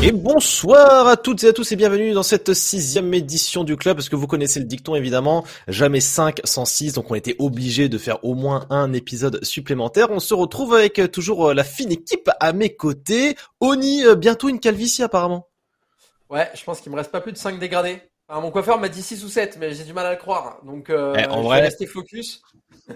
[0.00, 3.96] Et bonsoir à toutes et à tous et bienvenue dans cette sixième édition du club
[3.96, 7.88] parce que vous connaissez le dicton évidemment, jamais 5 sans 6 donc on était obligé
[7.88, 10.08] de faire au moins un épisode supplémentaire.
[10.10, 13.34] On se retrouve avec euh, toujours euh, la fine équipe à mes côtés.
[13.60, 15.48] Oni, euh, bientôt une calvitie apparemment.
[16.30, 18.00] Ouais, je pense qu'il me reste pas plus de 5 dégradés.
[18.30, 20.90] mon coiffeur m'a dit 6 ou 7 mais j'ai du mal à le croire donc
[20.90, 22.40] euh, Eh, en je vrai- vais rester focus.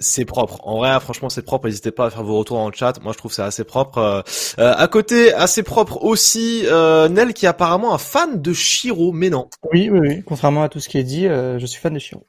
[0.00, 0.60] C'est propre.
[0.64, 1.66] En vrai, franchement, c'est propre.
[1.66, 3.00] N'hésitez pas à faire vos retours dans le chat.
[3.02, 3.98] Moi, je trouve ça assez propre.
[3.98, 4.22] Euh,
[4.58, 9.12] euh, à côté, assez propre aussi, euh, Nel qui est apparemment un fan de Shiro,
[9.12, 9.48] mais non.
[9.72, 10.22] Oui, oui, oui.
[10.24, 12.24] Contrairement à tout ce qui est dit, euh, je suis fan de Shiro.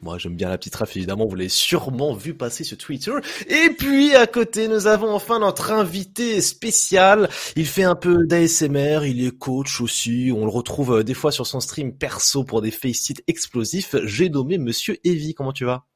[0.00, 3.12] Moi, j'aime bien la petite ref, évidemment, vous l'avez sûrement vu passer sur Twitter.
[3.48, 7.28] Et puis, à côté, nous avons enfin notre invité spécial.
[7.56, 10.32] Il fait un peu d'ASMR, il est coach aussi.
[10.34, 13.96] On le retrouve euh, des fois sur son stream perso pour des face explosifs.
[14.04, 15.34] J'ai nommé Monsieur Evie.
[15.34, 15.87] Comment tu vas?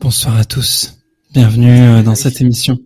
[0.00, 0.98] Bonsoir à tous.
[1.32, 2.78] Bienvenue euh, dans cette émission.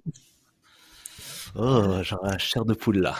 [1.55, 3.15] Oh, j'ai un chair de poule là.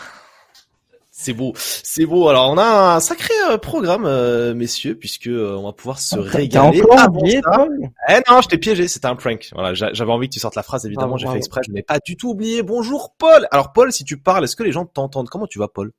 [1.11, 2.27] C'est beau, c'est beau.
[2.27, 6.17] Alors on a un sacré euh, programme, euh, messieurs, puisque euh, on va pouvoir se
[6.17, 6.81] régaler.
[6.81, 7.39] encore Avant oublié,
[8.09, 9.49] Eh non, je t'ai piégé, c'était un prank.
[9.53, 11.71] Voilà, j'a- j'avais envie que tu sortes la phrase, évidemment, Bravo, j'ai fait exprès, je
[11.71, 12.63] n'ai pas du tout oublié.
[12.63, 13.47] Bonjour Paul.
[13.51, 15.29] Alors Paul, si tu parles, est-ce que les gens t'entendent?
[15.29, 15.91] Comment tu vas Paul?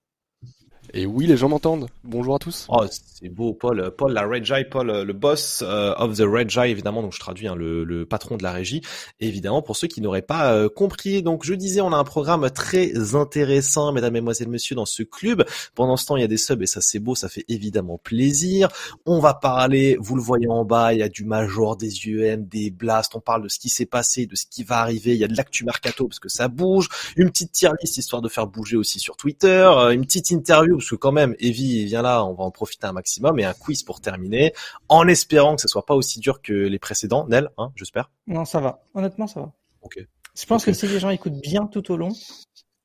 [0.97, 1.89] Et oui, les gens m'entendent.
[2.05, 2.67] Bonjour à tous.
[2.69, 3.91] Oh, c'est beau, Paul.
[3.99, 7.03] Paul, la Red Eye, Paul, le boss euh, of the Red Eye, évidemment.
[7.03, 8.81] Donc, je traduis hein, le, le patron de la régie.
[9.19, 11.25] Évidemment, pour ceux qui n'auraient pas euh, compris.
[11.25, 15.45] Donc, je disais, on a un programme très intéressant, mesdames, mesdemoiselles, messieurs, dans ce club.
[15.75, 17.17] Pendant ce temps, il y a des subs et ça, c'est beau.
[17.17, 18.69] Ça fait évidemment plaisir.
[19.05, 22.45] On va parler, vous le voyez en bas, il y a du Major, des UM,
[22.45, 23.17] des Blasts.
[23.17, 25.15] On parle de ce qui s'est passé, de ce qui va arriver.
[25.15, 26.89] Il y a de l'actu mercato parce que ça bouge.
[27.17, 29.69] Une petite tier list histoire de faire bouger aussi sur Twitter.
[29.77, 32.87] Euh, Une petite interview parce que quand même, Evie vient là, on va en profiter
[32.87, 34.53] un maximum et un quiz pour terminer,
[34.91, 37.27] en espérant que ce soit pas aussi dur que les précédents.
[37.27, 38.11] Nel, hein, j'espère.
[38.27, 38.83] Non, ça va.
[38.93, 39.53] Honnêtement, ça va.
[39.81, 39.99] Ok.
[40.37, 42.13] Je pense que si les gens écoutent bien tout au long,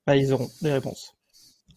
[0.08, 1.14] bah, ils auront des réponses.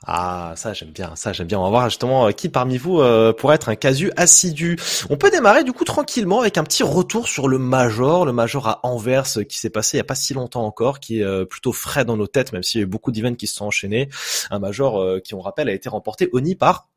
[0.04, 1.60] Ah, ça j'aime bien, ça j'aime bien.
[1.60, 4.76] On va voir justement euh, qui parmi vous euh, pourrait être un casu assidu.
[5.10, 8.66] On peut démarrer du coup tranquillement avec un petit retour sur le Major, le Major
[8.66, 11.24] à Anvers euh, qui s'est passé il y a pas si longtemps encore, qui est
[11.24, 13.54] euh, plutôt frais dans nos têtes, même s'il y a eu beaucoup d'events qui se
[13.54, 14.08] sont enchaînés.
[14.50, 16.88] Un Major euh, qui, on rappelle, a été remporté Oni par.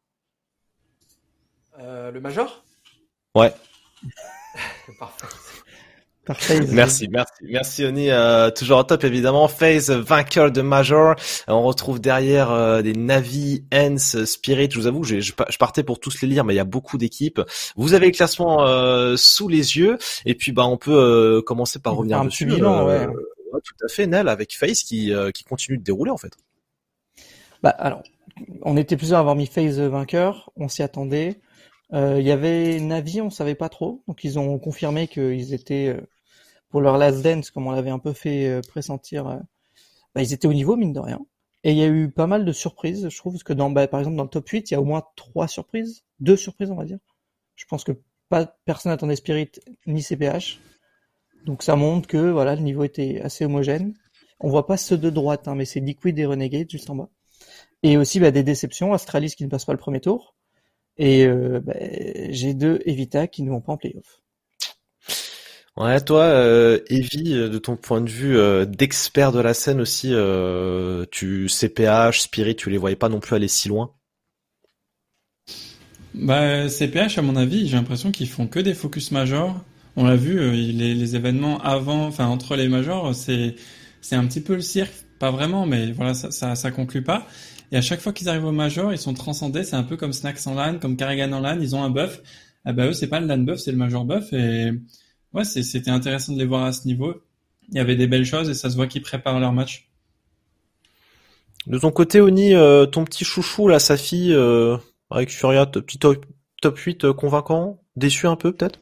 [1.80, 2.64] Euh, le major?
[3.36, 3.54] Ouais.
[5.00, 5.28] Parfait.
[6.72, 9.48] Merci, merci, merci Oni, euh, toujours au top évidemment.
[9.48, 11.16] FaZe vainqueur de Major.
[11.48, 14.70] On retrouve derrière euh, des Navi, Hens, Spirit.
[14.72, 16.98] Je vous avoue, je, je partais pour tous les lire, mais il y a beaucoup
[16.98, 17.42] d'équipes.
[17.76, 21.80] Vous avez le classement euh, sous les yeux, et puis bah on peut euh, commencer
[21.80, 22.46] par revenir un dessus.
[22.46, 23.08] petit bilan, euh, ouais.
[23.08, 26.34] ouais, tout à fait, Nel avec FaZe qui euh, qui continue de dérouler en fait.
[27.64, 28.04] Bah, alors,
[28.64, 31.40] on était plusieurs à avoir mis FaZe vainqueur, on s'y attendait.
[31.94, 35.96] Euh, Il y avait Navi, on savait pas trop, donc ils ont confirmé qu'ils étaient,
[35.96, 36.02] euh,
[36.70, 39.38] pour leur last dance, comme on l'avait un peu fait euh, pressentir, euh,
[40.14, 41.20] bah, ils étaient au niveau, mine de rien.
[41.64, 43.88] Et il y a eu pas mal de surprises, je trouve, parce que dans, bah,
[43.88, 46.72] par exemple, dans le top 8, il y a au moins trois surprises, deux surprises,
[46.72, 47.00] on va dire.
[47.56, 47.94] Je pense que
[48.30, 49.52] pas personne n'attendait Spirit
[49.88, 50.60] ni CPH.
[51.46, 53.94] Donc ça montre que voilà, le niveau était assez homogène.
[54.40, 57.10] On voit pas ceux de droite, hein, mais c'est Liquid et Renegade juste en bas.
[57.84, 60.36] Et aussi bah, des déceptions, Astralis qui ne passe pas le premier tour,
[60.98, 64.22] et euh, bah, G2 et Vita qui ne vont pas en playoff.
[65.78, 69.82] Ouais, toi, euh, Evie, euh, de ton point de vue euh, d'expert de la scène
[69.82, 73.94] aussi, euh, tu CPH, Spirit, tu les voyais pas non plus aller si loin?
[76.14, 79.62] Bah, CPH, à mon avis, j'ai l'impression qu'ils font que des focus majors.
[79.98, 83.56] On l'a vu, euh, les, les événements avant, enfin entre les majors, c'est
[84.02, 87.28] c'est un petit peu le cirque, pas vraiment, mais voilà, ça ça, ça conclut pas.
[87.72, 89.64] Et à chaque fois qu'ils arrivent au major, ils sont transcendés.
[89.64, 91.60] C'est un peu comme Snacks en LAN, comme Carrigan en LAN.
[91.62, 92.22] Ils ont un buff.
[92.66, 94.32] Ah bah eux, c'est pas le LAN buff, c'est le major buff.
[94.34, 94.72] Et
[95.36, 97.22] ouais, c'était intéressant de les voir à ce niveau.
[97.70, 99.90] Il y avait des belles choses et ça se voit qu'ils préparent leur match.
[101.68, 104.78] De ton côté, Oni, euh, ton petit chouchou, là, sa fille, euh,
[105.10, 106.26] avec Furia, petit top,
[106.62, 108.82] top 8 euh, convaincant, déçu un peu peut-être?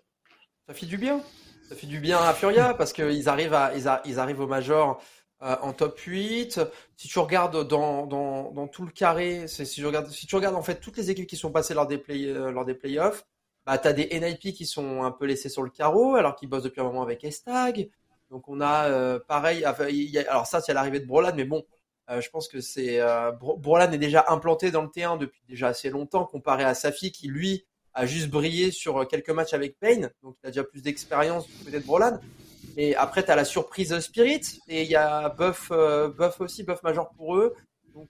[0.67, 1.21] Ça fait du bien.
[1.69, 4.47] Ça fait du bien à Furia parce qu'ils arrivent à, ils, a- ils arrivent au
[4.47, 5.01] major
[5.43, 6.59] euh, en top 8.
[6.97, 10.55] Si tu regardes dans, dans, dans tout le carré, si, tu regardes, si tu regardes
[10.55, 13.25] en fait toutes les équipes qui sont passées lors des, play, euh, lors des playoffs,
[13.65, 16.49] bah, tu as des NIP qui sont un peu laissés sur le carreau alors qu'ils
[16.49, 17.89] bossent depuis un moment avec Estag.
[18.29, 21.33] Donc on a euh, pareil, enfin, il y a- alors ça c'est l'arrivée de Brolan,
[21.35, 21.63] mais bon,
[22.09, 25.41] euh, je pense que c'est euh, Bro- Brolan est déjà implanté dans le T1 depuis
[25.47, 29.77] déjà assez longtemps comparé à Safi qui lui a juste brillé sur quelques matchs avec
[29.79, 32.19] Payne, donc il a déjà plus d'expérience du côté de Brolan.
[32.75, 35.69] Et après, tu as la surprise Spirit, et il y a Buff,
[36.17, 37.53] Buff aussi, Buff Major pour eux.
[37.93, 38.09] Donc,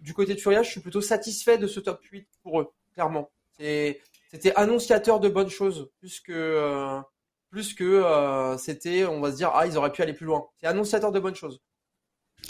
[0.00, 3.30] du côté de Furia, je suis plutôt satisfait de ce top 8 pour eux, clairement.
[3.58, 4.00] C'est-
[4.36, 7.00] C'était annonciateur de bonnes choses, plus que, euh,
[7.48, 10.44] plus que euh, c'était, on va se dire, ah, ils auraient pu aller plus loin.
[10.60, 11.62] C'est annonciateur de bonnes choses.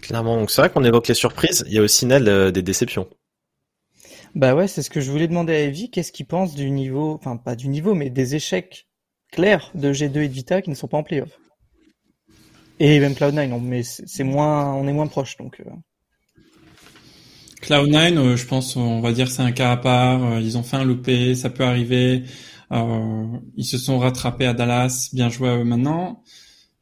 [0.03, 2.63] Clairement, donc c'est vrai qu'on évoque les surprises, il y a aussi Nel euh, des
[2.63, 3.09] déceptions.
[4.35, 7.15] Bah ouais, c'est ce que je voulais demander à Evie, qu'est-ce qu'il pense du niveau,
[7.21, 8.89] enfin pas du niveau, mais des échecs
[9.31, 11.39] clairs de G2 et de Vita qui ne sont pas en playoff.
[12.81, 15.63] Et même Cloud9, mais c'est moins, on est moins proche, donc.
[17.63, 17.67] Euh...
[17.67, 20.25] Cloud9, euh, je pense, on va dire c'est un cas à part.
[20.25, 22.25] Euh, ils ont fait un loupé, ça peut arriver.
[22.73, 23.27] Euh,
[23.57, 26.23] ils se sont rattrapés à Dallas, bien joué à eux maintenant.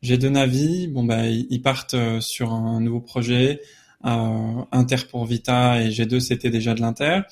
[0.03, 3.63] J'ai deux Navi, bon bah ils partent sur un nouveau projet.
[4.03, 7.23] Inter pour Vita et G2 c'était déjà de l'Inter.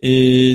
[0.00, 0.54] Et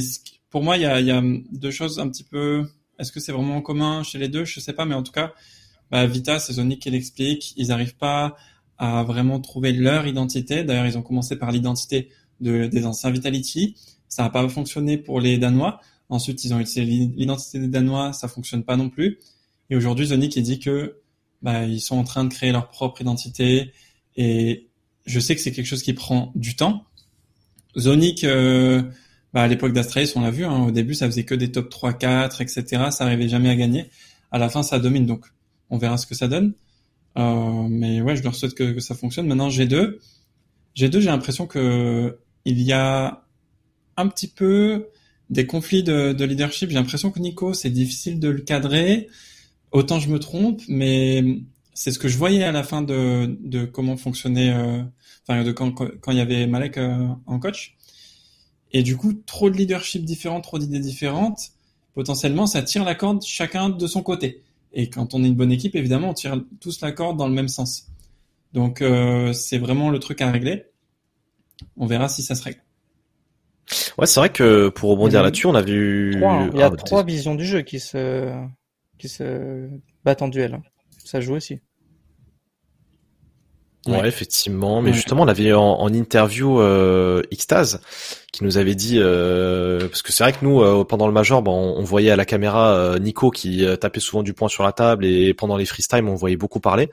[0.50, 1.22] pour moi il y a, y a,
[1.52, 2.66] deux choses un petit peu.
[2.98, 4.46] Est-ce que c'est vraiment en commun chez les deux?
[4.46, 5.34] Je sais pas, mais en tout cas,
[5.92, 7.54] bah, Vita, c'est Zonic qui l'explique.
[7.58, 8.38] Ils n'arrivent pas
[8.78, 10.64] à vraiment trouver leur identité.
[10.64, 12.10] D'ailleurs, ils ont commencé par l'identité
[12.42, 13.76] de, des anciens Vitality.
[14.08, 15.80] Ça n'a pas fonctionné pour les Danois.
[16.10, 16.86] Ensuite, ils ont utilisé
[17.16, 18.14] l'identité des Danois.
[18.14, 19.20] Ça fonctionne pas non plus.
[19.70, 20.98] Et aujourd'hui, Zonic, il dit que
[21.42, 23.72] bah, ils sont en train de créer leur propre identité.
[24.16, 24.68] Et
[25.06, 26.86] je sais que c'est quelque chose qui prend du temps.
[27.78, 28.84] Zonic, euh,
[29.34, 31.70] bah, à l'époque d'Astralis, on l'a vu, hein, au début, ça faisait que des top
[31.70, 32.64] 3, 4, etc.
[32.92, 33.90] Ça arrivait jamais à gagner.
[34.32, 35.06] À la fin, ça domine.
[35.06, 35.26] Donc,
[35.70, 36.54] on verra ce que ça donne.
[37.18, 39.28] Euh, mais ouais, je leur souhaite que, ça fonctionne.
[39.28, 39.98] Maintenant, G2,
[40.76, 43.24] G2, j'ai l'impression que il y a
[43.98, 44.88] un petit peu
[45.30, 46.70] des conflits de, leadership.
[46.70, 49.08] J'ai l'impression que Nico, c'est difficile de le cadrer.
[49.72, 51.24] Autant je me trompe, mais
[51.74, 54.84] c'est ce que je voyais à la fin de, de comment fonctionnait, euh,
[55.28, 57.76] enfin de quand, quand il y avait Malek euh, en coach.
[58.72, 61.52] Et du coup, trop de leadership différents, trop d'idées différentes,
[61.94, 64.44] potentiellement, ça tire la corde chacun de son côté.
[64.74, 67.34] Et quand on est une bonne équipe, évidemment, on tire tous la corde dans le
[67.34, 67.88] même sens.
[68.54, 70.66] Donc euh, c'est vraiment le truc à régler.
[71.78, 72.62] On verra si ça se règle.
[73.98, 76.24] Ouais, c'est vrai que pour rebondir là-dessus, on a vu.
[76.24, 76.50] Hein.
[76.54, 78.34] Il y a ah, trois visions du jeu qui se
[78.98, 79.70] qui se
[80.04, 80.60] battent en duel.
[81.04, 81.60] Ça joue aussi.
[83.86, 84.82] Ouais, effectivement.
[84.82, 87.80] Mais justement, on avait en, en interview euh, Xtaz
[88.32, 91.44] qui nous avait dit euh, parce que c'est vrai que nous euh, pendant le major,
[91.44, 94.72] bon, on, voyait à la caméra euh, Nico qui tapait souvent du poing sur la
[94.72, 96.90] table et pendant les freestyle, on voyait beaucoup parler.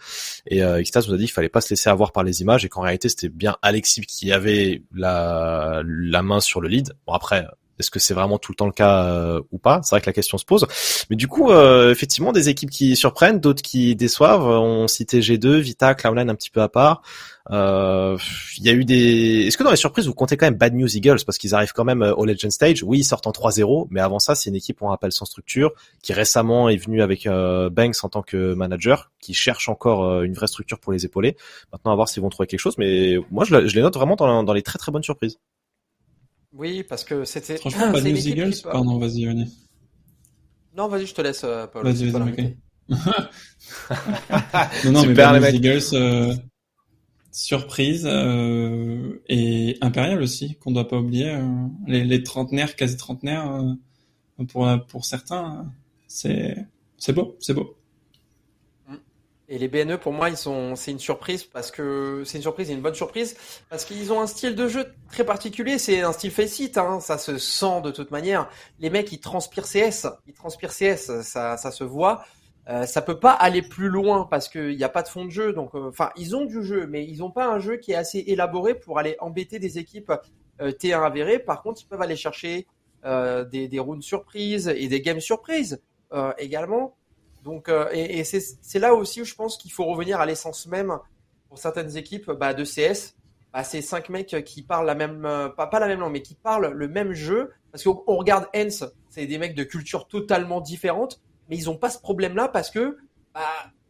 [0.46, 2.69] Et Xtaz nous a dit qu'il fallait pas se laisser avoir par les images et
[2.69, 6.92] qu'en réalité c'était bien Alexis qui avait la la main sur le lead.
[7.06, 7.46] Bon après,
[7.80, 9.80] est-ce que c'est vraiment tout le temps le cas euh, ou pas?
[9.82, 10.66] C'est vrai que la question se pose.
[11.10, 14.46] Mais du coup, euh, effectivement, des équipes qui surprennent, d'autres qui déçoivent.
[14.46, 17.02] On citait G2, Vita, Cloud9 un petit peu à part.
[17.50, 18.16] Euh,
[18.58, 19.46] il y a eu des.
[19.46, 21.24] Est-ce que dans les surprises vous comptez quand même Bad News Eagles?
[21.26, 22.84] Parce qu'ils arrivent quand même au Legend Stage.
[22.84, 25.72] Oui, ils sortent en 3-0, mais avant ça, c'est une équipe on rappelle sans structure
[26.02, 30.46] qui récemment est venue avec Banks en tant que manager, qui cherche encore une vraie
[30.46, 31.36] structure pour les épauler.
[31.72, 32.78] Maintenant, à voir s'ils vont trouver quelque chose.
[32.78, 35.38] Mais moi, je, les note vraiment dans, dans les très très bonnes surprises.
[36.52, 37.56] Oui, parce que c'était.
[37.58, 39.47] Franchement, pas News Eagles Pardon, vas-y, René.
[40.76, 41.85] Non, vas-y, je te laisse, euh, Paul.
[41.85, 42.41] Vas-y, vas-y, ok.
[44.85, 46.35] non, non, Super, mais News Eagles, euh,
[47.31, 51.31] surprise, euh, et Impérial aussi, qu'on doit pas oublier.
[51.31, 55.70] Euh, les, les trentenaires, quasi trentenaires, euh, pour, pour certains,
[56.06, 56.56] c'est,
[56.99, 57.76] c'est beau, c'est beau.
[59.52, 62.70] Et les BNE, pour moi, ils sont, c'est une surprise parce que c'est une surprise
[62.70, 63.37] et une bonne surprise
[63.69, 65.76] parce qu'ils ont un style de jeu très particulier.
[65.76, 68.49] C'est un style face it, hein, ça se sent de toute manière.
[68.79, 72.23] Les mecs, ils transpirent CS, ils transpirent CS, ça, ça se voit.
[72.69, 75.31] Euh, ça peut pas aller plus loin parce qu'il n'y a pas de fond de
[75.31, 75.52] jeu.
[75.52, 77.97] Donc, euh, enfin, ils ont du jeu, mais ils n'ont pas un jeu qui est
[77.97, 80.12] assez élaboré pour aller embêter des équipes
[80.61, 81.40] euh, T1 avérées.
[81.40, 82.69] Par contre, ils peuvent aller chercher
[83.04, 85.83] euh, des, des rounds surprises et des games surprises
[86.38, 86.97] également.
[87.44, 90.66] Donc, euh, et, et c'est là aussi où je pense qu'il faut revenir à l'essence
[90.66, 90.99] même
[91.49, 93.14] pour certaines équipes bah, de CS.
[93.52, 96.23] Bah, c'est cinq mecs qui parlent la même, euh, pas, pas la même langue, mais
[96.23, 97.50] qui parlent le même jeu.
[97.73, 101.90] Parce qu'on regarde Hens, c'est des mecs de culture totalement différente, mais ils ont pas
[101.90, 102.97] ce problème-là parce que
[103.35, 103.40] bah,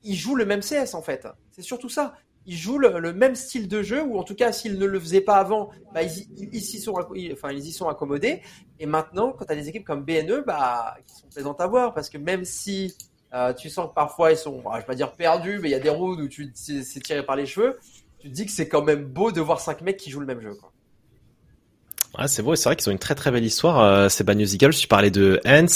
[0.03, 1.29] ils jouent le même CS en fait.
[1.51, 2.15] C'est surtout ça.
[2.47, 5.21] Ils jouent le, même style de jeu, ou en tout cas, s'ils ne le faisaient
[5.21, 6.95] pas avant, bah, ils, ils, y sont,
[7.33, 8.41] enfin, ils y sont accommodés.
[8.79, 11.93] Et maintenant, quand tu as des équipes comme BNE, bah, qui sont plaisantes à voir,
[11.93, 12.97] parce que même si
[13.33, 15.77] euh, tu sens que parfois ils sont, je vais pas dire perdus, mais il y
[15.77, 17.79] a des rounds où tu c'est tiré par les cheveux.
[18.19, 20.41] Tu dis que c'est quand même beau de voir cinq mecs qui jouent le même
[20.41, 20.57] jeu.
[22.17, 23.79] Ah, c'est beau, c'est vrai qu'ils ont une très très belle histoire.
[23.79, 25.67] Euh, ces Bad News Eagles, tu parlais de Hans,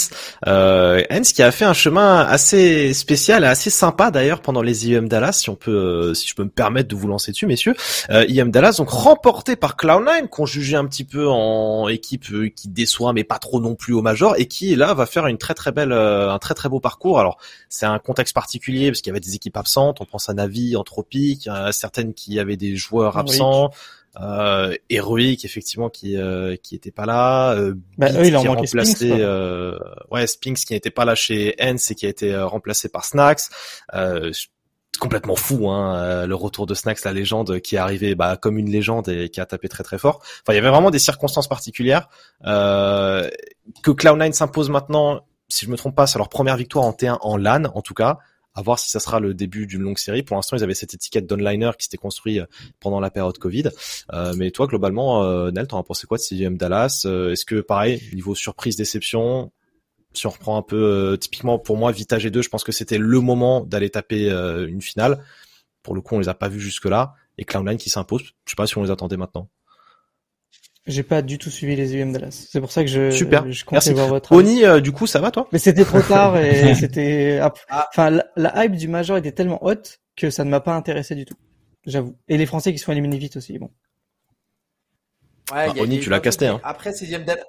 [0.47, 5.07] euh, Hans qui a fait un chemin assez spécial, assez sympa d'ailleurs pendant les IEM
[5.07, 7.73] Dallas, si on peut, euh, si je peux me permettre de vous lancer dessus, messieurs.
[8.09, 12.49] Euh, IEM Dallas, donc remporté par Cloud9, qu'on jugeait un petit peu en équipe euh,
[12.49, 15.37] qui déçoit, mais pas trop non plus au major, et qui là va faire une
[15.37, 17.17] très très belle, euh, un très très beau parcours.
[17.17, 17.37] Alors
[17.69, 20.01] c'est un contexte particulier parce qu'il y avait des équipes absentes.
[20.01, 23.71] On pense à Navi, Anthropic, certaines qui avaient des joueurs absents
[24.21, 28.51] euh, héroïque effectivement qui euh, qui était pas là euh, bah, eux, il qui a
[28.51, 29.77] remplacé euh,
[30.11, 33.05] ouais Spinks qui n'était pas là chez Hens et qui a été euh, remplacé par
[33.05, 33.41] Snacks
[33.93, 34.31] euh,
[34.97, 38.57] complètement fou, hein, euh, le retour de Snax, la légende qui est arrivé bah, comme
[38.57, 40.19] une légende et qui a tapé très très fort.
[40.21, 42.07] Enfin, il y avait vraiment des circonstances particulières.
[42.45, 43.29] Euh,
[43.83, 47.17] que Cloud9 s'impose maintenant, si je me trompe pas, c'est leur première victoire en T1
[47.21, 48.19] en LAN, en tout cas.
[48.55, 50.23] À voir si ça sera le début d'une longue série.
[50.23, 52.45] Pour l'instant, ils avaient cette étiquette d'onliner qui s'était construit euh,
[52.79, 53.69] pendant la période Covid.
[54.13, 57.59] Euh, mais toi, globalement, euh, Nel, t'en as pensé quoi de CGM Dallas Est-ce que,
[57.59, 59.51] pareil, niveau surprise, déception,
[60.17, 62.97] si on reprend un peu euh, typiquement pour moi Vita G2, je pense que c'était
[62.97, 65.23] le moment d'aller taper euh, une finale.
[65.83, 68.23] Pour le coup, on les a pas vus jusque là et Cloud9 qui s'impose.
[68.45, 69.49] Je sais pas si on les attendait maintenant.
[70.87, 72.47] J'ai pas du tout suivi les UM Dallas.
[72.51, 73.51] C'est pour ça que je Super.
[73.51, 73.93] je comptais Merci.
[73.93, 75.47] voir votre Oni, euh, du coup, ça va toi?
[75.51, 77.39] Mais c'était trop tard et c'était
[77.69, 77.87] Ah.
[77.91, 81.15] enfin la, la hype du major était tellement haute que ça ne m'a pas intéressé
[81.15, 81.35] du tout.
[81.87, 82.15] J'avoue.
[82.27, 83.71] Et les Français qui se font éliminer vite aussi, bon.
[85.51, 86.59] Ouais, Bah, il y a- Oni, tu l'as casté, hein.
[86.63, 87.43] Après, ces UM Dallas.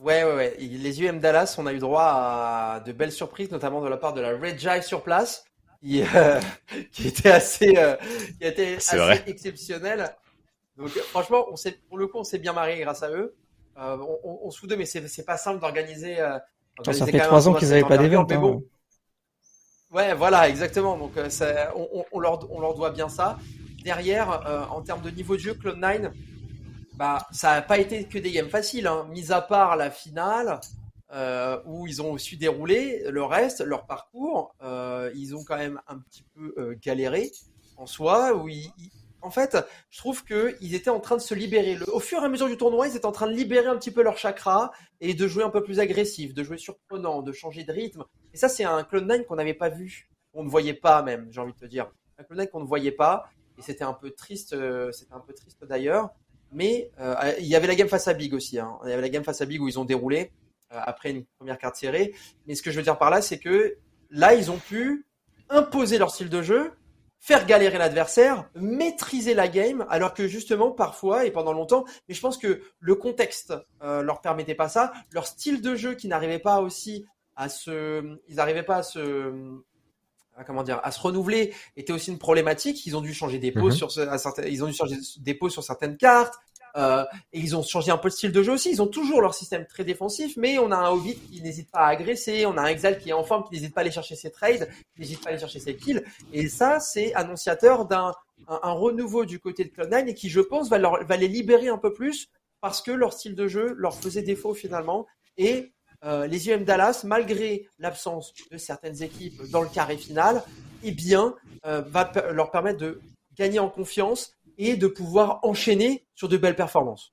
[0.00, 0.56] Ouais, ouais, ouais.
[0.58, 4.12] Les UM Dallas, on a eu droit à de belles surprises, notamment de la part
[4.12, 5.44] de la Red Jive sur place,
[5.82, 6.38] qui, euh,
[6.92, 7.96] qui était assez, euh,
[8.40, 9.24] qui était assez vrai.
[10.76, 13.34] Donc, euh, franchement, on s'est, pour le coup, on s'est bien marré grâce à eux.
[13.78, 16.20] Euh, on, on, on se deux, mais c'est, pas simple d'organiser.
[16.20, 16.38] Euh,
[16.92, 18.26] Ça fait trois ans qu'ils de avaient cette pas d'événement.
[18.28, 19.96] mais bon, hein.
[19.96, 20.96] Ouais, voilà, exactement.
[20.98, 23.38] Donc, ça- on, leur, on leur doit bien ça.
[23.84, 26.10] Derrière, euh, en termes de niveau de jeu, Cloud9,
[26.94, 28.86] bah, ça n'a pas été que des games faciles.
[28.86, 29.06] Hein.
[29.10, 30.60] Mis à part la finale,
[31.12, 35.80] euh, où ils ont su dérouler le reste, leur parcours, euh, ils ont quand même
[35.86, 37.30] un petit peu galéré
[37.76, 38.34] en soi.
[38.34, 38.90] Où ils- ils-
[39.26, 39.58] en fait,
[39.90, 41.76] je trouve qu'ils étaient en train de se libérer.
[41.88, 43.90] Au fur et à mesure du tournoi, ils étaient en train de libérer un petit
[43.90, 47.64] peu leur chakra et de jouer un peu plus agressif, de jouer surprenant, de changer
[47.64, 48.04] de rythme.
[48.32, 51.40] Et ça, c'est un Cloud9 qu'on n'avait pas vu, qu'on ne voyait pas même, j'ai
[51.40, 51.90] envie de te dire.
[52.18, 53.28] Un Cloud9 qu'on ne voyait pas,
[53.58, 56.10] et c'était un peu triste, euh, c'était un peu triste d'ailleurs.
[56.52, 58.58] Mais euh, il y avait la game face à Big aussi.
[58.60, 58.78] Hein.
[58.84, 60.30] Il y avait la game face à Big où ils ont déroulé
[60.72, 62.14] euh, après une première carte serrée.
[62.46, 63.76] Mais ce que je veux dire par là, c'est que
[64.10, 65.06] là, ils ont pu
[65.48, 66.72] imposer leur style de jeu,
[67.26, 72.20] faire galérer l'adversaire, maîtriser la game, alors que justement parfois et pendant longtemps, mais je
[72.20, 73.52] pense que le contexte
[73.82, 77.04] euh, leur permettait pas ça, leur style de jeu qui n'arrivait pas aussi
[77.34, 79.32] à se, ils n'arrivaient pas à se,
[80.36, 82.86] à comment dire, à se renouveler était aussi une problématique.
[82.86, 83.72] Ils ont dû changer des Mhm.
[83.72, 86.34] sur ce- à certaines, ils ont dû changer des poses sur certaines cartes.
[86.76, 88.70] Euh, et ils ont changé un peu le style de jeu aussi.
[88.70, 91.80] Ils ont toujours leur système très défensif, mais on a un Hobbit qui n'hésite pas
[91.80, 93.90] à agresser, on a un Exile qui est en forme, qui n'hésite pas à aller
[93.90, 96.04] chercher ses trades, qui n'hésite pas à aller chercher ses kills.
[96.32, 98.12] Et ça, c'est annonciateur d'un
[98.48, 100.78] un, un renouveau du côté de Cloud9 et qui, je pense, va,
[101.16, 102.28] les libérer un peu plus
[102.60, 105.06] parce que leur style de jeu leur faisait défaut finalement.
[105.36, 105.72] Et
[106.04, 110.42] euh, les UM Dallas, malgré l'absence de certaines équipes dans le carré final,
[110.82, 111.34] eh bien,
[111.66, 113.00] euh, va leur permettre de
[113.36, 117.12] gagner en confiance et de pouvoir enchaîner sur de belles performances.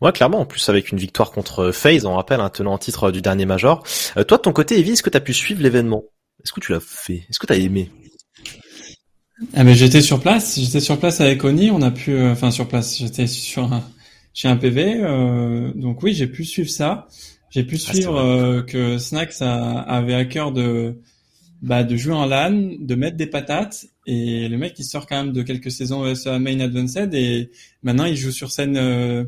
[0.00, 0.40] Ouais, clairement.
[0.40, 3.46] En plus, avec une victoire contre FaZe, on rappelle, un tenant en titre du dernier
[3.46, 3.82] major.
[4.16, 6.04] Euh, toi, de ton côté, Evie, est-ce que tu as pu suivre l'événement?
[6.44, 7.24] Est-ce que tu l'as fait?
[7.28, 7.90] Est-ce que tu as aimé?
[9.52, 12.50] Ah ben j'étais sur place, j'étais sur place avec Oni, on a pu, euh, enfin
[12.50, 13.84] sur place, j'étais sur un,
[14.32, 17.06] chez un PV, euh, donc oui j'ai pu suivre ça,
[17.50, 21.02] j'ai pu c'est suivre euh, que Snax a- avait à cœur de,
[21.60, 25.16] bah, de jouer en LAN, de mettre des patates, et le mec il sort quand
[25.24, 27.50] même de quelques saisons ESEA Main Advanced et
[27.82, 29.24] maintenant il joue sur scène euh,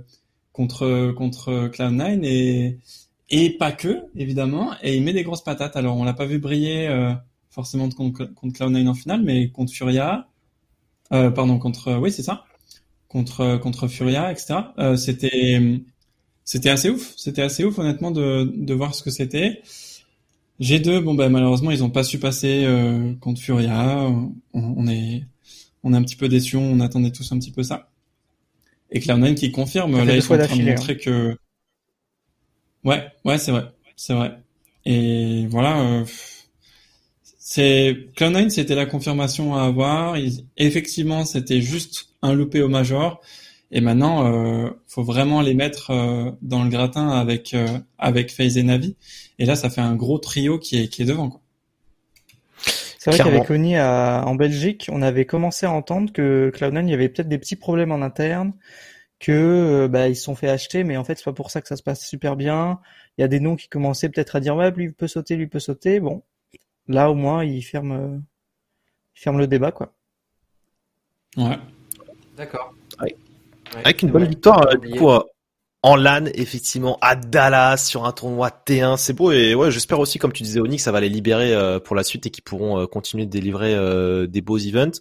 [0.53, 2.79] contre contre Cloud9 et
[3.31, 5.77] et pas que évidemment, et il met des grosses patates.
[5.77, 6.89] Alors on l'a pas vu briller.
[6.89, 7.13] euh,
[7.51, 10.29] forcément contre, contre Cloud9 en finale, mais contre Furia,
[11.13, 12.45] euh, pardon, contre, oui, c'est ça,
[13.09, 14.75] contre, contre Furia, etc.
[14.79, 15.61] Euh, c'était,
[16.45, 19.63] c'était assez ouf, c'était assez ouf, honnêtement, de, de voir ce que c'était.
[20.61, 24.01] G2, bon, ben, malheureusement, ils ont pas su passer, euh, contre Furia.
[24.09, 25.25] On, on est,
[25.85, 27.91] on est un petit peu déçus, on attendait tous un petit peu ça.
[28.91, 31.37] Et Cloud9 qui confirme, là, ils sont en train de montrer que,
[32.85, 34.39] ouais, ouais, c'est vrai, c'est vrai.
[34.85, 36.05] Et voilà, euh,
[37.39, 40.17] c'est Cloud9, c'était la confirmation à avoir.
[40.19, 43.21] Ils- effectivement, c'était juste un loupé au major.
[43.71, 47.67] Et maintenant, euh, faut vraiment les mettre euh, dans le gratin avec euh,
[47.99, 48.97] avec FaZe et Navi.
[49.39, 51.29] Et là, ça fait un gros trio qui est qui est devant.
[51.31, 51.41] Quoi.
[52.99, 53.33] C'est vrai Clairement.
[53.45, 57.09] qu'avec Oni à- en Belgique, on avait commencé à entendre que Cloud9, il y avait
[57.09, 58.53] peut-être des petits problèmes en interne,
[59.21, 61.61] que euh, bah, ils se sont fait acheter, mais en fait, c'est pas pour ça
[61.61, 62.81] que ça se passe super bien.
[63.17, 65.37] Il y a des noms qui commençaient peut-être à dire ouais, lui il peut sauter,
[65.37, 66.01] lui il peut sauter.
[66.01, 66.23] Bon,
[66.89, 68.19] là au moins, il ferme, euh,
[69.17, 69.93] il ferme le débat quoi.
[71.37, 71.57] Ouais.
[72.37, 72.75] D'accord.
[73.01, 73.15] Ouais.
[73.75, 75.09] Ouais, Avec une bonne victoire, euh, du coup,
[75.85, 80.19] en LAN, effectivement, à Dallas, sur un tournoi T1, c'est beau, et ouais, j'espère aussi,
[80.19, 82.81] comme tu disais, Onyx, ça va les libérer euh, pour la suite et qu'ils pourront
[82.81, 84.99] euh, continuer de délivrer euh, des beaux events.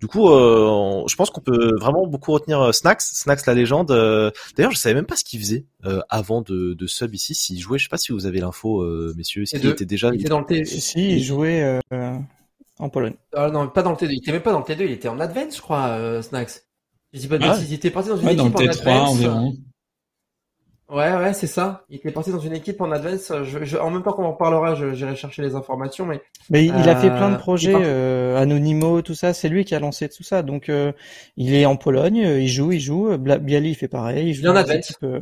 [0.00, 3.54] Du coup, euh, on- je pense qu'on peut vraiment beaucoup retenir euh, Snax, Snax la
[3.54, 3.90] légende.
[3.90, 7.34] euh, D'ailleurs, je savais même pas ce qu'il faisait euh, avant de, de sub ici,
[7.34, 10.10] s'il jouait, je sais pas si vous avez l'info, euh, messieurs, s'il était déjà...
[10.12, 10.64] Il était dans le T.
[10.66, 12.12] Si, si, il jouait, euh,
[12.78, 13.14] en Pologne.
[13.34, 14.08] Ah non, pas dans le T2.
[14.10, 16.50] Il était même pas dans le T2, il était en Advance, je crois, euh, Snacks.
[17.14, 17.52] Je dis pas de Ah.
[17.54, 19.08] bêtises, il était parti dans une Ouais, équipe dans le en T3 Advance.
[19.10, 19.54] environ.
[20.88, 21.84] Ouais, ouais, c'est ça.
[21.90, 23.30] Il était parti dans une équipe en Advance.
[23.44, 26.64] Je, je- en même temps qu'on en parlera, je- j'irai chercher les informations, mais Mais
[26.64, 29.34] il, il a fait plein de Euh, projets, euh, Anonymous, tout ça.
[29.34, 30.42] C'est lui qui a lancé tout ça.
[30.42, 30.92] Donc, euh,
[31.36, 33.18] il est en Pologne, euh, il joue, il joue.
[33.18, 34.30] Bla- Bialy, il fait pareil.
[34.30, 34.92] Il joue Il est en Advance.
[35.02, 35.20] euh,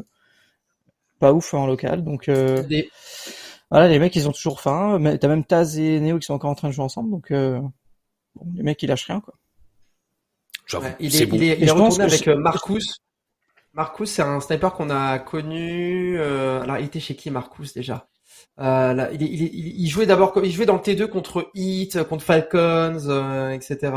[1.18, 2.04] pas ouf en local.
[2.04, 2.88] Donc, euh, des-
[3.70, 5.00] voilà, les mecs, ils ont toujours faim.
[5.20, 7.10] T'as même Taz et Neo qui sont encore en train de jouer ensemble.
[7.10, 7.58] Donc, euh,
[8.36, 9.34] bon, les mecs, ils lâchent rien, quoi.
[10.74, 11.36] Ouais, il c'est est, bon.
[11.36, 12.98] il est, il est retourné avec euh, Marcus.
[13.76, 16.18] Marcus, c'est un sniper qu'on a connu.
[16.18, 18.08] euh, alors, il était chez qui, Marcus, déjà?
[18.58, 22.02] Euh, là, il, il, il, il jouait d'abord, il jouait dans le T2 contre Heat,
[22.04, 23.92] contre Falcons, euh, etc.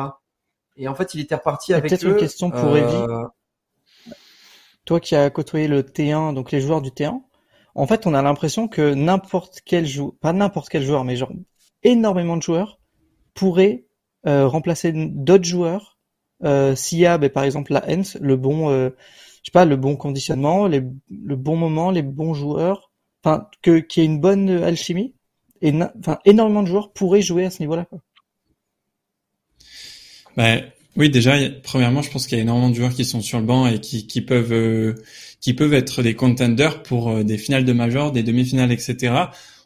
[0.75, 4.13] Et en fait, il était reparti avec peut-être une question pour euh, Evie.
[4.85, 7.21] Toi qui as côtoyé le T1, donc les joueurs du T1,
[7.75, 11.31] en fait, on a l'impression que n'importe quel joueur, pas n'importe quel joueur, mais genre
[11.83, 12.79] énormément de joueurs
[13.33, 13.85] pourraient
[14.27, 15.97] euh, remplacer d'autres joueurs
[16.43, 18.89] euh, s'il y a, par exemple, la Hens, le bon, euh,
[19.43, 22.91] je sais pas, le bon conditionnement, les, le bon moment, les bons joueurs,
[23.23, 25.13] enfin, que qu'il y ait une bonne alchimie.
[25.61, 27.85] Et enfin, énormément de joueurs pourraient jouer à ce niveau-là.
[30.37, 30.57] Bah,
[30.95, 33.45] oui, déjà, premièrement, je pense qu'il y a énormément de joueurs qui sont sur le
[33.45, 34.95] banc et qui, qui peuvent euh,
[35.41, 39.13] qui peuvent être des contenders pour euh, des finales de major, des demi-finales, etc.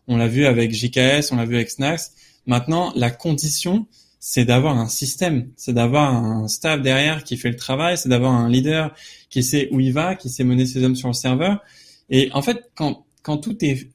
[0.08, 2.13] On l'a vu avec JKS, on l'a vu avec Snax.
[2.46, 3.88] Maintenant, la condition,
[4.25, 8.32] c'est d'avoir un système, c'est d'avoir un staff derrière qui fait le travail, c'est d'avoir
[8.32, 8.96] un leader
[9.30, 11.62] qui sait où il va, qui sait mener ses hommes sur le serveur.
[12.10, 13.89] Et en fait, quand quand tout est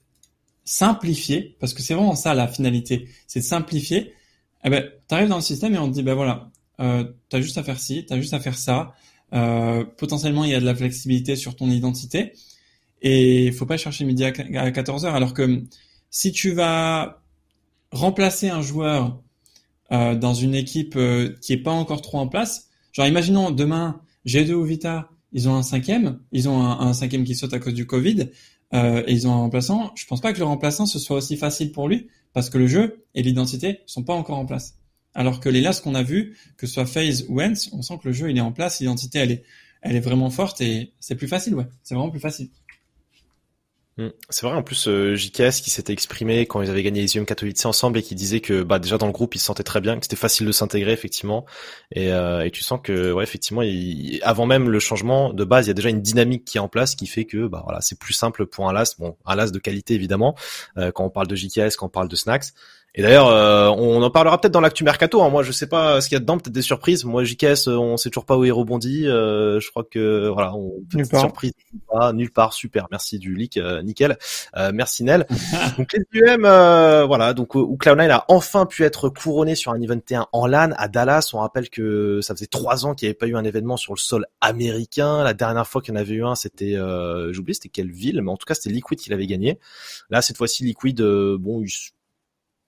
[0.64, 4.12] simplifié, parce que c'est vraiment ça la finalité, c'est de simplifier.
[4.64, 7.56] Eh ben, t'arrives dans le système et on te dit, ben voilà, euh, t'as juste
[7.56, 8.94] à faire ci, t'as juste à faire ça.
[9.32, 12.34] Euh, potentiellement, il y a de la flexibilité sur ton identité
[13.00, 15.14] et il faut pas chercher midi à 14 heures.
[15.14, 15.64] Alors que
[16.10, 17.22] si tu vas
[17.92, 19.22] remplacer un joueur
[19.92, 24.00] euh, dans une équipe euh, qui est pas encore trop en place, genre imaginons demain
[24.26, 27.74] G2 ou Vita, ils ont un cinquième, ils ont un, cinquième qui saute à cause
[27.74, 28.28] du Covid
[28.74, 29.92] euh, et ils ont un remplaçant.
[29.94, 32.66] Je pense pas que le remplaçant ce soit aussi facile pour lui parce que le
[32.66, 34.78] jeu et l'identité sont pas encore en place.
[35.14, 37.98] Alors que les lasses qu'on a vu, que ce soit FaZe ou Ents, on sent
[38.02, 39.42] que le jeu il est en place, l'identité elle est,
[39.82, 41.66] elle est vraiment forte et c'est plus facile, ouais.
[41.82, 42.48] C'est vraiment plus facile.
[43.98, 44.10] Mm.
[44.30, 47.26] C'est vrai, en plus, euh, JKS qui s'était exprimé quand ils avaient gagné les IEM
[47.26, 49.80] Katowice ensemble et qui disait que bah déjà dans le groupe ils se sentaient très
[49.80, 51.44] bien, que c'était facile de s'intégrer effectivement.
[51.90, 53.62] Et, euh, et tu sens que ouais effectivement,
[54.22, 56.68] avant même le changement de base, il y a déjà une dynamique qui est en
[56.68, 59.52] place qui fait que bah voilà c'est plus simple pour un last, bon un last
[59.52, 60.36] de qualité évidemment
[60.76, 62.52] euh, quand on parle de JKS, quand on parle de Snacks.
[62.98, 65.22] Et d'ailleurs, euh, on en parlera peut-être dans l'actu mercato.
[65.22, 65.28] Hein.
[65.30, 67.04] Moi, je sais pas ce qu'il y a dedans, peut-être des surprises.
[67.04, 69.06] Moi, JKS, euh, on sait toujours pas où il rebondit.
[69.06, 71.20] Euh, je crois que voilà, on Nulle part.
[71.20, 71.52] surprise.
[71.94, 72.88] Ah, nulle part, super.
[72.90, 74.18] Merci du leak, euh, nickel.
[74.56, 75.28] Euh, merci Nel.
[75.78, 79.80] donc les UM, euh, voilà, donc où Cloud9 a enfin pu être couronné sur un
[79.80, 81.30] event T1 en LAN à Dallas.
[81.34, 83.94] On rappelle que ça faisait trois ans qu'il n'y avait pas eu un événement sur
[83.94, 85.22] le sol américain.
[85.22, 88.22] La dernière fois qu'il y en avait eu un, c'était, euh, j'oublie, c'était quelle ville,
[88.22, 89.60] mais en tout cas c'était Liquid qui l'avait gagné.
[90.10, 91.70] Là, cette fois-ci, Liquid, euh, bon, ils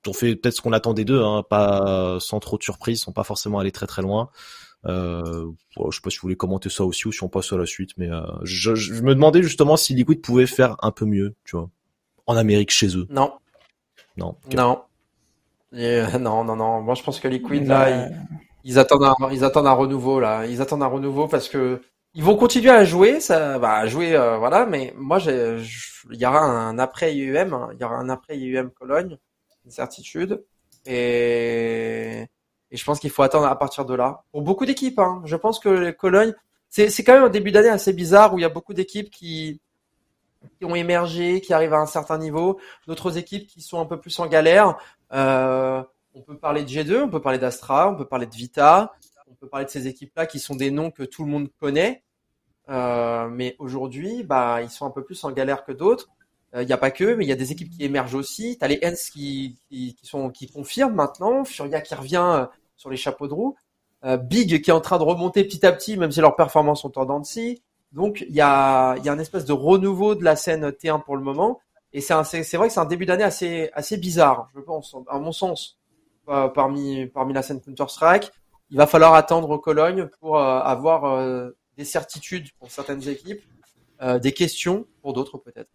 [0.08, 3.12] ont fait peut-être ce qu'on attendait d'eux, hein, pas sans trop de surprise, ils sont
[3.12, 4.30] pas forcément allés très très loin.
[4.86, 7.56] Euh, je sais pas si vous voulez commenter ça aussi ou si on passe à
[7.56, 11.04] la suite, mais euh, je, je me demandais justement si Liquid pouvait faire un peu
[11.04, 11.68] mieux, tu vois,
[12.26, 13.06] en Amérique chez eux.
[13.10, 13.32] Non,
[14.16, 14.36] Non.
[14.54, 14.82] Non.
[15.72, 16.80] Et, euh, non, non, non.
[16.80, 18.26] Moi, je pense que Liquid, là, ils,
[18.64, 20.46] ils attendent un, ils attendent un renouveau, là.
[20.46, 21.82] Ils attendent un renouveau parce que
[22.14, 24.66] ils vont continuer à jouer, ça, bah, à jouer, euh, voilà.
[24.66, 25.62] Mais moi, il
[26.18, 27.68] y aura un après IEM, hein.
[27.74, 29.18] il y aura un après IEM Cologne,
[29.70, 30.44] certitude.
[30.86, 32.26] Et,
[32.70, 34.24] et je pense qu'il faut attendre à partir de là.
[34.32, 35.22] Pour beaucoup d'équipes, hein.
[35.24, 36.34] Je pense que Cologne,
[36.68, 39.10] c'est, c'est quand même un début d'année assez bizarre où il y a beaucoup d'équipes
[39.10, 39.60] qui,
[40.58, 43.98] qui ont émergé, qui arrivent à un certain niveau, d'autres équipes qui sont un peu
[43.98, 44.78] plus en galère.
[45.12, 45.82] Euh,
[46.14, 48.94] on peut parler de G2, on peut parler d'Astra, on peut parler de Vita,
[49.28, 52.02] on peut parler de ces équipes-là qui sont des noms que tout le monde connaît.
[52.68, 56.08] Euh, mais aujourd'hui, bah, ils sont un peu plus en galère que d'autres.
[56.54, 58.56] Il n'y a pas que, mais il y a des équipes qui émergent aussi.
[58.58, 62.90] T'as les Hens qui, qui, qui sont qui confirment maintenant, Furia qui revient euh, sur
[62.90, 63.56] les chapeaux de roue,
[64.04, 66.82] euh, Big qui est en train de remonter petit à petit, même si leurs performances
[66.82, 67.62] sont scie.
[67.92, 71.16] Donc il y a y a un espèce de renouveau de la scène T1 pour
[71.16, 71.60] le moment.
[71.92, 75.32] Et c'est vrai que c'est un début d'année assez assez bizarre, je pense, à mon
[75.32, 75.78] sens,
[76.28, 78.32] euh, parmi parmi la scène Counter Strike.
[78.70, 83.42] Il va falloir attendre Cologne pour euh, avoir euh, des certitudes pour certaines équipes,
[84.00, 85.70] euh, des questions pour d'autres peut-être.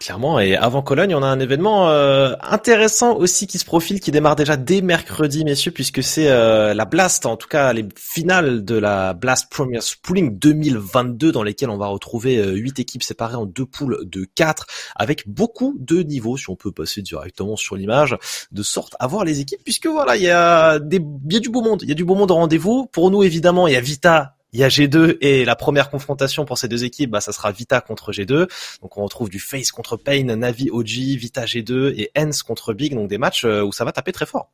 [0.00, 4.12] Clairement, et avant Cologne, on a un événement euh, intéressant aussi qui se profile, qui
[4.12, 8.64] démarre déjà dès mercredi, messieurs, puisque c'est euh, la Blast, en tout cas les finales
[8.64, 13.34] de la Blast Premier Spring 2022, dans lesquelles on va retrouver euh, huit équipes séparées
[13.34, 17.74] en deux poules de quatre, avec beaucoup de niveaux, si on peut passer directement sur
[17.74, 18.16] l'image,
[18.52, 21.48] de sorte à voir les équipes, puisque voilà, il y a des, y a du
[21.48, 22.86] beau monde, il y a du beau monde au rendez-vous.
[22.86, 26.44] Pour nous, évidemment, il y a Vita il y a G2 et la première confrontation
[26.44, 28.48] pour ces deux équipes, bah, ça sera Vita contre G2.
[28.80, 32.94] Donc on retrouve du Face contre Pain, Navi OG, Vita G2 et Hens contre Big.
[32.94, 34.50] Donc des matchs euh, où ça va taper très fort.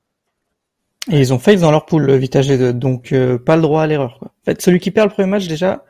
[1.11, 3.87] Et ils ont Face dans leur pool, Vita G2, donc euh, pas le droit à
[3.87, 4.19] l'erreur.
[4.23, 5.85] En fait, celui qui perd le premier match déjà,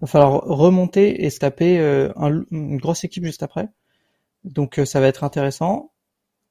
[0.00, 2.10] va falloir remonter et se taper euh,
[2.50, 3.68] une grosse équipe juste après.
[4.44, 5.92] Donc ça va être intéressant.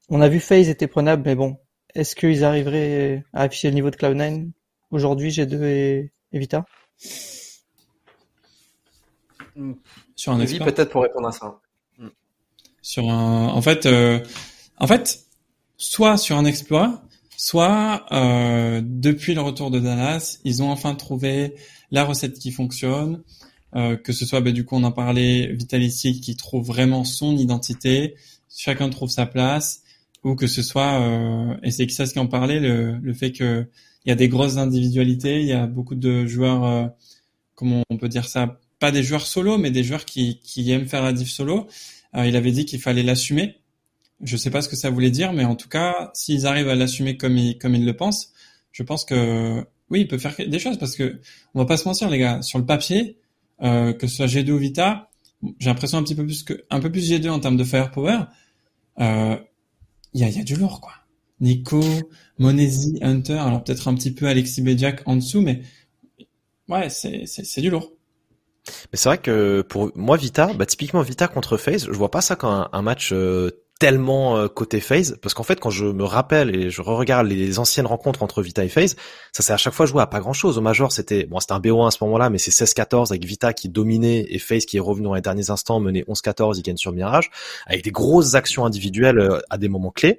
[0.08, 1.58] On a vu FaZe était prenable, mais bon,
[1.94, 4.50] est-ce qu'ils arriveraient à afficher le niveau de Cloud9
[4.90, 6.64] aujourd'hui, G2 et Vita?
[10.14, 10.66] Sur un exploit.
[10.66, 11.58] peut-être pour répondre à ça.
[12.82, 14.20] Sur un, en fait, euh,
[14.78, 15.26] en fait,
[15.76, 17.02] soit sur un exploit,
[17.36, 21.54] soit euh, depuis le retour de Dallas, ils ont enfin trouvé
[21.90, 23.22] la recette qui fonctionne.
[23.74, 27.36] Euh, que ce soit, bah, du coup, on en parlait, Vitality qui trouve vraiment son
[27.36, 28.14] identité,
[28.48, 29.82] chacun trouve sa place,
[30.24, 33.32] ou que ce soit, euh, et c'est ça ce qui en parlait, le, le fait
[33.32, 33.68] que
[34.06, 36.86] il y a des grosses individualités, il y a beaucoup de joueurs, euh,
[37.56, 40.86] comment on peut dire ça, pas des joueurs solo, mais des joueurs qui, qui aiment
[40.86, 41.66] faire la diff solo.
[42.14, 43.56] Euh, il avait dit qu'il fallait l'assumer.
[44.22, 46.76] Je sais pas ce que ça voulait dire, mais en tout cas, s'ils arrivent à
[46.76, 48.32] l'assumer comme ils, comme ils le pensent,
[48.72, 51.20] je pense que oui, il peut faire des choses parce que
[51.54, 52.42] on va pas se mentir, les gars.
[52.42, 53.18] Sur le papier,
[53.62, 55.10] euh, que ce soit G2 ou Vita,
[55.58, 58.20] j'ai l'impression un petit peu plus que un peu plus G2 en termes de firepower.
[59.00, 59.36] Euh,
[60.14, 60.92] il y a, y a du lourd, quoi.
[61.40, 61.82] Nico,
[62.38, 65.62] Monesi, Hunter, alors peut-être un petit peu Alexis Bediak en dessous, mais
[66.68, 67.92] ouais, c'est, du lourd.
[68.92, 72.20] Mais c'est vrai que pour moi Vita, bah typiquement Vita contre FaZe, je vois pas
[72.20, 76.04] ça comme un, match euh, tellement euh, côté FaZe parce qu'en fait quand je me
[76.04, 78.96] rappelle et je re-regarde les anciennes rencontres entre Vita et FaZe,
[79.32, 80.58] ça s'est à chaque fois joué à pas grand-chose.
[80.58, 83.52] Au Major, c'était bon, c'était un BO1 à ce moment-là, mais c'est 16-14 avec Vita
[83.52, 86.76] qui dominait et FaZe qui est revenu dans les derniers instants, mené 11-14, il gagne
[86.76, 87.30] sur Mirage
[87.66, 90.18] avec des grosses actions individuelles euh, à des moments clés.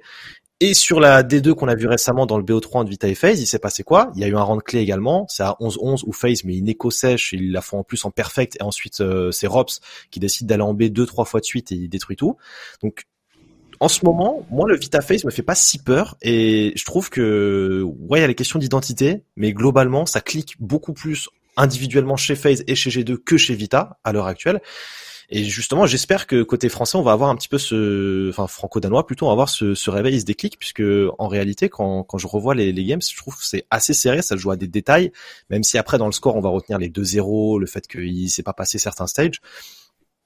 [0.60, 3.40] Et sur la D2 qu'on a vu récemment dans le BO3 de Vita et FaZe,
[3.40, 4.10] il s'est passé quoi?
[4.16, 6.68] Il y a eu un round clé également, c'est à 11-11 où FaZe met une
[6.68, 10.18] éco sèche, il la font en plus en perfect, et ensuite euh, c'est Rops qui
[10.18, 12.36] décide d'aller en B deux trois fois de suite et il détruit tout.
[12.82, 13.04] Donc
[13.78, 17.08] en ce moment, moi le Vita FaZe me fait pas si peur et je trouve
[17.08, 22.16] que ouais il y a les questions d'identité, mais globalement ça clique beaucoup plus individuellement
[22.16, 24.60] chez FaZe et chez G2 que chez Vita à l'heure actuelle.
[25.30, 29.06] Et justement, j'espère que côté français, on va avoir un petit peu ce, enfin franco-danois
[29.06, 30.82] plutôt, on va avoir ce, ce réveil, ce déclic, puisque
[31.18, 34.22] en réalité, quand, quand je revois les, les games, je trouve que c'est assez serré,
[34.22, 35.12] ça joue à des détails,
[35.50, 38.42] même si après dans le score, on va retenir les 2-0, le fait qu'il s'est
[38.42, 39.40] pas passé certains stages.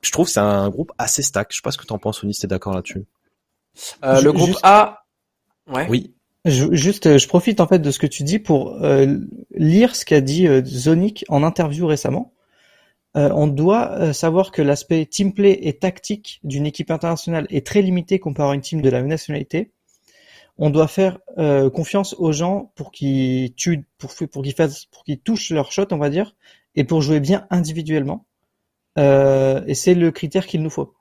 [0.02, 1.48] Je trouve que c'est un groupe assez stack.
[1.50, 3.04] Je sais pas ce que t'en penses, Onis, t'es d'accord là-dessus?
[4.04, 5.04] Euh, Le groupe A,
[5.68, 5.86] ouais.
[5.88, 6.14] Oui.
[6.44, 9.16] Je, juste, je profite en fait de ce que tu dis pour euh,
[9.54, 12.32] lire ce qu'a dit euh, Zonic en interview récemment.
[13.16, 17.82] Euh, on doit euh, savoir que l'aspect teamplay et tactique d'une équipe internationale est très
[17.82, 19.70] limité comparé à une team de la même nationalité.
[20.58, 25.04] On doit faire euh, confiance aux gens pour qu'ils tuent, pour, pour qu'ils fassent, pour
[25.04, 26.34] qu'ils touchent leur shot, on va dire,
[26.74, 28.26] et pour jouer bien individuellement.
[28.96, 30.94] et c'est le critère qu'il nous faut.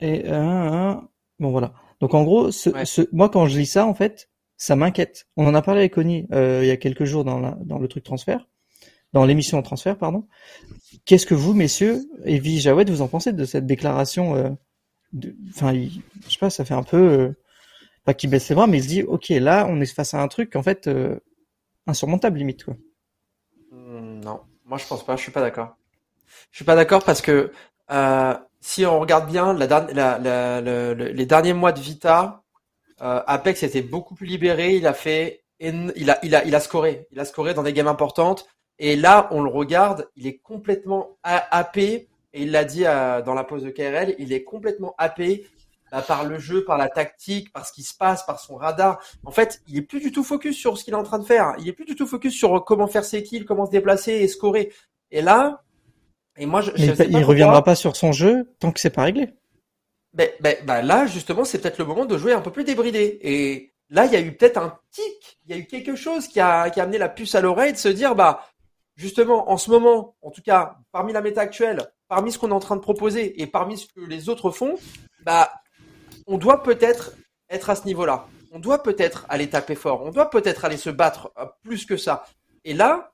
[0.00, 1.72] Et bon voilà.
[2.00, 5.26] Donc en gros, ce, moi quand je lis ça, en fait, ça m'inquiète.
[5.36, 7.88] On en a parlé avec Connie il y a quelques jours dans, la, dans le
[7.88, 8.46] truc transfert
[9.16, 10.28] dans l'émission en transfert, pardon.
[11.06, 14.50] Qu'est-ce que vous, messieurs, et Vi Jawed, vous en pensez de cette déclaration euh,
[15.48, 17.36] Enfin, je sais pas, ça fait un peu euh,
[18.04, 20.20] pas qu'il baisse ses bras, mais il se dit, ok, là, on est face à
[20.20, 21.18] un truc en fait euh,
[21.86, 22.66] insurmontable limite.
[23.70, 25.78] Hmm, non, moi je pense pas, je suis pas d'accord.
[26.50, 27.52] Je suis pas d'accord parce que
[28.60, 32.42] si on regarde bien les derniers mois de Vita,
[32.98, 34.76] Apex était beaucoup plus libéré.
[34.76, 37.06] Il a fait, il a, il a, il a scoré.
[37.12, 38.46] Il a scoré dans des games importantes.
[38.78, 43.34] Et là, on le regarde, il est complètement happé, et il l'a dit euh, dans
[43.34, 45.46] la pause de KRL, il est complètement happé
[45.90, 49.00] bah, par le jeu, par la tactique, par ce qui se passe, par son radar.
[49.24, 51.24] En fait, il est plus du tout focus sur ce qu'il est en train de
[51.24, 51.54] faire.
[51.58, 54.28] Il est plus du tout focus sur comment faire ses kills, comment se déplacer et
[54.28, 54.72] scorer.
[55.10, 55.62] Et là,
[56.36, 59.30] et moi, je, Mais il, reviendra pas sur son jeu tant que c'est pas réglé.
[60.12, 63.18] Ben, ben, ben là, justement, c'est peut-être le moment de jouer un peu plus débridé.
[63.22, 66.28] Et là, il y a eu peut-être un tic, il y a eu quelque chose
[66.28, 68.46] qui a, qui a amené la puce à l'oreille de se dire, bah,
[68.96, 72.54] justement, en ce moment, en tout cas, parmi la méta actuelle, parmi ce qu'on est
[72.54, 74.76] en train de proposer et parmi ce que les autres font,
[75.24, 75.50] bah,
[76.26, 77.12] on doit peut-être
[77.50, 78.26] être à ce niveau-là.
[78.52, 80.02] On doit peut-être aller taper fort.
[80.02, 82.24] On doit peut-être aller se battre euh, plus que ça.
[82.64, 83.12] Et là,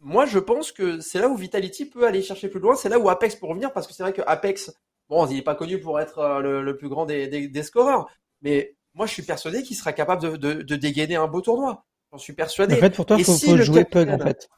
[0.00, 2.74] moi, je pense que c'est là où Vitality peut aller chercher plus loin.
[2.74, 4.72] C'est là où Apex peut revenir parce que c'est vrai que Apex
[5.10, 7.62] Bon, il n'est pas connu pour être euh, le, le plus grand des, des, des
[7.62, 8.08] scoreurs,
[8.40, 11.84] mais moi, je suis persuadé qu'il sera capable de, de, de dégainer un beau tournoi.
[12.10, 12.76] J'en suis persuadé.
[12.76, 14.48] En fait, pour toi, il faut, si faut le jouer capitaine- Pug, en fait.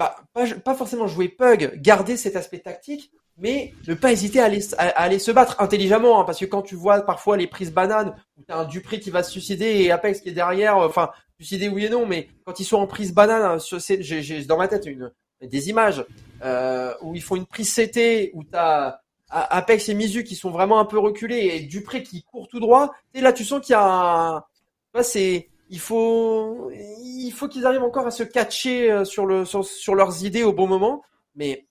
[0.00, 4.46] Bah, pas, pas forcément jouer pug, garder cet aspect tactique, mais ne pas hésiter à
[4.46, 7.70] aller, à, aller se battre intelligemment, hein, parce que quand tu vois parfois les prises
[7.70, 10.88] bananes, où t'as un Dupré qui va se suicider et Apex qui est derrière, euh,
[10.88, 14.56] enfin, suicider oui et non, mais quand ils sont en prise banane, hein, j'ai dans
[14.56, 16.02] ma tête une, des images
[16.42, 20.80] euh, où ils font une prise CT, où t'as Apex et Mizu qui sont vraiment
[20.80, 23.76] un peu reculés et Dupré qui court tout droit, et là tu sens qu'il y
[23.76, 25.02] a un...
[25.02, 29.64] c'est il faut il faut qu'ils arrivent encore à se catcher euh, sur le sur,
[29.64, 31.02] sur leurs idées au bon moment.
[31.36, 31.66] Mais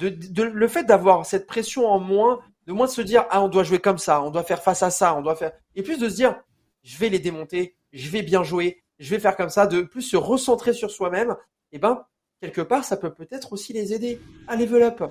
[0.00, 3.78] le fait d'avoir cette pression en moins de moins se dire ah on doit jouer
[3.78, 6.14] comme ça on doit faire face à ça on doit faire et plus de se
[6.14, 6.40] dire
[6.82, 10.02] je vais les démonter je vais bien jouer je vais faire comme ça de plus
[10.02, 11.36] se recentrer sur soi-même
[11.72, 12.04] et ben
[12.40, 14.18] quelque part ça peut peut-être aussi les aider.
[14.48, 15.02] À level up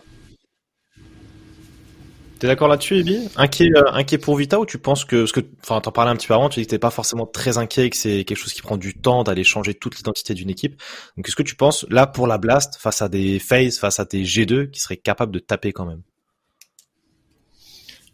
[2.42, 5.42] T'es d'accord là-dessus, Ebi Inquiet, euh, inquiet pour Vita ou tu penses que, parce que,
[5.62, 7.86] enfin, t'en parlais un petit peu avant, tu dis que t'es pas forcément très inquiet
[7.86, 10.82] et que c'est quelque chose qui prend du temps d'aller changer toute l'identité d'une équipe.
[11.16, 14.06] Donc, est-ce que tu penses, là, pour la Blast, face à des FaZe, face à
[14.06, 16.02] des G2, qui seraient capables de taper quand même?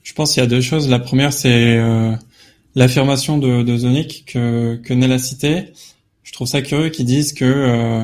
[0.04, 0.90] Je pense qu'il y a deux choses.
[0.90, 2.12] La première, c'est euh,
[2.76, 5.72] l'affirmation de, de Zonic que, que Nel a cité.
[6.24, 8.04] Je trouve ça curieux qu'ils disent que euh,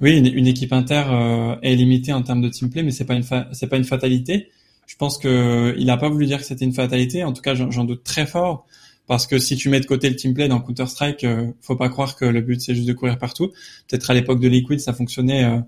[0.00, 3.12] oui, une, équipe inter euh, est limitée en termes de team play, mais c'est pas
[3.12, 4.48] une c'est pas une fatalité.
[4.90, 7.22] Je pense que il a pas voulu dire que c'était une fatalité.
[7.22, 8.66] En tout cas, j'en doute très fort
[9.06, 11.76] parce que si tu mets de côté le team play dans Counter Strike, euh, faut
[11.76, 13.52] pas croire que le but c'est juste de courir partout.
[13.86, 15.62] Peut-être à l'époque de Liquid, ça fonctionnait euh, euh,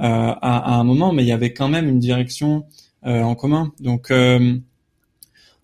[0.00, 2.66] à, à un moment, mais il y avait quand même une direction
[3.06, 3.72] euh, en commun.
[3.80, 4.58] Donc euh,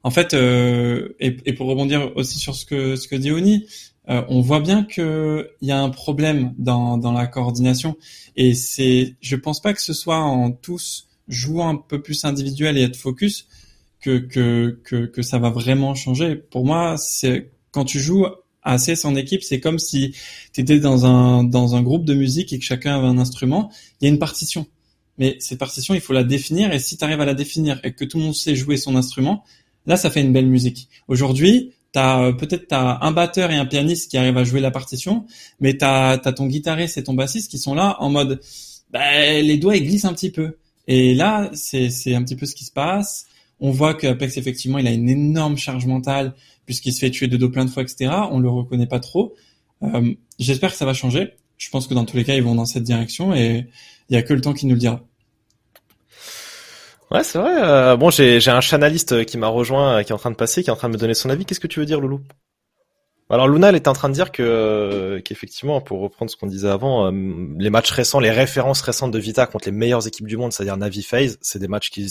[0.02, 3.66] en fait, et, et pour rebondir aussi sur ce que ce que dit Oni,
[4.08, 7.96] on voit bien que il y a un problème dans dans la coordination
[8.34, 12.78] et c'est, je pense pas que ce soit en tous jouant un peu plus individuel
[12.78, 13.46] et être focus
[14.00, 16.36] que que que, que ça va vraiment changer.
[16.36, 18.26] Pour moi, c'est quand tu joues
[18.62, 20.14] assez en équipe, c'est comme si
[20.52, 23.70] tu étais dans un dans un groupe de musique et que chacun avait un instrument.
[24.00, 24.66] Il y a une partition,
[25.18, 27.92] mais cette partition, il faut la définir et si tu arrives à la définir et
[27.92, 29.44] que tout le monde sait jouer son instrument,
[29.86, 30.88] là, ça fait une belle musique.
[31.08, 34.70] Aujourd'hui, t'as euh, peut-être t'as un batteur et un pianiste qui arrivent à jouer la
[34.70, 35.26] partition,
[35.60, 38.40] mais t'as as ton guitariste et ton bassiste qui sont là en mode
[38.90, 40.56] bah, les doigts ils glissent un petit peu.
[40.86, 43.26] Et là, c'est un petit peu ce qui se passe.
[43.60, 46.34] On voit que Apex effectivement, il a une énorme charge mentale
[46.66, 48.10] puisqu'il se fait tuer de dos plein de fois, etc.
[48.30, 49.34] On le reconnaît pas trop.
[49.82, 51.34] Euh, J'espère que ça va changer.
[51.58, 53.66] Je pense que dans tous les cas, ils vont dans cette direction et
[54.10, 55.02] il y a que le temps qui nous le dira.
[57.10, 57.52] Ouais, c'est vrai.
[57.62, 60.36] euh, bon, j'ai j'ai un chanaliste qui m'a rejoint, euh, qui est en train de
[60.36, 61.44] passer, qui est en train de me donner son avis.
[61.44, 62.20] Qu'est-ce que tu veux dire, Loulou?
[63.30, 66.68] Alors, Luna, elle était en train de dire que qu'effectivement, pour reprendre ce qu'on disait
[66.68, 67.10] avant, euh,
[67.58, 70.76] les matchs récents, les références récentes de Vita contre les meilleures équipes du monde, c'est-à-dire
[70.76, 72.06] Navi FaZe, c'est des matchs qui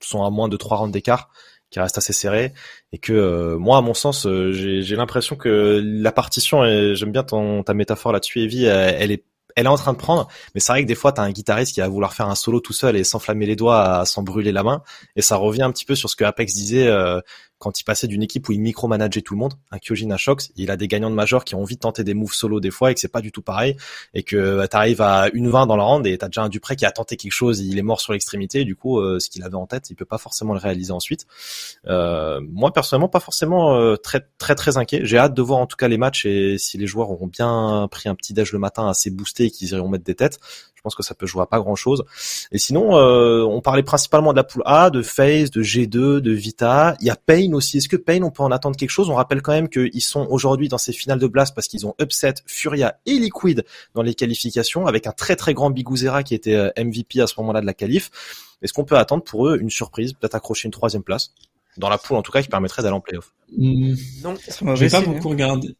[0.00, 1.30] sont à moins de trois rounds d'écart,
[1.70, 2.54] qui restent assez serrés,
[2.92, 7.12] et que euh, moi, à mon sens, euh, j'ai l'impression que la partition, et j'aime
[7.12, 9.24] bien ton ta métaphore là-dessus, Evie, elle, est
[9.58, 11.74] elle est en train de prendre, mais c'est vrai que des fois, t'as un guitariste
[11.74, 14.52] qui va vouloir faire un solo tout seul et s'enflammer les doigts à s'en brûler
[14.52, 14.82] la main.
[15.16, 17.20] Et ça revient un petit peu sur ce que Apex disait euh,
[17.58, 20.50] quand il passait d'une équipe où il micromanageait tout le monde, un Kyojin à Shox,
[20.56, 22.70] il a des gagnants de major qui ont envie de tenter des moves solo des
[22.70, 23.76] fois et que c'est pas du tout pareil.
[24.14, 26.76] Et que tu t'arrives à une 20 dans la round et t'as déjà un Dupré
[26.76, 29.42] qui a tenté quelque chose, il est mort sur l'extrémité, du coup, euh, ce qu'il
[29.42, 31.26] avait en tête, il peut pas forcément le réaliser ensuite.
[31.86, 35.00] Euh, moi, personnellement, pas forcément euh, très très très inquiet.
[35.04, 37.88] J'ai hâte de voir en tout cas les matchs et si les joueurs auront bien
[37.90, 40.38] pris un petit déj le matin assez boosté et qu'ils iront mettre des têtes.
[40.78, 42.04] Je pense que ça peut jouer à pas grand chose.
[42.52, 46.30] Et sinon, euh, on parlait principalement de la poule A, de FaZe, de G2, de
[46.30, 46.96] Vita.
[47.00, 47.78] Il y a Pain aussi.
[47.78, 49.10] Est-ce que Pain, on peut en attendre quelque chose?
[49.10, 51.96] On rappelle quand même qu'ils sont aujourd'hui dans ces finales de Blast parce qu'ils ont
[52.00, 53.64] upset Furia et Liquid
[53.96, 57.34] dans les qualifications avec un très très grand Biguzera qui était euh, MVP à ce
[57.38, 58.10] moment-là de la qualif.
[58.62, 61.32] Est-ce qu'on peut attendre pour eux une surprise, peut-être accrocher une troisième place?
[61.76, 63.94] Dans la poule en tout cas qui permettrait d'aller en playoff Hmm.
[64.22, 64.34] non
[64.76, 65.74] J'ai pas signe, beaucoup regardé.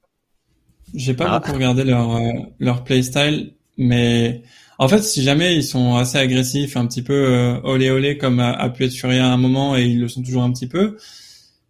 [0.94, 1.38] J'ai pas Ah.
[1.38, 4.42] beaucoup regardé leur euh, leur playstyle, mais
[4.79, 8.41] en fait, si jamais ils sont assez agressifs, un petit peu euh, olé olé comme
[8.41, 10.69] a, a pu être Furia à un moment et ils le sont toujours un petit
[10.69, 10.97] peu,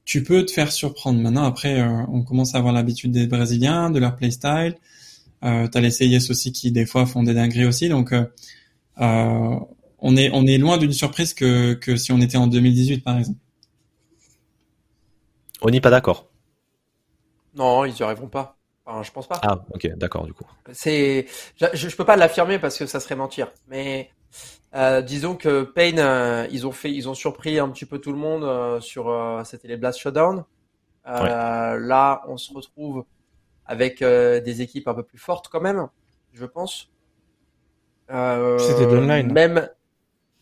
[0.05, 1.21] tu peux te faire surprendre.
[1.21, 4.77] Maintenant, après, euh, on commence à avoir l'habitude des Brésiliens, de leur playstyle.
[5.45, 8.25] Euh, T'as les CIS aussi qui des fois font des dingueries aussi, donc euh,
[9.01, 9.57] euh,
[10.01, 13.19] on est on est loin d'une surprise que que si on était en 2018 par
[13.19, 13.39] exemple.
[15.61, 16.29] On n'est pas d'accord.
[17.55, 18.58] non ils y arriveront pas
[18.89, 20.45] enfin, je pense pas Ah, ok, d'accord du coup.
[20.73, 23.53] C'est, je, je peux pas l'affirmer parce que ça serait mentir.
[23.69, 24.11] Mais
[24.75, 28.13] euh, disons que Pain, euh, ils ont fait, ils ont surpris un petit peu tout
[28.13, 30.45] le monde euh, sur, euh, c'était les Blast Showdown.
[31.07, 33.05] Euh, Là, on se retrouve
[33.65, 35.89] avec euh, des équipes un peu plus fortes quand même,
[36.33, 36.91] je pense.
[38.11, 39.33] Euh, C'était de l'online.
[39.33, 39.69] Même,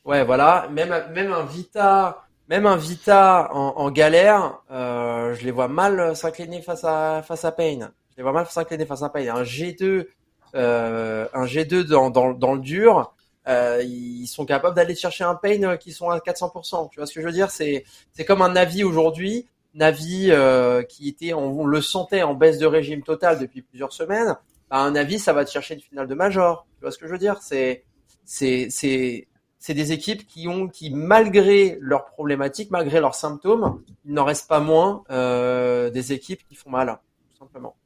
[0.05, 5.51] ouais, voilà, même même un Vita même un Vita en, en galère, euh, je les
[5.51, 7.91] vois mal s'incliner face à face à Payne.
[8.17, 9.13] Les vois mal s'incliner face à.
[9.15, 10.07] Un G2,
[10.55, 13.15] euh, un G2 dans, dans, dans le dur,
[13.49, 16.91] euh, ils sont capables d'aller chercher un Payne qui sont à 400%.
[16.91, 17.51] Tu vois ce que je veux dire?
[17.51, 19.47] C'est c'est comme un Navi aujourd'hui.
[19.75, 24.37] Navi euh, qui était, on, le sentait en baisse de régime total depuis plusieurs semaines.
[24.71, 26.67] Bah, un Navi, ça va te chercher une finale de Major.
[26.77, 27.39] Tu vois ce que je veux dire?
[27.43, 27.85] C'est
[28.25, 34.13] c'est c'est c'est des équipes qui ont, qui malgré leurs problématiques, malgré leurs symptômes, il
[34.13, 36.99] n'en reste pas moins euh, des équipes qui font mal,
[37.33, 37.77] tout simplement.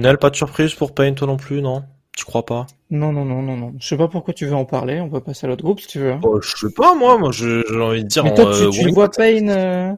[0.00, 1.84] Nel, pas de surprise pour Pain, toi non plus, non?
[2.16, 2.66] Tu crois pas?
[2.90, 3.74] Non, non, non, non, non.
[3.80, 5.00] Je sais pas pourquoi tu veux en parler.
[5.00, 6.12] On peut passer à l'autre groupe si tu veux.
[6.12, 6.20] hein.
[6.22, 8.24] oh, Je sais pas, moi, moi j'ai envie de dire.
[8.24, 8.92] Mais toi, tu, euh, tu oui.
[8.92, 9.50] vois Payne.
[9.50, 9.94] euh,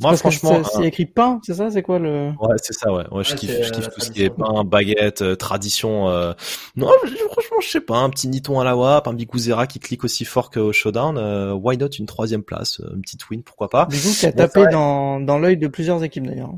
[0.00, 1.70] Moi, parce franchement, c'est- c'est écrit pain, c'est ça?
[1.70, 3.04] C'est quoi le Ouais, c'est ça, ouais.
[3.10, 4.36] ouais je kiffe, c'est, je kiffe euh, tout ce qui est tradition.
[4.36, 6.10] pain, baguette, euh, tradition.
[6.10, 6.34] euh.
[6.76, 7.96] Non, je- franchement, je sais pas.
[7.96, 11.16] Un petit Niton à la WAP, un Biguzera qui clique aussi fort qu'au Showdown.
[11.16, 13.88] euh, why not une troisième place, une petite win, pourquoi pas.
[13.88, 16.52] Du coup, qui a Bon, tapé dans, dans l'œil de plusieurs équipes d'ailleurs.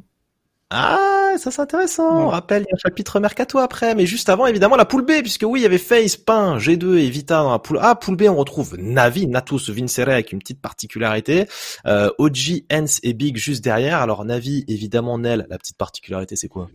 [0.71, 2.27] Ah, ça c'est intéressant.
[2.27, 5.05] On rappelle, il y a un chapitre mercato après, mais juste avant, évidemment, la poule
[5.05, 7.95] B, puisque oui, il y avait Face, Pain, G2 et Vita dans la poule A.
[7.95, 11.47] Poule B, on retrouve Navi, Natus, Vincere avec une petite particularité.
[11.87, 14.01] Euh, OG, Hens et Big juste derrière.
[14.03, 16.69] Alors Navi, évidemment, Nel, la petite particularité, c'est quoi?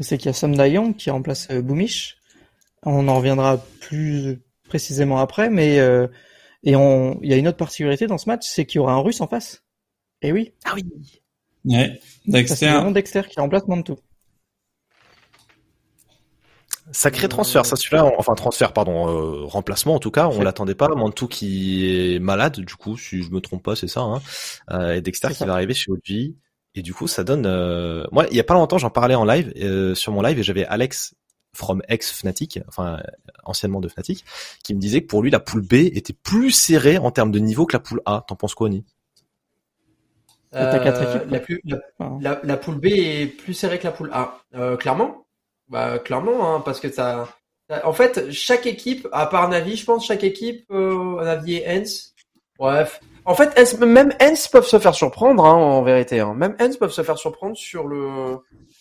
[0.00, 2.16] C'est qu'il y a Sam Dayong qui remplace euh, Boomish.
[2.84, 6.06] On en reviendra plus précisément après, mais euh,
[6.62, 8.94] et on, il y a une autre particularité dans ce match, c'est qu'il y aura
[8.94, 9.62] un Russe en face.
[10.22, 10.84] Et oui, Ah oui.
[11.64, 12.00] Ouais,
[12.46, 12.66] ça, c'est Dexter.
[12.66, 13.96] vraiment Dexter qui remplace Mantou.
[16.92, 20.88] Sacré transfert, ça celui-là, enfin transfert, pardon, euh, remplacement en tout cas, on l'attendait pas.
[20.88, 24.00] Mantou qui est malade, du coup, si je me trompe pas, c'est ça.
[24.00, 24.20] Hein.
[24.72, 25.46] Euh, et Dexter qui ça.
[25.46, 26.34] va arriver chez OG.
[26.74, 27.46] Et du coup, ça donne.
[27.46, 30.38] euh, Moi, il y a pas longtemps, j'en parlais en live euh, sur mon live
[30.38, 31.14] et j'avais Alex
[31.52, 33.02] from ex Fnatic, enfin euh,
[33.44, 34.24] anciennement de Fnatic,
[34.64, 37.38] qui me disait que pour lui la poule B était plus serrée en termes de
[37.40, 38.24] niveau que la poule A.
[38.26, 38.84] T'en penses quoi, Oni
[40.52, 41.78] Quatre Euh, équipes, la, plus, la,
[42.20, 44.38] la, la poule B est plus serrée que la poule A.
[44.54, 45.26] Euh, clairement.
[45.68, 47.28] Bah, clairement, hein, parce que ça.
[47.84, 52.14] En fait, chaque équipe, à part Navi, je pense, chaque équipe, euh, Navi et Hens.
[52.58, 53.00] Bref.
[53.24, 56.18] En fait, Hens- même Hens peuvent se faire surprendre, hein, en vérité.
[56.18, 56.34] Hein.
[56.34, 58.38] Même Hens peuvent se faire surprendre sur le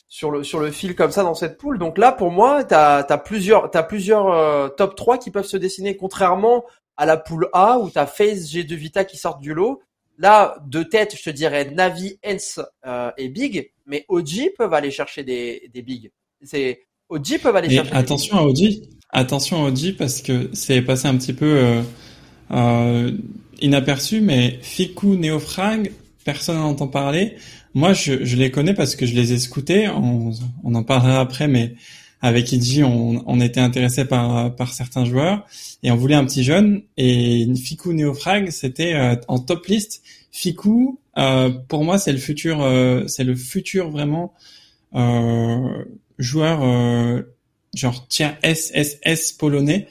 [0.07, 1.77] sur le sur le fil comme ça dans cette poule.
[1.77, 5.57] Donc là, pour moi, t'as as plusieurs t'as plusieurs euh, top 3 qui peuvent se
[5.57, 6.65] dessiner, contrairement
[6.97, 9.81] à la poule A où t'as FaZe, G2 Vita qui sortent du lot.
[10.19, 14.91] Là, de tête, je te dirais Navi, Hens euh, et Big, mais OG peuvent aller
[14.91, 16.11] chercher des, des Big.
[16.43, 17.93] C'est OG peuvent aller Et chercher.
[17.93, 21.81] attention à OG, attention à OG parce que c'est passé un petit peu euh,
[22.51, 23.11] euh,
[23.61, 25.93] inaperçu, mais Fiku, Neofrag,
[26.25, 27.35] personne n'en entend parler.
[27.73, 29.87] Moi, je, je les connais parce que je les ai scoutés.
[29.87, 30.31] On,
[30.65, 31.75] on en parlera après, mais
[32.21, 35.45] avec Iji, on, on était intéressé par, par certains joueurs
[35.83, 36.81] et on voulait un petit jeune.
[36.97, 40.01] Et Fiku, Neofrag, c'était euh, en top list.
[40.31, 44.33] Fiku, euh, pour moi, c'est le futur, euh, c'est le futur vraiment
[44.95, 45.85] euh,
[46.17, 47.21] joueur euh,
[47.73, 49.87] genre tiers SSS polonais.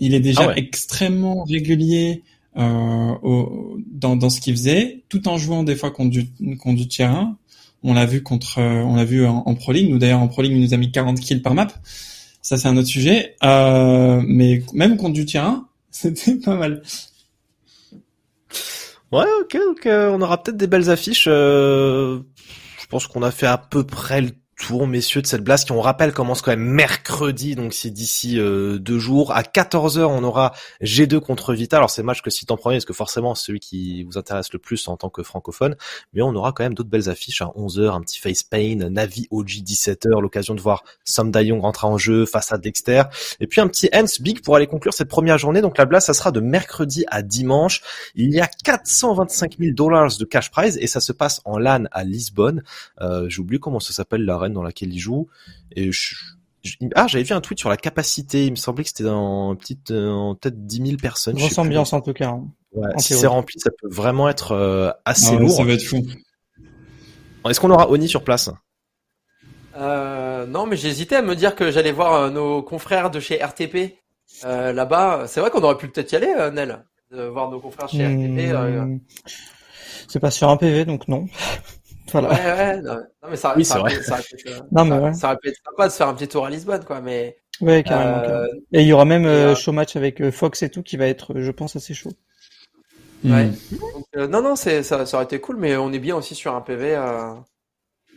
[0.00, 0.58] Il est déjà Ah ouais.
[0.58, 2.22] extrêmement régulier
[2.56, 6.26] euh, au, dans, dans ce qu'il faisait, tout en jouant des fois contre du,
[6.58, 7.36] contre du tier 1.
[7.84, 9.90] On l'a vu contre, euh, on l'a vu en, Pro League.
[9.90, 11.68] Nous d'ailleurs en Pro League, il nous a mis 40 kills par map.
[12.42, 13.36] Ça c'est un autre sujet.
[13.44, 16.82] Euh, mais même contre du 1, c'était pas mal.
[19.12, 21.24] Ouais, ok, donc euh, on aura peut-être des belles affiches.
[21.24, 22.20] je
[22.88, 25.80] pense qu'on a fait à peu près le tour, messieurs, de cette blast qui, on
[25.80, 29.32] rappelle, commence quand même mercredi, donc c'est d'ici euh, deux jours.
[29.32, 31.76] À 14h, on aura G2 contre Vita.
[31.76, 34.52] Alors c'est match que cite en premier, parce que forcément c'est celui qui vous intéresse
[34.52, 35.76] le plus en tant que francophone.
[36.12, 39.26] Mais on aura quand même d'autres belles affiches à 11h, un petit face pain, Navi
[39.30, 43.02] OG 17h, l'occasion de voir Sam Dayong rentrer en jeu face à Dexter.
[43.40, 45.60] Et puis un petit Hens Big pour aller conclure cette première journée.
[45.60, 47.82] Donc la blast, ça sera de mercredi à dimanche.
[48.14, 51.84] Il y a 425 000 dollars de cash prize et ça se passe en LAN
[51.92, 52.62] à Lisbonne.
[53.00, 55.28] Euh, J'ai oublié comment ça s'appelle l'arène dans laquelle il joue.
[55.72, 56.14] Et je-
[56.62, 58.46] je- ah, j'avais vu un tweet sur la capacité.
[58.46, 61.34] Il me semblait que c'était dans petite, euh, en peut-être 10 000 personnes.
[61.36, 61.60] Grosse plus.
[61.60, 62.28] ambiance en tout cas.
[62.30, 62.46] hein.
[62.72, 65.50] Ouais, en si c'est rempli, ça peut vraiment être euh, assez Ah lourd.
[65.52, 66.04] ça va être fou.
[67.48, 68.50] Est-ce qu'on aura Oni sur place?
[69.76, 73.96] Euh, non, mais j'hésitais à me dire que j'allais voir nos confrères de chez RTP
[74.44, 75.24] euh, là-bas.
[75.26, 78.04] C'est vrai qu'on aurait pu peut-être y aller, euh, Nel, de voir nos confrères chez
[78.04, 78.50] RTP.
[78.52, 78.98] euh, Hmm,
[80.08, 81.26] C'est pas sur un PV, donc non.
[82.20, 82.28] Voilà.
[82.30, 83.98] Ouais, ouais, non, non, mais ça, Oui, ça, c'est aurait vrai.
[84.00, 85.12] pu- ça aurait pu être, Non, mais ça- ouais.
[85.14, 87.00] ça aurait pu être sympa de se faire un petit tour à Lisbonne, quoi.
[87.00, 88.18] Mais Ouais, carrément.
[88.18, 88.60] euh, carrément.
[88.72, 91.06] Et il y aura même euh, show match avec euh, Fox et tout qui va
[91.06, 92.12] être, je pense, assez chaud.
[93.24, 93.46] Ouais.
[93.46, 93.54] Mm.
[93.78, 96.34] donc, euh, non, non, c'est ça, ça aurait été cool, mais on est bien aussi
[96.34, 97.32] sur un PV euh,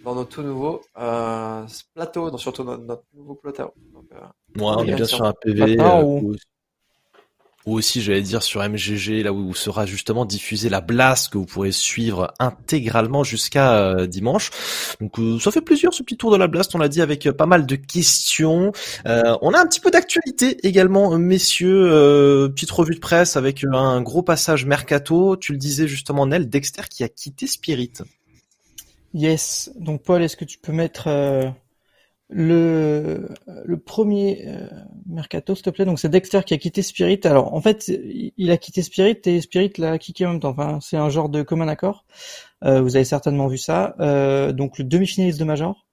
[0.04, 1.64] dans notre tout nouveau euh,
[1.96, 3.74] plateau, dans surtout notre, notre nouveau plateau.
[3.94, 4.18] Donc, euh,
[4.62, 5.80] Ouais, on est bien sur un PV.
[5.80, 6.36] Euh, ou-
[7.68, 11.46] ou aussi j'allais dire sur MGG là où sera justement diffusée la blast que vous
[11.46, 14.52] pourrez suivre intégralement jusqu'à euh, dimanche.
[15.02, 17.28] Donc euh, ça fait plaisir ce petit tour de la blast, on l'a dit avec
[17.28, 18.72] euh, pas mal de questions.
[19.06, 24.24] on a un petit peu d'actualité également messieurs, petite revue de presse avec un gros
[24.24, 27.92] passage mercato, tu le disais justement Nel Dexter qui a quitté Spirit.
[29.14, 31.10] Yes, donc Paul, est-ce que tu peux mettre
[32.30, 33.30] le,
[33.66, 34.68] le premier euh,
[35.06, 35.86] mercato, s'il te plaît.
[35.86, 37.22] Donc c'est Dexter qui a quitté Spirit.
[37.24, 37.92] Alors en fait,
[38.38, 40.50] il a quitté Spirit et Spirit l'a kické en même temps.
[40.50, 42.06] Enfin, c'est un genre de commun accord.
[42.64, 43.96] Euh, vous avez certainement vu ça.
[44.00, 45.86] Euh, donc le demi-finaliste de Major,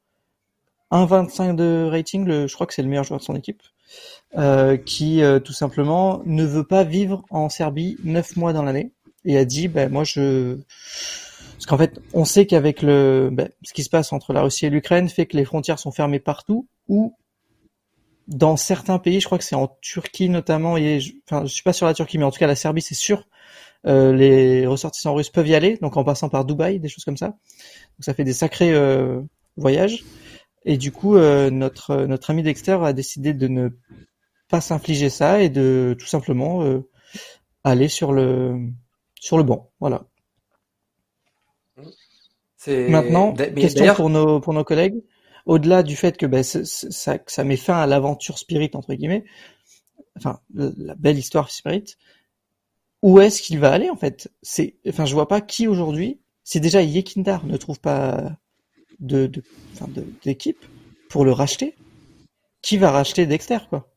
[0.91, 2.25] 1,25 de rating.
[2.25, 3.63] Le, je crois que c'est le meilleur joueur de son équipe.
[4.37, 8.91] Euh, qui euh, tout simplement ne veut pas vivre en Serbie neuf mois dans l'année
[9.25, 10.59] et a dit ben moi je
[11.55, 14.67] parce qu'en fait, on sait qu'avec le ben, ce qui se passe entre la Russie
[14.67, 17.15] et l'Ukraine fait que les frontières sont fermées partout ou
[18.29, 21.63] dans certains pays, je crois que c'est en Turquie notamment, et je, enfin, je suis
[21.63, 23.27] pas sur la Turquie, mais en tout cas la Serbie, c'est sûr,
[23.87, 27.17] euh, les ressortissants russes peuvent y aller, donc en passant par Dubaï, des choses comme
[27.17, 27.29] ça.
[27.29, 29.21] Donc ça fait des sacrés euh,
[29.57, 30.05] voyages.
[30.65, 33.69] Et du coup, euh, notre notre ami Dexter a décidé de ne
[34.49, 36.65] pas s'infliger ça et de tout simplement
[37.65, 38.59] aller sur le
[39.21, 39.71] sur le banc.
[39.81, 40.05] Voilà.
[42.67, 45.03] Maintenant, question pour nos pour nos collègues.
[45.47, 49.25] Au-delà du fait que ben, ça, ça met fin à l'aventure Spirit entre guillemets,
[50.17, 51.97] enfin la belle histoire Spirit,
[53.03, 54.33] où est-ce qu'il va aller en fait?
[54.43, 56.21] C'est, enfin, je vois pas qui aujourd'hui.
[56.43, 58.33] Si déjà Yekindar ne trouve pas
[59.01, 59.43] de, de,
[59.75, 59.87] enfin,
[60.25, 60.65] d'équipe
[61.11, 61.75] pour le racheter,
[62.63, 63.91] qui va racheter Dexter quoi?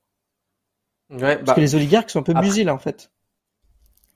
[1.10, 3.12] Ouais, Parce bah, que les oligarques sont un peu busy là en fait.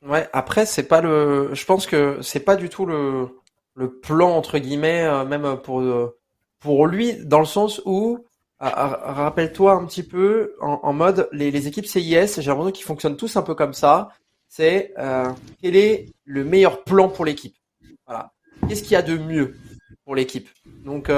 [0.02, 0.28] Ouais.
[0.34, 1.52] Après, c'est pas le.
[1.54, 3.30] Je pense que c'est pas du tout le
[3.76, 6.18] le plan entre guillemets, euh, même pour euh,
[6.60, 8.26] pour lui, dans le sens où
[8.60, 13.36] rappelle-toi un petit peu en, mode les, les, équipes CIS, j'ai l'impression qu'ils fonctionnent tous
[13.36, 14.10] un peu comme ça.
[14.48, 15.32] C'est euh,
[15.64, 17.56] quel est le meilleur plan pour l'équipe?
[18.06, 18.32] Voilà.
[18.68, 19.58] Qu'est-ce qu'il y a de mieux
[20.06, 20.48] pour l'équipe?
[20.86, 21.10] Donc,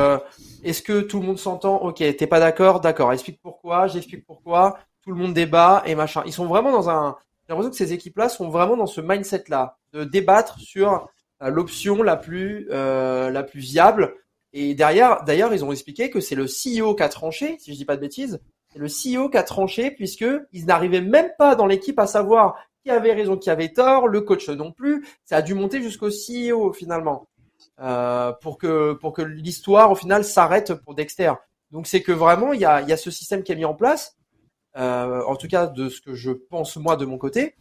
[0.64, 1.82] est-ce que tout le monde s'entend?
[1.82, 2.80] Ok, t'es pas d'accord?
[2.80, 3.12] D'accord.
[3.12, 3.88] Explique pourquoi.
[3.88, 4.80] J'explique pourquoi.
[5.02, 6.24] Tout le monde débat et machin.
[6.26, 7.18] Ils sont vraiment dans un.
[7.42, 11.10] J'ai l'impression que ces équipes-là sont vraiment dans ce mindset-là de débattre sur
[11.50, 14.16] l'option la plus euh, la plus viable.
[14.54, 17.78] Et derrière, d'ailleurs, ils ont expliqué que c'est le CEO qui a tranché, si je
[17.78, 18.40] dis pas de bêtises.
[18.76, 22.92] Le CEO qui a tranché puisque ils n'arrivaient même pas dans l'équipe à savoir qui
[22.92, 25.06] avait raison, qui avait tort, le coach non plus.
[25.26, 27.28] Ça a dû monter jusqu'au CEO finalement
[27.82, 31.34] euh, pour que pour que l'histoire au final s'arrête pour Dexter.
[31.72, 33.66] Donc c'est que vraiment il y a, il y a ce système qui est mis
[33.66, 34.18] en place,
[34.78, 37.56] euh, en tout cas de ce que je pense moi de mon côté,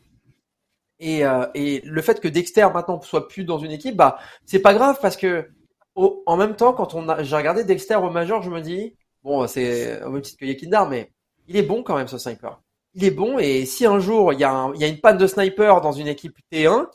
[1.03, 4.61] et, euh, et le fait que Dexter maintenant soit plus dans une équipe, bah c'est
[4.61, 5.50] pas grave parce que
[5.94, 8.94] en même temps, quand on a, j'ai regardé Dexter au major, je me dis
[9.24, 11.12] bon, c'est au même titre que Yekindar, mais
[11.48, 12.62] il est bon quand même ce sniper.
[12.94, 15.26] Il est bon et si un jour il y a, y a une panne de
[15.26, 16.86] sniper dans une équipe T1,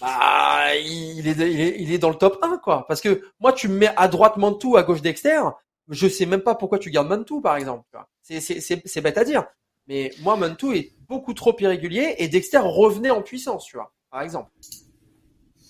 [0.00, 2.86] bah il est, il est, il est dans le top 1 quoi.
[2.86, 5.40] Parce que moi tu me mets à droite Mantou, à gauche Dexter,
[5.88, 7.84] je sais même pas pourquoi tu gardes Mantou par exemple.
[8.22, 9.44] C'est c'est c'est bête à dire.
[9.88, 14.22] Mais moi, Mantou est beaucoup trop irrégulier et Dexter revenait en puissance, tu vois, par
[14.22, 14.50] exemple.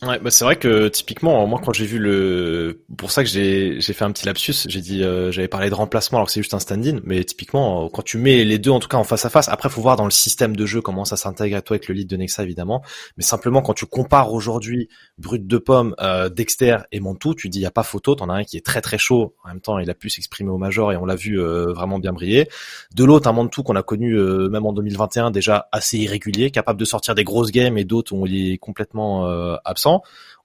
[0.02, 3.80] Ouais, bah c'est vrai que typiquement, moi quand j'ai vu le, pour ça que j'ai
[3.80, 6.40] j'ai fait un petit lapsus, j'ai dit, euh, j'avais parlé de remplacement alors que c'est
[6.40, 9.24] juste un stand-in, mais typiquement quand tu mets les deux en tout cas en face
[9.26, 11.76] à face, après faut voir dans le système de jeu comment ça s'intègre à toi
[11.76, 12.82] avec le lead de Nexa évidemment,
[13.16, 14.88] mais simplement quand tu compares aujourd'hui
[15.18, 18.34] Brut de Pomme, euh, Dexter et Montou, tu dis y a pas photo, t'en as
[18.34, 20.90] un qui est très très chaud, en même temps il a pu s'exprimer au major
[20.90, 22.48] et on l'a vu euh, vraiment bien briller.
[22.96, 26.84] De l'autre un Montou qu'on a connu même en 2021 déjà assez irrégulier, capable de
[26.84, 29.28] sortir des grosses games et d'autres où il est complètement
[29.64, 29.91] absent.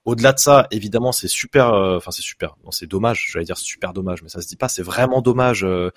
[0.08, 1.74] Au-delà de ça, évidemment, c'est super.
[1.74, 2.56] Euh, enfin, c'est super.
[2.64, 3.28] Non, c'est dommage.
[3.30, 4.70] J'allais dire super dommage, mais ça se dit pas.
[4.70, 5.92] C'est vraiment dommage euh,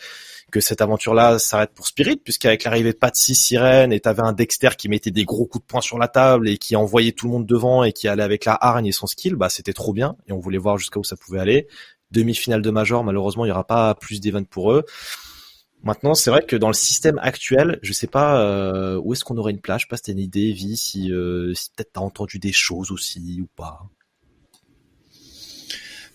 [0.51, 4.70] que cette aventure-là s'arrête pour Spirit, puisqu'avec l'arrivée de Patsy, Sirène, et t'avais un Dexter
[4.76, 7.32] qui mettait des gros coups de poing sur la table et qui envoyait tout le
[7.32, 10.16] monde devant et qui allait avec la hargne et son skill, bah c'était trop bien.
[10.26, 11.68] Et on voulait voir jusqu'à où ça pouvait aller.
[12.11, 14.84] Demi-finale de Major, malheureusement, il y aura pas plus d'events pour eux.
[15.82, 19.38] Maintenant, c'est vrai que dans le système actuel, je sais pas euh, où est-ce qu'on
[19.38, 19.82] aurait une plage?
[19.82, 22.52] Je sais pas si t'as une idée, Vi, si, euh, si peut-être t'as entendu des
[22.52, 23.88] choses aussi ou pas.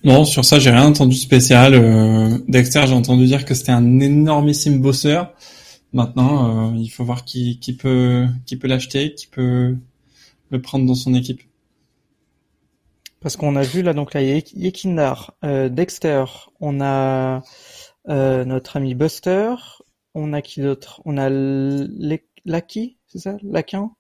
[0.04, 1.74] Non, sur ça, j'ai rien entendu spécial.
[1.74, 5.34] Euh, Dexter, j'ai entendu dire que c'était un énormissime bosseur.
[5.94, 9.76] Maintenant, euh, il faut voir qui, qui peut, qui peut l'acheter, qui peut
[10.52, 11.42] le prendre dans son équipe.
[13.20, 16.26] Parce qu'on a vu là donc là Yekindar, Dexter,
[16.60, 17.40] on a euh,
[18.08, 19.56] notre ami Buster.
[20.14, 21.02] On a qui d'autre?
[21.06, 23.38] On a Lucky, c'est ça?
[23.44, 23.92] Laquin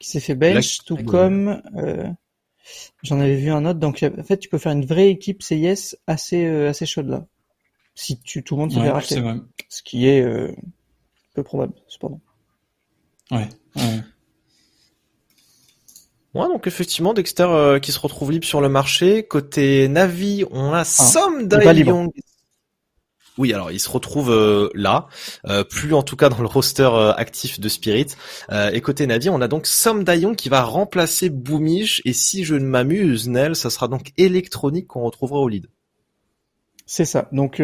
[0.00, 1.62] Qui s'est fait bench, tout comme...
[1.76, 2.08] Euh,
[3.02, 3.78] j'en avais vu un autre.
[3.78, 7.26] Donc en fait, tu peux faire une vraie équipe CIS assez, euh, assez chaude là.
[7.94, 9.22] Si tu, tout le monde se fait racheter.
[9.68, 10.26] Ce qui est
[11.34, 12.20] peu probable, cependant.
[13.30, 13.48] Ouais.
[13.76, 14.00] ouais.
[16.34, 19.24] Ouais, donc effectivement, Dexter euh, qui se retrouve libre sur le marché.
[19.24, 20.84] Côté Navi, on a
[21.64, 21.90] pas libre.
[21.90, 22.10] Young.
[23.36, 25.08] Oui, alors il se retrouve euh, là,
[25.46, 28.06] euh, plus en tout cas dans le roster euh, actif de Spirit.
[28.72, 32.00] Et côté Navi, on a donc Sam Dayon qui va remplacer Boomish.
[32.04, 35.66] Et si je ne m'amuse, Nel, ça sera donc électronique qu'on retrouvera au lead.
[36.86, 37.28] C'est ça.
[37.32, 37.60] Donc,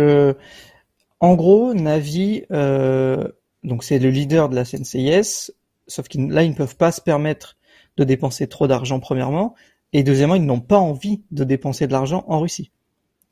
[1.21, 5.53] en gros, Navi, donc c'est le leader de la CNCIS,
[5.87, 7.57] sauf que là, ils ne peuvent pas se permettre
[7.97, 9.55] de dépenser trop d'argent, premièrement,
[9.93, 12.71] et deuxièmement, ils n'ont pas envie de dépenser de l'argent en Russie.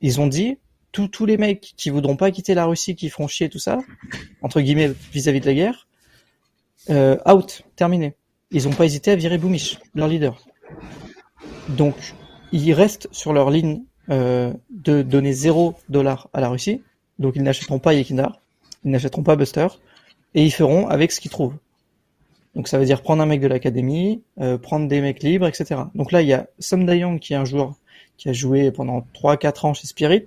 [0.00, 0.58] Ils ont dit,
[1.06, 3.78] tous les mecs qui voudront pas quitter la Russie, qui feront chier tout ça,
[4.42, 5.86] entre guillemets, vis-à-vis de la guerre,
[6.90, 8.14] euh, out, terminé.
[8.50, 10.42] Ils n'ont pas hésité à virer Boomish, leur leader.
[11.68, 11.94] Donc,
[12.50, 16.80] ils restent sur leur ligne euh, de donner 0 dollar à la Russie.
[17.18, 18.40] Donc ils n'achèteront pas Yekindar,
[18.84, 19.66] ils n'achèteront pas Buster,
[20.34, 21.56] et ils feront avec ce qu'ils trouvent.
[22.54, 25.82] Donc ça veut dire prendre un mec de l'académie, euh, prendre des mecs libres, etc.
[25.94, 27.74] Donc là il y a Som Dayong qui est un joueur
[28.16, 30.24] qui a joué pendant 3-4 ans chez Spirit,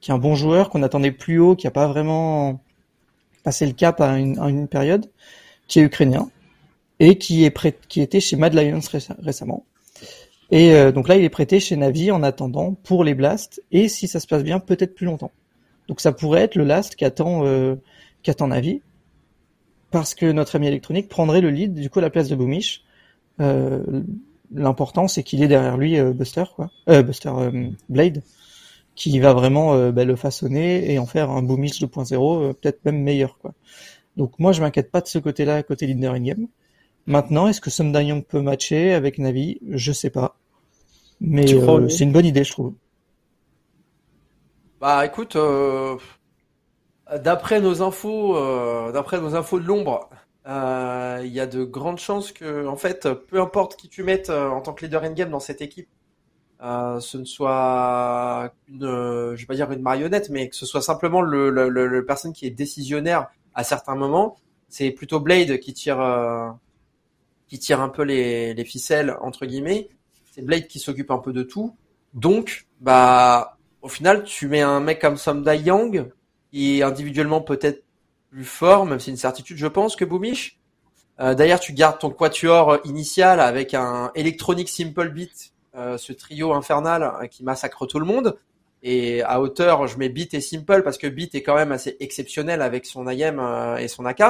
[0.00, 2.60] qui est un bon joueur, qu'on attendait plus haut, qui a pas vraiment
[3.42, 5.10] passé le cap à une, période,
[5.66, 6.30] qui est ukrainien,
[6.98, 9.64] et qui est prêt, qui était chez Mad Lions réce- récemment.
[10.50, 13.88] Et euh, donc là, il est prêté chez Navi en attendant pour les blasts et
[13.88, 15.30] si ça se passe bien, peut-être plus longtemps.
[15.88, 17.76] Donc ça pourrait être le last qu'attend euh,
[18.22, 18.82] qu'attend Navi
[19.90, 22.82] parce que notre ami électronique prendrait le lead du coup à la place de Boomish.
[23.40, 24.02] Euh,
[24.52, 27.30] L'important c'est qu'il est derrière lui euh, Buster quoi, euh, Buster
[27.88, 28.22] Blade
[29.00, 32.84] qui va vraiment euh, bah, le façonner et en faire un Boomish 2.0 euh, peut-être
[32.84, 33.54] même meilleur quoi.
[34.18, 36.46] Donc moi je m'inquiète pas de ce côté-là côté leader in game.
[37.06, 39.58] Maintenant, est-ce que Dayong peut matcher avec Navi?
[39.70, 40.36] Je sais pas.
[41.20, 42.74] Mais euh, oui c'est une bonne idée, je trouve.
[44.82, 45.96] Bah écoute, euh,
[47.22, 50.10] d'après nos infos, euh, d'après nos infos de l'ombre,
[50.46, 54.28] euh, il y a de grandes chances que, en fait, peu importe qui tu mettes
[54.28, 55.88] euh, en tant que leader in-game dans cette équipe,
[56.62, 60.66] euh, ce ne soit une, euh, je vais pas dire une marionnette, mais que ce
[60.66, 64.36] soit simplement le, le, le, le personne qui est décisionnaire à certains moments.
[64.68, 66.50] C'est plutôt Blade qui tire, euh,
[67.48, 69.88] qui tire un peu les, les ficelles entre guillemets.
[70.32, 71.74] C'est Blade qui s'occupe un peu de tout.
[72.14, 76.10] Donc, bah, au final, tu mets un mec comme Som Young,
[76.50, 77.84] qui est individuellement peut-être
[78.30, 80.60] plus fort, même si c'est une certitude, je pense, que Boomish.
[81.20, 87.02] Euh, D'ailleurs, tu gardes ton quatuor initial avec un Electronic Simple Beat, ce trio infernal
[87.02, 88.36] euh, qui massacre tout le monde.
[88.82, 91.96] Et à hauteur, je mets Beat et Simple parce que Beat est quand même assez
[92.00, 94.22] exceptionnel avec son IM euh, et son AK.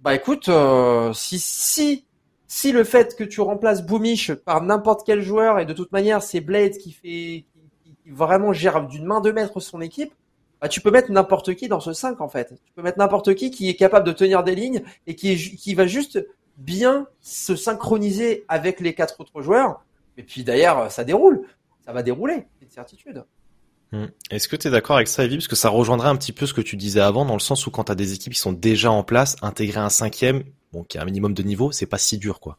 [0.00, 2.04] Bah écoute, euh, si si
[2.46, 6.22] si le fait que tu remplaces Boomish par n'importe quel joueur et de toute manière
[6.22, 7.44] c'est Blade qui fait
[7.84, 10.14] qui, vraiment gère d'une main de maître son équipe,
[10.60, 12.54] bah tu peux mettre n'importe qui dans ce 5 en fait.
[12.64, 15.74] Tu peux mettre n'importe qui qui est capable de tenir des lignes et qui qui
[15.74, 16.24] va juste
[16.56, 19.80] bien se synchroniser avec les quatre autres joueurs.
[20.18, 21.46] Et puis d'ailleurs, ça déroule,
[21.86, 23.24] ça va dérouler, c'est une certitude.
[23.92, 24.06] Hmm.
[24.30, 25.36] Est-ce que tu es d'accord avec ça, Evie?
[25.36, 27.66] Parce que ça rejoindrait un petit peu ce que tu disais avant, dans le sens
[27.66, 30.42] où quand tu as des équipes qui sont déjà en place, intégrer un cinquième,
[30.72, 32.58] bon, qui a un minimum de niveau, c'est pas si dur, quoi.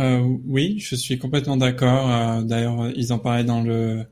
[0.00, 2.10] Euh, oui, je suis complètement d'accord.
[2.10, 4.04] Euh, D'ailleurs, ils en parlaient dans le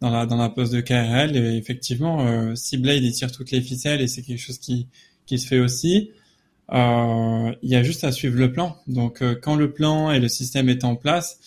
[0.00, 3.50] dans la dans la poste de KRL et effectivement, euh, si Blade il tire toutes
[3.50, 4.88] les ficelles et c'est quelque chose qui
[5.26, 6.25] qui se fait aussi, euh,
[6.72, 8.76] il y a juste à suivre le plan.
[8.86, 11.38] Donc, euh, quand le plan et le système est en place,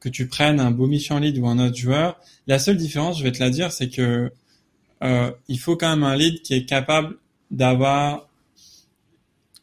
[0.00, 3.32] que tu prennes un en lead ou un autre joueur, la seule différence, je vais
[3.32, 4.30] te la dire, c'est que
[5.02, 7.16] euh, il faut quand même un lead qui est capable
[7.50, 8.28] d'avoir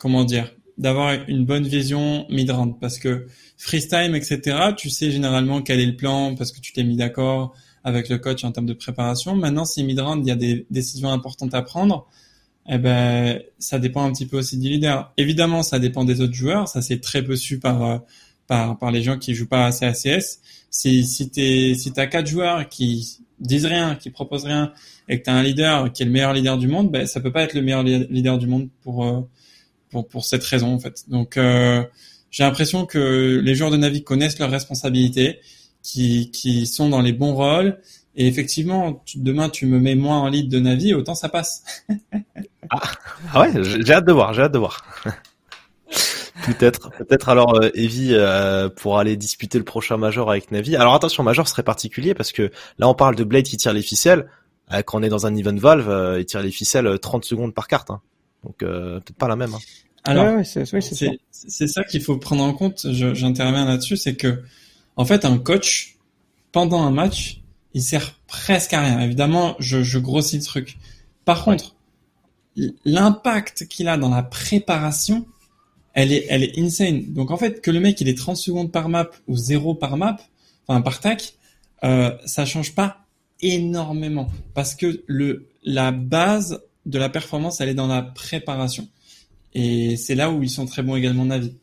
[0.03, 5.79] comment dire, d'avoir une bonne vision mid-range parce que freestyle, etc., tu sais généralement quel
[5.79, 7.55] est le plan parce que tu t'es mis d'accord
[7.85, 9.33] avec le coach en termes de préparation.
[9.33, 12.05] Maintenant, si mid-range, il y a des décisions importantes à prendre,
[12.69, 15.11] eh ben, ça dépend un petit peu aussi du leader.
[15.17, 16.67] Évidemment, ça dépend des autres joueurs.
[16.67, 17.97] Ça, c'est très peu su par, euh,
[18.47, 20.39] par, par les gens qui jouent pas assez ACS.
[20.69, 24.71] Si, si t'es, si t'as quatre joueurs qui disent rien, qui proposent rien,
[25.09, 27.31] et que t'as un leader qui est le meilleur leader du monde, ben, ça peut
[27.31, 29.21] pas être le meilleur leader du monde pour, euh,
[29.89, 31.03] pour, pour cette raison, en fait.
[31.09, 31.83] Donc, euh,
[32.31, 35.39] j'ai l'impression que les joueurs de Navi connaissent leurs responsabilités,
[35.83, 37.77] qui, qui sont dans les bons rôles.
[38.15, 41.63] Et effectivement, tu- demain, tu me mets moi en lead de Navi, autant ça passe.
[43.33, 44.83] Ah ouais, j'ai hâte de voir, j'ai hâte de voir.
[46.45, 50.75] peut-être, peut-être alors euh, Evie euh, pour aller disputer le prochain Major avec Navi.
[50.75, 53.81] Alors attention, Major serait particulier parce que là on parle de Blade qui tire les
[53.81, 54.27] ficelles.
[54.71, 57.25] Euh, quand on est dans un event Valve, euh, il tire les ficelles euh, 30
[57.25, 57.91] secondes par carte.
[57.91, 58.01] hein.
[58.43, 59.53] Donc euh, peut-être pas la même.
[59.53, 59.59] hein.
[60.05, 60.81] Alors, ouais, ouais, c'est oui,
[61.31, 62.87] c'est ça qu'il faut prendre en compte.
[62.91, 64.41] je- J'interviens là-dessus, c'est que
[64.97, 65.95] en fait, un coach
[66.51, 67.41] pendant un match,
[67.73, 68.99] il sert presque à rien.
[69.01, 70.77] Évidemment, je, je grossis le truc.
[71.25, 71.75] Par contre,
[72.85, 75.25] l'impact qu'il a dans la préparation
[75.93, 77.13] elle est, elle est insane.
[77.13, 79.95] Donc en fait, que le mec il est 30 secondes par map ou 0 par
[79.95, 80.17] map,
[80.67, 81.35] enfin par tac,
[81.83, 83.05] euh, ça change pas
[83.41, 88.89] énormément parce que le la base de la performance, elle est dans la préparation.
[89.53, 91.55] Et c'est là où ils sont très bons également Navi.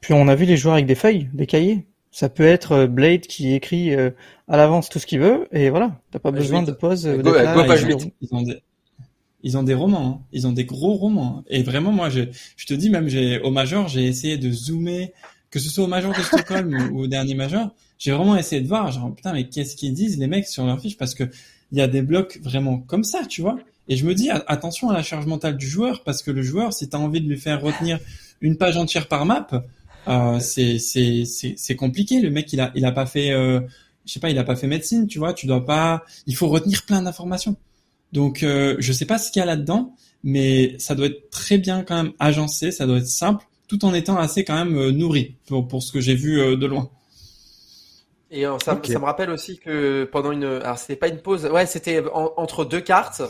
[0.00, 1.86] Puis on a vu les joueurs avec des feuilles, des cahiers.
[2.16, 4.10] Ça peut être euh, Blade qui écrit euh,
[4.46, 7.06] à l'avance tout ce qu'il veut et voilà, t'as pas Page besoin de pause.
[7.22, 8.12] Go- de go de- huit.
[8.20, 8.62] Ils ont des,
[9.42, 10.26] ils ont des romans, hein.
[10.32, 11.38] ils ont des gros romans.
[11.40, 11.44] hein.
[11.48, 12.20] Et vraiment, moi, je,
[12.56, 15.08] je te dis même, j'ai au major, j'ai essayé de zoomer,
[15.50, 18.68] que ce soit au major de Stockholm ou au dernier major, j'ai vraiment essayé de
[18.68, 21.24] voir, genre putain, mais qu'est-ce qu'ils disent les mecs sur leur fiche parce que
[21.72, 23.58] il y a des blocs vraiment comme ça, tu vois.
[23.88, 26.72] Et je me dis attention à la charge mentale du joueur parce que le joueur,
[26.72, 27.98] si t'as envie de lui faire retenir
[28.40, 29.48] une page entière par map,
[30.08, 32.20] euh, c'est c'est c'est c'est compliqué.
[32.20, 33.60] Le mec, il a il a pas fait, euh,
[34.06, 35.32] je sais pas, il a pas fait médecine, tu vois.
[35.34, 37.56] Tu dois pas, il faut retenir plein d'informations.
[38.12, 41.58] Donc, euh, je sais pas ce qu'il y a là-dedans, mais ça doit être très
[41.58, 44.92] bien quand même agencé, ça doit être simple, tout en étant assez quand même euh,
[44.92, 46.90] nourri pour, pour ce que j'ai vu euh, de loin.
[48.30, 48.86] Et euh, ça, Ok.
[48.86, 52.32] ça me rappelle aussi que pendant une, alors c'était pas une pause, ouais, c'était en-
[52.36, 53.22] entre deux cartes.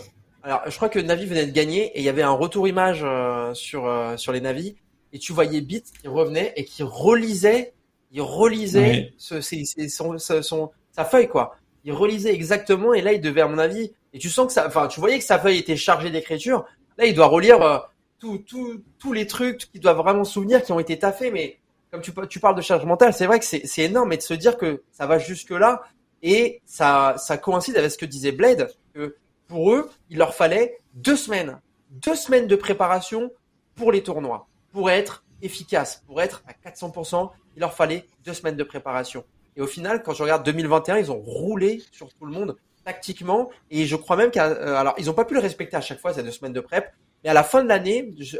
[0.43, 3.01] Alors, je crois que Navi venait de gagner et il y avait un retour image
[3.03, 4.77] euh, sur euh, sur les Navi
[5.15, 7.73] et tu voyais Beat qui revenait et qui relisait,
[8.13, 11.57] il relisait ce, son, sa feuille quoi.
[11.85, 14.67] Il relisait exactement et là il devait à mon avis et tu sens que ça,
[14.67, 16.67] enfin tu voyais que sa feuille était chargée d'écriture.
[16.99, 17.79] Là il doit relire euh,
[18.19, 21.59] tout, tout, tous les trucs qu'il doit vraiment souvenir qui ont été taffés mais
[21.91, 24.23] comme tu, tu parles de charge mentale, c'est vrai que c'est c'est énorme, et de
[24.23, 25.85] se dire que ça va jusque là,
[26.23, 29.15] et ça, ça coïncide avec ce que disait Blade, que
[29.47, 31.61] pour eux, il leur fallait deux semaines,
[31.91, 33.31] deux semaines de préparation
[33.77, 38.57] pour les tournois, pour être efficace, pour être à 400%, il leur fallait deux semaines
[38.57, 39.25] de préparation.
[39.57, 43.51] Et au final, quand je regarde 2021, ils ont roulé sur tout le monde tactiquement,
[43.71, 46.13] et je crois même qu'à, euh, ils ont pas pu le respecter à chaque fois
[46.13, 48.39] ces deux semaines de prep, mais à la fin de l'année, je, je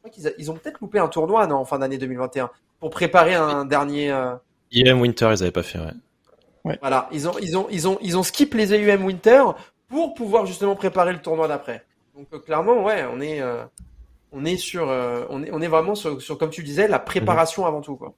[0.00, 2.88] crois qu'ils a- ils ont peut-être loupé un tournoi non, en fin d'année 2021 pour
[2.90, 4.10] préparer un dernier.
[4.10, 4.34] euh,
[4.72, 6.78] IM Winter, ils avaient pas fait, ouais.
[6.80, 9.42] voilà, ils ont ils ont ils ont ils ont skip les EUM Winter
[9.88, 11.84] pour pouvoir justement préparer le tournoi d'après.
[12.16, 13.62] Donc euh, clairement, ouais, on est euh,
[14.34, 16.98] on est sur euh, on est on est vraiment sur, sur comme tu disais la
[16.98, 18.14] préparation avant tout quoi.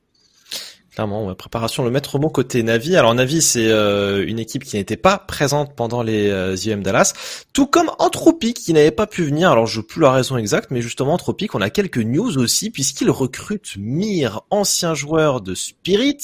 [0.96, 2.96] Clairement, ouais, préparation, le maître mot côté Navi.
[2.96, 7.12] Alors Navi, c'est euh, une équipe qui n'était pas présente pendant les euh, IEM Dallas,
[7.52, 9.50] tout comme Anthropic qui n'avait pas pu venir.
[9.50, 13.10] Alors je plus la raison exacte, mais justement Anthropic, on a quelques news aussi puisqu'il
[13.10, 16.16] recrute Mir, ancien joueur de Spirit,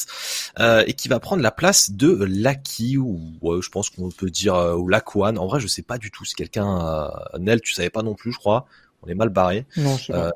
[0.59, 4.31] euh, et qui va prendre la place de Lucky ou ouais, je pense qu'on peut
[4.31, 5.37] dire euh, ou Lakuan.
[5.37, 6.25] En vrai, je sais pas du tout.
[6.25, 8.65] Si quelqu'un, euh, Nel, tu savais pas non plus, je crois.
[9.03, 9.65] On est mal barré.
[9.77, 10.27] Non, je sais pas.
[10.27, 10.31] Euh,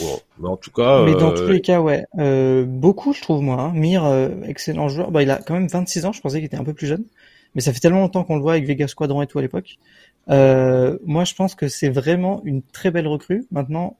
[0.00, 0.20] Wow.
[0.38, 2.04] Mais en tout cas, Mais dans euh, tous les cas, ouais.
[2.18, 3.60] Euh, beaucoup, je trouve, moi.
[3.60, 3.72] Hein.
[3.74, 5.10] Mir, euh, excellent joueur.
[5.10, 6.12] Bah, il a quand même 26 ans.
[6.12, 7.04] Je pensais qu'il était un peu plus jeune.
[7.54, 9.78] Mais ça fait tellement longtemps qu'on le voit avec Vegas Squadron et tout à l'époque.
[10.28, 13.46] Euh, moi, je pense que c'est vraiment une très belle recrue.
[13.50, 13.96] Maintenant,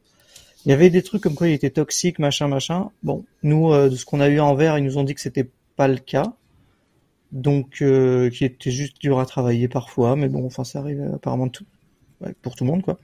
[0.64, 2.90] il y avait des trucs comme quoi il était toxique, machin, machin.
[3.02, 5.20] Bon, nous, euh, de ce qu'on a eu en vert, ils nous ont dit que
[5.20, 6.34] c'était pas le cas.
[7.32, 10.14] Donc, euh, qui était juste dur à travailler parfois.
[10.14, 11.66] Mais bon, enfin, ça arrive apparemment de tout.
[12.42, 12.98] Pour tout le monde, quoi.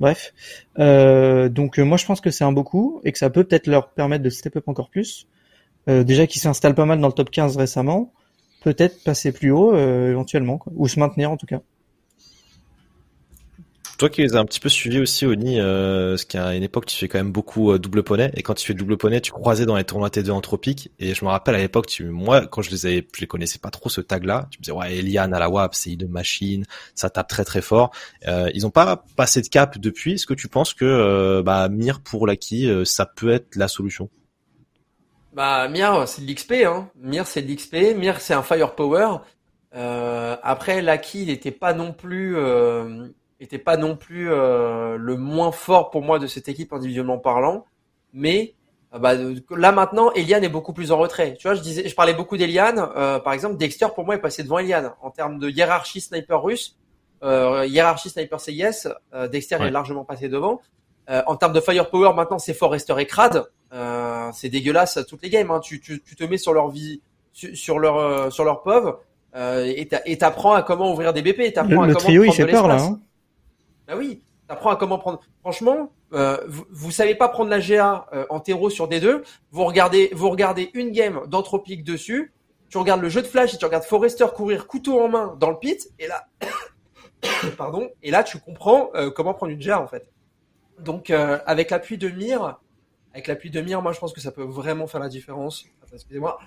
[0.00, 0.32] Bref.
[0.78, 3.44] Euh, donc, euh, moi, je pense que c'est un beau coup et que ça peut
[3.44, 5.26] peut-être leur permettre de step up encore plus.
[5.88, 8.12] Euh, déjà qu'ils s'installent pas mal dans le top 15 récemment.
[8.62, 10.58] Peut-être passer plus haut, éventuellement.
[10.74, 11.60] Ou se maintenir, en tout cas.
[13.98, 16.84] Toi qui les as un petit peu suivis aussi, Oni, euh, parce qu'à une époque,
[16.84, 19.32] tu fais quand même beaucoup euh, double poney, et quand tu fais double poney, tu
[19.32, 22.60] croisais dans les tournois T2 anthropiques, et je me rappelle à l'époque, tu, moi, quand
[22.60, 25.32] je les avais, je les connaissais pas trop ce tag-là, tu me disais, ouais, Eliane
[25.32, 27.90] à la WAP, c'est de machine, ça tape très très fort.
[28.28, 31.68] Euh, ils ont pas passé de cap depuis, est-ce que tu penses que, euh, bah,
[31.70, 34.10] Mir pour Lucky, euh, ça peut être la solution?
[35.36, 36.88] Bah Mir c'est de l'XP hein.
[36.98, 39.18] Mir c'est de l'XP, Mir c'est un firepower.
[39.74, 43.08] Euh, après Lucky il était pas non plus euh,
[43.40, 47.66] était pas non plus euh, le moins fort pour moi de cette équipe individuellement parlant,
[48.12, 48.54] mais
[48.94, 49.12] euh, bah,
[49.50, 51.36] là maintenant Eliane est beaucoup plus en retrait.
[51.38, 54.20] Tu vois, je disais je parlais beaucoup d'Eliane, euh, par exemple Dexter pour moi est
[54.20, 56.76] passé devant Eliane en termes de hiérarchie sniper russe.
[57.22, 59.68] Euh, hiérarchie sniper CIS, euh, Dexter Ouais.
[59.68, 60.60] est largement passé devant.
[61.08, 63.46] Euh, en termes de firepower, maintenant c'est Forrester et Crad.
[63.72, 65.50] Euh, c'est dégueulasse toutes les games.
[65.50, 65.60] Hein.
[65.60, 67.00] Tu, tu, tu te mets sur leur vie,
[67.32, 68.96] sur, sur leur euh, sur leur POV
[69.34, 71.38] euh, et t'a- et t'apprends à comment ouvrir des BP.
[71.38, 72.74] Le, T'apprends à le comment trio, il prendre fait de peur, là.
[72.74, 72.92] l'espace.
[72.92, 73.00] Hein.
[73.86, 75.20] Bah oui, t'apprends à comment prendre.
[75.40, 79.22] Franchement, euh, vous, vous savez pas prendre la GA euh, en terreau sur D2.
[79.50, 82.32] Vous regardez vous regardez une game d'anthropique dessus.
[82.68, 85.50] Tu regardes le jeu de flash et tu regardes Forrester courir couteau en main dans
[85.50, 86.26] le pit et là,
[87.56, 90.10] pardon, et là tu comprends euh, comment prendre une GA en fait.
[90.80, 92.58] Donc euh, avec l'appui de Mir,
[93.14, 95.64] avec l'appui de Mir, moi je pense que ça peut vraiment faire la différence.
[95.82, 96.38] Attends, Excusez-moi.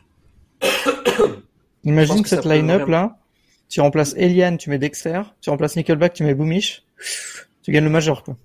[1.85, 3.17] Imagine que cette line-up, vraiment- là.
[3.69, 5.21] Tu remplaces Eliane, tu mets Dexter.
[5.41, 6.83] Tu remplaces Nickelback, tu mets Boomish.
[7.61, 8.35] Tu gagnes le major, quoi.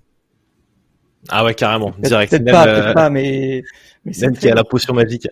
[1.29, 2.29] Ah ouais, carrément, direct.
[2.31, 3.63] Peut-être pas, euh, peut-être pas, mais,
[4.05, 5.27] mais c'est Même qui a la potion magique.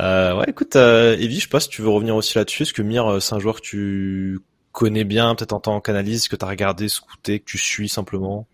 [0.00, 2.64] Euh, ouais, écoute, euh, Evie, je sais pas si tu veux revenir aussi là-dessus.
[2.64, 4.40] Est-ce que Mir, euh, c'est un joueur que tu
[4.72, 8.48] connais bien, peut-être en tant qu'analyse, que tu as regardé, scouté, que tu suis simplement?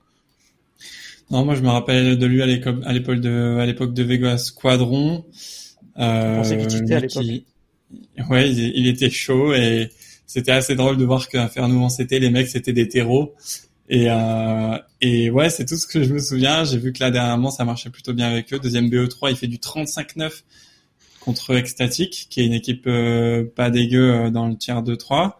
[1.30, 2.80] Non, moi je me rappelle de lui à l'époque,
[3.20, 5.24] de, à l'époque de Vega Squadron.
[5.98, 7.22] Euh, pensais qu'il à l'époque.
[7.22, 7.46] qui-
[8.28, 9.88] Ouais, il, il était chaud et
[10.26, 11.26] c'était assez drôle de voir
[11.68, 13.34] nous en CT, les mecs c'était des terreaux.
[13.88, 16.64] Et, euh, et ouais, c'est tout ce que je me souviens.
[16.64, 18.58] J'ai vu que là dernièrement ça marchait plutôt bien avec eux.
[18.58, 20.42] Deuxième BO3, il fait du 35-9
[21.20, 25.32] contre Ecstatic, qui est une équipe euh, pas dégueu euh, dans le tiers 2-3.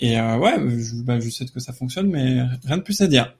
[0.00, 3.06] Et euh, ouais, je, bah, je sais que ça fonctionne, mais rien de plus à
[3.06, 3.34] dire.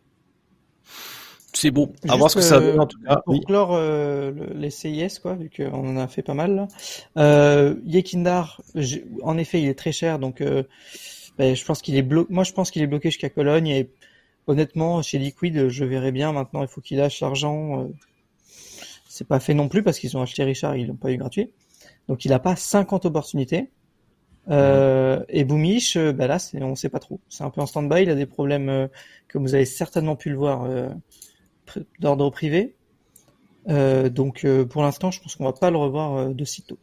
[1.52, 1.92] C'est bon.
[2.08, 3.22] À Juste, voir ce que ça euh, donne en tout cas.
[3.24, 3.40] Pour Oui.
[3.40, 6.68] clore euh, le- les CIS, quoi, vu qu'on en a fait pas mal.
[7.16, 8.60] Euh, Yekindar,
[9.22, 10.62] en effet, il est très cher, donc euh,
[11.38, 12.32] ben, je pense qu'il est bloqué.
[12.32, 13.90] Moi, je pense qu'il est bloqué jusqu'à Cologne, et
[14.46, 16.32] honnêtement, chez Liquid, je verrais bien.
[16.32, 17.88] Maintenant, il faut qu'il lâche l'argent.
[19.08, 21.50] c'est pas fait non plus parce qu'ils ont acheté Richard, ils l'ont pas eu gratuit.
[22.08, 23.70] Donc, il a pas 50 opportunités.
[24.50, 27.20] Euh, et Boomish, euh, ben là, on sait pas trop.
[27.28, 28.02] C'est un peu en stand-by.
[28.02, 28.88] Il a des problèmes, euh,
[29.30, 30.88] comme vous avez certainement pu le voir, euh,
[32.00, 32.74] d'ordre privé.
[33.68, 36.78] Euh, donc euh, pour l'instant, je pense qu'on va pas le revoir euh, de sitôt.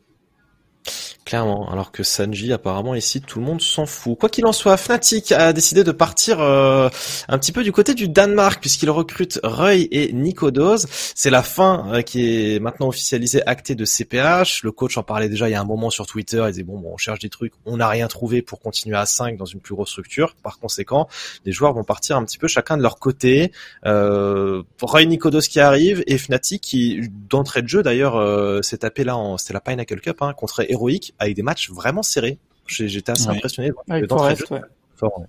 [1.25, 4.15] Clairement, alors que Sanji, apparemment, ici, tout le monde s'en fout.
[4.15, 6.87] Quoi qu'il en soit, Fnatic a décidé de partir euh,
[7.27, 10.85] un petit peu du côté du Danemark, puisqu'il recrute Roy et Nicodos.
[11.15, 14.61] C'est la fin euh, qui est maintenant officialisée, actée de CPH.
[14.61, 16.77] Le coach en parlait déjà il y a un moment sur Twitter, il disait, bon,
[16.77, 19.61] bon on cherche des trucs, on n'a rien trouvé pour continuer à 5 dans une
[19.61, 20.35] plus grosse structure.
[20.43, 21.07] Par conséquent,
[21.43, 23.51] les joueurs vont partir un petit peu chacun de leur côté.
[23.87, 29.03] Euh, Roy Nicodos qui arrive, et Fnatic qui, d'entrée de jeu d'ailleurs, euh, s'est tapé
[29.03, 32.37] là, c'était la Pinnacle Cup, hein, contre Heroic, avec des matchs vraiment serrés.
[32.67, 33.35] J'étais assez Ouais.
[33.37, 33.71] impressionné.
[33.89, 34.61] Avec Forest, jeu, ouais.
[34.95, 35.27] fort, ouais.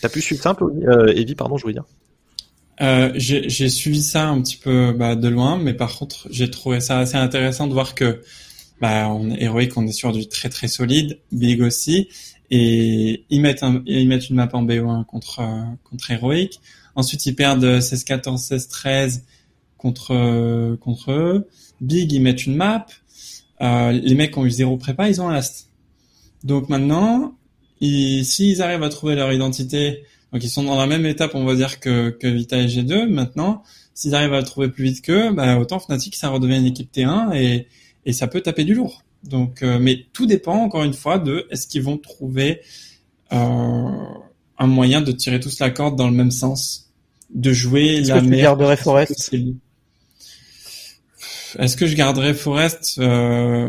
[0.00, 1.84] T'as pu suivre ça un peu, euh, Evie, pardon, je voulais dire.
[2.80, 6.80] Euh, j'ai suivi ça un petit peu bah, de loin, mais par contre, j'ai trouvé
[6.80, 8.22] ça assez intéressant de voir que
[8.80, 12.08] bah, on est héroïque, on est sur du très très solide, big aussi,
[12.52, 16.60] et ils mettent un, ils mettent une map en BO1 contre euh, contre héroïque.
[16.94, 19.22] Ensuite, ils perdent 16-14, 16-13
[19.76, 21.48] contre euh, contre eux.
[21.80, 22.86] Big, ils mettent une map.
[23.60, 25.70] Euh, les mecs ont eu zéro prépa, ils ont un last.
[26.44, 27.34] Donc maintenant,
[27.80, 31.44] ils, s'ils arrivent à trouver leur identité donc ils sont dans la même étape, on
[31.44, 33.08] va dire, que, que Vita et G2.
[33.08, 33.62] Maintenant,
[33.94, 36.92] s'ils arrivent à le trouver plus vite qu'eux, bah, autant Fnatic, ça redevient une équipe
[36.92, 37.66] T1 et,
[38.04, 39.02] et ça peut taper du lourd.
[39.24, 42.60] Donc, euh, mais tout dépend, encore une fois, de est-ce qu'ils vont trouver
[43.32, 43.36] euh,
[44.58, 46.90] un moyen de tirer tous la corde dans le même sens,
[47.34, 49.14] de jouer la meilleure Forest?
[49.14, 49.56] possible.
[51.58, 53.68] Est-ce que je garderais Forest euh,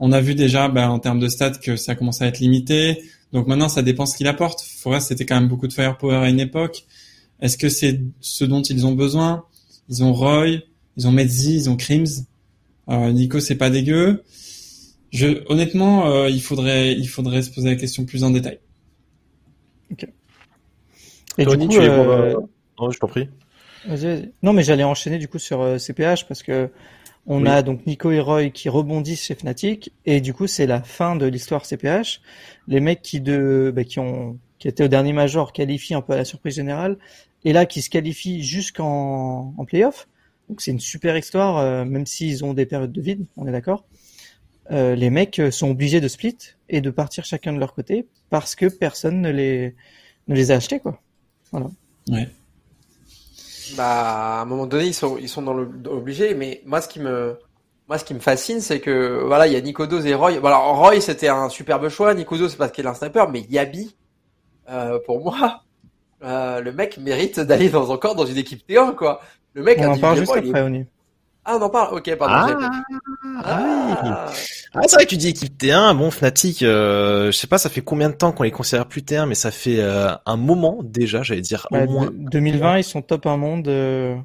[0.00, 3.02] On a vu déjà, bah, en termes de stats, que ça commence à être limité.
[3.32, 4.62] Donc maintenant, ça dépend ce qu'il apporte.
[4.62, 6.84] Forest, c'était quand même beaucoup de firepower à une époque.
[7.40, 9.44] Est-ce que c'est ce dont ils ont besoin?
[9.88, 10.60] Ils ont Roy,
[10.96, 12.24] ils ont Medzi, ils ont Crims.
[12.88, 14.22] Euh, Nico, c'est pas dégueu.
[15.10, 18.58] Je, honnêtement, euh, il faudrait, il faudrait se poser la question plus en détail.
[21.38, 22.40] Et Tony, du coup, tu les vois, euh, euh,
[22.78, 23.28] Oh, je t'en prie.
[23.86, 24.32] vas-y.
[24.42, 26.70] non mais j'allais enchaîner du coup sur euh, CPH parce que
[27.26, 27.48] on Oui.
[27.48, 31.16] a donc Nico et Roy qui rebondissent chez Fnatic et du coup c'est la fin
[31.16, 32.20] de l'histoire CPH.
[32.68, 36.12] Les mecs qui de bah, qui ont qui étaient au dernier major qualifient un peu
[36.14, 36.98] à la surprise générale
[37.44, 40.08] et là qui se qualifient jusqu'en en playoff.
[40.48, 43.52] Donc c'est une super histoire euh, même s'ils ont des périodes de vide, on est
[43.52, 43.84] d'accord.
[44.70, 46.36] Euh, les mecs euh, sont obligés de split
[46.68, 49.74] et de partir chacun de leur côté parce que personne ne les
[50.28, 51.00] ne les a achetés quoi.
[52.08, 52.28] Ouais.
[53.76, 56.88] Bah, à un moment donné, ils sont, ils sont dans le, obligés, mais moi, ce
[56.88, 57.36] qui me,
[57.88, 60.38] moi, ce qui me fascine, c'est que, voilà, il y a Nicodos et Roy.
[60.40, 62.14] Voilà, Roy, c'était un superbe choix.
[62.14, 63.94] Nicodos, c'est parce qu'il est un sniper, mais Yabi,
[64.70, 65.62] euh, pour moi,
[66.22, 69.20] euh, le mec mérite d'aller dans, encore dans une équipe T1, quoi.
[69.54, 70.62] Le mec, On en parle juste il est- après.
[71.44, 71.94] Ah, on en parle?
[71.96, 72.34] Ok, pardon.
[72.34, 72.82] Ah,
[73.44, 73.62] ah
[74.04, 74.10] oui.
[74.74, 75.94] Ah, c'est vrai que tu dis équipe T1.
[75.96, 79.02] Bon, Fnatic, euh, je sais pas, ça fait combien de temps qu'on les considère plus
[79.02, 82.06] T1, mais ça fait euh, un moment déjà, j'allais dire Bah, au moins.
[82.06, 84.16] de- 2020, ils sont top 1 monde euh,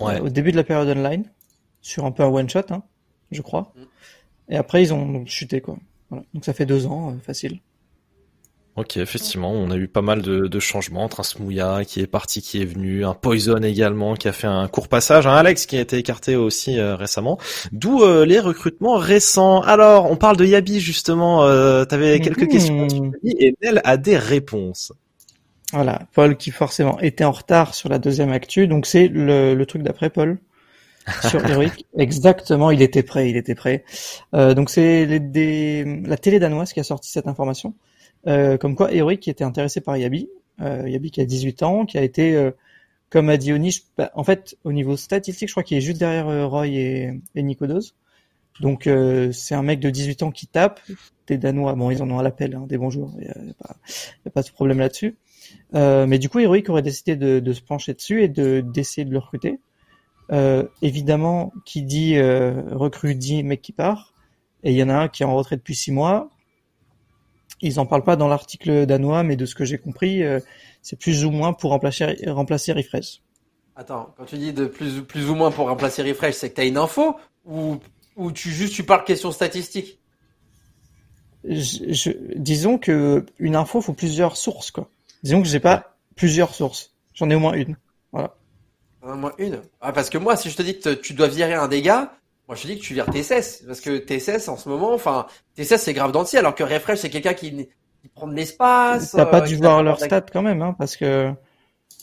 [0.00, 0.18] Ouais.
[0.20, 1.24] au début de la période online,
[1.80, 2.82] sur un peu un one shot, hein,
[3.30, 3.72] je crois.
[3.76, 4.52] Mm.
[4.54, 5.76] Et après, ils ont chuté quoi.
[6.10, 6.24] Voilà.
[6.34, 7.60] Donc ça fait deux ans, euh, facile.
[8.76, 12.08] Ok, effectivement, on a eu pas mal de, de changements entre un Smouya qui est
[12.08, 15.66] parti, qui est venu, un Poison également qui a fait un court passage, un Alex
[15.66, 17.38] qui a été écarté aussi euh, récemment.
[17.70, 19.60] D'où euh, les recrutements récents.
[19.60, 21.44] Alors, on parle de Yabi justement.
[21.44, 24.92] Euh, T'avais quelques questions et Nel a des réponses.
[25.72, 29.66] Voilà, Paul qui forcément était en retard sur la deuxième actu, donc c'est le, le
[29.66, 30.38] truc d'après Paul
[31.28, 31.84] sur Heroic.
[31.98, 33.84] Exactement, il était prêt, il était prêt.
[34.34, 37.74] Euh, donc c'est la télé danoise qui a sorti cette information,
[38.26, 40.28] euh, comme quoi Heroic était intéressé par Yabi,
[40.60, 42.50] euh, Yabi qui a 18 ans, qui a été euh,
[43.10, 45.98] comme a dit Oni, bah, en fait, au niveau statistique, je crois qu'il est juste
[45.98, 47.92] derrière euh, Roy et, et Nicodos.
[48.60, 50.80] Donc euh, c'est un mec de 18 ans qui tape.
[51.26, 53.10] Des Danois, bon, ils en ont à l'appel, hein, des bons joueurs.
[53.18, 53.76] Il n'y a,
[54.26, 55.16] a pas de problème là-dessus.
[55.72, 59.10] Mais du coup, Heroic aurait décidé de, de se pencher dessus et de d'essayer de
[59.10, 59.58] le recruter.
[60.82, 64.12] Évidemment, qui dit recrue dit mec qui part.
[64.62, 66.30] Et il y en a un qui est en retraite depuis six mois.
[67.60, 70.40] Ils en parlent pas dans l'article danois, mais de ce que j'ai compris, euh,
[70.82, 73.20] c'est plus ou moins pour remplacer remplacer Refresh.
[73.76, 76.60] Attends, quand tu dis de plus, plus ou moins pour remplacer Refresh, c'est que tu
[76.60, 77.78] as une info ou,
[78.16, 80.00] ou tu juste tu parles question statistique?
[81.44, 84.88] Je, je- disons que une info faut plusieurs sources quoi.
[85.22, 86.92] Disons que j'ai pas plusieurs sources.
[87.14, 87.76] J'en ai au moins une.
[88.12, 88.34] Voilà.
[89.02, 89.62] Ah, Moi, une?
[89.80, 92.16] Ah, parce que moi, si je te dis que te- tu dois virer un dégât,
[92.48, 93.62] moi, je dis que tu vires TSS.
[93.66, 95.26] Parce que TSS, en ce moment, enfin,
[95.56, 97.68] TSS, c'est grave d'entier, alors que Refresh, c'est quelqu'un qui,
[98.02, 99.14] qui prend de l'espace.
[99.14, 101.32] T'as pas euh, dû voir leur stats quand même, hein, parce que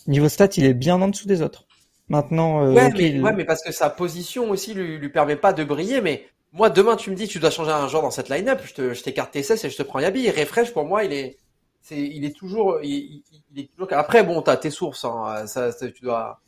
[0.07, 1.65] niveau stats, il est bien en dessous des autres.
[2.09, 5.35] Maintenant, euh, Ouais, mais, il- ouais, mais parce que sa position aussi lui, lui permet
[5.35, 8.03] pas de briller, mais moi, demain, tu me dis que tu dois changer un joueur
[8.03, 10.29] dans cette line-up, je te, je t'écarte TSS et je te prends Yabi.
[10.29, 11.37] Refresh, pour moi, il est,
[11.81, 13.23] c'est, il est toujours, il,
[13.57, 16.39] est toujours, après, bon, t'as tes sources, hein, ça, ça, tu dois,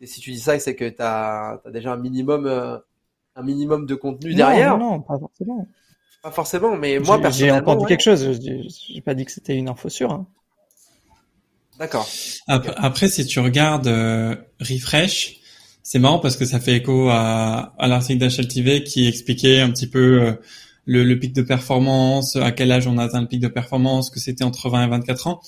[0.00, 2.76] et si tu dis ça, c'est que t'as, t'as déjà un minimum, euh,
[3.36, 4.76] un minimum de contenu non, derrière.
[4.78, 5.68] non, non, pas forcément.
[6.22, 7.88] Pas forcément, mais moi, J'ai- J'ai personnellement, entendu ouais.
[7.88, 8.32] quelque chose.
[8.42, 10.12] je- J'ai pas dit que c'était une info sûre.
[10.12, 10.26] Hein.
[11.78, 12.06] D'accord.
[12.46, 15.36] Après, après, si tu regardes euh, Refresh,
[15.82, 19.86] c'est marrant parce que ça fait écho à, à l'article d'HLTV qui expliquait un petit
[19.86, 20.32] peu euh,
[20.84, 24.10] le, le pic de performance, à quel âge on a atteint le pic de performance,
[24.10, 25.40] que c'était entre 20 et 24 ans.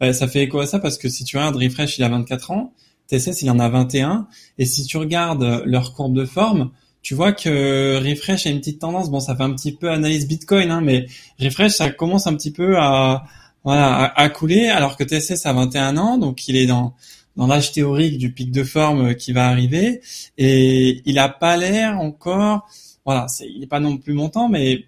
[0.00, 2.50] Bah, ça fait écho à ça parce que si tu regardes Refresh, il a 24
[2.50, 2.72] ans,
[3.08, 4.26] TSS, il en a 21,
[4.56, 6.70] et si tu regardes leur courbe de forme,
[7.04, 10.26] tu vois que Refresh a une petite tendance, bon, ça fait un petit peu analyse
[10.26, 11.06] Bitcoin, hein, mais
[11.38, 13.26] Refresh, ça commence un petit peu à,
[13.62, 16.94] voilà, à, couler, alors que TSS a 21 ans, donc il est dans
[17.36, 20.00] dans l'âge théorique du pic de forme euh, qui va arriver,
[20.38, 22.68] et il a pas l'air encore,
[23.04, 24.86] voilà, c'est, il est pas non plus montant, mais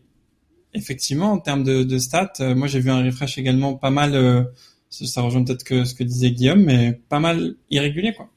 [0.72, 4.14] effectivement en termes de, de stats, euh, moi j'ai vu un refresh également pas mal,
[4.14, 4.44] euh,
[4.90, 8.30] ça rejoint peut-être que ce que disait Guillaume, mais pas mal irrégulier quoi.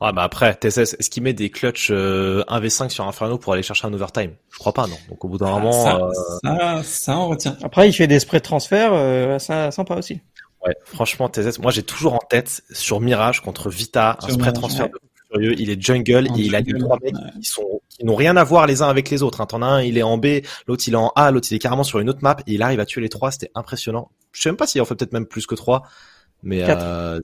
[0.00, 3.62] Ouais, bah après, TSS, est-ce qu'il met des clutches euh, 1v5 sur Inferno pour aller
[3.62, 4.32] chercher un overtime?
[4.50, 4.96] Je crois pas, non.
[5.08, 6.10] Donc au bout d'un moment, ça, euh,
[6.42, 7.56] ça, ça on retient.
[7.62, 10.20] Après, il fait des sprays de transfert, euh, ça sympa aussi.
[10.66, 14.50] ouais, franchement, TSS, moi j'ai toujours en tête sur Mirage contre Vita, un Sur spray
[14.50, 14.92] Mirage, transfert ouais.
[14.92, 17.40] de furieux, il est jungle En et il a trois mecs ouais.
[17.40, 19.40] qui sont qui n'ont rien à voir les uns avec les autres.
[19.40, 19.46] Hein.
[19.46, 21.58] T'en as un, il est en B, l'autre il est en A, l'autre il est
[21.58, 24.10] carrément sur une autre map et il arrive à tuer les trois, c'était impressionnant.
[24.32, 25.84] Je sais même pas s'il en fait peut-être même plus que trois.
[26.42, 26.84] Mais Quatre.
[26.84, 27.20] euh,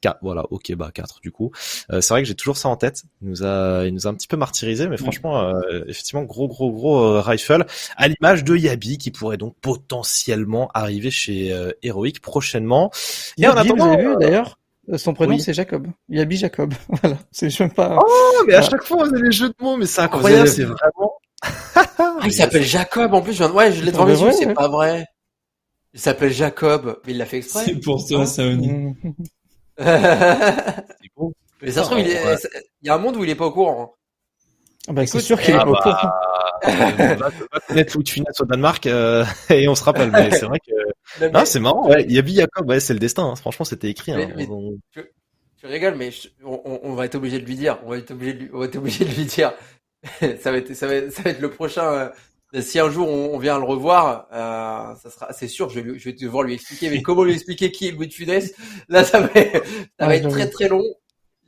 [0.00, 1.50] quatre, voilà, ok, bah quatre du coup.
[1.90, 3.02] Euh, c'est vrai que j'ai toujours ça en tête.
[3.20, 6.48] Il nous a, il nous a un petit peu martyrisé, mais franchement, euh, effectivement, gros,
[6.48, 11.72] gros, gros euh, rifle à l'image de Yabi qui pourrait donc potentiellement arriver chez euh,
[11.82, 12.90] Heroic prochainement.
[13.38, 14.58] Et en Yabi, vous attendant, avez vu d'ailleurs
[14.90, 15.40] euh, Son prénom oui.
[15.40, 15.86] c'est Jacob.
[16.08, 16.72] Yabi Jacob.
[17.02, 17.18] Voilà.
[17.30, 17.98] C'est je sais même pas.
[18.00, 18.70] Oh, mais à Voilà.
[18.70, 21.12] chaque fois, vous avez les jeux de mots, mais c'est vous incroyable, c'est vraiment.
[21.98, 24.20] Ah, il s'appelle Jacob, en plus, je viens de- ouais, je l'ai devant C'est mes
[24.30, 25.06] yeux, c'est pas vrai.
[25.94, 27.64] Il s'appelle Jacob, mais il l'a fait exprès.
[27.64, 28.94] C'est pour toi, Saoni.
[29.78, 29.84] Mm.
[29.86, 31.32] mais C'est beau.
[31.68, 32.36] ça se trouve, il, est- Ouais.
[32.82, 33.94] il y a un monde où il est pas au courant.
[34.88, 36.10] Ah bah, c'est Écoute, sûr qu'il est ah pas au bah, courant.
[36.64, 39.82] Euh, on va, on va connaître Louis de Funès au Danemark euh, et on se
[39.82, 40.10] rappelle.
[40.10, 40.72] Mais c'est vrai que
[41.20, 41.88] Mais- non, c'est marrant.
[41.88, 42.04] Ouais.
[42.08, 43.24] Yabi Jacob, ouais, c'est le destin.
[43.30, 43.36] hein.
[43.36, 44.12] Franchement, c'était écrit.
[44.12, 44.32] Mais- hein.
[44.36, 44.76] mais- On-
[45.62, 47.78] Je rigole, mais je- on, on- on va être obligé de lui dire.
[47.84, 49.52] On va être obligé de lui, on va être obligé de lui dire.
[50.40, 51.84] ça va être, ça va être, ça va être le prochain.
[51.92, 52.08] euh,
[52.60, 55.98] si un jour on, on vient le revoir, euh, ça sera, c'est sûr, je vais,
[55.98, 56.90] je vais devoir lui expliquer.
[56.90, 58.52] Mais comment lui expliquer qui est Louis de Funès?
[58.88, 59.64] Là, ça va, être-
[59.98, 60.84] ça va être très très long.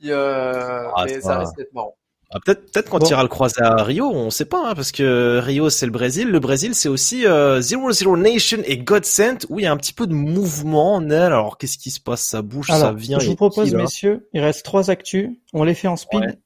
[0.01, 1.95] Et, euh, Ah, mais ça risque d'être marrant.
[2.31, 3.05] Ah, peut-être, peut-être quand Bon.
[3.05, 5.91] il ira le croiser à Rio, on sait pas, hein, parce que Rio c'est le
[5.91, 9.71] Brésil, le Brésil c'est aussi euh, Zero Zero Nation et Godsent où il y a
[9.71, 10.99] un petit peu de mouvement.
[11.01, 11.21] Nel.
[11.21, 12.21] Alors qu'est-ce qui se passe?
[12.23, 13.19] Ça bouge, ça vient.
[13.19, 15.29] je vous propose, qui, là messieurs, il reste trois actus.
[15.53, 16.19] On les fait en speed.
[16.21, 16.39] Ouais.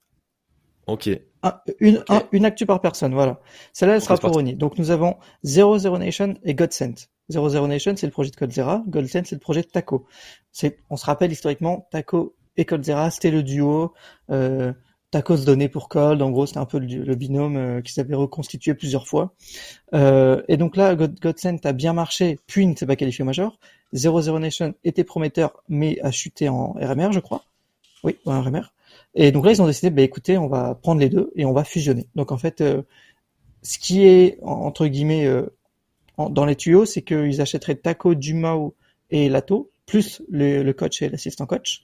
[0.89, 1.09] Ok.
[1.41, 3.39] Un- une, un- une actu par personne, voilà.
[3.73, 4.35] Celle-là, elle sera pour.
[4.37, 4.55] Oni.
[4.55, 7.07] Donc, nous avons Zero Zero Nation et Godsent.
[7.29, 8.83] Zero Zero Nation, c'est le projet de Coldzera.
[8.87, 10.05] Godsent, c'est le projet de Taco.
[10.51, 13.93] C'est, on se rappelle historiquement, Taco et Coldzera, c'était le duo.
[14.31, 14.73] Euh,
[15.11, 16.21] Taco se donnait pour Cold.
[16.21, 19.33] En gros, c'était un peu le, le binôme euh, qui s'avait reconstitué plusieurs fois.
[19.93, 23.59] Euh, et donc là, God, Godsent a bien marché, puis ne s'est pas qualifié major.
[23.93, 27.43] Zero Zero Nation était prometteur, mais a chuté en RMR, je crois.
[28.03, 28.71] Oui, en RMR.
[29.21, 31.51] Et donc là, ils ont décidé, bah écoutez, on va prendre les deux et on
[31.51, 32.07] va fusionner.
[32.15, 32.83] Donc en fait, euh,
[33.63, 35.45] ce qui est en- entre guillemets euh,
[36.17, 38.75] dans les tuyaux, c'est qu'ils achèteraient Taco, Jumao
[39.11, 41.83] et Lato, plus le, coach et l'assistant coach,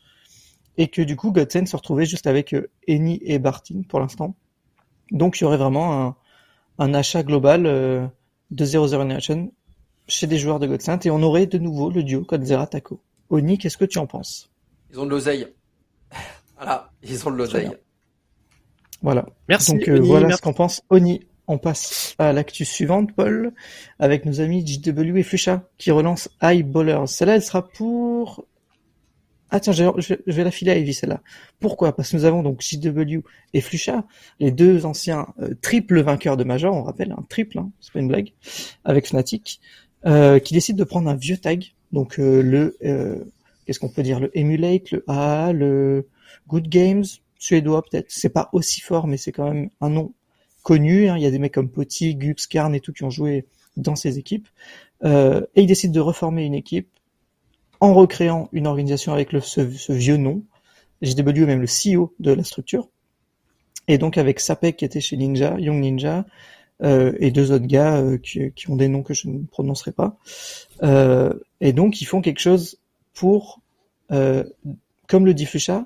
[0.78, 4.34] et que du coup, Godsen se retrouvait juste avec euh, Eni et Bartin pour l'instant.
[5.12, 6.16] Donc il y aurait vraiment un,
[6.80, 8.08] un achat global euh,
[8.52, 9.52] de 00 Nation
[10.08, 13.02] chez des joueurs de Godsent et on aurait de nouveau le duo Godzera Taco.
[13.30, 14.50] Oni, qu'est-ce que tu en penses?
[14.94, 15.48] Ils ont de l'oseille.
[16.58, 17.72] Voilà, ils ont de l'oseille.
[19.01, 19.26] Voilà.
[19.49, 19.72] Merci.
[19.74, 20.38] Donc euh, Oni, voilà merci.
[20.39, 21.22] ce qu'en pense Oni.
[21.47, 23.53] On passe à l'actu suivante, Paul,
[23.99, 27.06] avec nos amis JW et Flusha, qui relancent Ballers.
[27.06, 28.47] Celle-là, elle sera pour...
[29.51, 31.22] Ah tiens, je, je- je vais la filer à Evie, celle-là.
[31.60, 31.95] Pourquoi?
[31.95, 33.20] Parce que nous avons donc JW
[33.53, 34.06] et Flusha,
[34.39, 37.99] les deux anciens euh, triple vainqueurs de Major, on rappelle, un triple, hein, c'est pas
[37.99, 38.34] une blague,
[38.84, 39.62] avec Fnatic,
[40.08, 42.76] euh, qui décident de prendre un vieux tag, donc euh, le...
[42.84, 43.24] euh,
[43.68, 44.20] Qu'est-ce qu'on peut dire?
[44.20, 46.08] Le Emulate, le AA, le
[46.48, 47.06] Good Games,
[47.38, 48.08] suédois peut-être.
[48.10, 50.14] C'est pas aussi fort, mais c'est quand même un nom
[50.64, 51.10] connu.
[51.10, 51.18] hein.
[51.18, 53.46] Il y a des mecs comme Potty, Gux, Karn et tout qui ont joué
[53.78, 54.48] dans ces équipes.
[55.04, 56.90] Euh, et ils décident de reformer une équipe
[57.80, 60.44] en recréant une organisation avec le, ce, ce vieux nom.
[61.02, 62.90] JW est même le CEO de la structure.
[63.88, 66.26] Et donc avec Sapek qui était chez Ninja, Young Ninja,
[66.84, 69.92] euh, et deux autres gars euh, qui, qui ont des noms que je ne prononcerai
[69.92, 70.18] pas.
[70.84, 72.80] Euh, et donc ils font quelque chose
[73.14, 73.62] pour,
[74.12, 74.44] euh,
[75.08, 75.86] comme le dit Flucha,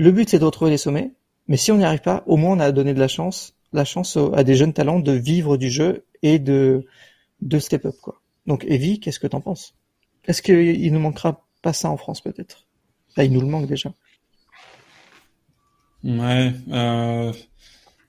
[0.00, 1.12] le but c'est de retrouver les sommets,
[1.46, 3.84] mais si on n'y arrive pas, au moins on a donné de la chance, la
[3.84, 6.86] chance à des jeunes talents de vivre du jeu et de
[7.42, 8.22] de step up quoi.
[8.46, 9.74] Donc Evie, qu'est-ce que t'en penses?
[10.24, 12.66] Est-ce qu'il nous manquera pas ça en France peut-être?
[13.10, 13.92] Enfin, il nous le manque déjà.
[16.02, 17.32] Ouais, euh,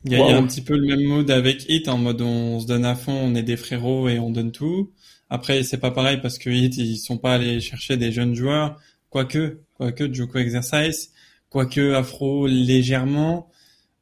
[0.05, 2.61] il y a, y un petit peu le même mood avec Hit, en mode on
[2.61, 4.91] se donne à fond, on est des frérots et on donne tout.
[5.29, 8.79] Après, c'est pas pareil parce que Hit, ils sont pas allés chercher des jeunes joueurs,
[9.09, 11.11] quoique, quoique Joko Exercise,
[11.51, 13.47] quoique Afro légèrement.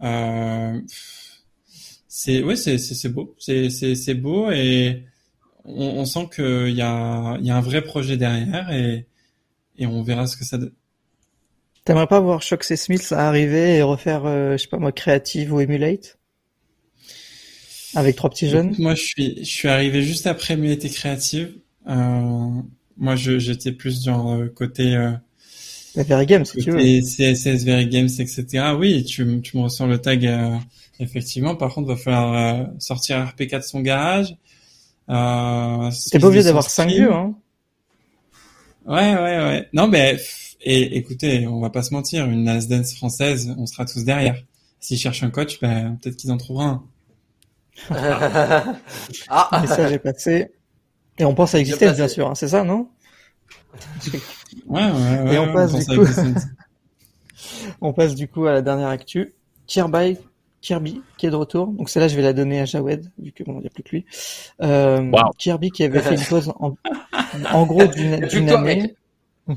[0.01, 0.79] Euh,
[2.07, 5.03] c'est, ouais, c'est, c'est, beau, c'est, c'est, c'est beau et
[5.65, 9.07] on, on sent qu'il y a, il y a un vrai projet derrière et,
[9.77, 10.71] et on verra ce que ça donne.
[11.83, 15.51] T'aimerais pas voir Shox et Smith arriver et refaire, euh, je sais pas moi, Creative
[15.51, 16.17] ou Emulate?
[17.95, 18.75] Avec trois petits jeunes?
[18.77, 21.57] Moi, je suis, je suis arrivé juste après Muette Créative.
[21.87, 22.61] Euh,
[22.97, 25.11] moi, j'étais plus genre euh, côté, euh,
[25.95, 26.79] Very Game si tu veux.
[26.79, 28.45] CSS, Very Games, etc.
[28.77, 30.55] Oui, tu, tu me ressens le tag, euh,
[30.99, 31.55] effectivement.
[31.55, 34.35] Par contre, va falloir euh, sortir RPK de son garage.
[35.09, 37.05] Euh, T'es pas obligé d'avoir cinq stream.
[37.05, 37.35] vieux, hein
[38.85, 39.69] Ouais, ouais, ouais.
[39.73, 40.17] Non, mais
[40.61, 44.35] et écoutez, on va pas se mentir, une Last Dance française, on sera tous derrière.
[44.79, 46.83] S'ils cherchent un coach, ben peut-être qu'ils en trouveront un.
[49.29, 50.51] ah, Le message est passé.
[51.17, 51.91] Et on pense à placé.
[51.93, 52.87] bien sûr, hein, c'est ça, non?
[54.67, 55.33] Ouais, ouais, ouais.
[55.35, 56.05] Et on passe, du coup.
[57.81, 59.33] On passe du coup à la dernière actu.
[59.67, 60.17] Kirby,
[60.61, 61.67] Kirby qui est de retour.
[61.67, 63.83] Donc celle-là, je vais la donner à Jawed, vu que bon, il n'y a plus
[63.83, 64.05] que lui.
[64.61, 65.31] Euh, Wow.
[65.37, 66.75] Kirby qui avait fait une pause en,
[67.53, 68.95] en gros d'une année.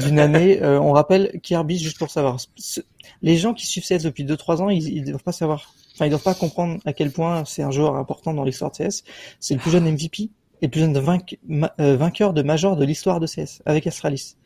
[0.00, 0.62] d'une année.
[0.62, 2.36] Euh, on rappelle Kirby juste pour savoir.
[2.56, 2.80] Ce-
[3.22, 5.72] Les gens qui suivent CS depuis 2-3 ans, ils, ils doivent pas savoir.
[5.94, 8.76] Enfin, ils doivent pas comprendre à quel point c'est un joueur important dans l'histoire de
[8.76, 9.02] CS.
[9.40, 10.30] C'est le plus jeune MVP
[10.62, 14.36] et le euh, vainqueur de major de l'histoire de CS avec Astralis.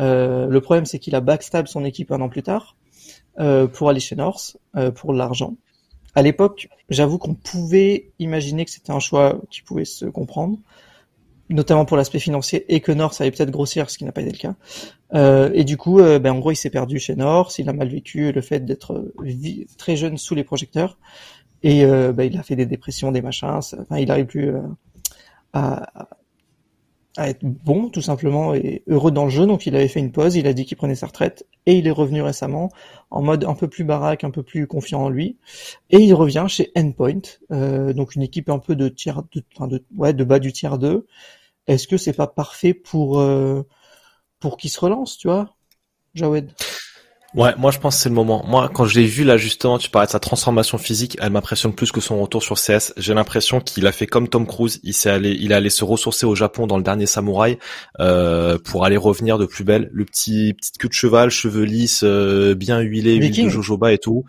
[0.00, 2.76] Euh, le problème, c'est qu'il a backstab son équipe un an plus tard
[3.40, 5.54] euh, pour aller chez North euh, pour l'argent.
[6.14, 10.58] À l'époque, j'avoue qu'on pouvait imaginer que c'était un choix qui pouvait se comprendre,
[11.50, 14.30] notamment pour l'aspect financier, et que North allait peut-être grossir, ce qui n'a pas été
[14.30, 14.54] le cas.
[15.14, 17.72] Euh, et du coup, euh, ben, en gros, il s'est perdu chez North, il a
[17.72, 20.98] mal vécu le fait d'être euh, très jeune sous les projecteurs,
[21.62, 24.52] et ben, il a fait des dépressions, des machins, enfin, il n'arrive plus
[25.54, 26.08] à,
[27.16, 29.46] être bon, tout simplement, et heureux dans le jeu.
[29.46, 31.86] Donc, il avait fait une pause, il a dit qu'il prenait sa retraite, et il
[31.86, 32.70] est revenu récemment
[33.10, 35.38] en mode un peu plus baraque, un peu plus confiant en lui.
[35.90, 39.68] Et il revient chez Endpoint, euh, donc une équipe un peu de tiers, de, enfin
[39.68, 41.06] de, ouais, de bas du tiers 2.
[41.68, 43.62] Est-ce que c'est pas parfait pour euh,
[44.40, 45.54] pour qu'il se relance, tu vois,
[46.14, 46.52] Jawed?
[47.34, 48.44] Ouais, moi je pense que c'est le moment.
[48.46, 51.74] Moi, quand je l'ai vu là justement, tu parlais de sa transformation physique, elle m'impressionne
[51.74, 52.92] plus que son retour sur CS.
[52.96, 55.82] J'ai l'impression qu'il a fait comme Tom Cruise, il s'est allé, il est allé se
[55.82, 57.58] ressourcer au Japon dans le dernier Samouraï
[57.98, 59.90] euh, pour aller revenir de plus belle.
[59.92, 63.98] Le petit petite queue de cheval, cheveux lisses, euh, bien huilé, huile de jojoba et
[63.98, 64.24] tout.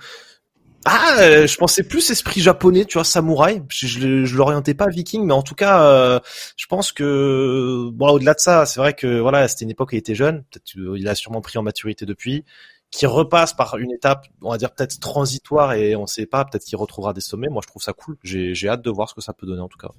[0.88, 3.64] Ah, euh, je pensais plus esprit japonais, tu vois, samouraï.
[3.70, 6.20] Je, je, je l'orientais pas viking, mais en tout cas, euh,
[6.58, 9.96] je pense que bon, au-delà de ça, c'est vrai que voilà, c'était une époque où
[9.96, 10.44] il était jeune.
[10.52, 12.46] Peut-être euh, il a sûrement pris en maturité depuis
[12.92, 16.64] qui repasse par une étape, on va dire peut-être transitoire et on sait pas, peut-être
[16.64, 17.50] qu'il retrouvera des sommets.
[17.50, 18.18] Moi, je trouve ça cool.
[18.24, 19.90] J'ai, j'ai hâte de voir ce que ça peut donner en tout cas.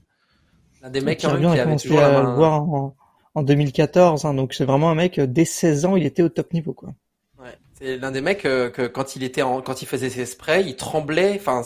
[0.83, 2.31] Un des mecs Kirby, même on qui a avait commencé toujours la à main.
[2.31, 2.97] le voir en,
[3.35, 6.29] en 2014, hein, donc c'est vraiment un mec, euh, dès 16 ans, il était au
[6.29, 6.95] top niveau, quoi.
[7.39, 7.55] Ouais.
[7.75, 10.65] C'est l'un des mecs euh, que quand il était en, quand il faisait ses sprays,
[10.65, 11.39] il tremblait.
[11.39, 11.63] Enfin,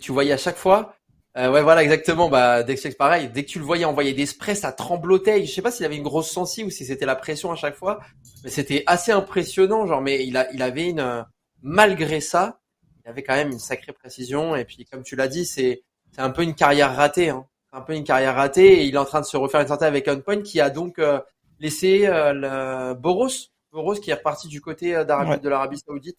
[0.00, 0.94] tu voyais à chaque fois.
[1.36, 2.28] Euh, ouais, voilà, exactement.
[2.28, 2.64] Bah,
[2.98, 3.28] pareil.
[3.28, 5.44] Dès que tu le voyais envoyer des sprays, ça tremblotait.
[5.44, 7.76] Je sais pas s'il avait une grosse sensi ou si c'était la pression à chaque
[7.76, 8.00] fois,
[8.42, 9.86] mais c'était assez impressionnant.
[9.86, 11.24] Genre, mais il a, il avait une,
[11.62, 12.60] malgré ça,
[13.04, 14.56] il avait quand même une sacrée précision.
[14.56, 17.30] Et puis, comme tu l'as dit, c'est, c'est un peu une carrière ratée.
[17.30, 17.46] Hein.
[17.70, 18.80] C'est un peu une carrière ratée.
[18.80, 20.98] Et il est en train de se refaire une santé avec Unpoint qui a donc
[20.98, 21.20] euh,
[21.60, 23.28] laissé euh, le Boros
[23.72, 25.38] Boros qui est reparti du côté euh, d'Arabie, Ouais.
[25.38, 26.18] de l'Arabie Saoudite,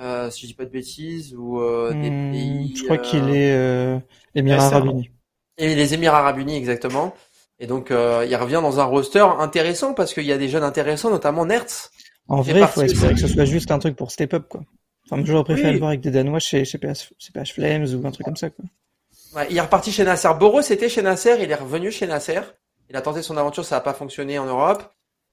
[0.00, 2.74] euh, si je dis pas de bêtises, ou euh, des Hmm, pays.
[2.74, 3.98] je crois euh, qu'il est euh,
[4.34, 5.10] Émirats Arabes Unis.
[5.58, 7.14] Et les Émirats Arabes Unis, exactement.
[7.60, 10.64] Et donc, euh, il revient dans un roster intéressant parce qu'il y a des jeunes
[10.64, 11.90] intéressants, notamment Nertz.
[12.28, 14.62] En vrai, il faut espérer que ce soit juste un truc pour step up, quoi.
[15.10, 15.74] Enfin, j'aurais préféré Oui.
[15.74, 18.48] le voir avec des Danois chez, chez PH, CPH Flames ou un truc comme ça,
[18.50, 18.64] quoi.
[19.34, 20.28] Ouais, il est reparti chez Nasser.
[20.38, 22.40] Boros était chez Nasser, il est revenu chez Nasser.
[22.88, 24.82] Il a tenté son aventure, ça n'a pas fonctionné en Europe.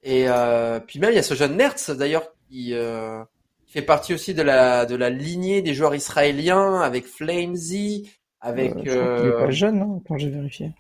[0.04, 3.24] Et euh, puis même, il y a ce jeune Nertz, d'ailleurs, qui, euh,
[3.68, 8.10] qui fait partie aussi de la, de la lignée des joueurs israéliens, avec Flamesy,
[8.42, 10.72] avec, Euh, je crois qu'il est euh, pas jeune, hein, quand j'ai vérifié.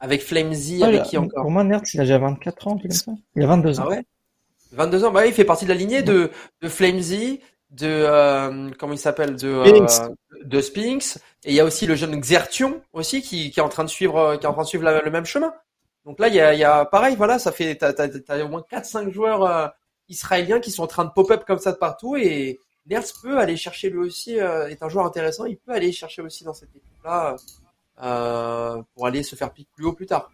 [0.00, 2.78] avec Flamesy, Ah, avec il qui encore Pour moi, Nertz, il a déjà 24 ans,
[2.78, 3.12] comme ça.
[3.34, 3.84] Il a 22 ans.
[3.86, 4.04] Ah ouais?
[4.72, 6.30] 22 ans, bah oui, il fait partie de la lignée de,
[6.62, 7.40] de Flamesy,
[7.70, 9.86] de, euh, comment il s'appelle, de, euh,
[10.44, 11.16] de Spinks.
[11.44, 13.88] Et il y a aussi le jeune Xertion, aussi, qui, qui est en train de
[13.88, 15.52] suivre, euh, qui est en train de suivre la- le même chemin.
[16.04, 18.44] Donc là, il y a, il y a, pareil, voilà, ça fait, t'as, t'as, t'as
[18.44, 19.66] au moins 4-5 joueurs, euh,
[20.08, 23.56] israéliens qui sont en train de pop-up comme ça de partout et Nertz peut aller
[23.56, 26.70] chercher lui aussi, euh, est un joueur intéressant, il peut aller chercher aussi dans cette
[26.76, 27.36] équipe-là,
[28.02, 30.30] euh, pour aller se faire pique plus haut plus tard.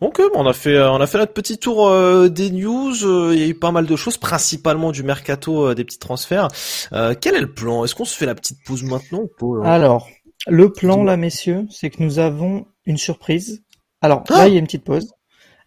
[0.00, 2.92] Donc on a fait euh, on a fait notre petit tour euh, des news.
[3.04, 5.98] euh, Il y a eu pas mal de choses, principalement du mercato, euh, des petits
[5.98, 6.48] transferts.
[6.92, 7.84] Euh, quel est le plan?
[7.84, 10.08] Est-ce qu'on se fait la petite pause maintenant ou pas là Alors,
[10.46, 13.62] le plan, là, messieurs, c'est que nous avons une surprise.
[14.02, 15.10] Alors, Ah là, il y a une petite pause.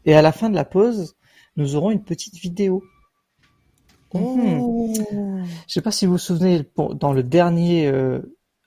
[0.05, 1.15] Et à la fin de la pause,
[1.57, 2.83] nous aurons une petite vidéo.
[4.13, 5.45] Mhm.
[5.67, 8.21] Je sais pas si vous vous souvenez, pour- dans le dernier euh,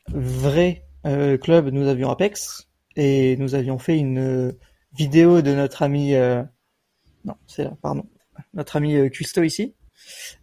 [0.09, 4.53] vrai euh, club, nous avions Apex et nous avions fait une euh,
[4.93, 6.13] vidéo de notre ami,
[7.25, 8.05] non, c'est là, pardon,
[8.55, 9.75] notre ami Custo ici.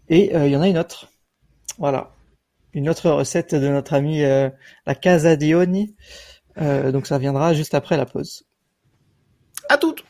[0.10, 1.10] Et il y en a une autre.
[1.78, 2.12] Voilà,
[2.74, 5.96] une autre recette de notre ami la Casa di Ogni.
[6.56, 8.46] Donc ça viendra juste après la pause.
[9.70, 10.06] À toutes.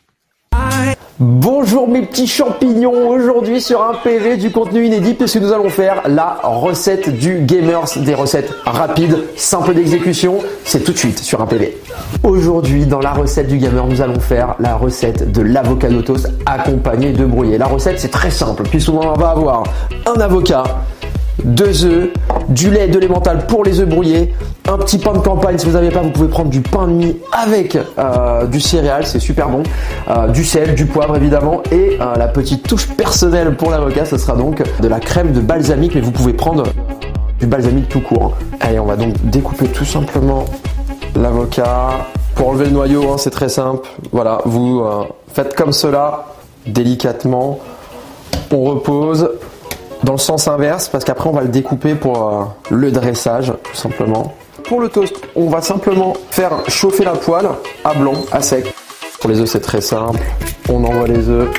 [1.19, 6.03] Bonjour mes petits champignons, aujourd'hui sur un PV du contenu inédit puisque nous allons faire
[6.07, 11.47] la recette du Gamers, des recettes rapides, simples d'exécution, c'est tout de suite sur un
[11.47, 11.75] PV.
[12.21, 17.13] Aujourd'hui dans la recette du Gamer nous allons faire la recette de l'avocado toast accompagné
[17.13, 17.57] de brouillé.
[17.57, 19.63] La recette c'est très simple puisqu'on va avoir
[20.05, 20.63] un avocat,
[21.43, 22.09] deux œufs,
[22.49, 24.33] du lait, de l'emmental pour les œufs brouillés,
[24.67, 25.57] un petit pain de campagne.
[25.57, 29.05] Si vous n'avez pas, vous pouvez prendre du pain de mie avec euh, du céréal,
[29.05, 29.63] c'est super bon,
[30.09, 34.17] euh, du sel, du poivre évidemment, et euh, la petite touche personnelle pour l'avocat, ce
[34.17, 36.63] sera donc de la crème de balsamique, mais vous pouvez prendre
[37.39, 38.35] du balsamique tout court.
[38.59, 40.45] Allez, on va donc découper tout simplement
[41.15, 41.89] l'avocat.
[42.35, 43.87] Pour enlever le noyau, hein, c'est très simple.
[44.11, 44.83] Voilà, vous
[45.33, 46.35] faites comme cela,
[46.67, 47.57] délicatement.
[48.51, 49.27] On repose
[50.07, 53.75] dans le sens inverse parce qu'après on va le découper pour euh, le dressage tout
[53.75, 54.33] simplement.
[54.63, 57.49] Pour le toast, on va simplement faire chauffer la poêle
[57.83, 58.73] à blanc, à sec.
[59.19, 60.19] Pour les œufs c'est très simple.
[60.69, 61.49] On envoie les œufs.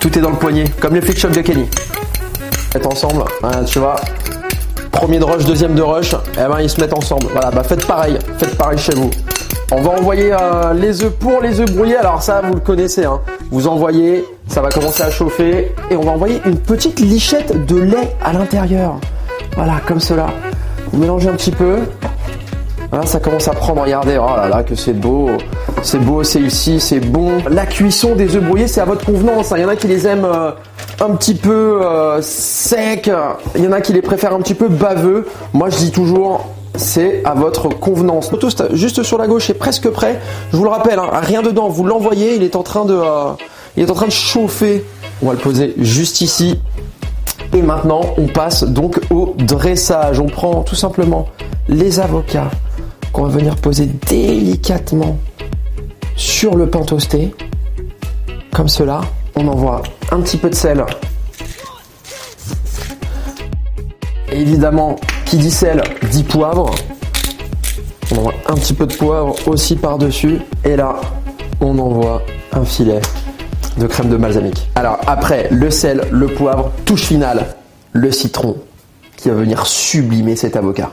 [0.00, 1.68] Tout est dans le poignet, comme les flick shop de Kenny.
[2.72, 3.96] Faites ensemble, hein, tu vois.
[4.90, 7.26] Premier de rush, deuxième de rush, et ben ils se mettent ensemble.
[7.30, 9.10] Voilà, bah faites pareil, faites pareil chez vous.
[9.72, 11.96] On va envoyer euh, les œufs pour les œufs brouillés.
[11.96, 13.04] Alors ça, vous le connaissez.
[13.04, 13.20] Hein.
[13.50, 15.74] Vous envoyez, ça va commencer à chauffer.
[15.90, 18.94] Et on va envoyer une petite lichette de lait à l'intérieur.
[19.56, 20.26] Voilà, comme cela.
[20.92, 21.78] Vous mélangez un petit peu.
[22.90, 23.82] Voilà, ça commence à prendre.
[23.82, 25.30] Regardez, oh là là, que c'est beau.
[25.82, 27.32] C'est beau, c'est ici, c'est bon.
[27.50, 29.50] La cuisson des œufs brouillés, c'est à votre convenance.
[29.50, 29.56] hein.
[29.58, 30.52] Il y en a qui les aiment euh,
[31.00, 33.10] un petit peu euh, secs.
[33.56, 35.26] Il y en a qui les préfèrent un petit peu baveux.
[35.52, 36.46] Moi, je dis toujours,
[36.76, 38.30] c'est à votre convenance.
[38.40, 40.20] Toast juste sur la gauche est presque prêt.
[40.52, 41.68] Je vous le rappelle, hein, rien dedans.
[41.68, 43.32] Vous l'envoyez, il est en train de, euh,
[43.76, 44.84] il est en train de chauffer.
[45.22, 46.58] On va le poser juste ici.
[47.54, 50.20] Et maintenant, on passe donc au dressage.
[50.20, 51.28] On prend tout simplement
[51.68, 52.50] les avocats
[53.12, 55.18] qu'on va venir poser délicatement
[56.16, 57.34] sur le pain toasté.
[58.52, 59.00] Comme cela.
[59.36, 60.84] On envoie un petit peu de sel.
[64.30, 66.74] Évidemment, qui dit sel dit poivre.
[68.12, 70.38] On envoie un petit peu de poivre aussi par-dessus.
[70.64, 70.96] Et là,
[71.60, 72.22] on envoie
[72.52, 73.00] un filet
[73.78, 74.68] de crème de balsamique.
[74.74, 77.54] Alors après, le sel, le poivre, touche finale,
[77.92, 78.56] le citron
[79.16, 80.92] qui va venir sublimer cet avocat.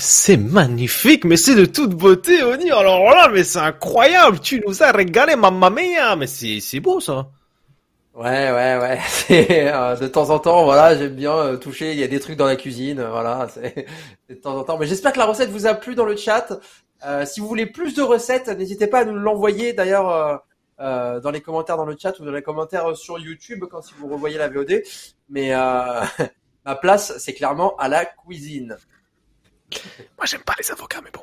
[0.00, 2.70] C'est magnifique, mais c'est de toute beauté, Oni.
[2.70, 4.38] Alors là, mais c'est incroyable.
[4.40, 6.16] Tu nous as régalé, mamma mia.
[6.16, 7.28] Mais c'est beau ça.
[8.18, 8.98] Ouais, ouais, ouais.
[9.08, 11.92] C'est, euh, de temps en temps, voilà, j'aime bien euh, toucher.
[11.92, 13.46] Il y a des trucs dans la cuisine, euh, voilà.
[13.54, 13.86] C'est
[14.26, 14.76] c'est de temps en temps.
[14.76, 16.58] Mais j'espère que la recette vous a plu dans le chat.
[17.26, 20.42] Si vous voulez plus de recettes, n'hésitez pas à nous l'envoyer d'ailleurs
[20.78, 24.08] dans les commentaires dans le chat ou dans les commentaires sur YouTube quand si vous
[24.08, 24.82] revoyez la VOD.
[25.28, 25.50] Mais
[26.66, 28.76] ma place, c'est clairement à la cuisine.
[30.16, 31.22] Moi, j'aime pas les avocats, mais bon.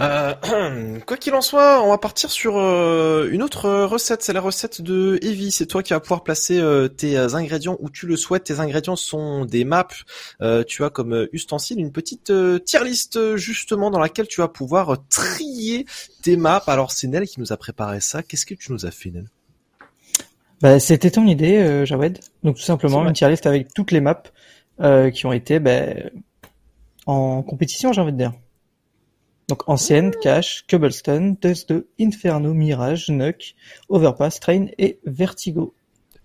[0.00, 4.22] Euh, quoi qu'il en soit, on va partir sur euh, une autre recette.
[4.22, 5.50] C'est la recette de Evie.
[5.50, 8.44] C'est toi qui vas pouvoir placer euh, tes ingrédients où tu le souhaites.
[8.44, 9.86] Tes ingrédients sont des maps.
[10.66, 12.32] tu as comme ustensile une petite
[12.64, 15.86] tier list justement dans laquelle tu vas pouvoir trier
[16.22, 16.62] tes maps.
[16.66, 18.22] Alors c'est Nel qui nous a préparé ça.
[18.22, 19.28] Qu'est-ce que tu nous as fait, Nel?
[20.60, 22.18] Bah, C'était ton idée, Jawed.
[22.42, 24.22] Donc tout simplement une tier list avec toutes les maps
[25.12, 25.94] qui ont été bah,
[27.06, 28.32] en compétition, j'ai envie de dire.
[29.48, 33.54] Donc ancienne, Cash, Cobblestone, Dust 2, Inferno, Mirage, Nuck,
[33.88, 35.74] Overpass, Train et Vertigo.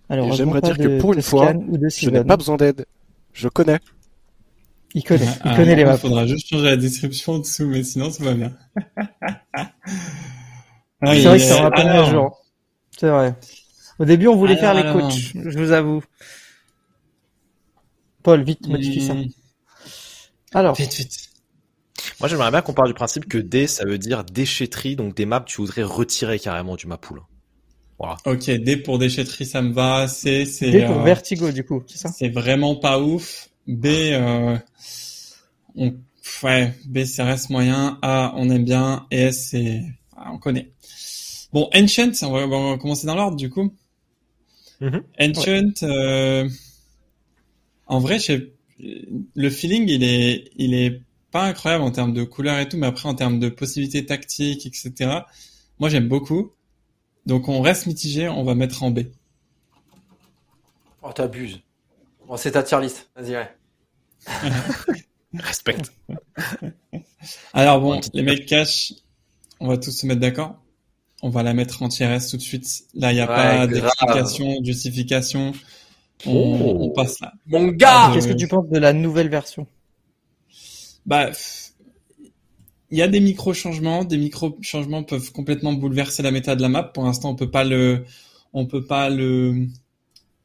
[0.08, 2.86] Alors j'aimerais dire que pour une fois, je n'ai pas besoin d'aide.
[3.32, 3.78] Je connais.
[4.94, 5.96] Il connaît, il connaît les maps.
[5.96, 8.56] Il faudra juste changer la description en dessous, mais sinon ça va bien.
[11.02, 12.42] c'est vrai que ça me rappelle un jour.
[12.98, 13.34] C'est vrai.
[13.98, 16.02] Au début, on voulait faire les coachs, je vous avoue.
[18.22, 19.14] Paul, vite, modifie ça.
[20.54, 20.74] Alors.
[20.74, 21.30] Vite, vite.
[22.20, 25.26] Moi, j'aimerais bien qu'on parle du principe que D, ça veut dire déchetterie, donc des
[25.26, 27.22] maps, tu voudrais retirer carrément du map pool.
[27.98, 28.16] Voilà.
[28.24, 30.06] Ok, D pour déchetterie, ça me va.
[30.06, 30.70] C, c'est.
[30.70, 32.10] D pour euh, vertigo, du coup, c'est ça?
[32.10, 33.48] C'est vraiment pas ouf.
[33.66, 34.56] B, euh,
[35.74, 35.96] on,
[36.44, 37.98] ouais, B, ça reste moyen.
[38.02, 39.06] A, on aime bien.
[39.10, 39.82] Et S, c'est,
[40.16, 40.70] ah, on connaît.
[41.52, 43.74] Bon, Ancient, on va, on va commencer dans l'ordre, du coup.
[44.80, 45.02] Mm-hmm.
[45.20, 46.48] Ancient, euh,
[47.86, 48.18] en vrai,
[48.78, 52.86] le feeling, il est, il est pas incroyable en termes de couleurs et tout, mais
[52.86, 55.20] après en termes de possibilités tactiques, etc.
[55.78, 56.52] Moi j'aime beaucoup.
[57.26, 59.00] Donc on reste mitigé, on va mettre en B.
[61.02, 61.60] Oh t'abuses.
[62.26, 63.50] Bon c'est ta tier list, vas-y ouais.
[65.34, 65.92] Respecte.
[67.52, 68.94] Alors bon, les mecs cash,
[69.60, 70.56] on va tous se mettre d'accord.
[71.20, 72.84] On va la mettre en tier S tout de suite.
[72.94, 75.52] Là, il n'y a pas d'explication, justification.
[76.26, 76.76] On, oh.
[76.80, 77.32] on, passe là.
[77.46, 79.66] Mon gars Qu'est-ce que tu penses de la nouvelle version
[81.06, 81.30] bah,
[82.90, 84.04] il y a des micro changements.
[84.04, 86.82] Des micro changements peuvent complètement bouleverser la méta de la map.
[86.82, 88.04] Pour l'instant, on peut pas le,
[88.52, 89.66] on peut pas le,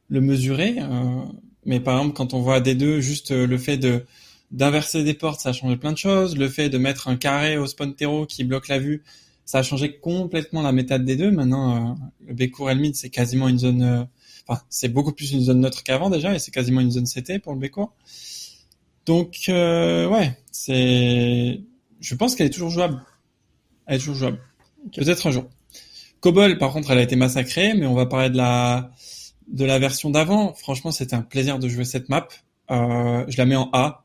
[0.08, 0.76] le mesurer.
[0.78, 1.22] Euh,
[1.66, 4.04] mais par exemple, quand on voit des deux, juste euh, le fait de
[4.50, 6.36] d'inverser des portes, ça a changé plein de choses.
[6.36, 9.02] Le fait de mettre un carré au spawn terreau qui bloque la vue,
[9.44, 11.30] ça a changé complètement la méta des deux.
[11.30, 11.94] Maintenant, euh,
[12.26, 14.06] le Bécourt et le mid, c'est quasiment une zone,
[14.46, 17.40] enfin, c'est beaucoup plus une zone neutre qu'avant déjà, et c'est quasiment une zone CT
[17.42, 17.92] pour le Bécourt.
[19.06, 21.60] Donc, euh, ouais, c'est.
[22.00, 23.02] Je pense qu'elle est toujours jouable.
[23.86, 24.40] Elle est toujours jouable.
[24.94, 25.44] Peut-être un jour.
[26.20, 28.90] Cobol, par contre, elle a été massacrée, mais on va parler de la
[29.48, 30.54] de la version d'avant.
[30.54, 32.28] Franchement, c'était un plaisir de jouer cette map.
[32.70, 34.04] Euh, je la mets en A,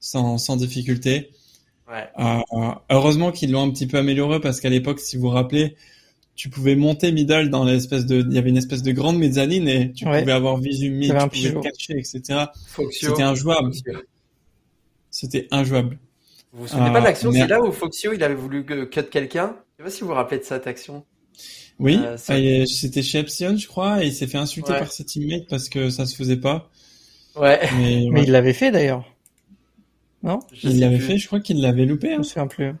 [0.00, 1.30] sans, sans difficulté.
[1.88, 2.08] Ouais.
[2.18, 5.76] Euh, heureusement qu'ils l'ont un petit peu amélioré parce qu'à l'époque, si vous vous rappelez,
[6.38, 9.66] tu pouvais monter middle dans l'espèce de, il y avait une espèce de grande mezzanine
[9.66, 12.44] et tu pouvais avoir visu mid, tu pouvais catcher, etc.
[12.92, 13.72] C'était injouable.
[15.10, 15.98] C'était injouable.
[16.52, 17.32] Vous vous souvenez pas de ah, l'action?
[17.32, 20.14] C'est là où Foxio il avait voulu cut quelqu'un Je sais pas si vous vous
[20.14, 21.04] rappelez de cette action.
[21.80, 25.04] Oui, euh, ah, c'était chez Epsilon, je crois, et il s'est fait insulter par ses
[25.04, 26.70] teammates parce que ça se faisait pas.
[27.34, 27.58] Ouais.
[27.76, 29.04] Mais, il l'avait fait d'ailleurs.
[30.22, 30.38] Non?
[30.62, 32.14] Il l'avait fait, je crois qu'il l'avait loupé.
[32.14, 32.22] Hein.
[32.22, 32.72] Je me plus.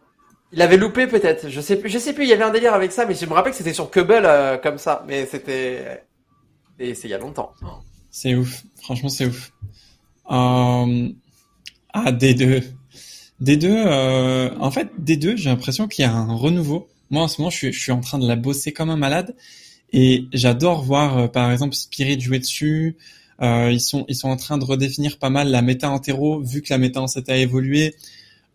[0.52, 1.48] Il l'avait loupé peut-être.
[1.48, 1.90] Je sais plus.
[1.90, 2.24] Je sais plus.
[2.24, 4.22] Il y avait un délire avec ça, mais je me rappelle que c'était sur Cubble
[4.24, 5.04] euh, comme ça.
[5.06, 6.02] Mais c'était.
[6.78, 7.52] Et c'est il y a longtemps.
[8.10, 8.62] C'est ouf.
[8.80, 9.52] Franchement, c'est ouf.
[10.30, 11.08] Euh...
[11.92, 12.62] Ah, D2.
[13.42, 16.88] D2, euh, en fait, D2, j'ai l'impression qu'il y a un renouveau.
[17.10, 18.96] Moi, en ce moment, je suis, je suis en train de la bosser comme un
[18.96, 19.34] malade.
[19.92, 22.96] Et j'adore voir, euh, par exemple, Spirit jouer dessus.
[23.40, 26.00] Euh, ils sont, ils sont en train de redéfinir pas mal la méta en
[26.42, 27.94] vu que la méta en a évolué.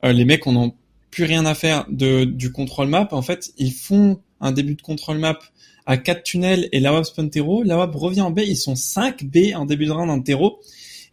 [0.03, 0.75] Euh, les mecs, on n'ont
[1.13, 3.07] plus rien à faire de, du contrôle map.
[3.11, 5.37] En fait, ils font un début de contrôle map
[5.85, 7.61] à 4 tunnels et la web spawn terreau.
[7.61, 8.39] La web revient en B.
[8.39, 10.59] Ils sont 5 B en début de round en terreau.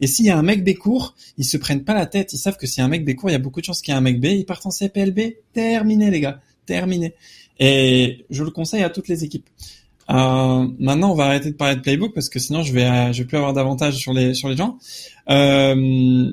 [0.00, 2.32] Et s'il y a un mec B court, ils se prennent pas la tête.
[2.32, 3.66] Ils savent que s'il y a un mec B court, il y a beaucoup de
[3.66, 4.26] chances qu'il y ait un mec B.
[4.26, 5.36] Ils partent en CPLB.
[5.52, 6.40] Terminé, les gars.
[6.64, 7.14] Terminé.
[7.58, 9.48] Et je le conseille à toutes les équipes.
[10.08, 13.12] Euh, maintenant, on va arrêter de parler de playbook parce que sinon, je vais, euh,
[13.12, 14.78] je vais plus avoir d'avantage sur les, sur les gens.
[15.28, 16.32] Euh,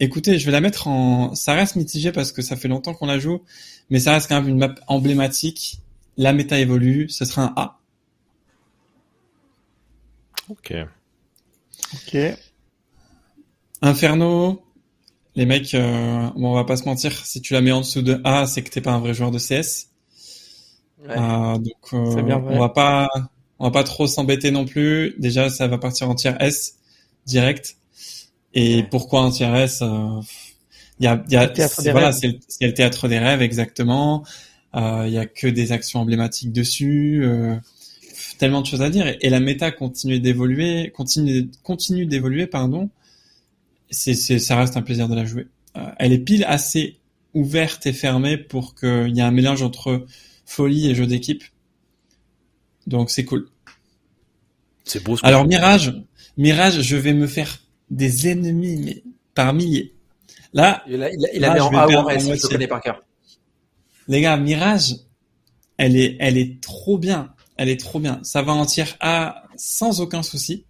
[0.00, 3.06] écoutez, je vais la mettre en, ça reste mitigé parce que ça fait longtemps qu'on
[3.06, 3.42] la joue,
[3.90, 5.80] mais ça reste quand même une map emblématique.
[6.16, 7.78] La méta évolue, ce sera un A.
[10.48, 10.74] Ok.
[11.94, 12.16] Ok.
[13.82, 14.62] Inferno,
[15.34, 18.02] les mecs, euh, bon, on va pas se mentir, si tu la mets en dessous
[18.02, 19.88] de A, c'est que t'es pas un vrai joueur de CS.
[21.08, 23.08] Euh, donc, euh, on va pas,
[23.58, 25.14] on va pas trop s'embêter non plus.
[25.18, 26.76] Déjà, ça va partir en tiers S
[27.26, 27.76] direct.
[28.56, 29.84] Et pourquoi en tiers S
[30.98, 31.52] Il y a, y a
[31.92, 34.24] voilà, c'est le, le, théâtre des rêves exactement.
[34.74, 37.24] Il y a que des actions emblématiques dessus
[38.38, 42.90] tellement de choses à dire et, la méta continue d'évoluer, continue, continue d'évoluer, pardon.
[43.90, 45.46] C'est, c'est, ça reste un plaisir de la jouer.
[45.98, 46.96] elle est pile assez
[47.34, 50.06] ouverte et fermée pour qu'il y ait un mélange entre
[50.44, 51.44] folie et jeu d'équipe.
[52.86, 53.48] Donc c'est cool.
[54.84, 55.16] C'est beau.
[55.22, 55.94] Alors Mirage,
[56.36, 57.60] Mirage, je vais me faire
[57.90, 59.02] des ennemis mais
[59.34, 59.94] par milliers.
[60.52, 63.02] Là, il a, il a, mis en A ou je connais par cœur.
[64.08, 64.96] Les gars, Mirage,
[65.76, 67.32] elle est, elle est trop bien.
[67.56, 68.20] Elle est trop bien.
[68.22, 70.64] Ça va en tier A sans aucun souci.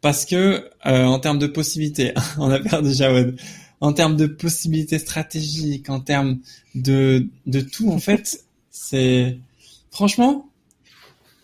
[0.00, 3.38] Parce que, euh, en termes de possibilités, on a perdu Jawed.
[3.80, 6.40] En termes de possibilités stratégiques, en termes
[6.74, 9.38] de, de tout, en fait, c'est,
[9.90, 10.48] franchement,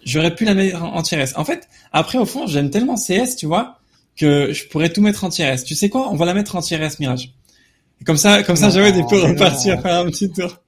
[0.04, 1.34] j'aurais pu la mettre en tier S.
[1.36, 3.80] En fait, après, au fond, j'aime tellement CS, tu vois,
[4.16, 5.64] que je pourrais tout mettre en tier S.
[5.64, 6.08] Tu sais quoi?
[6.10, 7.30] On va la mettre en tier S, Mirage.
[8.06, 10.58] comme ça, comme ça, Jawed peut repartir faire un petit tour.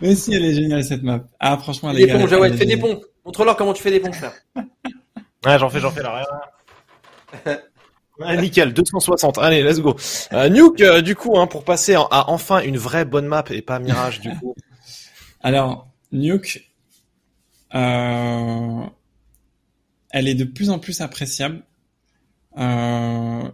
[0.00, 1.24] Mais si, elle est géniale, cette map.
[1.40, 3.00] Ah, franchement, elle est Des ponts, Jawed, fais des ponts.
[3.24, 4.32] Montre-leur comment tu fais des ponts, frère.
[4.56, 6.24] ouais, j'en fais, j'en fais là,
[8.18, 9.38] Ouais, nickel, 260.
[9.38, 9.96] Allez, let's go.
[10.32, 13.60] Euh, Nuke, euh, du coup, hein, pour passer à enfin une vraie bonne map et
[13.60, 14.54] pas Mirage, du coup.
[15.42, 16.70] Alors, Nuke,
[17.74, 18.82] euh,
[20.10, 21.62] elle est de plus en plus appréciable.
[22.56, 23.50] Euh,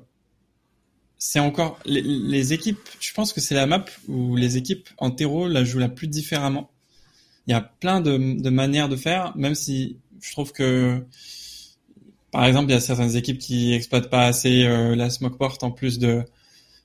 [1.19, 2.89] c'est encore les, les, équipes.
[3.01, 6.09] Je pense que c'est la map où les équipes en terreau la jouent la plus
[6.09, 6.71] différemment.
[7.47, 11.05] Il y a plein de, de manières de faire, même si je trouve que
[12.31, 15.59] par exemple, il y a certaines équipes qui exploitent pas assez euh, la smoke port
[15.63, 16.23] en plus de,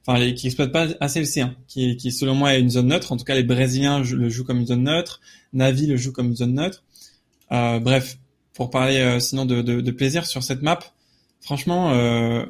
[0.06, 3.12] enfin, qui exploitent pas assez le C1, qui, qui selon moi est une zone neutre.
[3.12, 5.22] En tout cas, les Brésiliens le jouent comme une zone neutre,
[5.54, 6.84] Navi le joue comme une zone neutre.
[7.52, 8.18] Euh, bref,
[8.54, 10.80] pour parler euh, sinon de, de, de, plaisir sur cette map,
[11.46, 12.46] franchement, euh,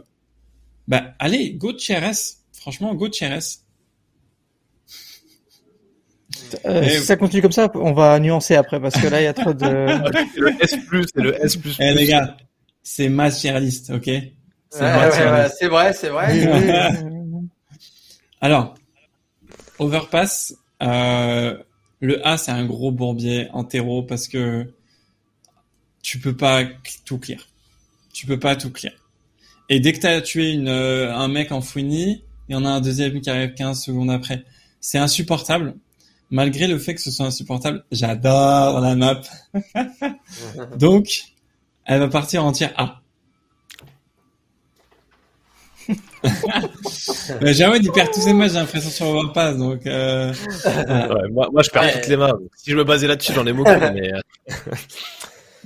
[0.87, 2.37] bah allez, go TRS.
[2.53, 3.61] Franchement, go TRS.
[6.65, 9.27] Euh, si ça continue comme ça, on va nuancer après parce que là il y
[9.27, 9.65] a trop de.
[10.39, 10.75] le S
[11.13, 12.37] c'est le S Eh les gars,
[12.81, 14.09] c'est matérialiste, ok?
[14.69, 16.97] C'est ouais, c'est vrai, c'est vrai.
[18.41, 18.75] Alors,
[19.79, 21.57] Overpass, euh,
[21.99, 24.73] le A c'est un gros bourbier en terreau parce que
[26.01, 26.63] tu peux pas
[27.05, 27.47] tout clear.
[28.15, 28.93] Tu peux pas tout clear.
[29.67, 32.63] Et dès que tu as tué une, euh, un mec en fouini, il y en
[32.63, 34.45] a un deuxième qui arrive 15 secondes après.
[34.79, 35.75] C'est insupportable.
[36.29, 39.19] Malgré le fait que ce soit insupportable, j'adore la map.
[40.77, 41.25] Donc,
[41.83, 43.01] elle va partir en tir A.
[46.23, 49.85] bah, Jawed, il perd tous ses matchs, j'ai l'impression, sur Overpass, donc...
[49.85, 50.33] Euh...
[50.65, 52.33] Ouais, moi, moi, je perds toutes les mains.
[52.55, 54.13] Si je me basais là-dessus, j'en ai beaucoup, mais...
[54.13, 54.19] Euh,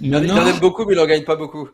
[0.02, 0.36] Maintenant...
[0.36, 1.70] Il en aime beaucoup, mais il en gagne pas beaucoup.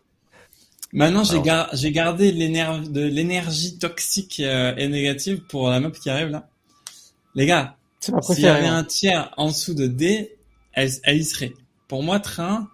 [0.96, 6.30] Maintenant, j'ai gar gardé de l'énergie toxique euh, et négative pour la map qui arrive
[6.30, 6.48] là.
[7.36, 10.32] Les gars, s'il y avait un tiers en dessous de D,
[10.72, 11.54] elle, elle y serait.
[11.90, 12.70] Pour moi, train,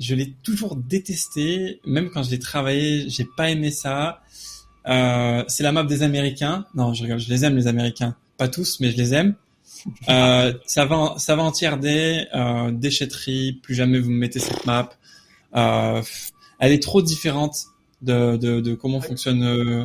[0.00, 4.20] je l'ai toujours détesté, même quand je l'ai travaillé, j'ai pas aimé ça.
[4.88, 6.66] Euh, c'est la map des Américains.
[6.74, 9.36] Non, je je les aime les Américains, pas tous, mais je les aime.
[10.08, 13.60] Euh, ça va, ça va en tiers D, euh, déchetterie.
[13.62, 14.90] Plus jamais vous me mettez cette map.
[15.54, 16.02] Euh,
[16.60, 17.66] elle est trop différente
[18.02, 19.42] de, de, de comment fonctionne.
[19.42, 19.84] Euh,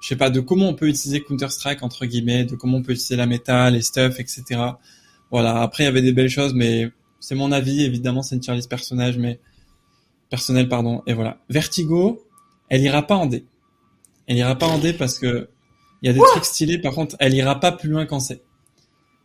[0.00, 2.82] je sais pas de comment on peut utiliser Counter Strike entre guillemets, de comment on
[2.82, 4.42] peut utiliser la méta, les stuff, etc.
[5.30, 5.62] Voilà.
[5.62, 6.90] Après, il y avait des belles choses, mais
[7.20, 9.40] c'est mon avis, évidemment, c'est une tier list personnage, mais
[10.28, 11.02] personnel, pardon.
[11.06, 11.38] Et voilà.
[11.48, 12.22] Vertigo,
[12.68, 13.44] elle ira pas en D.
[14.26, 15.48] Elle ira pas en D parce que
[16.02, 16.78] il y a des trucs stylés.
[16.78, 18.42] Par contre, elle ira pas plus loin qu'en C.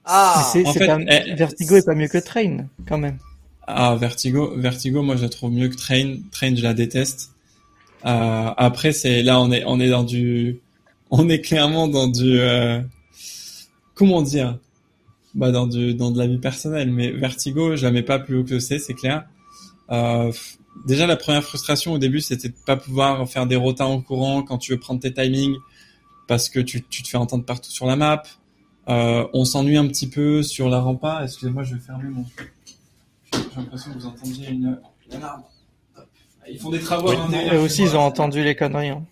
[0.05, 3.18] Ah, c'est, Vertigo est pas mieux que Train, quand même.
[3.68, 6.18] Ah, Vertigo, Vertigo, moi je la trouve mieux que Train.
[6.31, 7.31] Train, je la déteste.
[8.06, 10.60] Euh, après, c'est là, on est, on est dans du,
[11.11, 12.81] on est clairement dans du, euh,
[13.94, 14.57] comment dire,
[15.35, 16.91] bah dans du dans de la vie personnelle.
[16.91, 19.26] Mais Vertigo, je la mets pas plus haut que c'est, c'est clair.
[19.91, 20.31] Euh,
[20.85, 24.44] déjà la première frustration au début, c'était de pas pouvoir faire des rotas en courant
[24.44, 25.57] quand tu veux prendre tes timings
[26.27, 28.23] parce que tu, tu te fais entendre partout sur la map.
[28.89, 31.22] Euh, on s'ennuie un petit peu sur la rampa.
[31.23, 32.26] Excusez-moi, je vais fermer mon.
[33.33, 35.43] J'ai l'impression que vous entendiez une, une alarme.
[36.49, 37.11] Ils font des travaux.
[37.11, 38.89] Eux aussi, ils ont entendu les conneries.
[38.89, 39.05] Hein.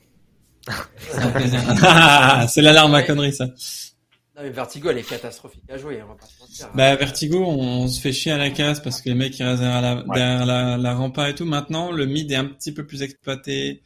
[2.47, 3.45] C'est l'alarme à conneries, ça.
[3.45, 6.69] Non, mais Vertigo, elle est catastrophique à jouer, on va pas se mentir.
[6.75, 9.61] Bah, Vertigo, on se fait chier à la casse parce que les mecs, ils restent
[9.61, 11.45] derrière la, derrière la, la rampa et tout.
[11.45, 13.81] Maintenant, le mid est un petit peu plus exploité.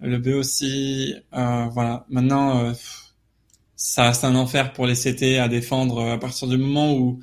[0.00, 1.14] Le B aussi.
[1.34, 2.04] Euh, voilà.
[2.08, 2.72] Maintenant, euh,
[3.76, 7.20] ça c'est un enfer pour les CT à défendre à partir du moment où,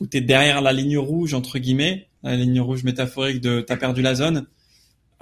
[0.00, 4.02] où t'es derrière la ligne rouge, entre guillemets, la ligne rouge métaphorique de t'as perdu
[4.02, 4.46] la zone.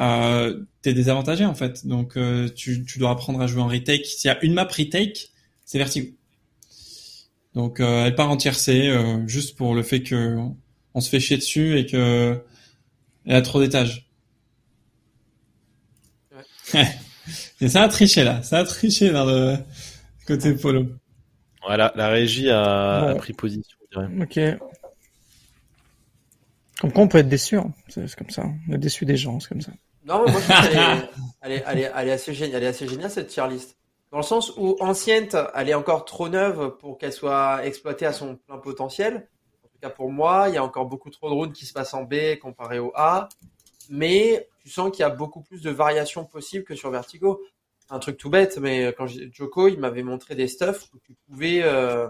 [0.00, 1.86] Euh, t'es désavantagé en fait.
[1.86, 4.06] Donc euh, tu, tu dois apprendre à jouer en retake.
[4.06, 5.30] S'il y a une map retake,
[5.64, 6.08] c'est Vertigo.
[7.54, 10.36] Donc euh, elle part en tiercé euh, juste pour le fait que
[10.94, 12.42] on se fait chier dessus et que
[13.26, 14.08] elle a trop d'étages.
[16.72, 16.88] Ouais.
[17.60, 19.56] et ça a triché là, ça a triché dans le
[20.26, 20.88] côté polo.
[21.66, 23.73] Voilà, la régie a, pris position.
[23.96, 24.40] Ok.
[26.80, 27.72] Comme quoi on peut être déçu, hein.
[27.88, 28.44] c'est comme ça.
[28.68, 29.72] On est déçu des gens, c'est comme ça.
[30.04, 32.68] Non, mais moi je trouve qu'elle est, elle est, elle est, assez géniale, elle est
[32.68, 33.78] assez géniale cette tier list.
[34.10, 38.12] Dans le sens où ancienne, elle est encore trop neuve pour qu'elle soit exploitée à
[38.12, 39.28] son plein potentiel.
[39.64, 41.72] En tout cas pour moi, il y a encore beaucoup trop de routes qui se
[41.72, 43.28] passent en B comparé au A.
[43.90, 47.40] Mais tu sens qu'il y a beaucoup plus de variations possibles que sur Vertigo.
[47.90, 51.14] Un truc tout bête, mais quand j'ai Joko, il m'avait montré des stuffs où tu
[51.26, 52.08] pouvais euh,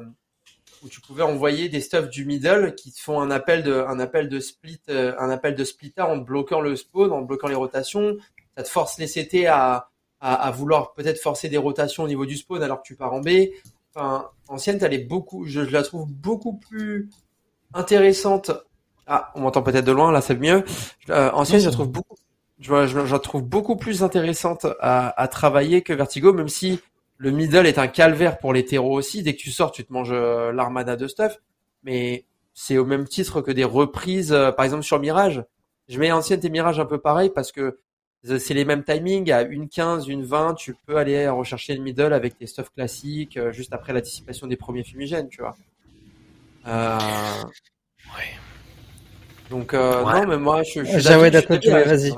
[0.84, 3.98] où tu pouvais envoyer des stuffs du middle qui te font un appel de, un
[3.98, 7.54] appel de split, euh, un appel de splitter en bloquant le spawn, en bloquant les
[7.54, 8.16] rotations.
[8.56, 9.88] Ça te force les CT à,
[10.20, 13.14] à, à vouloir peut-être forcer des rotations au niveau du spawn alors que tu pars
[13.14, 13.28] en B.
[13.94, 17.08] Enfin, ancienne, elle beaucoup, je, la trouve beaucoup plus
[17.72, 18.50] intéressante.
[19.06, 20.64] Ah, on m'entend peut-être de loin, là c'est mieux.
[21.10, 22.16] Euh, ancienne, je la trouve beaucoup,
[22.58, 26.80] je, je, je, la trouve beaucoup plus intéressante à, à travailler que Vertigo, même si
[27.16, 29.22] le middle est un calvaire pour les terreaux aussi.
[29.22, 31.40] Dès que tu sors, tu te manges euh, l'armada de stuff.
[31.82, 32.24] Mais
[32.54, 35.44] c'est au même titre que des reprises, euh, par exemple sur Mirage.
[35.88, 37.78] Je mets ancienne et Mirage un peu pareil parce que
[38.24, 39.30] c'est les mêmes timings.
[39.30, 43.36] À une 15, une 20, tu peux aller rechercher le middle avec tes stuff classiques
[43.36, 45.56] euh, juste après la dissipation des premiers fumigènes, tu vois.
[46.66, 46.98] Euh...
[48.16, 48.24] Ouais.
[49.50, 51.58] Donc, non, mais moi, je, je suis d'accord.
[51.84, 52.14] Vas-y.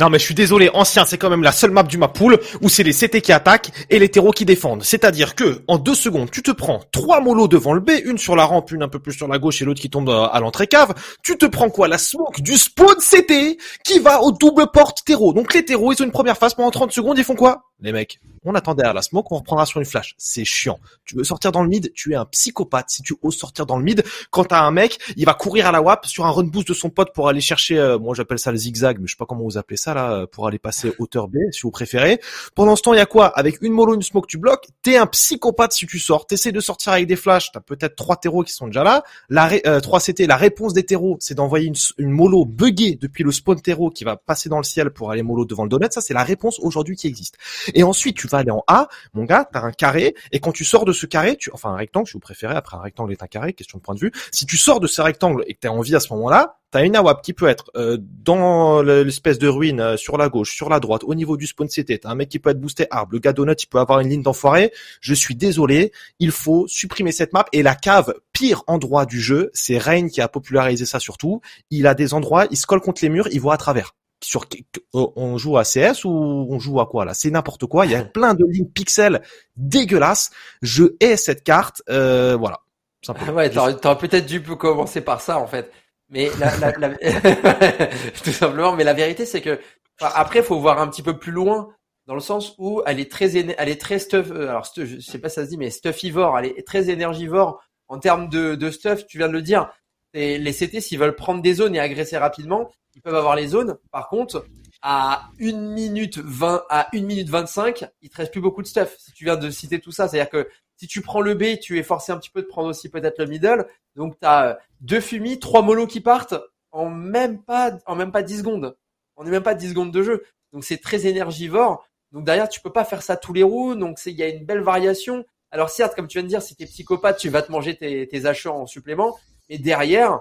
[0.00, 2.40] Non mais je suis désolé, ancien c'est quand même la seule map du map pool
[2.62, 4.82] où c'est les CT qui attaquent et les terreaux qui défendent.
[4.82, 8.34] C'est-à-dire que en deux secondes, tu te prends trois molos devant le B, une sur
[8.34, 10.68] la rampe, une un peu plus sur la gauche et l'autre qui tombe à l'entrée
[10.68, 10.94] cave.
[11.22, 11.86] Tu te prends quoi?
[11.86, 15.34] La smoke du spawn CT qui va au double porte terreau.
[15.34, 17.69] Donc les terreaux ils ont une première phase pendant 30 secondes, ils font quoi?
[17.82, 20.14] Les mecs, on attendait à la smoke, on reprendra sur une flash.
[20.18, 20.78] C'est chiant.
[21.04, 23.76] Tu veux sortir dans le mid, tu es un psychopathe si tu oses sortir dans
[23.76, 24.02] le mid.
[24.30, 26.74] Quand t'as un mec, il va courir à la WAP sur un run boost de
[26.74, 29.26] son pote pour aller chercher, euh, moi j'appelle ça le zigzag, mais je sais pas
[29.26, 32.20] comment vous appelez ça là, pour aller passer hauteur B si vous préférez.
[32.54, 33.26] Pendant ce temps, il y a quoi?
[33.26, 34.68] Avec une mollo, une smoke, tu bloques.
[34.82, 36.26] T'es un psychopathe si tu sors.
[36.26, 37.52] T'essaies de sortir avec des flashs.
[37.52, 39.02] T'as peut-être trois terreaux qui sont déjà là.
[39.28, 43.24] La euh, 3 CT, la réponse des terreaux, c'est d'envoyer une, une mollo buggée depuis
[43.24, 45.92] le spawn terreau qui va passer dans le ciel pour aller mollo devant le donut.
[45.92, 47.36] Ça, c'est la réponse aujourd'hui qui existe.
[47.74, 50.64] Et ensuite, tu vas aller en A mon gars, t'as un carré, et quand tu
[50.64, 53.22] sors de ce carré, tu, enfin un rectangle, si vous préférez, après un rectangle est
[53.22, 55.60] un carré, question de point de vue, si tu sors de ce rectangle et que
[55.60, 59.48] t'as envie à ce moment-là, t'as une AWAP qui peut être euh, dans l'espèce de
[59.48, 62.14] ruine euh, sur la gauche, sur la droite, au niveau du spawn CT, t'as un
[62.14, 64.72] mec qui peut être boosté arbre, le gars donut, il peut avoir une ligne d'enfoiré,
[65.00, 69.50] je suis désolé, il faut supprimer cette map, et la cave, pire endroit du jeu,
[69.52, 71.40] c'est Rain qui a popularisé ça surtout,
[71.70, 74.44] il a des endroits, il se colle contre les murs, il voit à travers sur
[74.92, 77.14] oh, on joue à CS ou on joue à quoi là?
[77.14, 77.86] C'est n'importe quoi.
[77.86, 79.22] Il y a plein de lignes pixels
[79.56, 80.30] dégueulasses.
[80.62, 81.82] Je hais cette carte.
[81.88, 82.60] Euh, voilà.
[83.02, 83.32] Simplement.
[83.34, 85.70] Ouais, t'aurais peut-être dû commencer par ça en fait.
[86.10, 86.88] Mais la, la, la...
[88.24, 88.74] tout simplement.
[88.76, 89.58] Mais la vérité c'est que
[90.00, 91.68] après faut voir un petit peu plus loin
[92.06, 94.30] dans le sens où elle est très elle est très stuff.
[94.30, 96.38] Euh, alors je sais pas si ça se dit mais stuffivore.
[96.38, 99.06] Elle est très énergivore en termes de, de stuff.
[99.06, 99.70] Tu viens de le dire.
[100.12, 103.48] Et les CT s'ils veulent prendre des zones et agresser rapidement, ils peuvent avoir les
[103.48, 103.78] zones.
[103.90, 104.46] Par contre,
[104.82, 108.96] à 1 minute 20, à 1 minute 25, il te reste plus beaucoup de stuff.
[108.98, 111.78] Si tu viens de citer tout ça, c'est-à-dire que si tu prends le B, tu
[111.78, 113.66] es forcé un petit peu de prendre aussi peut-être le middle.
[113.96, 116.34] Donc tu as deux fumis, trois molos qui partent
[116.72, 118.76] en même pas en même pas 10 secondes.
[119.16, 120.24] On n'est même pas 10 secondes de jeu.
[120.52, 121.86] Donc c'est très énergivore.
[122.12, 123.74] Donc derrière, tu peux pas faire ça tous les roues.
[123.74, 125.24] Donc il y a une belle variation.
[125.50, 127.76] Alors certes, comme tu viens de dire, si tu es psychopathe, tu vas te manger
[127.76, 129.18] tes, tes achats en supplément.
[129.48, 130.20] Mais derrière,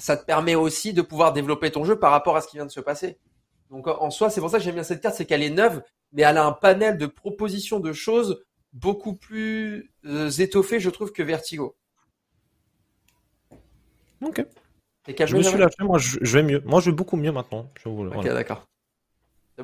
[0.00, 2.66] ça te permet aussi de pouvoir développer ton jeu par rapport à ce qui vient
[2.66, 3.18] de se passer.
[3.70, 5.82] Donc en soi, c'est pour ça que j'aime bien cette carte, c'est qu'elle est neuve,
[6.12, 11.12] mais elle a un panel de propositions de choses beaucoup plus euh, étoffé, je trouve,
[11.12, 11.76] que Vertigo.
[14.22, 14.44] Ok.
[15.08, 16.62] Je me suis lâché, moi je, vais mieux.
[16.64, 17.70] Moi je vais beaucoup mieux maintenant.
[17.84, 18.66] ok, d'accord.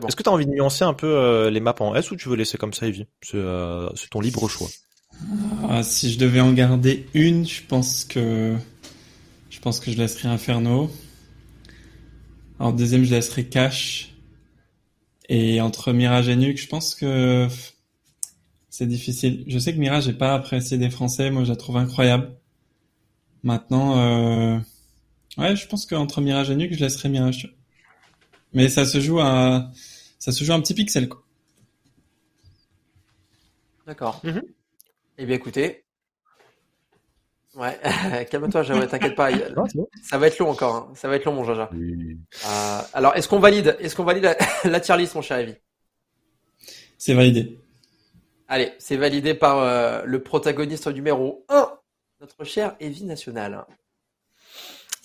[0.07, 2.17] Est-ce que tu as envie de nuancer un peu euh, les maps en S ou
[2.17, 3.07] tu veux laisser comme ça, Evie?
[3.35, 4.69] Euh, C'est ton libre choix.
[5.69, 8.55] Ah, si je devais en garder une, je pense que
[9.57, 10.91] je pense que je laisserai Inferno.
[12.59, 14.15] En deuxième, je laisserai Cash.
[15.31, 17.49] Et entre Mirage et Nuke, je pense que
[18.69, 19.45] c'est difficile.
[19.47, 21.31] Je sais que Mirage n'est pas apprécié des Français.
[21.31, 22.37] Moi, je la trouve incroyable.
[23.45, 24.59] Maintenant, euh...
[25.39, 27.57] ouais, je pense qu'entre Mirage et Nuke, je laisserai Mirage.
[28.53, 29.73] Mais ça se joue à,
[30.19, 31.25] ça se joue un petit pixel, quoi.
[33.87, 34.21] D'accord.
[34.23, 34.43] Mm-hmm.
[35.17, 35.86] Eh bien, écoutez,
[37.57, 37.79] Ouais,
[38.31, 39.31] calme-toi, j'aimerais, t'inquiète pas.
[40.03, 40.75] ça va être long encore.
[40.75, 40.93] Hein.
[40.95, 41.71] Ça va être long, mon Jaja.
[41.73, 44.37] Euh, alors, est-ce qu'on valide, est-ce qu'on valide la,
[44.71, 45.57] la tier list, mon cher Evie?
[46.99, 47.59] C'est validé.
[48.49, 51.69] Allez, c'est validé par euh, le protagoniste numéro 1,
[52.21, 53.65] notre cher Evie National.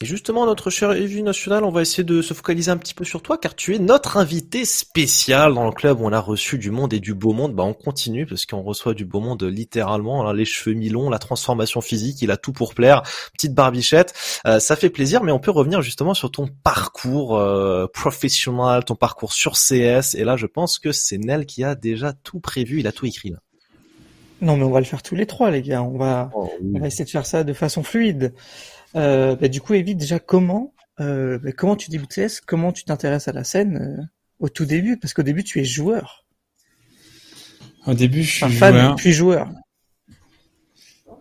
[0.02, 3.06] Et justement, notre cher Evie National, on va essayer de se focaliser un petit peu
[3.06, 6.58] sur toi, car tu es notre invité spécial dans le club où on a reçu
[6.58, 7.54] du monde et du beau monde.
[7.54, 10.28] Bah, on continue, parce qu'on reçoit du beau monde littéralement.
[10.28, 13.04] Hein, les cheveux mi-longs, la transformation physique, il a tout pour plaire.
[13.34, 14.16] Petite barbichette,
[14.48, 18.96] euh, ça fait plaisir, mais on peut revenir justement sur ton parcours euh, professionnel, ton
[18.96, 20.16] parcours sur CS.
[20.16, 23.06] Et là, je pense que c'est Nel qui a déjà tout prévu, il a tout
[23.06, 23.38] écrit là.
[24.42, 25.84] Non, mais on va le faire tous les trois, les gars.
[25.84, 28.34] On va, oh, on va essayer de faire ça de façon fluide.
[28.96, 32.42] Euh, bah, du coup, Evie, déjà, comment, euh, bah, comment tu débutes CS?
[32.46, 34.04] Comment tu t'intéresses à la scène euh,
[34.40, 34.98] au tout début?
[34.98, 36.26] Parce qu'au début, tu es joueur.
[37.88, 38.96] Au début, je suis joueur.
[38.96, 39.50] puis joueur.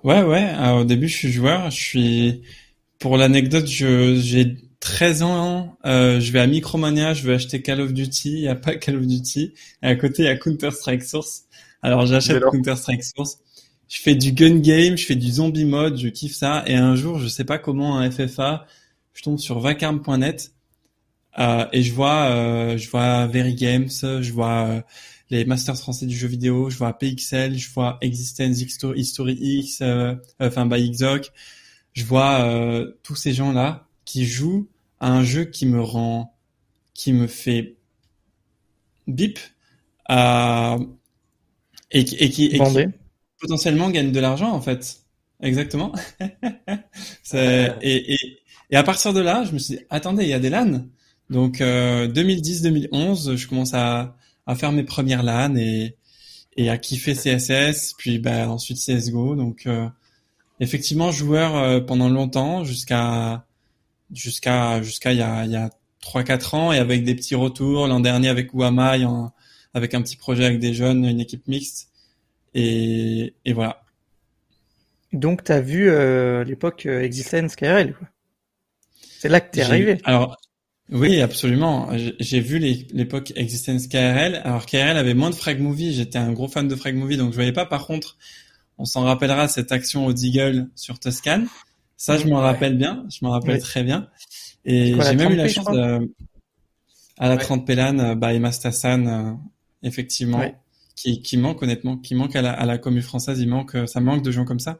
[0.04, 0.54] Ouais, ouais.
[0.72, 1.70] au début, je suis joueur.
[1.70, 2.42] Je suis,
[2.98, 5.78] pour l'anecdote, j'ai 13 ans.
[5.84, 8.32] Euh, je vais à Micromania, je veux acheter Call of Duty.
[8.32, 9.54] Il n'y a pas Call of Duty.
[9.82, 11.44] Et à côté, il y a Counter Strike Source.
[11.82, 13.38] Alors, j'achète Counter Strike Source
[13.90, 16.62] je fais du gun game, je fais du zombie mode, je kiffe ça.
[16.66, 18.64] Et un jour, je sais pas comment un FFA,
[19.12, 20.52] je tombe sur vacarme.net
[21.40, 24.80] euh, et je vois, euh, je vois Very Games, je vois euh,
[25.30, 30.14] les masters français du jeu vidéo, je vois PXL, je vois Existence, History X, euh,
[30.38, 31.32] enfin by Xoc.
[31.92, 34.68] Je vois euh, tous ces gens là qui jouent
[35.00, 36.36] à un jeu qui me rend,
[36.94, 37.76] qui me fait
[39.08, 39.40] bip,
[40.08, 40.14] et,
[41.90, 42.99] et qui, et qui
[43.40, 45.00] potentiellement gagne de l'argent en fait.
[45.42, 45.92] Exactement.
[47.32, 48.16] et, et,
[48.70, 50.84] et, à partir de là, je me suis dit, attendez, il y a des LAN.
[51.30, 55.96] Donc euh, 2010-2011, je commence à, à faire mes premières LAN et,
[56.56, 59.36] et à kiffer CSS, puis bah, ensuite CSGO.
[59.36, 59.88] Donc euh,
[60.60, 63.46] effectivement, joueur euh, pendant longtemps, jusqu'à
[64.12, 65.70] jusqu'à jusqu'à il y a, il y a
[66.02, 67.86] 3-4 ans, et avec des petits retours.
[67.86, 69.06] L'an dernier avec Wamai,
[69.74, 71.89] avec un petit projet avec des jeunes, une équipe mixte.
[72.54, 73.82] Et, et voilà.
[75.12, 77.96] Donc, tu as vu euh, l'époque euh, Existence KRL.
[79.18, 79.98] C'est là que tu es arrivé.
[80.04, 80.36] Alors,
[80.90, 81.90] oui, absolument.
[82.18, 84.40] J'ai vu l'époque Existence KRL.
[84.44, 85.92] Alors, KRL avait moins de frag movie.
[85.92, 87.66] J'étais un gros fan de frag movie, donc je voyais pas.
[87.66, 88.16] Par contre,
[88.78, 91.44] on s'en rappellera cette action au Deagle sur Toscan.
[91.96, 93.04] Ça, je m'en rappelle bien.
[93.10, 94.08] Je m'en rappelle très bien.
[94.64, 96.12] Et j'ai même eu la chance de,
[97.18, 99.32] à la 30 Pélan, euh, by Mastassan, euh,
[99.82, 100.42] effectivement
[101.00, 103.40] qui, qui manque honnêtement, qui manque à la, à la commune française.
[103.40, 104.78] Il manque, euh, ça manque de gens comme ça.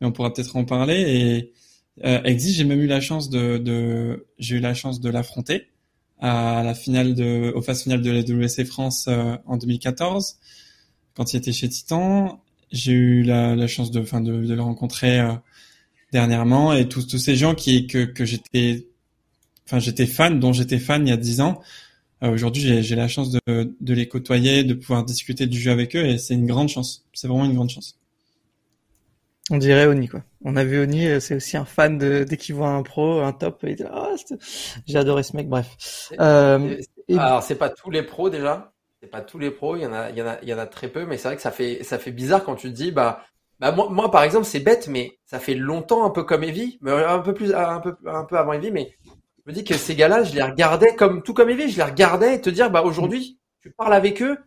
[0.00, 1.00] Mais on pourra peut-être en parler.
[1.00, 1.52] Et
[2.04, 5.68] euh, j'ai même eu la chance de, de j'ai eu la chance de l'affronter
[6.20, 10.36] à la finale de, aux phases finales de la WC France euh, en 2014,
[11.14, 12.42] quand il était chez Titan.
[12.70, 15.32] J'ai eu la, la chance de, enfin, de, de le rencontrer euh,
[16.12, 18.86] dernièrement et tous, tous ces gens qui que, que j'étais,
[19.66, 21.62] enfin, j'étais fan, dont j'étais fan il y a dix ans.
[22.24, 25.94] Euh, aujourd'hui, j'ai la chance de, de, les côtoyer, de pouvoir discuter du jeu avec
[25.94, 27.04] eux, et c'est une grande chance.
[27.12, 27.98] C'est vraiment une grande chance.
[29.50, 30.22] On dirait Oni, quoi.
[30.42, 33.20] On a vu Oni, euh, c'est aussi un fan de, dès qu'il voit un pro,
[33.20, 34.14] un top, il dit, ah,
[34.86, 36.12] j'ai adoré ce mec, bref.
[36.18, 36.78] Euh,
[37.10, 38.72] Alors, c'est pas tous les pros, déjà.
[39.02, 40.54] C'est pas tous les pros, il y en a, il y en a, il y
[40.54, 42.70] en a très peu, mais c'est vrai que ça fait, ça fait bizarre quand tu
[42.70, 43.22] te dis, bah,
[43.60, 46.78] bah moi, moi, par exemple, c'est bête, mais ça fait longtemps, un peu comme Evie,
[46.80, 48.94] mais un peu plus, un peu, un peu avant Evie, mais
[49.44, 51.82] je me dis que ces gars-là, je les regardais comme tout comme Evie, je les
[51.82, 54.38] regardais et te dire bah aujourd'hui, tu parles avec eux,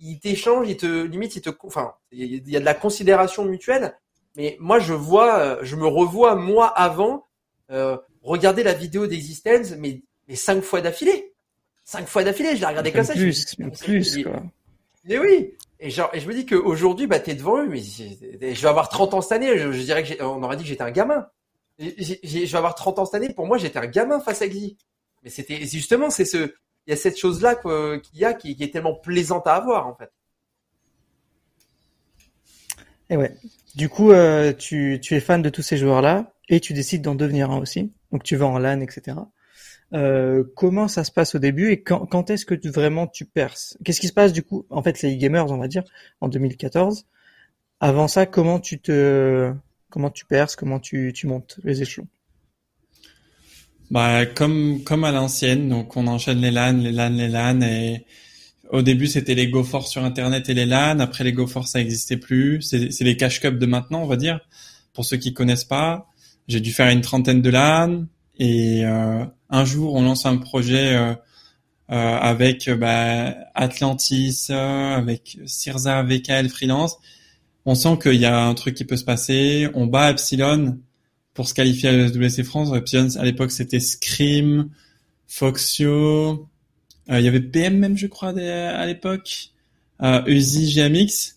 [0.00, 3.96] ils t'échangent, ils te limite, ils te enfin, il y a de la considération mutuelle.
[4.36, 7.26] Mais moi, je vois, euh, je me revois moi avant
[7.70, 11.32] euh, regarder la vidéo d'Existence, mais mais cinq fois d'affilée,
[11.84, 13.14] cinq fois d'affilée, je l'ai regardé comme ça.
[13.14, 14.42] Plus, plus quoi.
[15.04, 15.54] Mais oui.
[15.82, 18.88] Et genre, et je me dis qu'aujourd'hui, bah, t'es devant eux, mais je vais avoir
[18.90, 19.56] 30 ans cette année.
[19.56, 21.26] Je, je dirais que on aurait dit que j'étais un gamin
[21.80, 23.32] je vais avoir 30 ans cette année.
[23.32, 24.76] Pour moi, j'étais un gamin face à Xi.
[25.22, 26.52] Mais c'était justement, c'est ce,
[26.86, 29.94] il y a cette chose-là qu'il y a qui, est tellement plaisante à avoir en
[29.94, 30.10] fait.
[33.10, 33.34] Et ouais.
[33.74, 37.50] Du coup, euh, tu, es fan de tous ces joueurs-là et tu décides d'en devenir
[37.50, 37.92] un aussi.
[38.12, 39.16] Donc tu vas en LAN, etc.
[39.92, 43.76] Euh, comment ça se passe au début et quand, est-ce que tu, vraiment tu perces?
[43.84, 44.66] Qu'est-ce qui se passe du coup?
[44.70, 45.84] En fait, les gamers, on va dire,
[46.20, 47.06] en 2014.
[47.80, 49.52] Avant ça, comment tu te
[49.90, 52.08] Comment tu perces Comment tu, montes les échelons?
[53.90, 58.06] Bah, comme, comme à l'ancienne, donc on enchaîne les LAN, les LAN, les LAN, et
[58.70, 62.16] au début c'était les GoForce sur Internet et les LAN, après les GoForce ça n'existait
[62.16, 64.38] plus, c'est les cash cup de maintenant on va dire,
[64.92, 66.06] pour ceux qui connaissent pas.
[66.46, 68.06] J'ai dû faire une trentaine de LAN,
[68.38, 71.14] et euh, un jour on lance un projet euh,
[71.90, 76.96] euh, avec bah, Atlantis, avec Cirza, VKL, Freelance,
[77.70, 79.68] on sent qu'il y a un truc qui peut se passer.
[79.74, 80.80] On bat Epsilon
[81.34, 82.76] pour se qualifier à la WC France.
[82.76, 84.70] Epsilon, à l'époque, c'était Scream,
[85.28, 86.48] Foxio.
[87.10, 89.50] Euh, il y avait PM même, je crois, à l'époque.
[90.02, 91.36] Euh, Uzi, GMX.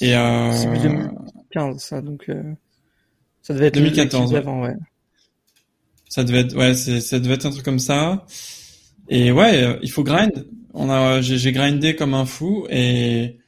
[0.00, 0.52] Et euh...
[0.52, 2.54] C'est 2015, ça, donc euh...
[3.42, 4.76] ça devait être 2014 avant, ouais.
[6.08, 8.26] Ça devait être, ouais, ça devait être un truc comme ça.
[9.08, 10.46] Et ouais, il faut grind.
[10.72, 13.38] On a, j'ai grindé comme un fou et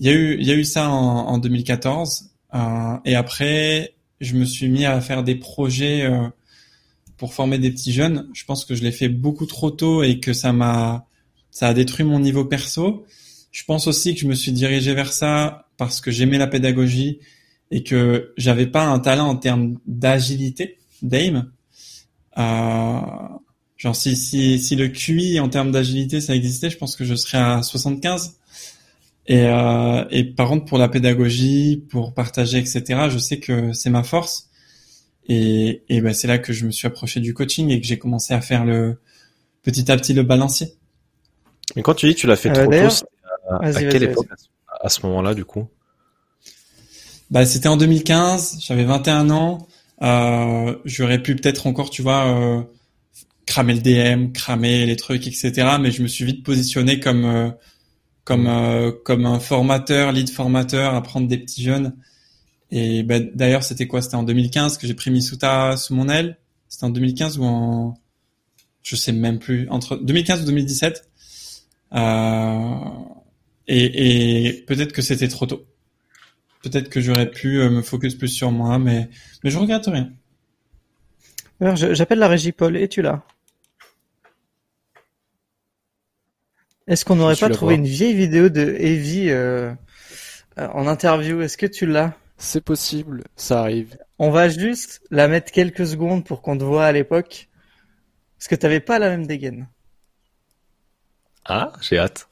[0.00, 2.30] y a eu, il y a eu ça en, en 2014.
[2.54, 6.28] Euh, et après, je me suis mis à faire des projets euh,
[7.16, 8.28] pour former des petits jeunes.
[8.34, 11.06] Je pense que je l'ai fait beaucoup trop tôt et que ça m'a,
[11.50, 13.04] ça a détruit mon niveau perso.
[13.52, 17.20] Je pense aussi que je me suis dirigé vers ça parce que j'aimais la pédagogie
[17.70, 21.50] et que j'avais pas un talent en termes d'agilité, d'aim.
[22.38, 23.00] Euh,
[23.76, 27.14] genre si, si, si le QI en termes d'agilité ça existait, je pense que je
[27.14, 28.36] serais à 75.
[29.28, 33.08] Et, euh, et par contre pour la pédagogie, pour partager, etc.
[33.10, 34.48] Je sais que c'est ma force.
[35.28, 37.98] Et, et ben c'est là que je me suis approché du coaching et que j'ai
[37.98, 39.00] commencé à faire le
[39.62, 40.74] petit à petit le balancier.
[41.74, 43.06] Mais quand tu dis que tu l'as fait euh, trop tôt,
[43.60, 44.28] à, quelle époque
[44.80, 45.68] à ce moment-là du coup?
[47.30, 49.66] Bah c'était en 2015, j'avais 21 ans.
[50.02, 52.62] Euh, J'aurais pu peut-être encore, tu vois, euh,
[53.46, 55.76] cramer le DM, cramer les trucs, etc.
[55.80, 57.50] Mais je me suis vite positionné comme euh,
[58.26, 61.96] comme euh, comme un formateur, lead formateur, à prendre des petits jeunes.
[62.72, 64.02] Et bah, d'ailleurs, c'était quoi?
[64.02, 66.36] C'était en 2015 que j'ai pris Misuta sous mon aile.
[66.68, 67.94] C'était en 2015 ou en
[68.82, 71.08] je sais même plus entre 2015 ou 2017
[71.94, 72.74] euh,
[73.68, 75.64] et, et peut-être que c'était trop tôt.
[76.62, 79.08] Peut-être que j'aurais pu euh, me focus plus sur moi, mais,
[79.44, 80.10] mais je regrette rien.
[81.60, 82.76] J'appelle la régie Paul.
[82.76, 83.24] Es-tu là?
[86.86, 89.72] Est-ce qu'on n'aurait pas trouvé une vieille vidéo de Evie euh,
[90.58, 91.40] euh, en interview?
[91.40, 92.12] Est-ce que tu l'as?
[92.38, 93.98] C'est possible, ça arrive.
[94.18, 97.48] On va juste la mettre quelques secondes pour qu'on te voit à l'époque.
[98.38, 99.66] Parce que t'avais pas la même dégaine.
[101.44, 102.28] Ah, j'ai hâte.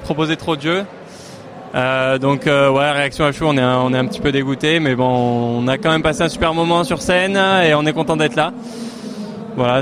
[0.00, 0.86] Proposer trop de jeux.
[1.74, 4.30] Euh, donc euh, ouais, réaction à chaud, on est un, on est un petit peu
[4.30, 7.84] dégoûté, mais bon, on a quand même passé un super moment sur scène et on
[7.84, 8.54] est content d'être là.
[9.58, 9.80] Voilà.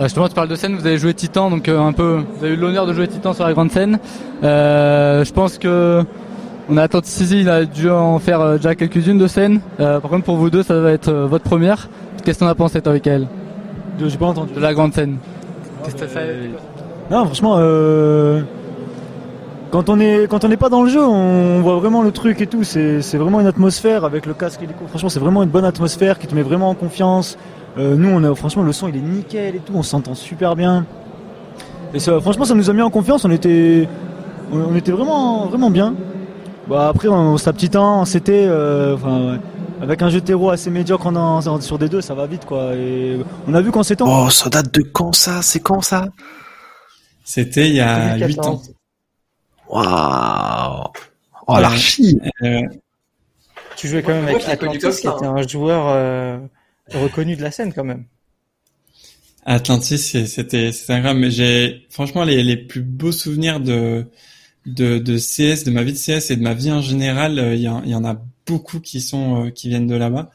[0.00, 2.54] Euh, justement, tu parles de scène, vous avez joué Titan, donc un peu, vous avez
[2.54, 3.98] eu l'honneur de jouer Titan sur la grande scène.
[4.42, 6.02] je pense que
[6.70, 9.60] on a attendu Sisi, il a dû en faire déjà quelques-unes de scènes.
[9.76, 11.88] par contre, pour vous deux, ça va être votre première.
[12.24, 13.26] Qu'est-ce que t'en as pensé toi, Michael?
[13.98, 14.54] J'ai pas entendu.
[14.54, 15.18] De la grande scène.
[15.84, 16.50] Qu'est-ce que fait?
[17.10, 18.42] Non, franchement, euh...
[19.70, 22.40] quand on est quand on n'est pas dans le jeu, on voit vraiment le truc
[22.40, 22.64] et tout.
[22.64, 24.60] C'est vraiment une atmosphère avec le casque.
[24.88, 27.36] Franchement, c'est vraiment une bonne atmosphère qui te met vraiment en confiance.
[27.80, 29.72] Euh, nous, on a franchement le son, il est nickel et tout.
[29.74, 30.84] On s'entend super bien.
[31.94, 33.24] Et ça, franchement, ça nous a mis en confiance.
[33.24, 33.88] On était
[34.52, 35.94] on, était vraiment vraiment bien.
[36.68, 38.44] Bah après, on, on petit temps, c'était.
[38.46, 38.96] Euh,
[39.80, 42.74] avec un jeu terreau assez médiocre en, sur des deux, ça va vite quoi.
[42.74, 45.40] Et on a vu quand c'est Oh, ça date de quand ça?
[45.40, 46.08] C'est quand ça?
[47.24, 48.60] C'était il y a 8 ans.
[49.68, 50.84] Waouh
[51.46, 52.62] Oh l'archi euh,
[53.76, 56.38] Tu jouais quand même avec Atlantis, qui était un joueur euh,
[56.98, 58.06] reconnu de la scène quand même.
[59.46, 61.20] Atlantis, c'était c'était incroyable.
[61.20, 64.06] Mais j'ai franchement les, les plus beaux souvenirs de,
[64.66, 67.38] de de CS, de ma vie de CS et de ma vie en général.
[67.38, 70.30] Euh, il y, y en a beaucoup qui sont euh, qui viennent de là-bas.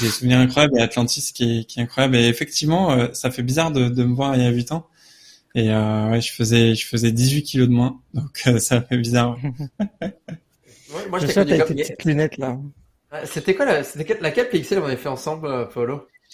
[0.00, 2.16] Des souvenirs incroyables et Atlantis qui est, qui est incroyable.
[2.16, 4.88] Et effectivement, euh, ça fait bizarre de, de me voir il y a 8 ans.
[5.54, 9.38] Et euh, ouais, je faisais je faisais 18 kilos de moins, donc ça fait bizarre.
[10.90, 12.58] ouais, moi, j'étais avec tes petites lunettes là.
[13.24, 15.48] C'était quoi la, c'était laquelle PXL on avait fait ensemble,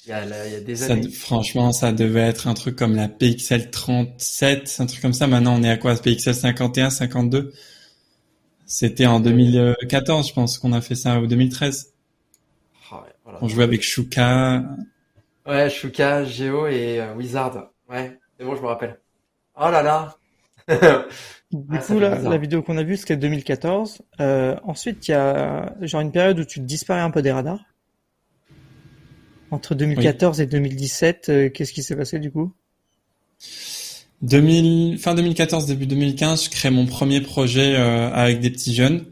[0.05, 1.09] il y, a, il y a, des années.
[1.11, 5.27] franchement, ça devait être un truc comme la PXL 37, un truc comme ça.
[5.27, 5.94] Maintenant, on est à quoi?
[5.94, 7.53] PXL 51, 52
[8.73, 11.93] c'était en 2014, je pense, qu'on a fait ça, ou 2013.
[12.90, 13.05] Ah
[13.43, 14.62] On jouait avec Shuka.
[15.47, 17.70] Ouais, Shuka, Geo et euh, Wizard.
[17.90, 18.99] Ouais, c'est bon, je me rappelle.
[19.61, 20.16] Oh là là
[21.52, 24.02] Du ah, coup, la vidéo qu'on a vue, c'était 2014.
[24.20, 27.60] Euh, ensuite, il y a genre une période où tu disparais un peu des radars.
[29.50, 32.54] Entre 2014 et 2017, euh, qu'est-ce qui s'est passé du coup?
[34.22, 39.04] 2000, fin 2014, début 2015, je crée mon premier projet euh, avec des petits jeunes.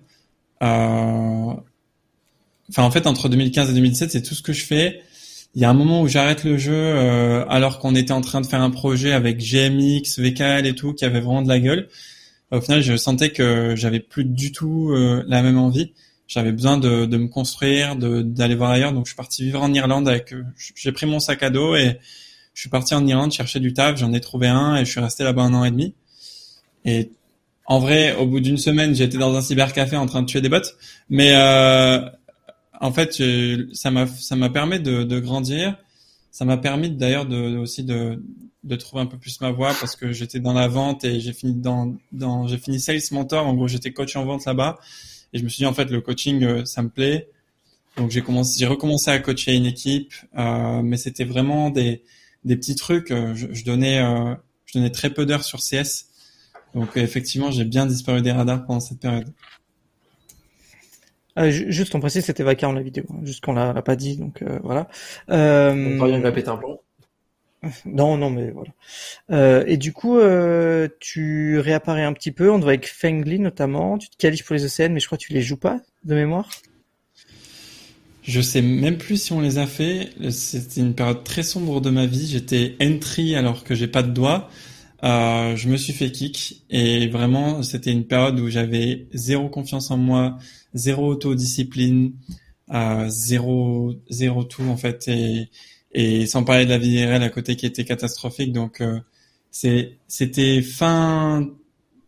[0.62, 1.52] Euh,
[2.70, 5.02] enfin, en fait, entre 2015 et 2017, c'est tout ce que je fais.
[5.56, 8.40] Il y a un moment où j'arrête le jeu euh, alors qu'on était en train
[8.40, 11.88] de faire un projet avec GMX, VKL et tout, qui avait vraiment de la gueule.
[12.51, 15.93] Au final, je sentais que j'avais plus du tout la même envie.
[16.27, 18.93] J'avais besoin de, de, me construire, d'aller voir ailleurs.
[18.93, 20.35] Donc, je suis parti vivre en Irlande avec.
[20.77, 21.98] J'ai pris mon sac à dos et
[22.55, 25.01] je suis parti en Irlande chercher du taf, j'en ai trouvé un et je suis
[25.01, 25.94] resté là-bas un an et demi.
[26.85, 27.10] Et
[27.66, 30.48] en vrai, au bout d'une semaine, j'étais dans un cybercafé en train de tuer des
[30.48, 30.59] bots.
[31.09, 32.01] Mais euh,
[32.81, 33.22] en fait,
[33.72, 35.77] ça m'a ça m'a permis de, de, grandir.
[36.31, 38.23] Ça m'a permis d'ailleurs de, aussi de,
[38.65, 41.32] de trouver un peu plus ma voie parce que j'étais dans la vente et j'ai
[41.32, 43.47] fini dans, dans j'ai fini sales mentor.
[43.47, 44.78] En gros, j'étais coach en vente là-bas
[45.32, 47.28] Et je me suis dit en fait le coaching ça me plaît.
[47.97, 52.02] Donc j'ai commencé, j'ai recommencé à coacher une équipe, mais c'était vraiment des
[52.44, 53.09] des petits trucs.
[53.09, 54.01] Je, je donnais
[54.66, 56.07] je donnais très peu d'heures sur CS.
[56.74, 59.32] Donc effectivement j'ai bien disparu des radars pendant cette période.
[61.39, 64.43] Euh, juste on précise, c'était Vacar la vidéo, hein, juste qu'on l'a pas dit, donc
[64.43, 64.89] euh, voilà.
[65.31, 65.98] Euh...
[66.01, 66.81] On va péter un plomb.
[67.85, 68.70] Non, non, mais voilà.
[69.31, 72.51] Euh, et du coup, euh, tu réapparais un petit peu.
[72.51, 73.98] On te voit avec Fengli notamment.
[73.98, 76.15] Tu te qualifies pour les ECN, mais je crois que tu les joues pas de
[76.15, 76.48] mémoire.
[78.23, 80.11] Je sais même plus si on les a fait.
[80.31, 82.27] C'était une période très sombre de ma vie.
[82.27, 84.48] J'étais entry alors que j'ai pas de doigts.
[85.02, 89.90] Euh, je me suis fait kick et vraiment c'était une période où j'avais zéro confiance
[89.90, 90.36] en moi,
[90.74, 92.12] zéro autodiscipline,
[92.72, 95.51] euh, zéro zéro tout en fait et
[95.92, 99.01] et sans parler de la vie réelle à côté qui était catastrophique donc euh,
[99.51, 101.48] c'est c'était fin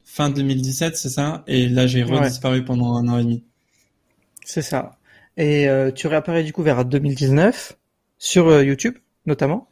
[0.05, 1.43] fin 2017 c'est ça?
[1.47, 3.44] Et là j'ai redisparu pendant un an et demi.
[4.44, 4.98] C'est ça.
[5.36, 7.78] Et euh, tu réapparais du coup vers 2019
[8.18, 9.68] sur euh, YouTube notamment.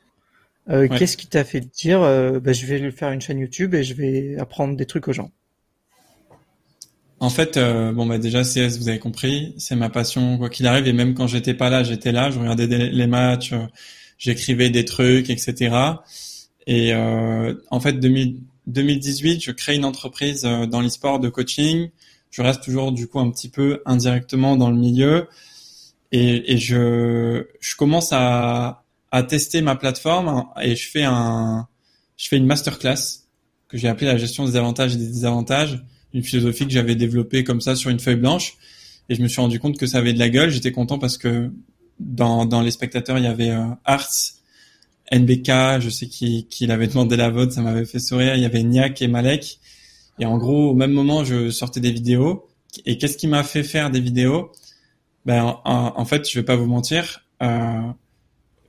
[0.68, 3.82] Euh, qu'est-ce qui t'a fait dire euh, bah, je vais faire une chaîne YouTube et
[3.82, 5.30] je vais apprendre des trucs aux gens?
[7.20, 10.66] En fait, euh, bon bah déjà CS, vous avez compris, c'est ma passion quoi qu'il
[10.66, 10.86] arrive.
[10.86, 13.52] Et même quand j'étais pas là, j'étais là, je regardais les matchs,
[14.18, 15.76] j'écrivais des trucs, etc.
[16.66, 21.90] Et en fait, 2018, je crée une entreprise dans l'e-sport de coaching.
[22.30, 25.28] Je reste toujours du coup un petit peu indirectement dans le milieu.
[26.12, 28.80] Et, et je, je commence à
[29.10, 31.66] à tester ma plateforme et je fais un,
[32.16, 33.24] je fais une masterclass
[33.68, 35.82] que j'ai appelée la gestion des avantages et des désavantages,
[36.14, 38.56] une philosophie que j'avais développée comme ça sur une feuille blanche.
[39.08, 40.50] Et je me suis rendu compte que ça avait de la gueule.
[40.50, 41.50] J'étais content parce que
[41.98, 44.34] dans, dans les spectateurs, il y avait euh, Arts,
[45.12, 48.36] NBK, je sais qu'il qui avait demandé la vote, ça m'avait fait sourire.
[48.36, 49.58] Il y avait Niak et Malek.
[50.18, 52.48] Et en gros, au même moment, je sortais des vidéos.
[52.86, 54.52] Et qu'est-ce qui m'a fait faire des vidéos?
[55.26, 57.24] Ben, en, en, fait, je vais pas vous mentir.
[57.42, 57.80] Euh,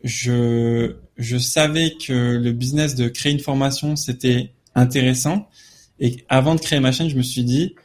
[0.04, 5.48] je, je savais que le business de créer une formation, c'était intéressant.
[6.02, 7.76] Et avant de créer ma chaîne, je me suis dit,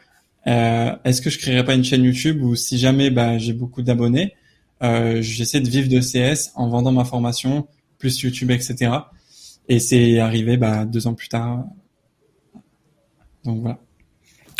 [0.46, 3.82] euh, est-ce que je créerais pas une chaîne YouTube où si jamais bah, j'ai beaucoup
[3.82, 4.34] d'abonnés,
[4.82, 7.68] euh, j'essaie de vivre de CS en vendant ma formation,
[7.98, 8.90] plus YouTube, etc.
[9.68, 11.64] Et c'est arrivé bah, deux ans plus tard.
[13.44, 13.78] Donc voilà.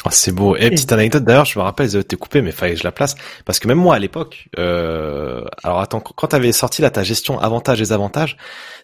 [0.06, 0.54] Oh, c'est beau.
[0.54, 3.16] Et petite anecdote d'ailleurs, je me rappelle, t'es coupé, mais fallait que je la place
[3.44, 5.44] parce que même moi à l'époque, euh...
[5.64, 8.36] alors attends, quand t'avais sorti là ta gestion avantages et désavantages,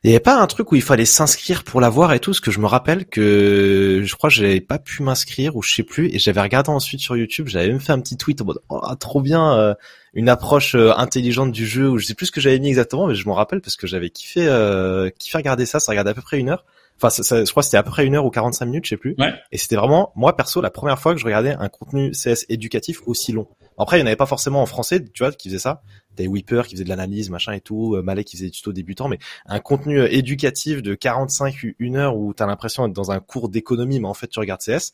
[0.03, 2.41] il y avait pas un truc où il fallait s'inscrire pour l'avoir et tout, ce
[2.41, 5.85] que je me rappelle que je crois que j'avais pas pu m'inscrire ou je sais
[5.85, 8.59] plus, et j'avais regardé ensuite sur YouTube, j'avais même fait un petit tweet en mode
[8.69, 9.75] oh, trop bien, euh,
[10.15, 13.07] une approche euh, intelligente du jeu, ou je sais plus ce que j'avais mis exactement,
[13.07, 16.15] mais je m'en rappelle parce que j'avais kiffé euh, kiffé regarder ça, ça regardait à
[16.15, 16.65] peu près une heure.
[17.03, 18.91] Enfin, ça, je crois que c'était à peu près une heure ou 45 minutes, je
[18.91, 19.15] sais plus.
[19.19, 19.35] Ouais.
[19.51, 23.01] Et c'était vraiment, moi perso, la première fois que je regardais un contenu CS éducatif
[23.07, 23.49] aussi long.
[23.79, 25.83] Après, il n'y en avait pas forcément en français, tu vois, qui faisait ça.
[26.17, 28.73] Des Weeper qui faisait de l'analyse, machin et tout, euh, Malek qui faisait des tutos
[28.73, 33.11] débutants, mais un contenu euh, éducatif de 45, une heure où t'as l'impression d'être dans
[33.11, 34.93] un cours d'économie, mais en fait tu regardes CS,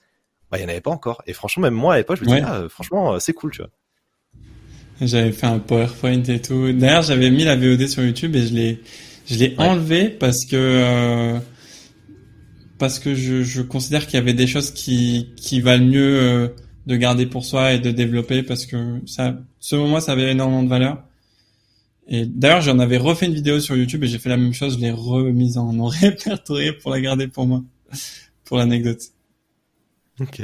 [0.50, 1.22] bah il n'y en avait pas encore.
[1.26, 3.70] Et franchement, même moi à l'époque, je me disais, ah, franchement, c'est cool, tu vois.
[5.00, 6.72] J'avais fait un PowerPoint et tout.
[6.72, 8.80] D'ailleurs, j'avais mis la VOD sur YouTube et je l'ai,
[9.26, 11.38] je l'ai enlevé parce que euh,
[12.78, 16.48] parce que je, je considère qu'il y avait des choses qui, qui valent mieux euh,
[16.86, 20.62] de garder pour soi et de développer parce que ça, selon moi, ça avait énormément
[20.62, 21.02] de valeur.
[22.06, 24.76] Et d'ailleurs, j'en avais refait une vidéo sur YouTube et j'ai fait la même chose,
[24.76, 27.62] je l'ai remise en, en répertorié pour la garder pour moi,
[28.44, 29.02] pour l'anecdote.
[30.20, 30.42] Ok.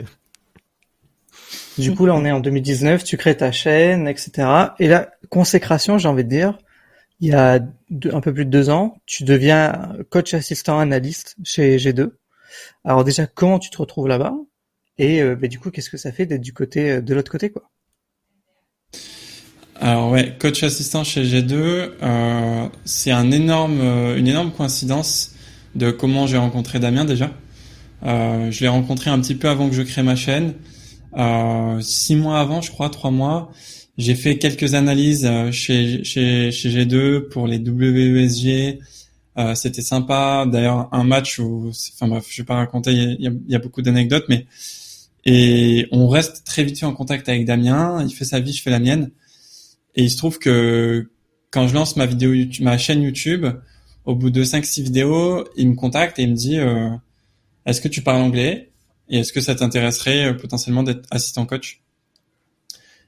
[1.78, 4.48] Du coup, là, on est en 2019, tu crées ta chaîne, etc.
[4.78, 6.58] Et la consécration, j'ai envie de dire,
[7.20, 7.60] il y a
[8.12, 12.10] un peu plus de deux ans, tu deviens coach assistant analyste chez G2.
[12.84, 14.34] Alors déjà, comment tu te retrouves là-bas?
[14.98, 17.30] Et euh, bah, du coup, qu'est-ce que ça fait d'être du côté euh, de l'autre
[17.30, 17.62] côté, quoi?
[19.80, 23.80] Alors ouais, coach assistant chez G2, euh, c'est un énorme,
[24.16, 25.32] une énorme coïncidence
[25.74, 27.32] de comment j'ai rencontré Damien déjà.
[28.04, 30.54] je l'ai rencontré un petit peu avant que je crée ma chaîne,
[31.80, 33.50] six mois avant, je crois, trois mois.
[33.98, 38.78] J'ai fait quelques analyses chez, chez, chez G2 pour les WESG,
[39.38, 40.46] euh, c'était sympa.
[40.50, 42.92] D'ailleurs, un match où, enfin bref, je vais pas raconter.
[42.92, 44.46] Il y a, beaucoup d'anecdotes, mais
[45.24, 48.04] et on reste très vite en contact avec Damien.
[48.06, 49.10] Il fait sa vie, je fais la mienne.
[49.94, 51.10] Et il se trouve que
[51.50, 53.46] quand je lance ma vidéo YouTube, ma chaîne YouTube,
[54.04, 56.90] au bout de 5-6 vidéos, il me contacte et il me dit euh,
[57.64, 58.70] Est-ce que tu parles anglais?
[59.08, 61.82] Et est-ce que ça t'intéresserait euh, potentiellement d'être assistant coach?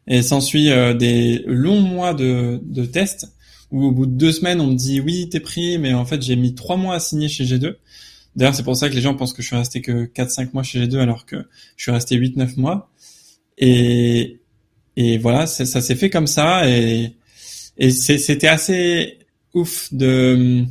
[0.07, 3.36] Et s'ensuit euh, des longs mois de, de tests
[3.77, 6.23] où au bout de deux semaines, on me dit oui, t'es pris, mais en fait,
[6.23, 7.77] j'ai mis trois mois à signer chez G2.
[8.37, 10.63] D'ailleurs, c'est pour ça que les gens pensent que je suis resté que 4-5 mois
[10.63, 11.37] chez G2 alors que
[11.77, 12.91] je suis resté 8-9 mois.
[13.59, 14.41] Et,
[14.97, 17.17] et voilà, ça s'est fait comme ça et
[17.79, 19.19] et c'était assez
[19.55, 20.65] ouf de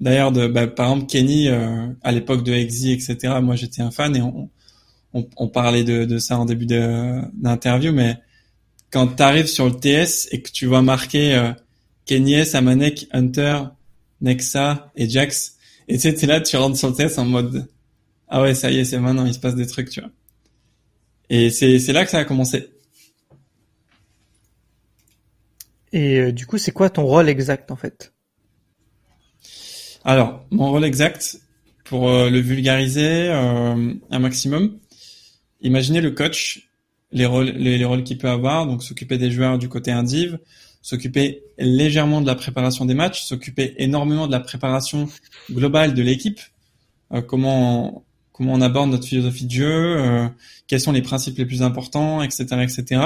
[0.00, 3.34] d'ailleurs de bah, par exemple Kenny euh, à l'époque de Exy etc.
[3.42, 4.50] Moi j'étais un fan et on,
[5.12, 8.18] on, parlait de, de, ça en début d'interview, mais
[8.90, 11.52] quand tu arrives sur le TS et que tu vois marquer euh,
[12.06, 13.62] Kenny, Samanek, Hunter,
[14.20, 15.56] Nexa et Jax,
[15.88, 17.68] et tu sais, là, tu rentres sur le TS en mode
[18.28, 20.10] ah ouais, ça y est, c'est maintenant, il se passe des trucs, tu vois.
[21.30, 22.70] Et c'est c'est là que ça a commencé.
[25.92, 28.12] Et euh, du coup, c'est quoi ton rôle exact en fait?
[30.04, 31.38] Alors, mon rôle exact,
[31.84, 34.78] pour euh, le vulgariser euh, un maximum,
[35.60, 36.68] imaginez le coach,
[37.12, 40.38] les rôles, les, rôles qu'il peut avoir, donc s'occuper des joueurs du côté indiv,
[40.84, 45.08] s'occuper légèrement de la préparation des matchs, s'occuper énormément de la préparation
[45.50, 46.40] globale de l'équipe,
[47.26, 50.28] comment comment on aborde notre philosophie de jeu,
[50.66, 53.00] quels sont les principes les plus importants, etc., etc.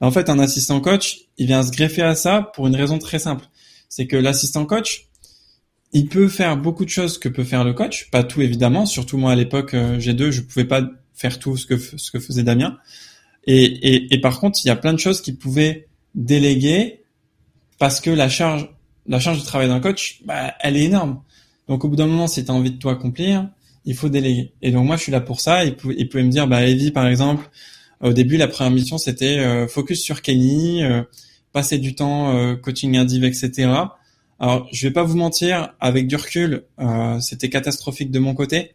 [0.00, 3.18] En fait, un assistant coach, il vient se greffer à ça pour une raison très
[3.18, 3.44] simple.
[3.88, 5.08] C'est que l'assistant coach,
[5.92, 8.86] il peut faire beaucoup de choses que peut faire le coach, pas tout évidemment.
[8.86, 12.20] Surtout moi à l'époque euh, G2, je pouvais pas faire tout ce que ce que
[12.20, 12.78] faisait Damien.
[13.46, 16.99] Et, et, et par contre, il y a plein de choses qu'il pouvait déléguer
[17.80, 18.68] parce que la charge
[19.06, 21.22] la charge de travail d'un coach, bah, elle est énorme.
[21.66, 23.48] Donc au bout d'un moment, si tu as envie de tout accomplir,
[23.84, 24.52] il faut déléguer.
[24.62, 25.64] Et donc moi, je suis là pour ça.
[25.64, 27.50] Il il pouvait me dire, bah Evie, par exemple,
[28.00, 31.02] au début, la première mission, c'était euh, focus sur Kenny, euh,
[31.52, 33.72] passer du temps euh, coaching indiv, etc.
[34.38, 36.64] Alors, je vais pas vous mentir, avec du recul,
[37.20, 38.74] c'était catastrophique de mon côté.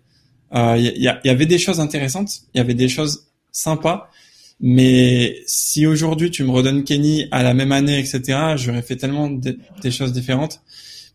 [0.53, 4.11] Il y, y, avait des choses intéressantes, il y avait des choses sympas,
[4.59, 9.29] mais si aujourd'hui tu me redonnes Kenny à la même année, etc., j'aurais fait tellement
[9.29, 10.61] des choses différentes.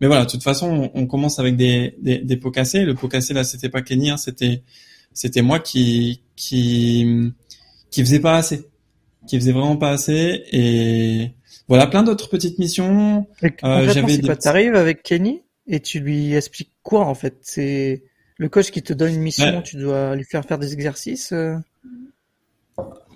[0.01, 2.85] Mais voilà, de toute façon, on, commence avec des, des, des, pots cassés.
[2.85, 4.63] Le pot cassé là, c'était pas Kenny, hein, c'était
[5.13, 7.33] c'était moi qui qui
[7.91, 8.63] qui faisait pas assez,
[9.27, 10.43] qui faisait vraiment pas assez.
[10.53, 11.33] Et
[11.69, 13.27] voilà, plein d'autres petites missions.
[13.65, 14.37] Euh, J'avais des...
[14.37, 17.37] t'arrives avec Kenny et tu lui expliques quoi en fait?
[17.43, 18.03] C'est
[18.39, 21.33] le coach qui te donne une mission, tu dois lui faire faire des exercices.
[21.33, 21.57] Euh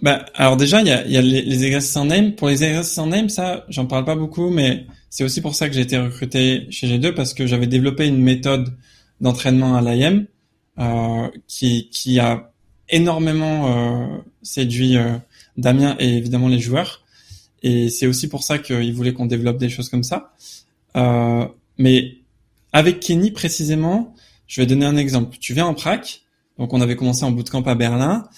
[0.02, 2.32] bah, alors déjà, il y a, y a les, exercices en name.
[2.32, 5.68] Pour les exercices en name, ça, j'en parle pas beaucoup, mais c'est aussi pour ça
[5.68, 8.76] que j'ai été recruté chez G2 parce que j'avais développé une méthode
[9.20, 10.26] d'entraînement à l'IM
[10.78, 12.50] euh, qui, qui a
[12.88, 15.16] énormément euh, séduit euh,
[15.56, 17.04] Damien et évidemment les joueurs.
[17.62, 20.34] Et c'est aussi pour ça qu'ils voulaient qu'on développe des choses comme ça.
[20.96, 21.46] Euh,
[21.78, 22.18] mais
[22.72, 24.14] avec Kenny précisément,
[24.46, 25.36] je vais donner un exemple.
[25.40, 26.22] Tu viens en prac,
[26.58, 28.28] donc on avait commencé en bootcamp à Berlin,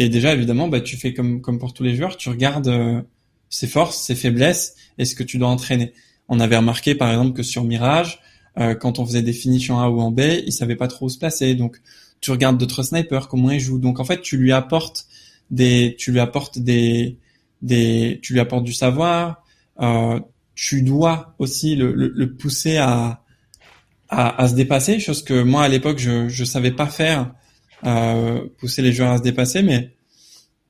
[0.00, 3.02] et déjà évidemment, bah, tu fais comme comme pour tous les joueurs, tu regardes euh,
[3.50, 5.92] ses forces, ses faiblesses, et ce que tu dois entraîner.
[6.26, 8.20] On avait remarqué par exemple que sur Mirage,
[8.58, 11.04] euh, quand on faisait des finishes en A ou en B, il savait pas trop
[11.04, 11.82] où se placer, donc
[12.22, 13.78] tu regardes d'autres snipers, comment ils jouent.
[13.78, 15.06] Donc en fait, tu lui apportes
[15.50, 17.18] des, tu lui apportes des,
[17.60, 19.44] des, tu lui apportes du savoir.
[19.82, 20.18] Euh,
[20.54, 23.22] tu dois aussi le, le, le pousser à,
[24.08, 27.34] à, à, se dépasser, chose que moi à l'époque je je savais pas faire,
[27.84, 29.62] euh, pousser les joueurs à se dépasser.
[29.62, 29.90] Mais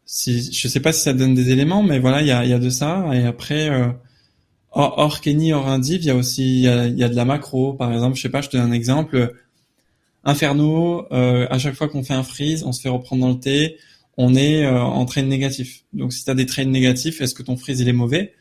[0.05, 2.53] si je sais pas si ça donne des éléments, mais voilà, il y a, y
[2.53, 3.07] a de ça.
[3.13, 3.71] Et après.
[3.71, 3.89] Euh,
[4.73, 7.25] hors, Kenny, hors Indiv, il y a aussi il y a, y a, de la
[7.25, 8.17] macro, par exemple.
[8.17, 9.35] Je sais pas, je te donne un exemple
[10.25, 13.41] Inferno, euh, à chaque fois qu'on fait un freeze, on se fait reprendre dans le
[13.41, 13.79] T,
[14.17, 15.85] on est euh, en train négatif.
[15.93, 18.35] Donc si tu as des trains négatifs, est-ce que ton freeze il est mauvais?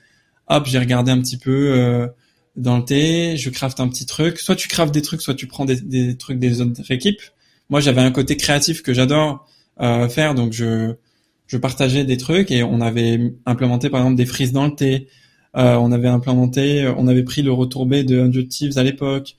[0.48, 2.08] Hop, j'ai regardé un petit peu euh,
[2.58, 4.40] dans le T, je craft un petit truc.
[4.40, 7.22] Soit tu craftes des trucs, soit tu prends des, des trucs des autres équipes.
[7.70, 9.48] Moi, j'avais un côté créatif que j'adore
[10.10, 10.96] faire, donc je
[11.48, 15.08] je partageais des trucs et on avait implémenté par exemple des freezes dans le T.
[15.54, 19.36] on avait implémenté, on avait pris le retour B de Injectives à l'époque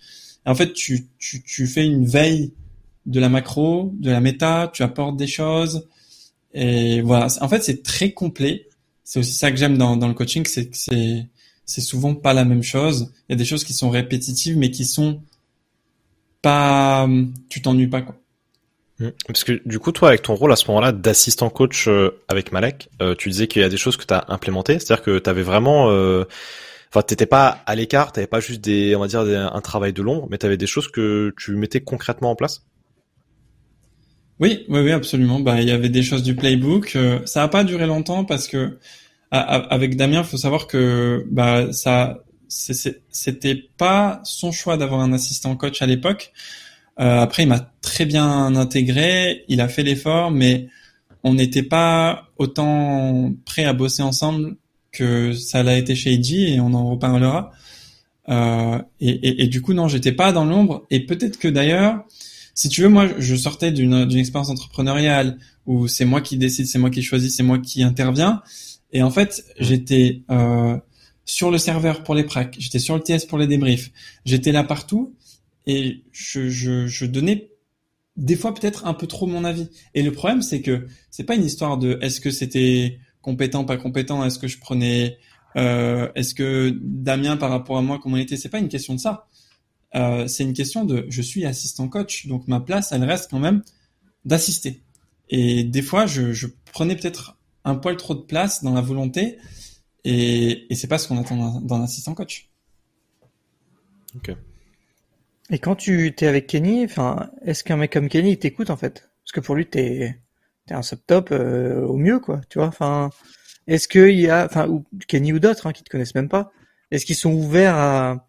[0.46, 2.52] en fait, tu, tu, tu fais une veille
[3.06, 5.88] de la macro, de la méta, tu apportes des choses.
[6.54, 7.28] Et voilà.
[7.40, 8.68] En fait, c'est très complet.
[9.04, 11.28] C'est aussi ça que j'aime dans, dans le coaching, c'est que c'est,
[11.64, 13.12] c'est souvent pas la même chose.
[13.28, 15.22] Il y a des choses qui sont répétitives, mais qui sont
[16.42, 17.08] pas,
[17.48, 18.19] tu t'ennuies pas, quoi.
[19.00, 19.08] Mmh.
[19.26, 22.52] Parce que du coup, toi, avec ton rôle à ce moment-là d'assistant coach euh, avec
[22.52, 25.18] Malek, euh, tu disais qu'il y a des choses que tu as implémentées, c'est-à-dire que
[25.18, 26.24] tu avais vraiment euh,
[26.90, 30.02] enfin t'étais pas à l'écart, t'avais pas juste des, on va dire un travail de
[30.02, 32.62] l'ombre, mais t'avais des choses que tu mettais concrètement en place?
[34.38, 35.38] Oui, oui, oui, absolument.
[35.40, 36.96] Bah, il y avait des choses du playbook.
[36.96, 38.78] Euh, ça a pas duré longtemps parce que
[39.32, 45.82] avec Damien, faut savoir que bah ça, c'était pas son choix d'avoir un assistant coach
[45.82, 46.32] à l'époque.
[47.00, 50.68] Euh, après, il m'a très bien intégré, il a fait l'effort, mais
[51.24, 54.56] on n'était pas autant prêt à bosser ensemble
[54.92, 57.52] que ça l'a été chez Eiji et on en reparlera.
[58.28, 60.86] Euh, et, et, et, du coup, non, j'étais pas dans l'ombre.
[60.90, 62.04] Et peut-être que d'ailleurs,
[62.54, 66.78] si tu veux, moi, je sortais d'une expérience entrepreneuriale où c'est moi qui décide, c'est
[66.78, 68.42] moi qui choisis, c'est moi qui intervient.
[68.92, 70.76] Et en fait, j'étais euh,
[71.24, 73.90] sur le serveur pour les pracs, j'étais sur le TS pour les débriefs,
[74.24, 75.14] j'étais là partout
[75.66, 77.50] et je, je, je donnais
[78.16, 79.68] des fois peut-être un peu trop mon avis.
[79.94, 83.76] Et le problème, c'est que c'est pas une histoire de est-ce que c'était compétent, pas
[83.76, 85.18] compétent, est-ce que je prenais,
[85.56, 88.94] euh, est-ce que Damien par rapport à moi comment il était, c'est pas une question
[88.94, 89.28] de ça.
[89.94, 93.40] Euh, c'est une question de je suis assistant coach, donc ma place, elle reste quand
[93.40, 93.62] même
[94.24, 94.82] d'assister.
[95.28, 99.38] Et des fois, je, je prenais peut-être un poil trop de place dans la volonté,
[100.04, 102.50] et, et c'est pas ce qu'on attend d'un assistant coach.
[104.16, 104.34] Ok.
[105.50, 109.10] Et quand tu t'es avec Kenny, enfin, est-ce qu'un mec comme Kenny t'écoute en fait?
[109.24, 110.16] Parce que pour lui, t'es
[110.68, 112.40] es un subtop euh, au mieux, quoi.
[112.48, 112.68] Tu vois?
[112.68, 113.10] Enfin,
[113.66, 116.52] est-ce qu'il y a, enfin, ou Kenny ou d'autres hein, qui te connaissent même pas,
[116.90, 118.26] est-ce qu'ils sont ouverts à,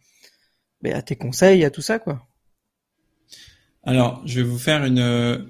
[0.82, 2.28] ben, à tes conseils, à tout ça, quoi?
[3.84, 5.50] Alors, je vais vous faire une.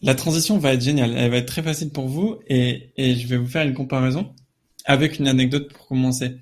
[0.00, 1.14] La transition va être géniale.
[1.16, 4.34] Elle va être très facile pour vous et, et je vais vous faire une comparaison
[4.84, 6.38] avec une anecdote pour commencer.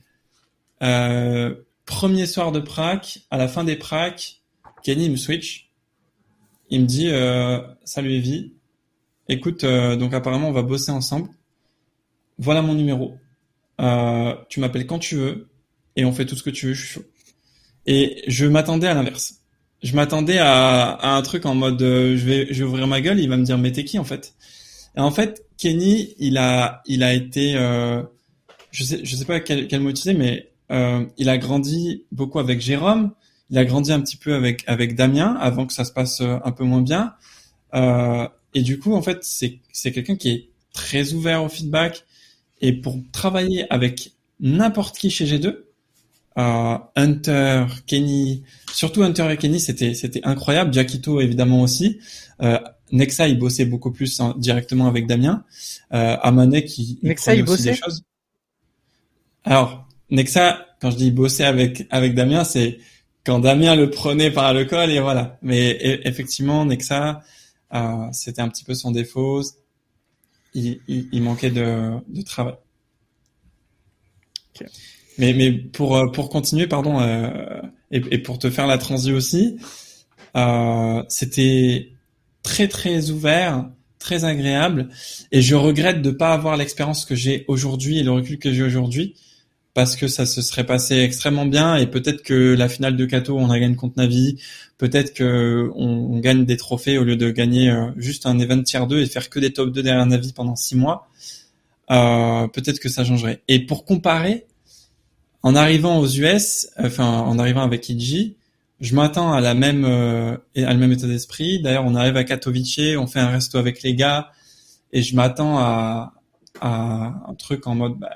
[0.83, 1.55] Euh,
[1.87, 4.43] Premier soir de prac, à la fin des pracs,
[4.83, 5.71] Kenny me switch.
[6.69, 8.55] Il me dit euh, Salut Evie,
[9.29, 11.29] écoute, euh, donc apparemment on va bosser ensemble.
[12.39, 13.17] Voilà mon numéro.
[13.81, 15.49] Euh, tu m'appelles quand tu veux
[15.95, 17.05] et on fait tout ce que tu veux, je suis chaud.
[17.87, 19.43] Et je m'attendais à l'inverse.
[19.85, 23.21] Je m'attendais à, à, un truc en mode je vais je vais ouvrir ma gueule,
[23.21, 24.35] il va me dire mais t'es qui en fait?
[24.97, 27.53] Et en fait, Kenny, il a il a été
[28.73, 32.39] je sais je sais pas quel, quel mot utiliser, mais euh, il a grandi beaucoup
[32.39, 33.13] avec Jérôme.
[33.51, 36.39] Il a grandi un petit peu avec avec Damien avant que ça se passe euh,
[36.45, 37.15] un peu moins bien.
[37.75, 42.05] Euh, et du coup, en fait, c'est c'est quelqu'un qui est très ouvert au feedback.
[42.61, 45.57] Et pour travailler avec n'importe qui chez G2,
[46.39, 50.73] euh, Hunter, Kenny, surtout Hunter et Kenny, c'était c'était incroyable.
[50.73, 51.99] Jackito évidemment aussi.
[52.43, 52.59] Euh,
[52.93, 55.45] Nexa, il bossait beaucoup plus hein, directement avec Damien.
[55.93, 58.03] Euh, Amane qui Nexa, il bossait des choses.
[59.45, 62.79] Alors, Nexa, quand je dis bosser avec avec Damien, c'est
[63.25, 65.39] quand Damien le prenait par le col et voilà.
[65.43, 67.23] Mais e, effectivement, Nexa,
[67.75, 69.43] euh, c'était un petit peu son défaut.
[70.55, 72.55] Il, il, manquait de, de travail.
[75.19, 77.61] Mais, mais pour, euh, pour continuer, pardon, euh,
[77.91, 79.59] et, et, pour te faire la transi aussi,
[80.37, 81.93] euh, c'était
[82.43, 84.89] très très ouvert, très agréable,
[85.33, 88.63] et je regrette de pas avoir l'expérience que j'ai aujourd'hui et le recul que j'ai
[88.63, 89.15] aujourd'hui,
[89.77, 93.37] parce que ça se serait passé extrêmement bien et peut-être que la finale de Kato
[93.37, 94.39] on a gagné contre Navi,
[94.79, 98.81] peut-être que on, gagne des trophées au lieu de gagner euh, juste un event tier
[98.89, 101.09] 2 et faire que des top 2 derrière Navi pendant 6 mois.
[101.91, 103.43] Euh, peut-être que ça changerait.
[103.49, 104.47] Et pour comparer,
[105.43, 108.37] en arrivant aux US, enfin en arrivant avec Iji,
[108.81, 111.61] je m'attends à la même euh, à le même état d'esprit.
[111.61, 114.31] D'ailleurs, on arrive à Katowice, on fait un resto avec les gars
[114.95, 116.15] et je m'attends à,
[116.63, 118.09] à un truc en mode bah,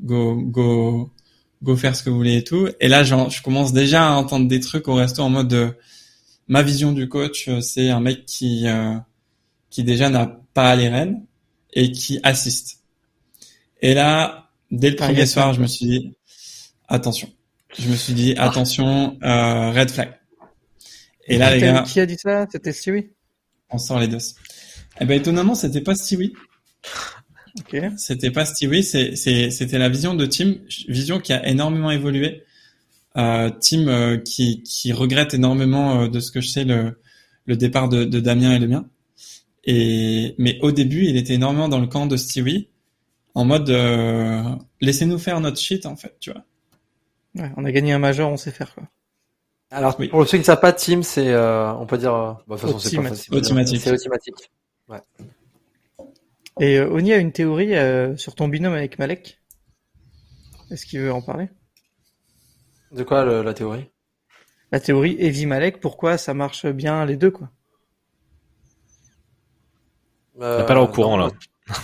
[0.00, 1.10] go go
[1.62, 2.68] go faire ce que vous voulez et tout.
[2.80, 5.74] Et là, je commence déjà à entendre des trucs au resto en mode de,
[6.48, 8.96] ma vision du coach, euh, c'est un mec qui euh,
[9.70, 11.24] qui déjà n'a pas les rênes
[11.72, 12.80] et qui assiste.
[13.80, 16.14] Et là, dès le premier soir, je me suis dit
[16.88, 17.30] attention.
[17.78, 18.48] Je me suis dit ah.
[18.48, 20.12] attention, euh, red flag.
[21.26, 22.46] Et, là, les gars, qui a dit ça?
[22.50, 23.10] C'était Stewie?
[23.70, 24.18] On sort les deux.
[25.00, 26.34] Eh ben étonnamment, c'était pas Stewie.
[27.60, 27.90] Okay.
[27.98, 30.54] C'était pas Stewie, c'était la vision de Tim,
[30.88, 32.44] vision qui a énormément évolué.
[33.18, 36.98] Euh, Tim euh, qui, qui regrette énormément euh, de ce que je sais le,
[37.44, 38.86] le départ de, de Damien et le mien.
[39.64, 42.68] Et mais au début, il était énormément dans le camp de Stewie,
[43.34, 44.42] en mode euh,
[44.80, 46.42] laissez-nous faire notre shit en fait, tu vois.
[47.34, 48.84] Ouais, on a gagné un major, on sait faire quoi.
[49.70, 52.12] Alors pour ceux qui ne savent pas, Tim, c'est on peut dire,
[52.46, 52.96] bah, de toute façon c'est
[53.30, 53.82] automatique.
[53.82, 54.50] C'est automatique.
[54.88, 55.00] Ouais.
[56.60, 59.40] Et euh, Oni a une théorie euh, sur ton binôme avec Malek.
[60.70, 61.48] Est-ce qu'il veut en parler?
[62.92, 63.90] De quoi la théorie?
[64.70, 67.50] La théorie Evie Malek, pourquoi ça marche bien les deux quoi?
[70.40, 71.28] Euh, pas l'air au courant là.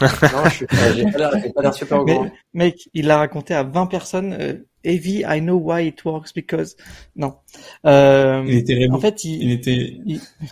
[0.00, 2.30] non, je suis pas, l'air super au courant.
[2.54, 4.64] Mec, il l'a raconté à 20 personnes.
[4.84, 6.76] Evie, I know why it works because.
[7.16, 7.36] Non.
[7.84, 9.96] Euh, il était En fait, il, était.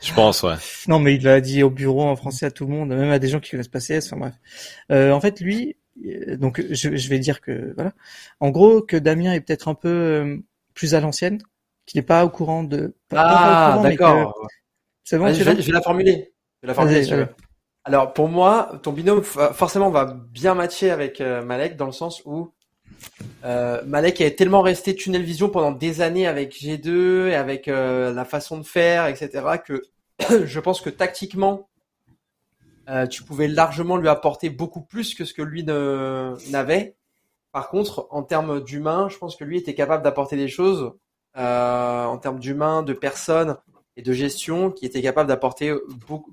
[0.03, 0.55] Je pense, ouais.
[0.89, 3.19] Non, mais il l'a dit au bureau en français à tout le monde, même à
[3.19, 4.07] des gens qui connaissent pas CS.
[4.07, 4.35] Enfin bref.
[4.91, 7.93] Euh, en fait, lui, euh, donc je, je, vais dire que voilà.
[8.41, 10.37] En gros, que Damien est peut-être un peu euh,
[10.75, 11.41] plus à l'ancienne,
[11.87, 12.95] qu'il n'est pas au courant de.
[13.13, 14.49] ah, d'accord.
[15.05, 15.33] C'est bon.
[15.33, 16.33] je, vais, je, vais, la formuler.
[16.63, 17.27] Je vais la formuler.
[17.87, 22.21] Alors pour moi, ton binôme forcément va bien matcher avec euh, Malek dans le sens
[22.25, 22.53] où
[23.45, 28.13] euh, Malek est tellement resté tunnel vision pendant des années avec G2 et avec euh,
[28.13, 29.45] la façon de faire, etc.
[29.65, 29.83] que
[30.45, 31.69] je pense que tactiquement,
[32.89, 36.97] euh, tu pouvais largement lui apporter beaucoup plus que ce que lui n'avait.
[37.53, 40.93] Par contre, en termes d'humain, je pense que lui était capable d'apporter des choses
[41.35, 43.59] en termes d'humain, de personnes
[43.97, 45.75] et de gestion qui était capable d'apporter
[46.07, 46.33] beaucoup,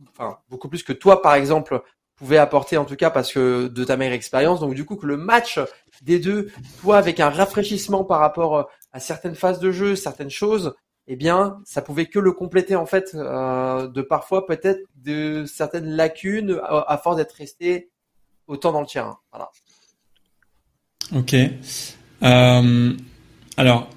[0.49, 1.83] beaucoup plus que toi, par exemple,
[2.15, 4.59] pouvais apporter en tout cas parce que de ta meilleure expérience.
[4.59, 5.59] Donc du coup que le match
[6.03, 6.51] des deux,
[6.81, 10.75] toi avec un rafraîchissement par rapport à certaines phases de jeu, certaines choses,
[11.07, 15.89] eh bien, ça pouvait que le compléter en fait euh, de parfois peut-être de certaines
[15.89, 17.89] lacunes à, force d'être resté
[18.47, 19.17] autant dans le terrain.
[19.31, 19.49] Voilà.
[21.13, 21.35] Ok.
[22.23, 22.93] Euh,
[23.57, 23.89] alors,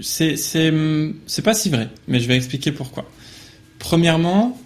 [0.00, 3.04] c'est pas si vrai, mais je vais expliquer pourquoi.
[3.80, 4.56] Premièrement,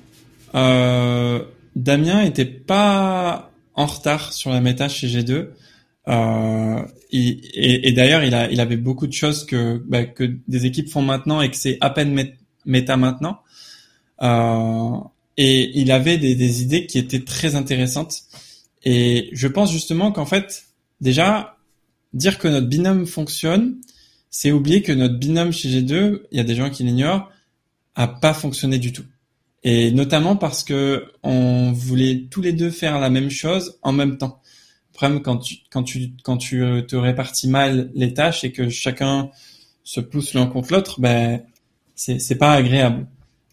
[0.55, 1.43] euh,
[1.77, 5.48] Damien était pas en retard sur la méta chez G2.
[6.09, 10.66] Euh, et, et d'ailleurs, il, a, il avait beaucoup de choses que, bah, que des
[10.66, 12.18] équipes font maintenant et que c'est à peine
[12.64, 13.40] méta maintenant.
[14.22, 14.98] Euh,
[15.36, 18.22] et il avait des, des, idées qui étaient très intéressantes.
[18.85, 20.64] Et je pense justement qu'en fait,
[21.01, 21.56] déjà,
[22.12, 23.77] dire que notre binôme fonctionne,
[24.31, 27.31] c'est oublier que notre binôme chez G2, il y a des gens qui l'ignorent,
[27.94, 29.05] a pas fonctionné du tout.
[29.62, 34.16] Et notamment parce que on voulait tous les deux faire la même chose en même
[34.16, 34.40] temps
[35.09, 39.31] quand tu quand tu quand tu euh, te répartis mal les tâches et que chacun
[39.82, 41.43] se pousse l'un contre l'autre, ben
[41.94, 43.06] c'est c'est pas agréable.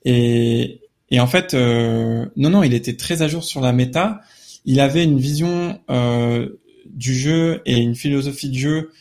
[0.04, 4.22] Et et en fait euh, non non, il était très à jour sur la méta.
[4.66, 6.50] Il avait une vision euh,
[6.86, 8.92] du jeu et une philosophie de jeu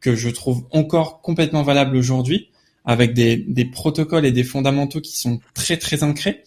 [0.00, 2.50] que je trouve encore complètement valable aujourd'hui,
[2.84, 6.44] avec des, des protocoles et des fondamentaux qui sont très très ancrés.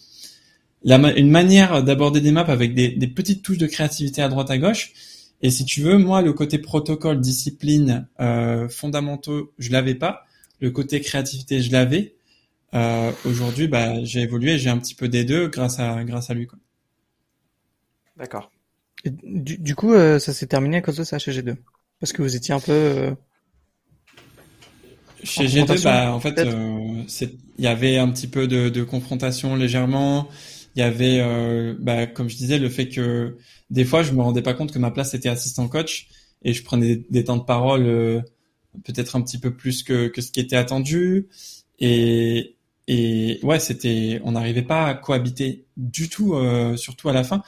[0.86, 4.50] La, une manière d'aborder des maps avec des, des petites touches de créativité à droite
[4.50, 4.94] à gauche
[5.42, 10.26] et si tu veux, moi, le côté protocole, discipline, euh, fondamentaux, je l'avais pas.
[10.60, 12.16] Le côté créativité, je l'avais.
[12.74, 16.34] Euh, Aujourd'hui, bah, j'ai évolué, j'ai un petit peu des deux grâce à grâce à
[16.34, 16.48] lui.
[18.18, 18.52] D'accord.
[19.06, 21.56] Du, du, coup, euh, ça s'est terminé à cause de ça chez G2,
[22.02, 22.74] parce que vous étiez un peu.
[22.74, 23.12] Euh,
[25.24, 27.04] chez G2, bah, en fait, euh,
[27.58, 30.28] il y avait un petit peu de, de confrontation légèrement.
[30.80, 33.36] Il y avait, euh, bah, comme je disais, le fait que
[33.70, 36.08] des fois, je me rendais pas compte que ma place était assistant coach
[36.42, 38.22] et je prenais des, temps de parole euh,
[38.86, 41.28] peut-être un petit peu plus que, ce qui était attendu.
[41.80, 42.56] Et,
[43.44, 47.44] ouais, c'était, on n'arrivait pas à cohabiter du tout, euh, surtout à la fin.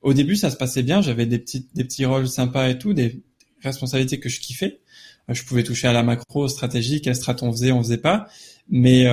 [0.00, 1.02] Au début, ça se passait bien.
[1.02, 3.20] J'avais des petits, des petits rôles sympas et tout, des
[3.62, 4.80] responsabilités que je kiffais.
[5.28, 8.26] Je pouvais toucher à la macro, stratégie, quelle strat on faisait, on faisait pas.
[8.70, 9.06] Mais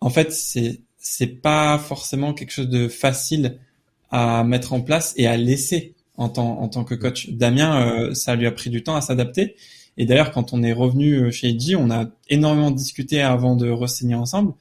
[0.00, 0.80] en fait, c'est
[1.10, 3.58] c'est pas forcément quelque chose de facile
[4.10, 7.30] à mettre en place et à laisser en tant, en tant que coach.
[7.30, 9.56] Damien, euh, ça lui a pris du temps à s'adapter.
[9.96, 13.70] Et d'ailleurs, quand on est revenu euh, chez Edgy, on a énormément discuté avant de
[13.70, 14.52] re-signer ensemble,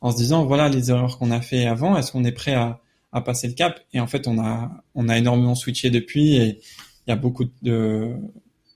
[0.00, 2.80] en se disant voilà les erreurs qu'on a fait avant, est-ce qu'on est prêt à,
[3.12, 3.78] à passer le cap?
[3.92, 6.58] Et en fait, on a on a énormément switché depuis et
[7.06, 8.16] il y a beaucoup de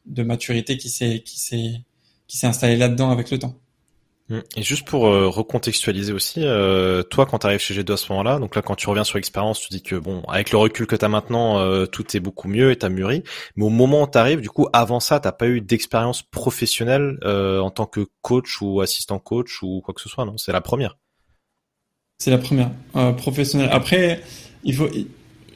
[0.04, 1.80] de maturité qui s'est qui s'est
[2.26, 3.56] qui s'est installé là-dedans avec le temps.
[4.28, 4.38] Mm.
[4.56, 8.10] Et juste pour euh, recontextualiser aussi, euh, toi quand tu arrives chez G2 à ce
[8.12, 10.86] moment-là, donc là quand tu reviens sur l'expérience, tu dis que bon, avec le recul
[10.86, 13.22] que tu as maintenant, euh, tout est beaucoup mieux et t'as mûri.
[13.54, 17.18] Mais au moment où tu arrives, du coup, avant ça, t'as pas eu d'expérience professionnelle
[17.24, 20.36] en tant que coach ou assistant coach ou quoi que ce soit, non?
[20.36, 20.98] C'est la première.
[22.18, 22.70] C'est la première
[23.16, 23.68] professionnelle.
[23.72, 24.22] Après,
[24.64, 24.88] il faut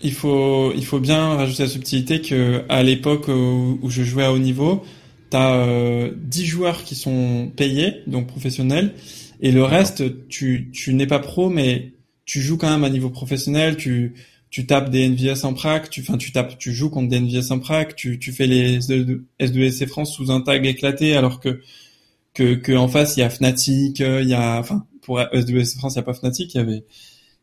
[0.02, 4.32] il faut il faut bien rajouter la subtilité que à l'époque où je jouais à
[4.32, 4.84] haut niveau,
[5.30, 8.94] tu as euh, 10 joueurs qui sont payés, donc professionnels,
[9.40, 11.92] et le reste, tu, tu n'es pas pro, mais
[12.24, 14.14] tu joues quand même à niveau professionnel, tu,
[14.50, 17.50] tu tapes des NVS en prac, tu, enfin, tu tapes, tu joues contre des NVS
[17.50, 21.60] en prac, tu, tu fais les S2SC France sous un tag éclaté, alors que,
[22.34, 25.94] que, que en face, il y a Fnatic, il y a, enfin, pour S2SC France,
[25.94, 26.84] il n'y a pas Fnatic, il y avait,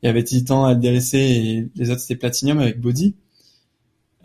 [0.04, 3.16] il y avait Titan, LDLC et les autres c'était Platinum avec Body.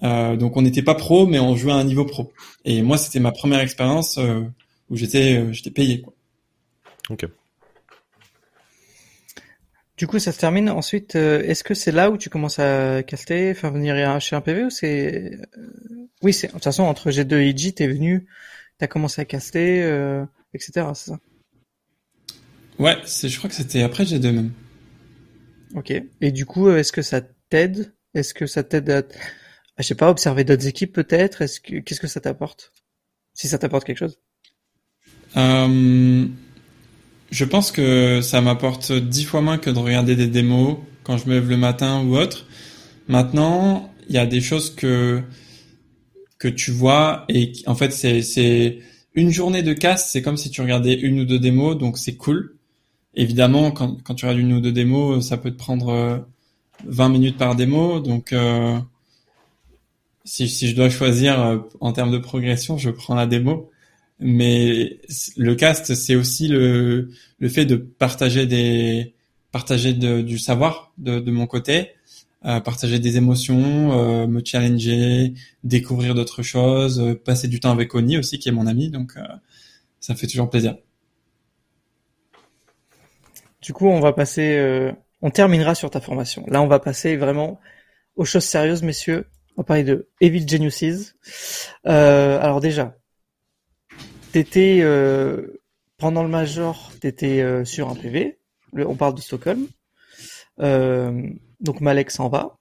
[0.02, 2.32] Euh, donc on n'était pas pro, mais on jouait à un niveau pro.
[2.64, 4.42] Et moi, c'était ma première expérience euh,
[4.90, 6.02] où j'étais euh, j'étais payé.
[6.02, 6.12] Quoi.
[7.10, 7.26] Ok.
[9.96, 10.68] Du coup, ça se termine.
[10.70, 14.64] Ensuite, est-ce que c'est là où tu commences à caster, faire venir chez un PV
[14.64, 15.38] ou c'est
[16.22, 18.26] Oui, c'est de toute façon entre G2 et IG, t'es venu,
[18.78, 20.24] t'as commencé à caster,
[20.54, 20.88] etc.
[20.94, 21.20] C'est ça?
[22.80, 23.28] Ouais, c'est.
[23.28, 24.50] Je crois que c'était après G2 même.
[25.76, 25.92] Ok.
[26.20, 27.94] Et du coup, est-ce que ça t'aide?
[28.14, 29.02] Est-ce que ça t'aide à
[29.82, 31.42] je sais pas, observer d'autres équipes peut-être.
[31.42, 32.72] Est-ce que qu'est-ce que ça t'apporte?
[33.34, 34.18] Si ça t'apporte quelque chose.
[35.36, 36.26] Euh,
[37.30, 41.28] je pense que ça m'apporte dix fois moins que de regarder des démos quand je
[41.28, 42.46] me lève le matin ou autre.
[43.08, 45.22] Maintenant, il y a des choses que
[46.38, 48.80] que tu vois et en fait c'est c'est
[49.14, 52.16] une journée de cast, c'est comme si tu regardais une ou deux démos, donc c'est
[52.16, 52.56] cool.
[53.14, 56.26] Évidemment, quand, quand tu regardes une ou deux démos, ça peut te prendre
[56.86, 58.32] 20 minutes par démo, donc
[60.24, 63.70] si, si je dois choisir en termes de progression, je prends la démo.
[64.20, 65.00] Mais
[65.36, 69.14] le cast, c'est aussi le, le fait de partager des
[69.52, 71.90] partager de, du savoir de, de mon côté,
[72.44, 77.94] euh, partager des émotions, euh, me challenger, découvrir d'autres choses, euh, passer du temps avec
[77.94, 79.12] Oni aussi qui est mon ami, donc
[80.00, 80.76] ça fait toujours plaisir.
[83.60, 86.44] Du coup, on va passer, on terminera sur ta formation.
[86.48, 87.60] Là, on va passer vraiment
[88.16, 89.26] aux choses sérieuses, messieurs.
[89.56, 91.14] On va parler de Evil Geniuses.
[91.84, 92.96] alors déjà,
[94.32, 94.82] t'étais
[95.98, 98.38] pendant le major, t'étais sur un PV.
[98.74, 99.66] On parle de Stockholm.
[100.60, 101.28] Euh,
[101.60, 102.58] donc Malek s'en va.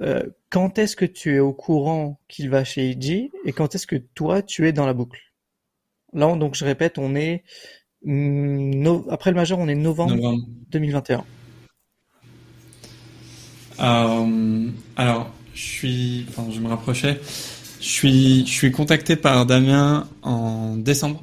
[0.00, 3.86] Euh, quand est-ce que tu es au courant qu'il va chez IG et quand est-ce
[3.86, 5.20] que toi tu es dans la boucle?
[6.12, 7.44] Là, donc je répète, on est
[9.08, 10.36] après le majeur, on est novembre,
[10.70, 11.24] 2021.
[13.80, 17.20] Euh, alors, je suis, enfin, je me rapprochais.
[17.80, 21.22] Je suis, je suis contacté par Damien en décembre.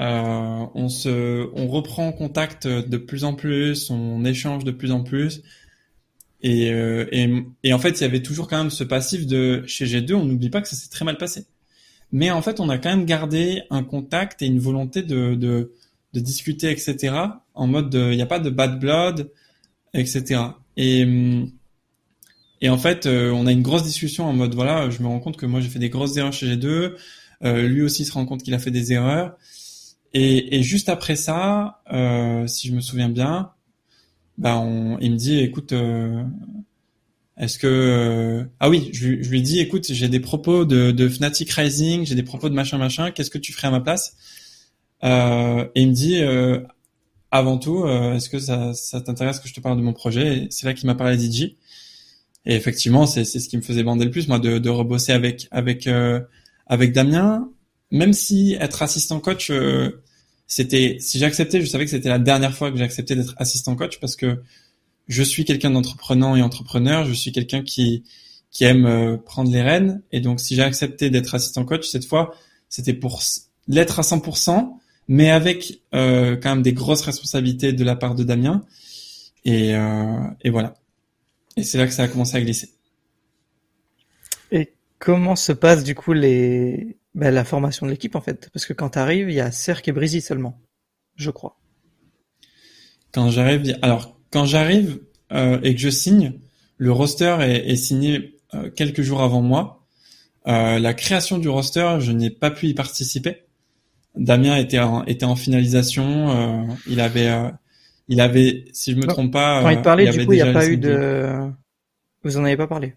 [0.00, 5.02] Euh, on se, on reprend contact de plus en plus, on échange de plus en
[5.02, 5.42] plus.
[6.40, 9.64] Et, euh, et, et, en fait, il y avait toujours quand même ce passif de
[9.66, 11.46] chez G2, on n'oublie pas que ça s'est très mal passé.
[12.12, 15.72] Mais en fait, on a quand même gardé un contact et une volonté de, de,
[16.14, 17.16] de discuter, etc.
[17.54, 19.32] En mode, il n'y a pas de bad blood,
[19.94, 20.42] etc.
[20.76, 21.04] Et,
[22.60, 25.20] et en fait, euh, on a une grosse discussion en mode, voilà, je me rends
[25.20, 26.94] compte que moi j'ai fait des grosses erreurs chez G2,
[27.44, 29.36] euh, lui aussi se rend compte qu'il a fait des erreurs.
[30.14, 33.52] Et, et juste après ça, euh, si je me souviens bien,
[34.38, 36.24] bah on, il me dit écoute euh,
[37.36, 41.08] est-ce que euh, ah oui je, je, lui dis écoute j'ai des propos de, de
[41.08, 44.16] Fnatic Rising j'ai des propos de machin machin qu'est-ce que tu ferais à ma place?
[45.04, 46.22] Euh, et il me dit
[47.30, 50.46] avant tout est-ce que ça, ça t'intéresse que je te parle de mon projet?
[50.50, 51.56] C'est là qu'il m'a parlé d'IG
[52.48, 55.12] et effectivement c'est c'est ce qui me faisait bander le plus moi de, de rebosser
[55.12, 55.88] avec avec
[56.66, 57.48] avec Damien.
[57.90, 59.52] Même si être assistant coach
[60.48, 64.00] c'était si j'acceptais, je savais que c'était la dernière fois que j'acceptais d'être assistant coach
[64.00, 64.42] parce que
[65.06, 68.02] je suis quelqu'un d'entreprenant et entrepreneur, je suis quelqu'un qui
[68.50, 70.02] qui aime euh, prendre les rênes.
[70.10, 72.34] Et donc si j'ai accepté d'être assistant coach cette fois,
[72.70, 73.22] c'était pour
[73.68, 74.70] l'être à 100%
[75.10, 78.64] mais avec euh, quand même des grosses responsabilités de la part de Damien.
[79.44, 80.74] Et euh, et voilà.
[81.58, 82.70] Et c'est là que ça a commencé à glisser.
[84.52, 88.64] Et comment se passe du coup les ben, la formation de l'équipe en fait, parce
[88.64, 90.60] que quand tu arrives, il y a Cerc et Brésil seulement,
[91.16, 91.58] je crois.
[93.10, 95.00] Quand j'arrive, alors quand j'arrive
[95.32, 96.34] euh, et que je signe,
[96.76, 99.84] le roster est, signé euh, quelques jours avant moi.
[100.46, 103.46] Euh, la création du roster, je n'ai pas pu y participer.
[104.14, 106.68] Damien était en, était en finalisation.
[106.86, 107.50] il avait,
[108.08, 110.52] il avait, si je me trompe pas, quand il parlait, du coup, il n'y a
[110.52, 111.50] pas eu de.
[112.24, 112.94] Vous en avez pas parlé.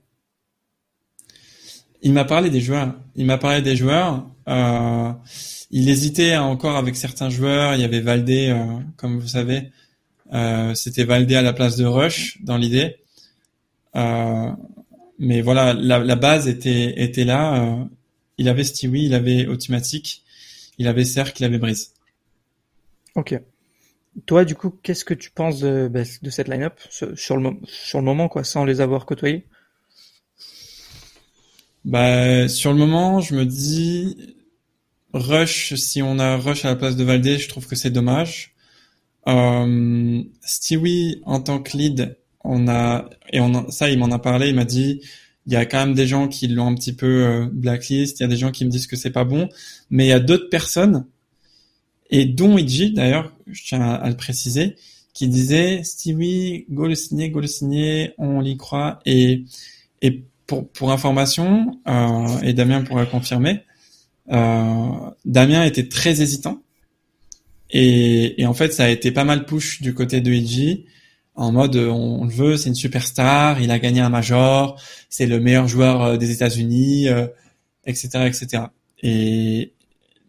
[2.02, 2.96] Il m'a parlé des joueurs.
[3.16, 4.26] Il m'a parlé des joueurs.
[4.48, 5.12] Euh,
[5.70, 7.76] il hésitait encore avec certains joueurs.
[7.76, 9.72] Il y avait Valdé, euh, comme vous savez.
[10.34, 12.98] Euh, C'était Valdé à la place de Rush dans l'idée.
[13.96, 14.52] Euh,
[15.20, 17.64] mais voilà, la, la, base était était là.
[17.64, 17.84] Euh,
[18.38, 20.24] il avait Stewie, il avait Automatic,
[20.78, 21.94] il avait Cercle, il avait Breeze.
[23.16, 23.40] Ok.
[24.26, 28.00] Toi, du coup, qu'est-ce que tu penses de, bah, de cette line-up sur le, sur
[28.00, 29.46] le moment, quoi, sans les avoir côtoyés?
[31.86, 34.36] Bah, sur le moment, je me dis
[35.14, 38.54] Rush, si on a Rush à la place de Valdé, je trouve que c'est dommage.
[39.28, 44.50] Euh, Stewie en tant que lead, on a et on ça il m'en a parlé,
[44.50, 45.02] il m'a dit
[45.46, 48.24] il y a quand même des gens qui l'ont un petit peu euh, blacklist, il
[48.24, 49.50] y a des gens qui me disent que c'est pas bon,
[49.90, 51.06] mais il y a d'autres personnes
[52.12, 54.76] et dont Iji d'ailleurs, je tiens à, le préciser,
[55.14, 59.44] qui disaient Stewie, go le signer, go le signer, on l'y croit et
[60.02, 63.64] et pour, information, euh, et Damien pourrait confirmer,
[64.32, 64.90] euh,
[65.24, 66.62] Damien était très hésitant.
[67.70, 70.86] Et, en fait, ça a été pas mal push du côté de EG,
[71.36, 75.40] en mode on, le veut, c'est une superstar, il a gagné un major, c'est le
[75.40, 77.08] meilleur joueur euh, des États-Unis,
[77.86, 78.64] etc., etc.
[79.04, 79.72] Et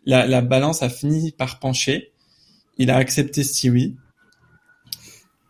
[0.06, 2.12] la, la balance a fini par pencher.
[2.78, 3.96] Il a accepté Stewie.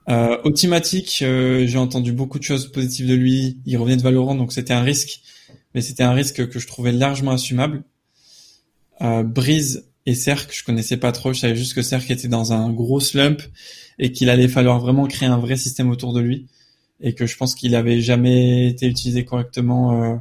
[0.08, 3.58] Euh, euh, j'ai entendu beaucoup de choses positives de lui.
[3.66, 5.20] Il revenait de Valorant, donc c'était un risque,
[5.74, 7.84] mais c'était un risque que je trouvais largement assumable.
[9.00, 11.32] Euh, Breeze et Cerc, je connaissais pas trop.
[11.32, 13.42] Je savais juste que Cerc était dans un gros slump
[13.98, 16.46] et qu'il allait falloir vraiment créer un vrai système autour de lui
[17.02, 20.02] et que je pense qu'il avait jamais été utilisé correctement.
[20.02, 20.16] Euh,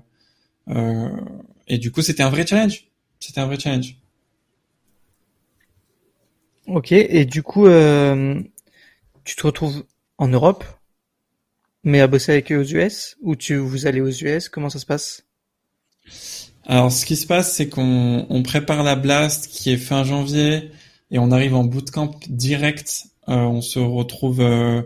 [0.70, 1.10] euh,
[1.68, 2.88] et du coup, c'était un vrai challenge.
[3.20, 3.98] C'était un vrai challenge.
[6.74, 8.42] Ok, et du coup, euh,
[9.26, 9.84] tu te retrouves
[10.18, 10.64] en Europe
[11.84, 14.80] Mais à bosser avec eux aux US Ou tu vous allez aux US Comment ça
[14.80, 15.26] se passe?
[16.66, 20.72] Alors, ce qui se passe, c'est qu'on on prépare la Blast qui est fin janvier
[21.12, 23.08] et on arrive en bootcamp direct.
[23.28, 24.82] Euh, on se retrouve euh,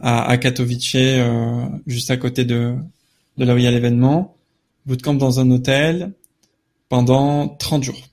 [0.00, 2.76] à, à, Katowice, euh, juste à côté de,
[3.38, 4.36] de là où il y a l'événement.
[4.86, 6.12] Bootcamp dans un hôtel
[6.88, 8.08] pendant 30 jours.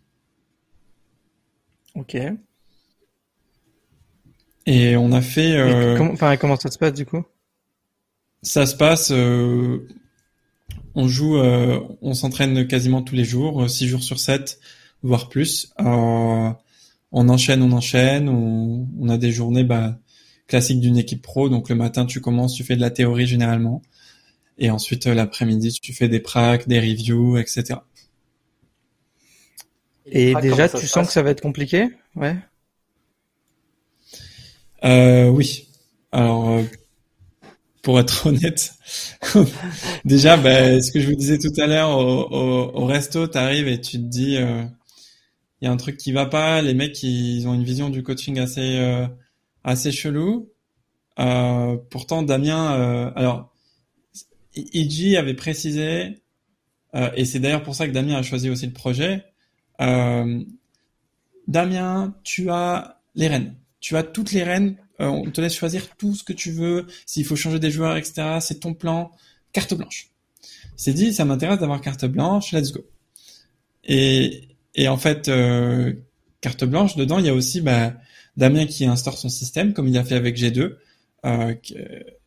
[1.94, 2.18] Ok.
[4.66, 5.56] Et on a fait.
[5.58, 7.24] Euh, comment, enfin, comment ça se passe du coup?
[8.42, 9.12] Ça se passe.
[9.12, 9.88] Euh,
[10.96, 14.60] on joue, euh, on s'entraîne quasiment tous les jours, 6 jours sur 7,
[15.04, 15.74] voire plus.
[15.78, 16.56] on
[17.12, 18.30] enchaîne, on enchaîne.
[18.30, 20.00] On, on a des journées bah,
[20.48, 21.50] classiques d'une équipe pro.
[21.50, 23.82] Donc le matin, tu commences, tu fais de la théorie généralement.
[24.58, 27.80] Et ensuite, l'après-midi, tu fais des pracs, des reviews, etc.
[30.06, 31.90] Et, déjà, tu sens que ça va être compliqué?
[32.16, 32.38] Ouais.
[34.84, 35.68] Euh, oui.
[36.12, 36.64] Alors, euh,
[37.82, 38.74] pour être honnête,
[40.06, 43.98] déjà, bah, ce que je vous disais tout à l'heure, au, resto, t'arrives et tu
[43.98, 44.64] te dis, il euh,
[45.62, 46.62] y a un truc qui va pas.
[46.62, 49.06] Les mecs, ils ont une vision du coaching assez euh,
[49.64, 50.50] assez chelou.
[51.90, 53.54] pourtant, Damien, alors,
[54.56, 56.22] Iji avait précisé,
[57.16, 59.26] et c'est d'ailleurs pour ça que Damien a choisi aussi le projet.
[61.48, 65.96] Damien, tu as les rênes tu as toutes les rênes, euh, on te laisse choisir
[65.96, 68.40] tout ce que tu veux, s'il faut changer des joueurs, etc.
[68.42, 69.12] C'est ton plan,
[69.54, 70.10] carte blanche.
[70.76, 72.84] C'est dit, ça m'intéresse d'avoir carte blanche, let's go.
[73.84, 74.48] Et,
[74.88, 75.94] en fait, euh,
[76.42, 77.94] carte blanche, dedans, il y a aussi bah,
[78.38, 80.78] Damien qui instaure son système, comme il a fait avec G2.
[81.26, 81.54] Euh,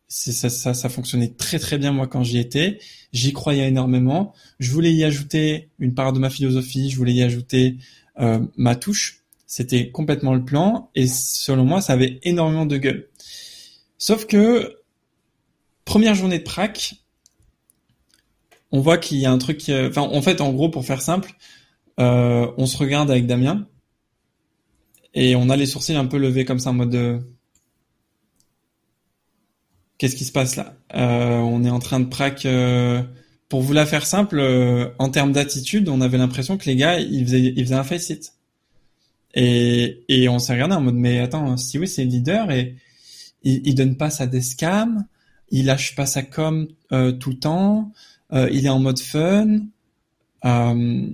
[0.07, 2.79] ça, ça, ça fonctionnait très très bien moi quand j'y étais.
[3.11, 4.33] J'y croyais énormément.
[4.59, 7.75] Je voulais y ajouter une part de ma philosophie, je voulais y ajouter
[8.21, 9.18] euh, ma touche.
[9.49, 13.09] C'était complètement le plan et selon moi, ça avait énormément de gueule.
[13.97, 14.77] Sauf que
[15.85, 16.93] première journée de prac,
[18.71, 19.63] on voit qu'il y a un truc.
[19.67, 21.31] Enfin, en fait, en gros, pour faire simple,
[21.99, 23.67] euh, on se regarde avec Damien
[25.15, 26.93] et on a les sourcils un peu levés comme ça en mode.
[26.93, 27.19] Euh,
[29.97, 30.75] qu'est-ce qui se passe là?
[30.93, 32.45] Euh, On est en train de prac.
[33.49, 34.39] pour vous la faire simple,
[34.99, 38.38] en termes d'attitude, on avait l'impression que les gars, ils faisaient, un face it.
[39.33, 42.75] Et, et on s'est regardé en mode, mais attends, Stewie, c'est le leader et
[43.43, 45.05] il, il donne pas sa descam,
[45.51, 47.91] il lâche pas sa com euh, tout le temps,
[48.33, 49.59] euh, il est en mode fun,
[50.45, 51.07] euh,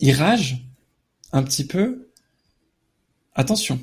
[0.00, 0.64] il rage
[1.32, 2.08] un petit peu.
[3.34, 3.80] Attention.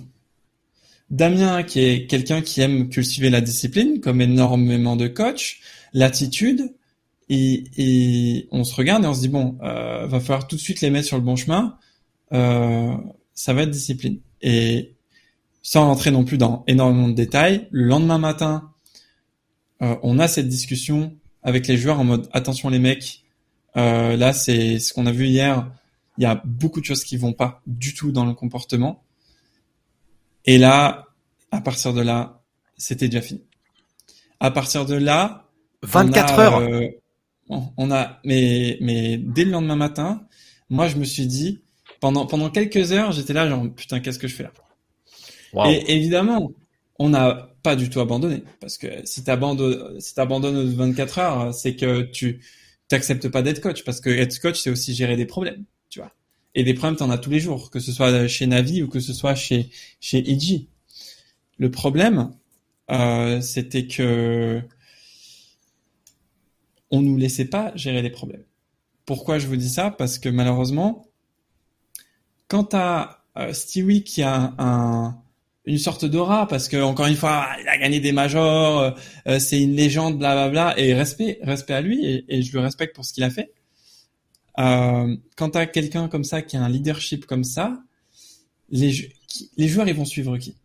[1.10, 5.58] Damien, qui est quelqu'un qui aime cultiver la discipline, comme énormément de coachs,
[5.94, 6.74] l'attitude,
[7.30, 10.62] et, et, on se regarde et on se dit bon, euh, va falloir tout de
[10.62, 11.78] suite les mettre sur le bon chemin
[12.34, 12.96] euh,
[13.34, 14.20] ça va être discipline.
[14.42, 14.96] Et
[15.62, 18.72] sans rentrer non plus dans énormément de détails, le lendemain matin,
[19.82, 23.24] euh, on a cette discussion avec les joueurs en mode attention les mecs,
[23.78, 25.70] euh, là c'est ce qu'on a vu hier,
[26.18, 29.04] il y a beaucoup de choses qui vont pas du tout dans le comportement.
[30.46, 31.08] Et là,
[31.52, 32.42] à partir de là,
[32.78, 33.44] c'était déjà fini.
[34.40, 35.50] À partir de là,
[35.84, 36.58] 24 heures.
[36.60, 36.88] Euh,
[37.50, 40.26] on a, mais mais dès le lendemain matin,
[40.70, 41.62] moi je me suis dit,
[42.06, 44.52] pendant, pendant quelques heures, j'étais là, genre, putain, qu'est-ce que je fais là?
[45.72, 46.52] Et évidemment,
[47.00, 48.44] on n'a pas du tout abandonné.
[48.60, 52.42] Parce que si tu abandonnes, si abandonnes aux 24 heures, c'est que tu
[52.90, 53.84] t'acceptes pas d'être coach.
[53.84, 56.12] Parce que être coach, c'est aussi gérer des problèmes, tu vois.
[56.54, 59.00] Et des problèmes, t'en as tous les jours, que ce soit chez Navi ou que
[59.00, 60.68] ce soit chez, chez EG.
[61.58, 62.34] Le problème,
[62.92, 64.62] euh, c'était que
[66.92, 68.44] on nous laissait pas gérer des problèmes.
[69.08, 69.90] Pourquoi je vous dis ça?
[69.90, 71.05] Parce que malheureusement,
[72.48, 75.18] Quant à euh, Stewie qui a un,
[75.66, 78.92] une sorte d'aura parce que encore une fois il a gagné des majors, euh,
[79.28, 83.06] euh, c'est une légende, blablabla et respect, respect à lui et, je le respecte pour
[83.06, 83.52] ce qu'il a fait.
[84.60, 87.82] Euh, quant à quelqu'un comme ça qui a un leadership comme ça,
[88.70, 88.92] les,
[89.58, 90.56] joueurs ils vont suivre qui?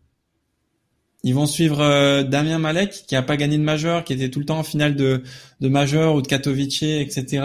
[1.23, 4.39] Ils vont suivre euh, Damien Malek qui a pas gagné de major, qui était tout
[4.39, 5.23] le temps en finale de,
[5.59, 7.43] de major ou de Katowice, etc.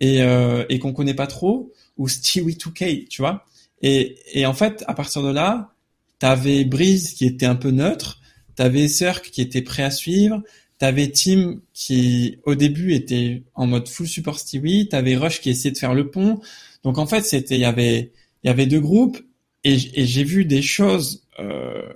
[0.00, 3.44] et, euh, et qu'on connaît pas trop, ou Stewie 2K, tu vois?
[3.82, 5.74] Et, et en fait, à partir de là,
[6.18, 8.20] t'avais Breeze qui était un peu neutre,
[8.54, 10.42] t'avais Cirque qui était prêt à suivre,
[10.78, 15.72] t'avais Tim qui au début était en mode full support Stewie, t'avais Rush qui essayait
[15.72, 16.40] de faire le pont.
[16.84, 18.12] Donc en fait, c'était il y avait
[18.42, 19.18] il y avait deux groupes
[19.64, 21.92] et, j'ai vu des choses euh,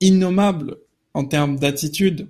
[0.00, 0.76] innommables
[1.14, 2.28] en termes d'attitude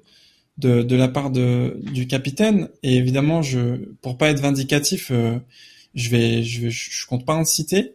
[0.59, 2.69] de, de la part de du capitaine.
[2.83, 5.39] Et évidemment, je pour pas être vindicatif, euh,
[5.95, 7.95] je vais je je compte pas en citer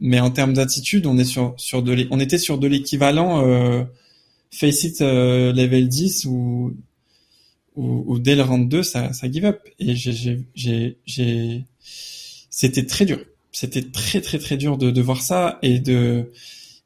[0.00, 3.84] mais en termes d'attitude, on est sur sur de on était sur de l'équivalent euh,
[4.50, 6.74] Face It euh, level 10 où
[7.76, 9.60] où, dès le round 2, ça, ça give up.
[9.80, 10.44] Et j'ai,
[12.48, 13.18] c'était très dur.
[13.50, 16.30] C'était très très très dur de, de voir ça et de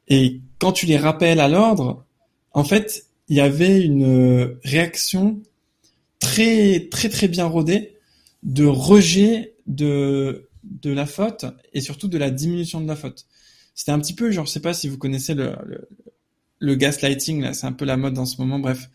[0.07, 2.05] et quand tu les rappelles à l'ordre,
[2.53, 5.39] en fait, il y avait une réaction
[6.19, 7.95] très très très bien rodée
[8.43, 13.25] de rejet de de la faute et surtout de la diminution de la faute.
[13.75, 15.87] C'était un petit peu genre je sais pas si vous connaissez le le,
[16.59, 18.89] le gaslighting là, c'est un peu la mode en ce moment bref.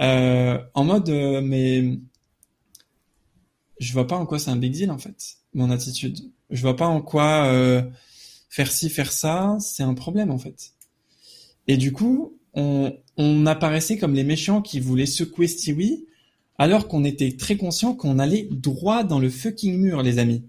[0.00, 1.98] Euh, en mode euh, mais
[3.80, 6.18] je vois pas en quoi c'est un big deal en fait mon attitude.
[6.50, 7.82] Je vois pas en quoi euh,
[8.48, 10.74] faire ci faire ça, c'est un problème en fait.
[11.66, 16.06] Et du coup, on, on apparaissait comme les méchants qui voulaient secouer Stewie
[16.58, 20.44] alors qu'on était très conscient qu'on allait droit dans le fucking mur, les amis.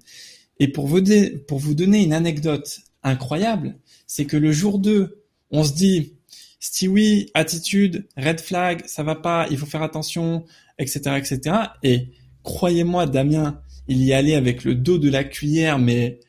[0.60, 1.02] Et pour vous,
[1.48, 6.14] pour vous donner une anecdote incroyable, c'est que le jour 2, on se dit,
[6.60, 10.46] Stewie, attitude, red flag, ça va pas, il faut faire attention,
[10.80, 11.56] etc., etc.
[11.84, 12.10] Et
[12.44, 16.20] croyez-moi, Damien, il y allait avec le dos de la cuillère, mais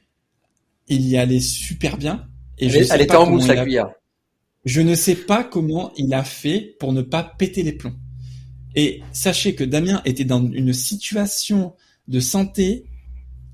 [0.88, 2.28] il y allait super bien.
[2.58, 3.90] Et elle, je était en mousse, la cuillère.
[4.64, 7.96] Je ne sais pas comment il a fait pour ne pas péter les plombs.
[8.74, 11.74] Et sachez que Damien était dans une situation
[12.06, 12.84] de santé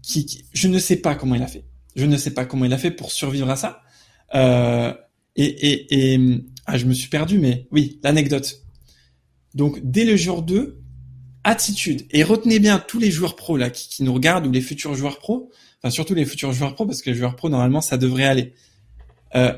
[0.04, 1.64] qui, je ne sais pas comment il a fait.
[1.96, 3.82] Je ne sais pas comment il a fait pour survivre à ça.
[4.34, 4.92] Euh,
[5.36, 8.62] et, et, et ah, je me suis perdu, mais oui, l'anecdote.
[9.54, 10.80] Donc, dès le jour 2,
[11.44, 12.06] attitude.
[12.10, 14.94] Et retenez bien tous les joueurs pros là qui, qui, nous regardent ou les futurs
[14.94, 17.98] joueurs pros, enfin surtout les futurs joueurs pros parce que les joueurs pros normalement ça
[17.98, 18.54] devrait aller.
[19.34, 19.52] Euh,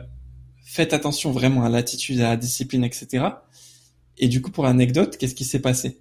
[0.64, 3.24] faites attention vraiment à l'attitude, à la discipline, etc.
[4.18, 6.00] Et du coup, pour l'anecdote, qu'est-ce qui s'est passé?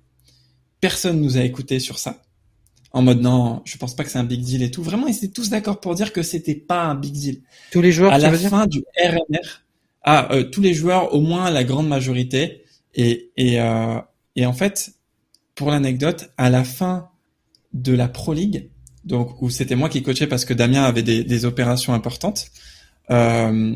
[0.82, 2.24] Personne nous a écouté sur ça.
[2.96, 4.82] En mode non, je pense pas que c'est un big deal et tout.
[4.82, 7.42] Vraiment, ils étaient tous d'accord pour dire que c'était pas un big deal.
[7.74, 8.14] Tous les joueurs.
[8.14, 9.64] À la fin du RNR,
[10.04, 12.64] ah, euh, tous les joueurs, au moins la grande majorité.
[12.94, 14.00] Et et euh,
[14.38, 14.94] et en fait,
[15.56, 17.10] pour l'anecdote, à la fin
[17.74, 18.70] de la Pro League,
[19.04, 22.46] donc où c'était moi qui coachais parce que Damien avait des, des opérations importantes,
[23.12, 23.76] euh,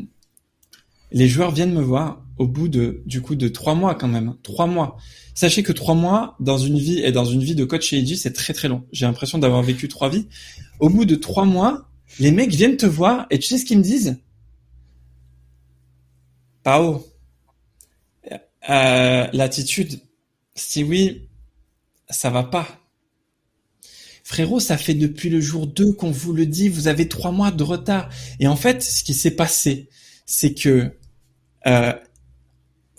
[1.12, 4.36] les joueurs viennent me voir au bout de du coup de trois mois quand même,
[4.41, 4.98] trois mois.
[5.36, 8.34] Sachez que trois mois dans une vie et dans une vie de coach chez c'est
[8.34, 8.84] très très long.
[8.91, 10.28] J'ai l'impression d'avoir vécu trois vies.
[10.80, 11.90] Au bout de trois mois,
[12.20, 14.18] les mecs viennent te voir et tu sais ce qu'ils me disent?
[16.64, 17.06] Pao,
[18.70, 19.99] euh, l'attitude,
[20.56, 21.30] si oui,
[22.10, 22.68] ça va pas.
[24.24, 27.52] Frérot, ça fait depuis le jour 2 qu'on vous le dit, vous avez trois mois
[27.52, 28.10] de retard.
[28.40, 29.90] Et en fait, ce qui s'est passé,
[30.26, 30.91] c'est que
[31.66, 31.94] euh,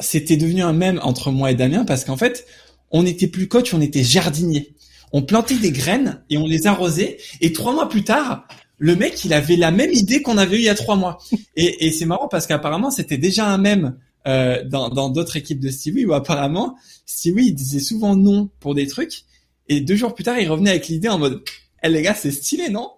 [0.01, 2.47] c'était devenu un même entre moi et Damien parce qu'en fait,
[2.91, 4.75] on n'était plus coach, on était jardinier.
[5.13, 7.19] On plantait des graines et on les arrosait.
[7.41, 8.47] Et trois mois plus tard,
[8.79, 11.19] le mec, il avait la même idée qu'on avait eu il y a trois mois.
[11.57, 13.97] Et, et c'est marrant parce qu'apparemment, c'était déjà un même
[14.27, 18.87] euh, dans d'autres équipes de Stewie où apparemment Stewie il disait souvent non pour des
[18.87, 19.23] trucs
[19.67, 21.43] et deux jours plus tard il revenait avec l'idée en mode
[21.83, 22.91] eh les gars c'est stylé non?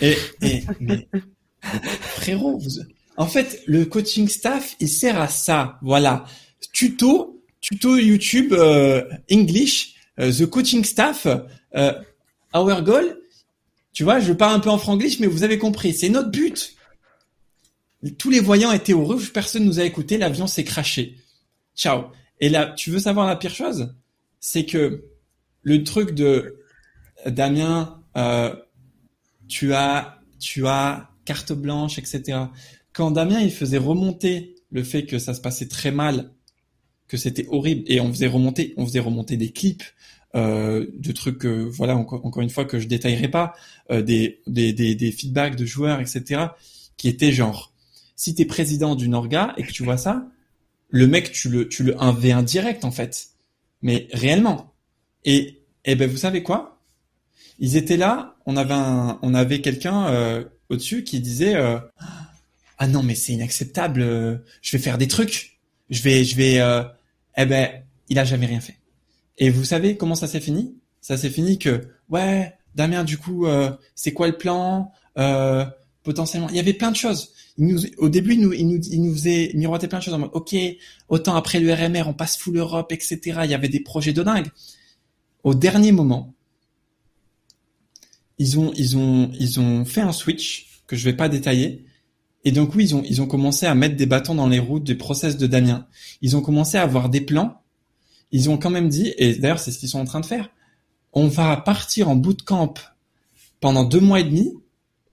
[0.00, 1.08] Et, et mais
[2.00, 2.80] frérot vous...
[3.18, 6.24] en fait le coaching staff il sert à ça voilà
[6.72, 11.26] tuto tuto YouTube euh, English euh, the coaching staff
[11.76, 11.92] euh,
[12.54, 13.18] our goal
[13.92, 16.78] tu vois je parle un peu en franglish mais vous avez compris c'est notre but
[18.16, 21.16] tous les voyants étaient au rouge, personne nous a écouté, l'avion s'est craché.
[21.74, 22.06] Ciao.
[22.40, 23.94] Et là, tu veux savoir la pire chose?
[24.40, 25.04] C'est que
[25.62, 26.60] le truc de
[27.26, 28.54] Damien, euh,
[29.48, 32.38] tu as, tu as carte blanche, etc.
[32.98, 36.32] Quand Damien il faisait remonter le fait que ça se passait très mal,
[37.06, 39.84] que c'était horrible, et on faisait remonter, on faisait remonter des clips,
[40.34, 43.54] euh, de trucs, euh, voilà, encore, une fois que je détaillerai pas,
[43.92, 46.46] euh, des, des, des, des feedbacks de joueurs, etc.
[46.96, 47.72] qui étaient genre
[48.16, 50.26] si tu es président d'une orga et que tu vois ça,
[50.88, 53.28] le mec, tu le, tu le 1v1 direct, en fait.
[53.80, 54.74] Mais réellement.
[55.24, 56.80] Et, eh ben, vous savez quoi?
[57.60, 61.78] Ils étaient là, on avait un, on avait quelqu'un, euh, au-dessus qui disait, euh,
[62.78, 65.58] ah non, mais c'est inacceptable, euh, je vais faire des trucs.
[65.90, 66.56] Je vais, je vais,
[67.36, 68.76] eh ben, il a jamais rien fait.
[69.38, 70.76] Et vous savez comment ça s'est fini?
[71.00, 73.46] Ça s'est fini que, ouais, Damien, du coup,
[73.94, 74.92] c'est quoi le plan?
[76.02, 77.32] potentiellement, il y avait plein de choses
[77.98, 80.30] au début, il nous, il nous, il nous faisait miroiter plein de choses en mode,
[80.32, 80.54] ok,
[81.08, 83.40] autant après le RMR, on passe full Europe, etc.
[83.44, 84.46] Il y avait des projets de dingue.
[85.42, 86.34] Au dernier moment,
[88.38, 91.84] ils ont, ils ont, ils ont fait un switch que je vais pas détailler.
[92.48, 94.80] Et donc oui, ils ont, ils ont commencé à mettre des bâtons dans les roues
[94.80, 95.86] des process de Damien.
[96.22, 97.60] Ils ont commencé à avoir des plans.
[98.32, 100.48] Ils ont quand même dit, et d'ailleurs c'est ce qu'ils sont en train de faire,
[101.12, 102.72] on va partir en bootcamp
[103.60, 104.54] pendant deux mois et demi.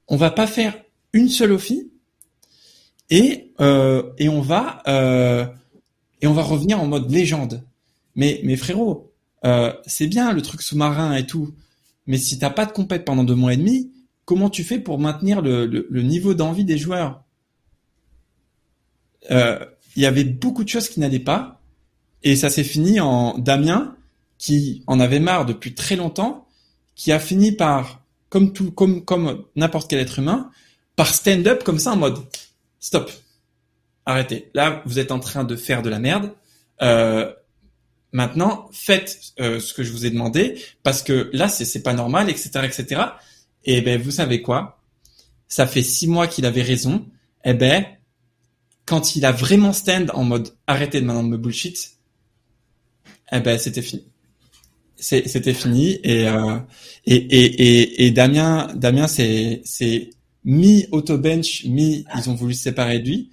[0.07, 0.81] On va pas faire
[1.11, 1.83] une seule office
[3.09, 5.45] et euh, et on va euh,
[6.21, 7.65] et on va revenir en mode légende.
[8.15, 9.11] Mais mais frérot,
[9.43, 11.53] euh, c'est bien le truc sous-marin et tout,
[12.07, 13.91] mais si t'as pas de compète pendant deux mois et demi,
[14.23, 17.24] comment tu fais pour maintenir le, le, niveau d'envie des joueurs?
[19.29, 21.61] Il y avait beaucoup de choses qui n'allaient pas,
[22.23, 23.95] et ça s'est fini en Damien
[24.37, 26.47] qui en avait marre depuis très longtemps,
[26.95, 30.49] qui a fini par, comme tout, comme comme n'importe quel être humain,
[30.95, 32.19] par stand-up comme ça en mode
[32.79, 33.11] stop,
[34.05, 34.49] arrêtez.
[34.53, 36.31] Là, vous êtes en train de faire de la merde.
[36.81, 37.33] Euh,
[38.11, 42.29] maintenant, faites euh, ce que je vous ai demandé parce que là, c'est pas normal,
[42.29, 43.01] etc., etc.
[43.63, 44.79] Et ben, vous savez quoi?
[45.47, 47.05] Ça fait six mois qu'il avait raison.
[47.43, 47.85] Eh ben,
[48.85, 51.97] quand il a vraiment stand en mode arrêtez de maintenant de me bullshit,
[53.31, 54.03] eh ben, c'était fini.
[54.97, 56.57] C'était fini et, euh,
[57.05, 60.09] et, et, et, et Damien, Damien, c'est c'est
[60.45, 63.29] mi autobench, mi ils ont voulu se séparer de lui.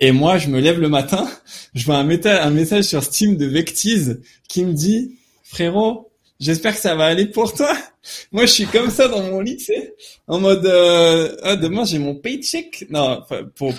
[0.00, 1.28] Et moi, je me lève le matin,
[1.74, 6.80] je vois un, un message sur Steam de Vectiz qui me dit, frérot, j'espère que
[6.80, 7.76] ça va aller pour toi.
[8.32, 9.94] Moi, je suis comme ça dans mon lit, tu sais,
[10.26, 12.86] en mode, euh, ah, demain j'ai mon paycheck.
[12.88, 13.22] Non,
[13.54, 13.74] pour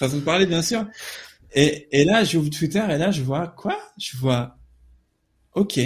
[0.00, 0.86] façon de parler, bien sûr.
[1.54, 3.78] Et, et là, j'ouvre Twitter et là, je vois quoi?
[3.98, 4.58] Je vois,
[5.54, 5.80] ok,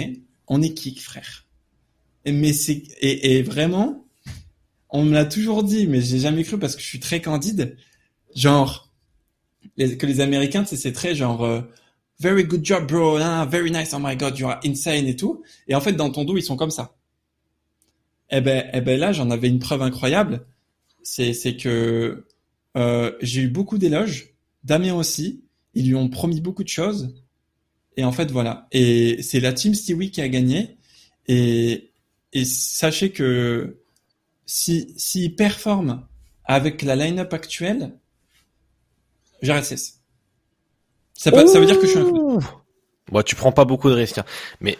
[0.47, 1.45] on est kick, frère?
[2.25, 4.05] Et, mais c'est et, et vraiment,
[4.89, 7.77] on me l'a toujours dit, mais j'ai jamais cru parce que je suis très candide.
[8.35, 8.91] Genre,
[9.77, 11.61] que les Américains, c'est très genre euh,
[12.19, 15.43] very good job, bro, ah, very nice, oh my god, you are insane et tout.
[15.67, 16.95] Et en fait, dans ton dos, ils sont comme ça.
[18.29, 20.45] Eh ben, eh ben là, j'en avais une preuve incroyable.
[21.03, 22.25] C'est c'est que
[22.75, 24.33] euh, j'ai eu beaucoup d'éloges,
[24.63, 25.43] Damien aussi.
[25.73, 27.15] Ils lui ont promis beaucoup de choses.
[27.97, 28.67] Et en fait, voilà.
[28.71, 30.77] Et c'est la team Stewie qui a gagné.
[31.27, 31.91] Et,
[32.33, 33.81] et sachez que
[34.45, 36.05] si s'il performe
[36.45, 37.93] avec la line-up actuelle,
[39.41, 39.99] J'arrête CS.
[41.13, 42.39] Ça, ça veut dire que je suis un coup.
[43.11, 44.25] Bon, tu prends pas beaucoup de risques, hein.
[44.59, 44.77] mais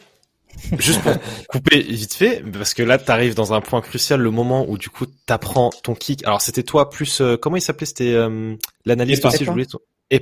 [0.79, 1.13] juste pour
[1.49, 4.89] couper vite fait, parce que là, t'arrives dans un point crucial, le moment où du
[4.89, 6.25] coup, t'apprends ton kick.
[6.25, 7.85] Alors, c'était toi plus, euh, comment il s'appelait?
[7.85, 8.55] C'était euh,
[8.85, 9.67] l'analyste aussi, je voulais.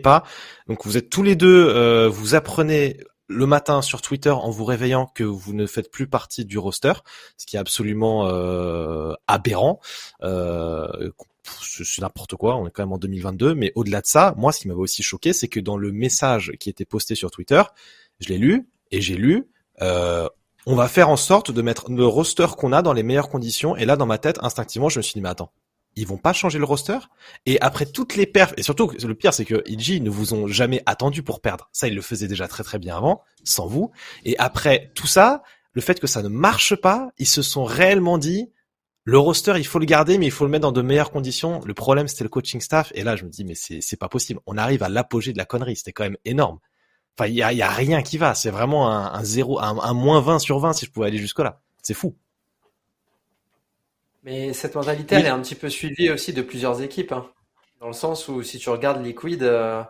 [0.01, 0.23] pas.
[0.67, 2.97] Donc, vous êtes tous les deux, euh, vous apprenez
[3.27, 6.93] le matin sur Twitter en vous réveillant que vous ne faites plus partie du roster,
[7.37, 8.27] ce qui est absolument
[9.27, 9.79] aberrant.
[10.23, 11.09] Euh,
[11.43, 14.61] c'est n'importe quoi, on est quand même en 2022, mais au-delà de ça, moi, ce
[14.61, 17.61] qui m'avait aussi choqué, c'est que dans le message qui était posté sur Twitter,
[18.19, 19.47] je l'ai lu, et j'ai lu,
[19.81, 20.27] euh,
[20.65, 23.75] on va faire en sorte de mettre le roster qu'on a dans les meilleures conditions,
[23.75, 25.51] et là, dans ma tête, instinctivement, je me suis dit, mais attends,
[25.95, 26.97] ils vont pas changer le roster?
[27.45, 30.47] Et après toutes les perfs et surtout le pire c'est que IG ne vous ont
[30.47, 33.91] jamais attendu pour perdre ça ils le faisaient déjà très très bien avant sans vous
[34.25, 35.43] et après tout ça
[35.73, 38.49] le fait que ça ne marche pas ils se sont réellement dit
[39.05, 41.61] le roster, il faut le garder, mais il faut le mettre dans de meilleures conditions.
[41.65, 42.91] Le problème, c'était le coaching staff.
[42.95, 44.39] Et là, je me dis, mais c'est, c'est pas possible.
[44.45, 45.75] On arrive à l'apogée de la connerie.
[45.75, 46.59] C'était quand même énorme.
[47.17, 48.35] Enfin, il y a, y a rien qui va.
[48.35, 51.39] C'est vraiment un, un zéro, un, moins 20 sur 20 si je pouvais aller jusque
[51.39, 51.61] là.
[51.81, 52.15] C'est fou.
[54.23, 57.11] Mais cette mentalité, elle est un petit peu suivie aussi de plusieurs équipes.
[57.11, 57.29] Hein.
[57.79, 59.83] Dans le sens où si tu regardes Liquid, euh...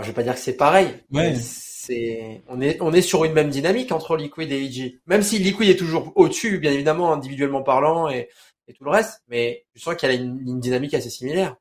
[0.00, 0.88] je vais pas dire que c'est pareil.
[1.12, 1.34] Ouais.
[1.34, 5.00] C'est, on est, on est sur une même dynamique entre Liquid et EG.
[5.06, 8.30] Même si Liquid est toujours au-dessus, bien évidemment, individuellement parlant, et
[8.68, 11.56] et tout le reste, mais je sens qu'elle a une, dynamique assez similaire.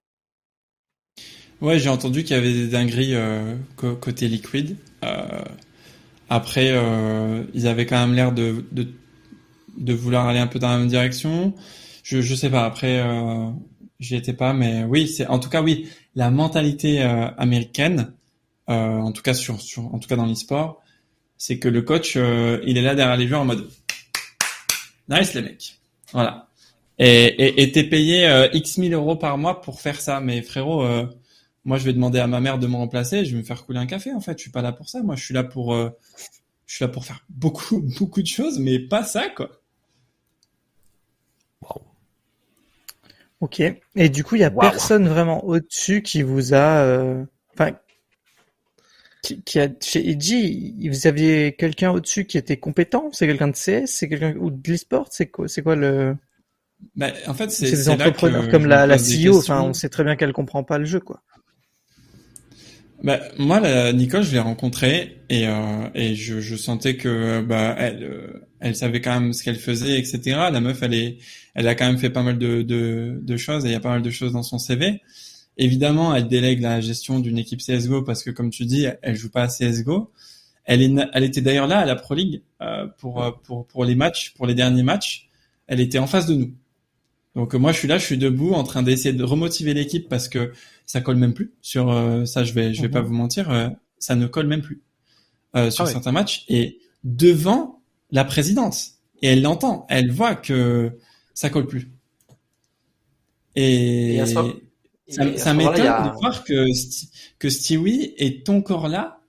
[1.61, 4.77] Ouais, j'ai entendu qu'il y avait des dingueries euh, côté Liquid.
[5.03, 5.41] Euh,
[6.30, 10.77] après, euh, ils avaient quand même l'air de, de, vouloir aller un peu dans la
[10.77, 11.53] même direction.
[12.03, 12.65] Je, je sais pas.
[12.65, 13.49] Après, euh,
[13.99, 18.13] j'y étais pas, mais oui, c'est en tout cas oui, la mentalité américaine,
[18.67, 20.81] en tout cas sur, sur, en tout cas dans l'e-sport,
[21.38, 23.69] c'est que le coach, il est là derrière les joueurs en mode
[25.09, 25.77] nice les mecs.
[26.11, 26.47] Voilà
[26.99, 30.19] et et t'es payé euh, X mille euros par mois pour faire ça.
[30.19, 30.85] Mais frérot,
[31.65, 33.80] moi je vais demander à ma mère de me remplacer, je vais me faire couler
[33.80, 34.38] un café en fait.
[34.38, 35.02] Je suis pas là pour ça.
[35.02, 35.90] Moi je suis là pour euh,
[36.65, 39.49] je suis là pour faire beaucoup beaucoup de choses, mais pas ça quoi.
[43.40, 43.61] Ok.
[43.95, 47.73] Et du coup, il y a personne vraiment au-dessus qui vous a, enfin,
[49.22, 53.10] qui, a chez Edgy, vous aviez quelqu'un au-dessus qui était compétent?
[53.11, 55.07] C'est quelqu'un de CS, c'est quelqu'un ou de l'esport?
[55.11, 56.15] C'est quoi, c'est quoi le
[56.95, 59.38] bah, en fait, c'est des entrepreneurs comme la, la CEO.
[59.38, 61.22] Enfin, on sait très bien qu'elle comprend pas le jeu, quoi.
[63.03, 67.75] Bah, moi, la, Nicole, je l'ai rencontrée et, euh, et je, je, sentais que bah,
[67.77, 70.21] elle, euh, elle savait quand même ce qu'elle faisait, etc.
[70.51, 71.17] La meuf, elle est,
[71.53, 73.81] elle a quand même fait pas mal de, de, de choses et il y a
[73.81, 75.01] pas mal de choses dans son CV.
[75.57, 79.30] Évidemment, elle délègue la gestion d'une équipe CS:GO parce que, comme tu dis, elle joue
[79.30, 80.11] pas à CS:GO.
[80.65, 83.95] Elle, est, elle était d'ailleurs là à la Pro League euh, pour, pour pour les
[83.95, 85.30] matchs, pour les derniers matchs.
[85.67, 86.53] Elle était en face de nous.
[87.35, 90.07] Donc euh, moi je suis là, je suis debout en train d'essayer de remotiver l'équipe
[90.07, 90.53] parce que
[90.85, 92.43] ça colle même plus sur euh, ça.
[92.43, 93.07] Je vais je vais pas mhm.
[93.07, 93.69] vous mentir, euh,
[93.99, 94.81] ça ne colle même plus
[95.69, 96.45] sur ah certains matchs.
[96.49, 98.76] Et devant la présidente
[99.22, 100.97] et elle l'entend, elle voit que
[101.34, 101.91] ça colle plus.
[103.55, 106.65] Et, ça, m'étonne de voir que
[107.38, 109.19] que Stewie est encore là.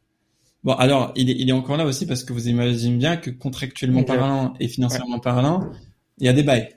[0.62, 3.28] Bon, alors il est, il est encore là aussi parce que vous imaginez bien que
[3.28, 5.70] contractuellement parlant et financièrement parlant,
[6.18, 6.70] il y a des bails.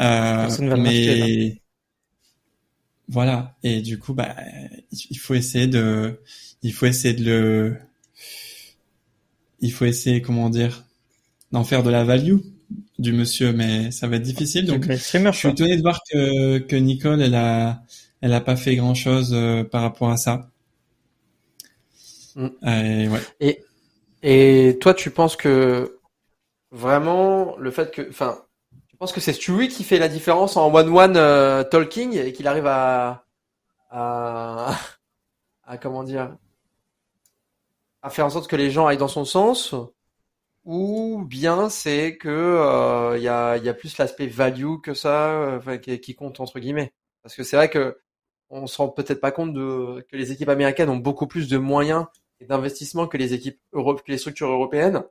[0.00, 1.60] Euh, mais
[3.08, 3.56] voilà.
[3.62, 4.36] Et du coup, bah,
[4.92, 6.20] il faut essayer de,
[6.62, 7.76] il faut essayer de le,
[9.60, 10.84] il faut essayer, comment dire,
[11.52, 12.38] d'en faire de la value
[12.98, 14.66] du monsieur, mais ça va être difficile.
[14.66, 14.96] Donc, je
[15.32, 17.82] suis étonné de voir que, que Nicole, elle a,
[18.20, 20.50] elle a pas fait grand chose euh, par rapport à ça.
[22.34, 22.46] Mm.
[22.66, 23.20] Et, ouais.
[23.40, 23.64] et,
[24.22, 25.98] et toi, tu penses que
[26.70, 28.38] vraiment le fait que, enfin,
[28.98, 32.48] tu penses que c'est Stewie qui fait la différence en one-one euh, talking et qu'il
[32.48, 33.24] arrive à,
[33.90, 34.76] à,
[35.62, 36.36] à, comment dire,
[38.02, 39.72] à faire en sorte que les gens aillent dans son sens
[40.64, 45.60] ou bien c'est que il euh, y, a, y, a, plus l'aspect value que ça
[45.80, 46.92] qui, qui, compte entre guillemets
[47.22, 48.00] parce que c'est vrai que
[48.50, 51.56] on se rend peut-être pas compte de que les équipes américaines ont beaucoup plus de
[51.58, 52.06] moyens
[52.40, 55.04] et d'investissement que les équipes que les structures européennes.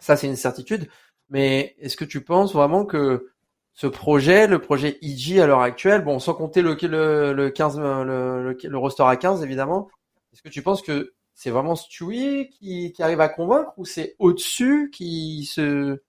[0.00, 0.88] Ça, c'est une certitude.
[1.30, 3.28] Mais est-ce que tu penses vraiment que
[3.74, 7.78] ce projet, le projet EG à l'heure actuelle, bon, sans compter le, le, le 15,
[7.78, 9.88] le, le, roster à 15, évidemment,
[10.32, 14.16] est-ce que tu penses que c'est vraiment Stewie qui, qui arrive à convaincre ou c'est
[14.18, 16.00] au-dessus qui se,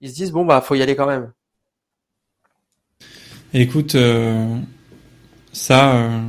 [0.00, 1.32] ils se disent, bon, bah, faut y aller quand même?
[3.52, 4.56] Écoute, euh,
[5.52, 6.20] ça, euh,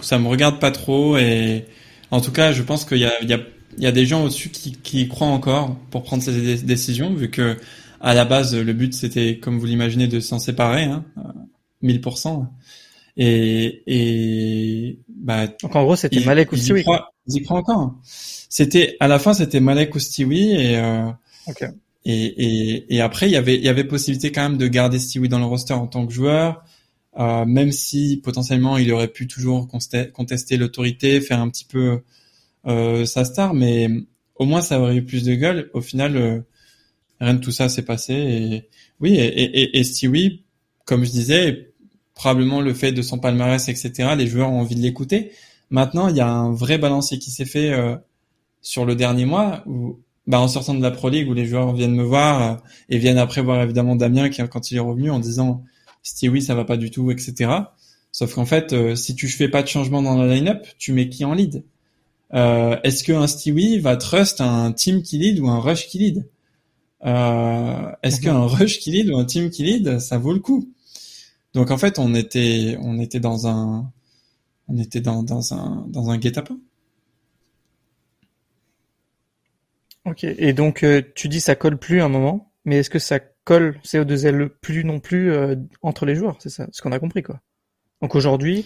[0.00, 1.66] ça me regarde pas trop et
[2.10, 3.40] en tout cas, je pense qu'il y a, il y a,
[3.76, 7.30] il y a des gens au-dessus qui, qui croient encore pour prendre ces décisions, vu
[7.30, 7.56] que
[8.00, 11.04] à la base, le but c'était, comme vous l'imaginez, de s'en séparer, hein,
[11.82, 12.46] 1000%.
[13.16, 16.84] Et, et bah, donc en gros, c'était Malek ou Stewie.
[17.26, 17.96] Ils y croient encore.
[18.48, 21.10] C'était à la fin, c'était Malek ou Stewie et euh,
[22.06, 24.98] et, et, et après, il y avait il y avait possibilité quand même de garder
[24.98, 26.64] Stewie dans le roster en tant que joueur.
[27.18, 32.04] Euh, même si potentiellement il aurait pu toujours contester l'autorité, faire un petit peu euh,
[32.64, 33.88] sa star, mais
[34.40, 35.70] au moins ça aurait eu plus de gueule.
[35.74, 36.40] Au final, euh,
[37.20, 38.14] rien de tout ça s'est passé.
[38.14, 38.68] Et
[38.98, 40.44] oui, et, et, et Stewie,
[40.86, 41.74] comme je disais,
[42.14, 44.14] probablement le fait de son palmarès, etc.
[44.16, 45.32] Les joueurs ont envie de l'écouter.
[45.68, 47.96] Maintenant, il y a un vrai balancier qui s'est fait euh,
[48.62, 51.74] sur le dernier mois où bah, en sortant de la Pro League où les joueurs
[51.74, 52.56] viennent me voir euh,
[52.88, 55.64] et viennent après voir évidemment Damien qui quand il est revenu en disant
[56.02, 57.52] Stewie ça va pas du tout, etc.
[58.10, 61.10] Sauf qu'en fait, euh, si tu fais pas de changement dans la line-up, tu mets
[61.10, 61.56] qui en lead?
[61.56, 61.62] euh,
[62.32, 66.28] Est-ce qu'un Stewie va trust un team qui lead ou un rush qui lead?
[67.04, 68.22] Euh, Est-ce mhm.
[68.22, 70.72] qu'un rush qui lead ou un team qui lead, ça vaut le coup?
[71.54, 73.90] Donc en fait, on était, on était dans un,
[74.68, 76.58] on était dans, dans un, dans un guet-apens.
[80.04, 80.24] Ok.
[80.24, 80.84] Et donc
[81.14, 84.84] tu dis ça colle plus à un moment, mais est-ce que ça colle CO2L plus
[84.84, 87.40] non plus euh, entre les joueurs, c'est ça, ce qu'on a compris quoi.
[88.00, 88.64] Donc aujourd'hui,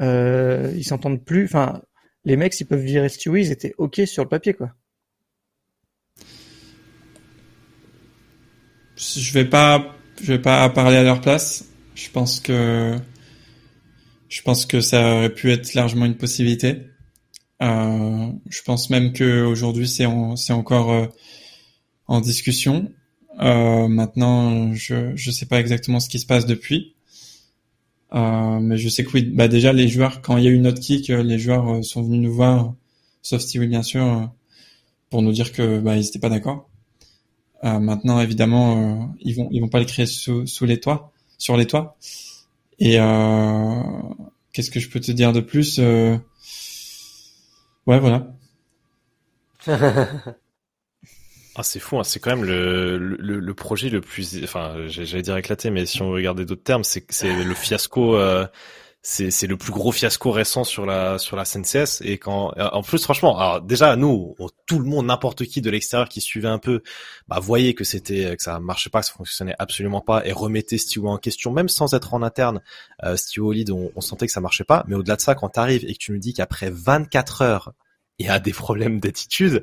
[0.00, 1.44] euh, ils s'entendent plus.
[1.44, 1.82] Enfin,
[2.24, 4.72] les mecs, s'ils peuvent virer Stewie, ils étaient ok sur le papier quoi.
[8.96, 11.64] Je vais pas, je vais pas parler à leur place.
[11.94, 12.98] Je pense que,
[14.28, 16.86] je pense que ça aurait pu être largement une possibilité.
[17.62, 21.06] Euh, je pense même que aujourd'hui c'est c'est encore euh,
[22.06, 22.90] en discussion.
[23.40, 26.94] Euh, maintenant, je je sais pas exactement ce qui se passe depuis,
[28.12, 29.22] mais je sais que oui.
[29.22, 31.82] Bah déjà les joueurs, quand il y a eu notre kick, euh, les joueurs euh,
[31.82, 32.74] sont venus nous voir,
[33.22, 34.30] sauf Steve bien sûr,
[35.10, 36.68] pour nous dire que bah ils étaient pas d'accord.
[37.62, 41.66] maintenant, évidemment, ils vont ils vont pas le créer sous, sous les toits, sur les
[41.66, 41.96] toits.
[42.78, 42.96] Et
[44.52, 46.20] qu'est-ce que je peux te dire de plus Ouais,
[47.98, 48.34] voilà.
[51.60, 52.04] Ah, c'est fou, hein.
[52.04, 56.00] c'est quand même le, le, le, projet le plus, enfin, j'allais dire éclaté, mais si
[56.00, 58.46] on regardait d'autres termes, c'est le fiasco, euh,
[59.02, 62.00] c'est le plus gros fiasco récent sur la sur la CNCS.
[62.00, 66.08] Et quand, en plus, franchement, alors déjà nous, tout le monde, n'importe qui de l'extérieur
[66.08, 66.82] qui suivait un peu,
[67.28, 70.78] bah voyait que c'était que ça marchait pas, que ça fonctionnait absolument pas, et remettait
[70.78, 72.62] Steve en question, même sans être en interne.
[73.04, 74.82] Euh, au lead, on, on sentait que ça marchait pas.
[74.88, 77.72] Mais au-delà de ça, quand t'arrives et que tu nous dis qu'après 24 heures,
[78.18, 79.62] il y a des problèmes d'attitude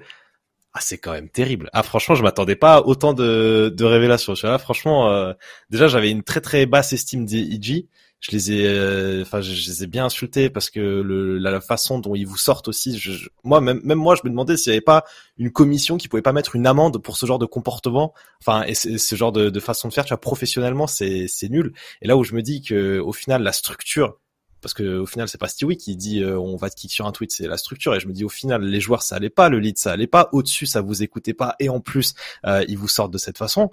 [0.77, 1.71] ah, c'est quand même terrible.
[1.73, 4.35] Ah, franchement, je m'attendais pas à autant de, de révélations.
[4.43, 5.33] Là, franchement, euh,
[5.71, 7.87] déjà, j'avais une très très basse estime des IG.
[8.19, 11.97] Je les ai, euh, enfin, je, les ai bien insultés parce que le, la, façon
[11.97, 12.99] dont ils vous sortent aussi.
[12.99, 15.03] Je, moi, même, même moi, je me demandais s'il n'y avait pas
[15.37, 18.13] une commission qui pouvait pas mettre une amende pour ce genre de comportement.
[18.41, 21.73] Enfin, et ce genre de, de façon de faire, tu vois, professionnellement, c'est nul.
[22.03, 24.19] Et là où je me dis que au final, la structure
[24.61, 27.05] parce que au final c'est pas Stewie qui dit euh, on va te kick sur
[27.05, 29.29] un tweet, c'est la structure et je me dis au final les joueurs ça allait
[29.29, 32.63] pas, le lead ça allait pas, au-dessus ça vous écoutait pas et en plus euh,
[32.67, 33.71] ils vous sortent de cette façon.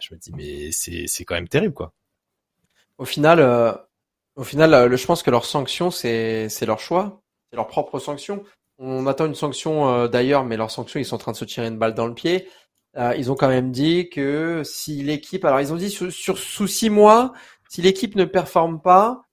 [0.00, 1.92] Je me dis mais c'est c'est quand même terrible quoi.
[2.98, 3.72] Au final euh,
[4.36, 8.44] au final je pense que leur sanction c'est c'est leur choix, c'est leur propre sanction.
[8.78, 11.68] On attend une sanction d'ailleurs mais leur sanction ils sont en train de se tirer
[11.68, 12.48] une balle dans le pied.
[12.96, 16.66] ils ont quand même dit que si l'équipe alors ils ont dit sur, sur sous
[16.66, 17.32] six mois
[17.68, 19.24] si l'équipe ne performe pas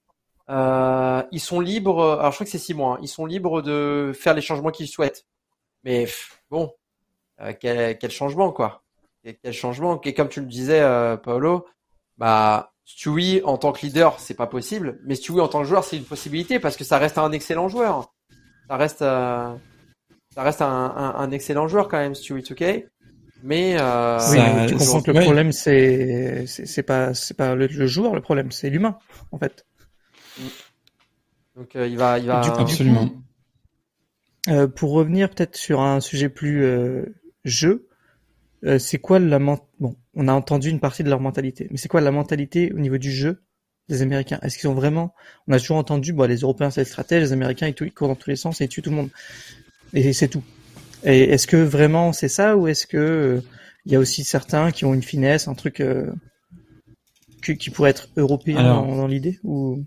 [0.52, 2.18] euh, ils sont libres.
[2.20, 2.96] Alors je crois que c'est six mois.
[2.96, 3.00] Hein.
[3.02, 5.26] ils sont libres de faire les changements qu'ils souhaitent.
[5.84, 6.08] Mais
[6.50, 6.72] bon,
[7.42, 8.84] euh, quel, quel, changement quoi
[9.24, 11.66] Quel changement Et comme tu le disais, euh, Paolo,
[12.18, 15.00] bah Stewie en tant que leader, c'est pas possible.
[15.06, 17.70] Mais Stewie en tant que joueur, c'est une possibilité parce que ça reste un excellent
[17.70, 18.14] joueur.
[18.68, 19.54] Ça reste, euh,
[20.34, 22.86] ça reste un, un, un, excellent joueur quand même, Stewie 2K.
[23.44, 27.88] Mais, euh, oui, tu comprends que le problème c'est c'est pas c'est pas le, le
[27.88, 29.00] joueur, le problème c'est l'humain
[29.32, 29.66] en fait.
[31.56, 32.42] Donc euh, il va, il va.
[32.42, 33.10] absolument.
[34.48, 37.06] Euh, pour revenir peut-être sur un sujet plus euh,
[37.44, 37.88] jeu,
[38.78, 39.60] c'est quoi la bon
[40.14, 43.00] On a entendu une partie de leur mentalité, mais c'est quoi la mentalité au niveau
[43.00, 43.44] du jeu
[43.90, 44.40] des Américains?
[44.44, 45.16] Est-ce qu'ils ont vraiment
[45.48, 48.10] On a toujours entendu, bon, les Européens c'est le stratège, les Américains ils, ils courent
[48.10, 49.10] dans tous les sens et ils tuent tout le monde,
[49.94, 50.44] et c'est tout.
[51.04, 53.42] Et est-ce que vraiment c'est ça ou est-ce que
[53.86, 55.84] il y a aussi certains qui ont une finesse, un truc
[57.44, 59.84] qui, qui pourrait être européen dans, dans l'idée ou?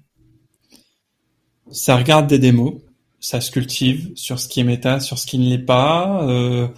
[1.70, 2.74] Ça regarde des démos,
[3.20, 6.68] ça se cultive sur ce qui est méta, sur ce qui ne l'est pas, euh,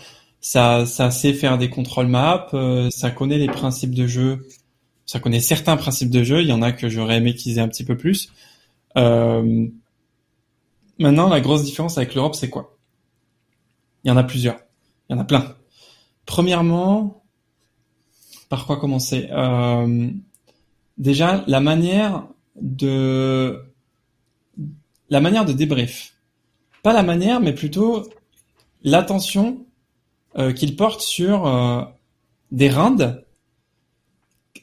[0.40, 4.46] ça, ça sait faire des contrôles maps, euh, ça connaît les principes de jeu,
[5.04, 7.62] ça connaît certains principes de jeu, il y en a que j'aurais aimé qu'ils aient
[7.62, 8.32] un petit peu plus.
[8.96, 9.66] Euh,
[10.98, 12.76] maintenant, la grosse différence avec l'Europe, c'est quoi?
[14.04, 14.58] Il y en a plusieurs,
[15.08, 15.56] il y en a plein.
[16.26, 17.22] Premièrement,
[18.48, 19.28] par quoi commencer?
[19.32, 20.10] Euh,
[20.98, 22.26] Déjà, la manière
[22.60, 23.62] de
[25.10, 26.14] la manière de débrief.
[26.82, 28.08] Pas la manière, mais plutôt
[28.82, 29.66] l'attention
[30.38, 31.82] euh, qu'il porte sur euh,
[32.50, 33.22] des rounds,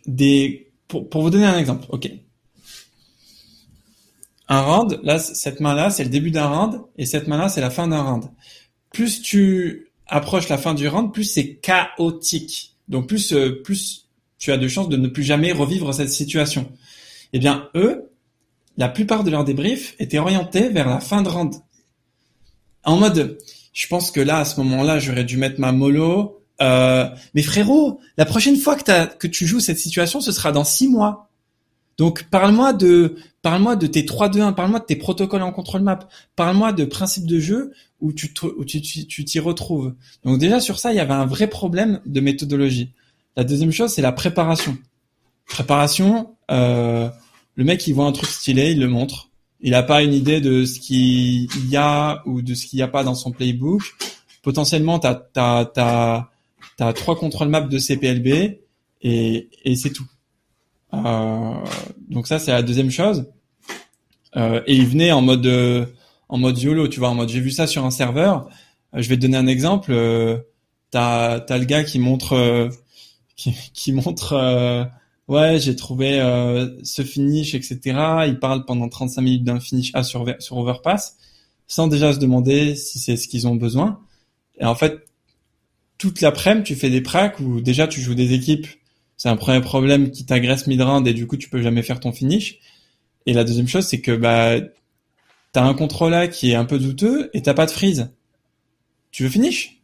[0.06, 2.12] des pour, pour vous donner un exemple, ok.
[4.50, 7.70] Un round, là, cette main-là, c'est le début d'un round, et cette main-là, c'est la
[7.70, 8.26] fin d'un round.
[8.92, 12.76] Plus tu approches la fin du round, plus c'est chaotique.
[12.88, 16.70] Donc plus euh, plus tu as de chances de ne plus jamais revivre cette situation.
[17.32, 18.12] Eh bien, eux,
[18.77, 21.56] la plupart de leurs débriefs étaient orientés vers la fin de round.
[22.84, 23.38] En mode,
[23.72, 26.40] je pense que là, à ce moment-là, j'aurais dû mettre ma mollo.
[26.61, 30.64] Euh, mais frérot, la prochaine fois que, que tu joues cette situation, ce sera dans
[30.64, 31.30] six mois.
[31.98, 36.00] Donc parle-moi de parle-moi de tes 3-2-1, parle-moi de tes protocoles en contrôle map,
[36.35, 37.72] parle-moi de principes de jeu
[38.02, 39.93] où tu tu t'y retrouves.
[40.24, 42.93] Donc déjà sur ça, il y avait un vrai problème de méthodologie.
[43.35, 44.77] La deuxième chose, c'est la préparation.
[45.45, 47.10] Préparation, euh,
[47.56, 49.30] le mec, il voit un truc stylé, il le montre.
[49.61, 52.83] Il n'a pas une idée de ce qu'il y a ou de ce qu'il n'y
[52.83, 53.82] a pas dans son playbook.
[54.41, 56.30] Potentiellement, tu as,
[56.95, 58.59] trois contrôles maps de CPLB
[59.01, 60.07] et, et c'est tout.
[60.93, 61.53] Euh,
[62.09, 63.25] donc ça, c'est la deuxième chose.
[64.35, 65.48] Euh, et il venait en mode
[66.33, 68.49] en mode YOLO, tu vois, en mode j'ai vu ça sur un serveur.
[68.95, 69.91] Euh, je vais te donner un exemple.
[69.91, 70.40] Euh,
[70.90, 72.69] t'as as le gars qui montre
[73.35, 74.90] qui, qui montre
[75.27, 77.80] ouais, j'ai trouvé euh, ce finish, etc.
[78.27, 81.18] Il parle pendant 35 minutes d'un finish A sur, Overpass,
[81.68, 84.00] sans déjà se demander si c'est ce qu'ils ont besoin.
[84.60, 85.06] Et en fait,
[85.98, 88.68] toute l'après-midi, tu fais des pracs où déjà tu joues des équipes.
[89.18, 92.11] C'est un premier problème qui t'agresse mid-round et du coup tu peux jamais faire ton
[92.11, 92.60] finish.
[93.26, 94.60] Et la deuxième chose, c'est que bah
[95.53, 98.11] t'as un contrôle qui est un peu douteux et t'as pas de freeze.
[99.11, 99.82] Tu veux finish?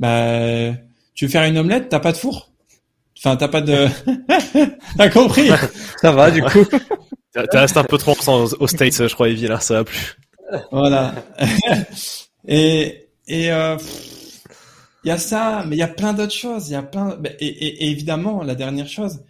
[0.00, 0.74] Bah
[1.14, 2.50] tu veux faire une omelette, t'as pas de four.
[3.18, 3.88] Enfin, t'as pas de.
[4.96, 5.50] t'as compris?
[6.00, 6.64] Ça va, du coup.
[7.32, 8.14] T'es resté un peu trop
[8.60, 10.16] au States, je crois, Evie, là, ça va plus.
[10.70, 11.14] Voilà.
[12.48, 13.76] et et euh,
[15.04, 16.68] il y a ça, mais il y a plein d'autres choses.
[16.68, 17.18] Il y a plein.
[17.40, 19.20] Et, et, évidemment, la dernière chose,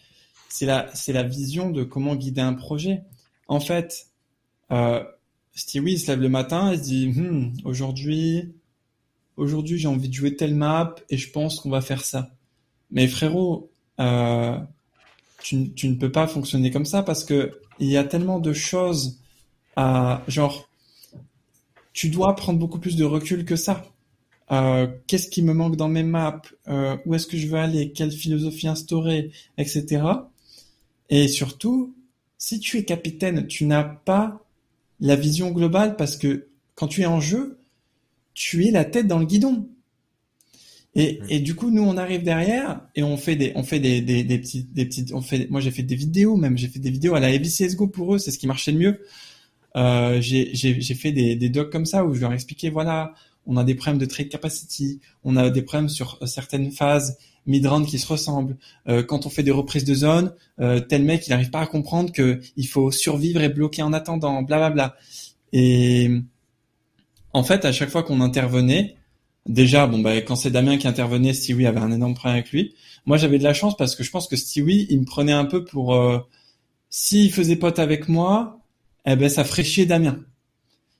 [0.48, 3.02] c'est la c'est la vision de comment guider un projet.
[3.48, 4.06] En fait,
[4.70, 5.02] euh,
[5.54, 8.54] Stewie se lève le matin, il se dit hmm, aujourd'hui,
[9.36, 12.30] aujourd'hui j'ai envie de jouer telle map et je pense qu'on va faire ça.
[12.90, 13.70] Mais frérot,
[14.00, 14.58] euh,
[15.42, 19.20] tu, ne peux pas fonctionner comme ça parce que il y a tellement de choses
[19.76, 20.68] à genre
[21.92, 23.84] tu dois prendre beaucoup plus de recul que ça.
[24.50, 27.92] Euh, qu'est-ce qui me manque dans mes maps, euh, où est-ce que je veux aller,
[27.92, 30.02] quelle philosophie instaurer, etc.
[31.10, 31.94] Et surtout,
[32.38, 34.44] si tu es capitaine, tu n'as pas
[35.00, 36.46] la vision globale parce que
[36.76, 37.58] quand tu es en jeu,
[38.34, 39.68] tu es la tête dans le guidon.
[40.94, 41.24] Et, mm.
[41.28, 44.24] et, du coup, nous, on arrive derrière et on fait des, on fait des, des,
[44.24, 46.90] des petites, des petites, on fait, moi, j'ai fait des vidéos même, j'ai fait des
[46.90, 49.00] vidéos à la CSGO pour eux, c'est ce qui marchait le mieux.
[49.76, 53.14] Euh, j'ai fait des, des docs comme ça où je leur expliquais voilà,
[53.46, 57.86] on a des problèmes de trade capacity, on a des problèmes sur certaines phases mid-round
[57.86, 58.56] qui se ressemblent.
[58.88, 61.66] Euh, quand on fait des reprises de zone, euh, tel mec il n'arrive pas à
[61.66, 64.96] comprendre que il faut survivre et bloquer en attendant, blablabla.
[65.52, 66.10] Et
[67.32, 68.96] en fait, à chaque fois qu'on intervenait,
[69.46, 72.74] déjà, bon bah quand c'est Damien qui intervenait, Stewie avait un énorme problème avec lui.
[73.06, 75.44] Moi, j'avais de la chance parce que je pense que Stewie, il me prenait un
[75.44, 76.18] peu pour euh,
[76.90, 78.60] s'il faisait pote avec moi,
[79.06, 80.20] eh ben ça ferait chier Damien.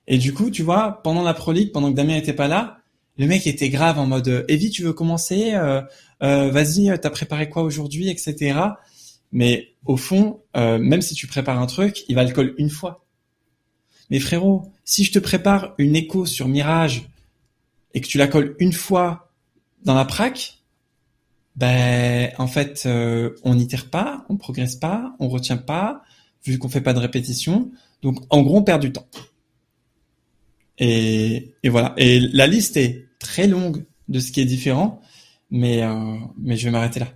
[0.07, 2.79] Et du coup, tu vois, pendant la Pro pendant que Damien était pas là,
[3.19, 5.83] le mec était grave en mode Evie, tu veux commencer euh,
[6.23, 8.59] euh, Vas-y, t'as préparé quoi aujourd'hui, etc.
[9.33, 12.71] Mais au fond, euh, même si tu prépares un truc, il va le coller une
[12.71, 13.05] fois.
[14.11, 17.11] Mais frérot, si je te prépare une écho sur Mirage
[17.99, 19.33] et que tu la colles une fois
[19.83, 20.61] dans la praque,
[21.57, 26.05] ben en fait, euh, on n'itère pas, on progresse pas, on retient pas,
[26.45, 27.73] vu qu'on fait pas de répétition.
[28.01, 29.09] Donc en gros, on perd du temps.
[30.79, 31.95] Et, et voilà.
[31.97, 35.03] Et la liste est très longue de ce qui est différent,
[35.51, 37.09] mais euh, mais je vais m'arrêter là.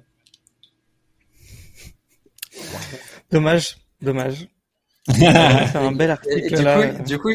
[3.30, 4.48] Dommage, dommage.
[5.14, 6.56] C'est un bel article.
[6.56, 7.30] du, Coup, du, coup,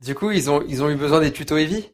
[0.00, 1.88] du coup, ils ont ils ont eu besoin des tutos Heavy.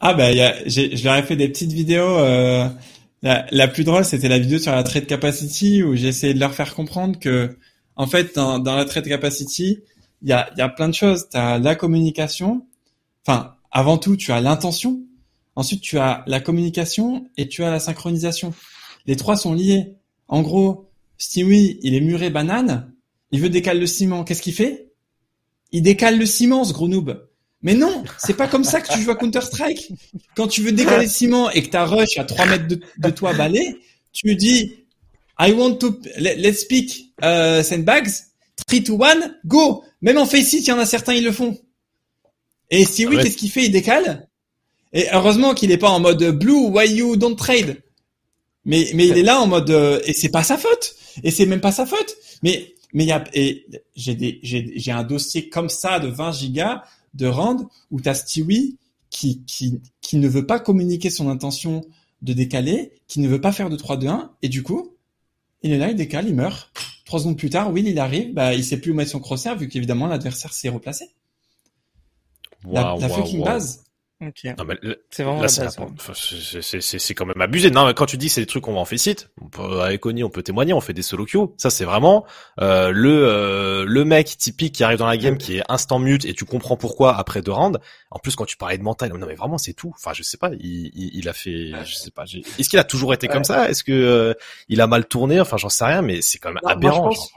[0.00, 2.18] Ah bah y a, je leur ai fait des petites vidéos.
[2.18, 2.66] Euh,
[3.22, 6.40] la, la, plus drôle, c'était la vidéo sur la trade capacity où j'ai essayé de
[6.40, 7.56] leur faire comprendre que,
[7.96, 9.80] en fait, dans, dans la trade capacity,
[10.22, 11.28] il y a, y a plein de choses.
[11.30, 12.66] Tu as la communication.
[13.26, 15.02] Enfin, avant tout, tu as l'intention.
[15.54, 18.54] Ensuite, tu as la communication et tu as la synchronisation.
[19.06, 19.96] Les trois sont liés.
[20.28, 20.88] En gros,
[21.18, 22.94] Stewie, il est muré banane.
[23.32, 24.24] Il veut décaler le ciment.
[24.24, 24.92] Qu'est-ce qu'il fait?
[25.72, 27.28] Il décale le ciment, ce gros noob.
[27.62, 29.92] Mais non, c'est pas comme ça que tu joues à Counter-Strike.
[30.34, 32.64] Quand tu veux décaler le ciment et que ta rush à 3 mètres
[32.96, 33.76] de, toi balai,
[34.12, 34.72] tu dis
[35.38, 38.10] I want to let's speak uh, sandbags
[38.66, 39.84] 3 to 1 go.
[40.00, 41.58] Même en face il y en a certains ils le font.
[42.70, 43.64] Et si oui, qu'est-ce qu'il fait?
[43.64, 44.28] Il décale.
[44.92, 47.82] Et heureusement qu'il est pas en mode blue, why you don't trade.
[48.64, 50.94] Mais mais il est là en mode euh, et c'est pas sa faute.
[51.22, 52.16] Et c'est même pas sa faute.
[52.42, 56.08] Mais mais il y a et j'ai des j'ai j'ai un dossier comme ça de
[56.08, 56.82] 20 gigas
[57.14, 58.78] de Rand où t'as Stewie
[59.10, 61.82] qui qui qui ne veut pas communiquer son intention
[62.22, 64.94] de décaler, qui ne veut pas faire de 3-2-1 et du coup
[65.62, 66.70] il est là, il décale, il meurt.
[67.04, 69.56] Trois secondes plus tard, Will, il arrive, bah, il sait plus où mettre son crosshair
[69.56, 71.10] vu qu'évidemment l'adversaire s'est replacé.
[72.70, 73.84] la, la fucking base.
[74.22, 74.52] Okay.
[75.10, 77.70] c'est vraiment c'est quand même abusé.
[77.70, 80.22] Non, quand tu dis c'est des trucs qu'on va en site, on peut, avec Oni,
[80.22, 81.48] on peut témoigner, on fait des solo queues.
[81.56, 82.26] Ça, c'est vraiment
[82.60, 86.26] euh, le euh, le mec typique qui arrive dans la game, qui est instant mute
[86.26, 87.78] et tu comprends pourquoi après deux rounds.
[88.10, 89.92] En plus, quand tu parlais de mental, non mais vraiment c'est tout.
[89.96, 92.24] Enfin, je sais pas, il, il, a fait, je sais pas.
[92.58, 93.70] Est-ce qu'il a toujours été comme ça?
[93.70, 94.34] Est-ce que euh,
[94.68, 95.40] il a mal tourné?
[95.40, 97.06] Enfin, j'en sais rien, mais c'est quand même aberrant.
[97.06, 97.32] Moi, pense...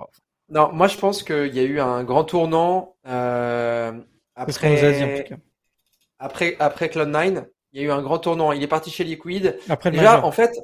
[0.50, 3.94] Non, moi je pense qu'il y a eu un grand tournant euh,
[4.36, 5.30] après.
[6.24, 8.54] Après, après Cloud9, il y a eu un grand tournant.
[8.54, 9.60] Il est parti chez Liquid.
[9.68, 10.58] Après le déjà, en fait.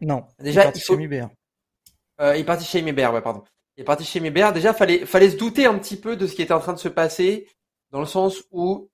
[0.00, 0.24] Non.
[0.38, 1.28] Déjà, il est parti chez Mibert.
[2.22, 3.44] Euh, il est parti chez Mibert, ouais, pardon.
[3.76, 4.54] Il est parti chez Mibert.
[4.54, 6.78] Déjà, fallait, fallait se douter un petit peu de ce qui était en train de
[6.78, 7.46] se passer,
[7.90, 8.88] dans le sens où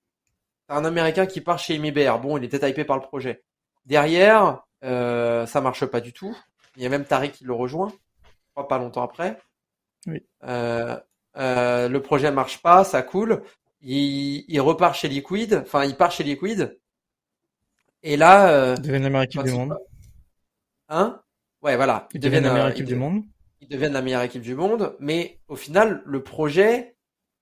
[0.67, 2.19] un Américain qui part chez Mibert.
[2.19, 3.41] Bon, il était hypé par le projet.
[3.85, 6.37] Derrière, euh, ça marche pas du tout.
[6.75, 7.93] Il y a même Tariq qui le rejoint.
[8.51, 9.37] crois pas longtemps après.
[10.05, 10.21] Oui.
[10.43, 10.99] Euh,
[11.37, 13.41] euh, le projet marche pas, ça coule
[13.83, 16.79] il, repart chez Liquid, enfin il part chez Liquid.
[18.01, 19.77] Et là, euh, il devient la meilleure équipe du monde.
[20.89, 21.21] Hein?
[21.61, 22.07] Ouais, voilà.
[22.13, 23.23] Il, devient la meilleure équipe du monde.
[23.61, 26.95] Ils deviennent la meilleure équipe du monde, mais au final, le projet,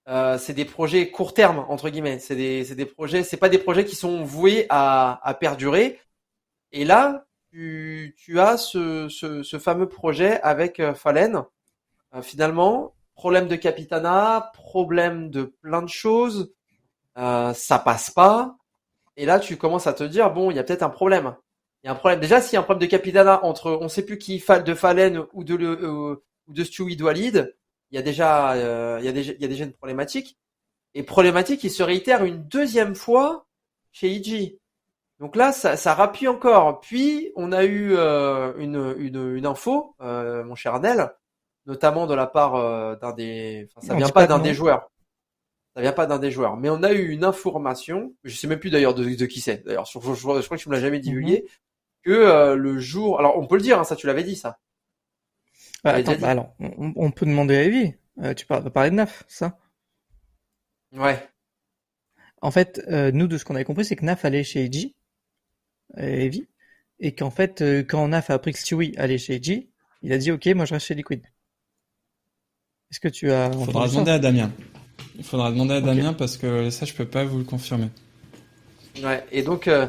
[0.07, 2.19] euh, c'est des projets court terme entre guillemets.
[2.19, 5.99] C'est des, c'est des projets, c'est pas des projets qui sont voués à, à perdurer.
[6.71, 11.43] Et là, tu, tu as ce, ce, ce fameux projet avec euh, Fallen.
[12.13, 16.55] Euh, finalement, problème de capitana, problème de plein de choses,
[17.19, 18.57] euh, ça passe pas.
[19.15, 21.35] Et là, tu commences à te dire bon, il y a peut-être un problème.
[21.83, 22.19] Il y a un problème.
[22.19, 25.23] Déjà, s'il y a un problème de capitana entre, on sait plus qui de Fallen
[25.33, 27.55] ou de euh, Stewie Walid,
[27.91, 30.39] il y a déjà, euh, il y a déjà, il y une problématique.
[30.95, 33.45] Et problématique qui se réitère une deuxième fois
[33.91, 34.57] chez IG.
[35.19, 36.79] Donc là, ça, ça rappuie encore.
[36.79, 41.13] Puis, on a eu euh, une, info, euh, mon cher Anel,
[41.65, 43.67] notamment de la part euh, d'un des.
[43.75, 44.89] Enfin, ça vient pas, d'un des joueurs.
[45.75, 48.13] Ça vient pas d'un des joueurs, mais on a eu une information.
[48.23, 49.63] Je sais même plus d'ailleurs de, de, qui c'est.
[49.65, 51.43] D'ailleurs, je, je, crois que tu me l'as jamais divulgué.
[51.43, 51.49] Mhm.
[52.03, 54.59] Que euh, le jour, alors on peut le dire, hein, ça tu l'avais dit ça.
[55.83, 57.93] Bah, attends, bah, alors, on, peut demander à Evie.
[58.21, 59.57] Euh, tu parles, parler de Naf, ça?
[60.93, 61.27] Ouais.
[62.41, 64.95] En fait, nous, de ce qu'on avait compris, c'est que Naf allait chez Eji,
[65.95, 66.47] Evie,
[66.99, 69.69] et qu'en fait, quand Naf a appris que Stewie allait chez Eji,
[70.01, 71.23] il a dit, ok, moi je reste chez Liquid.
[72.91, 74.51] Est-ce que tu as Il faudra demander à Damien.
[75.17, 77.87] Il faudra demander à Damien parce que ça, je peux pas vous le confirmer.
[79.01, 79.87] Ouais, et donc, euh,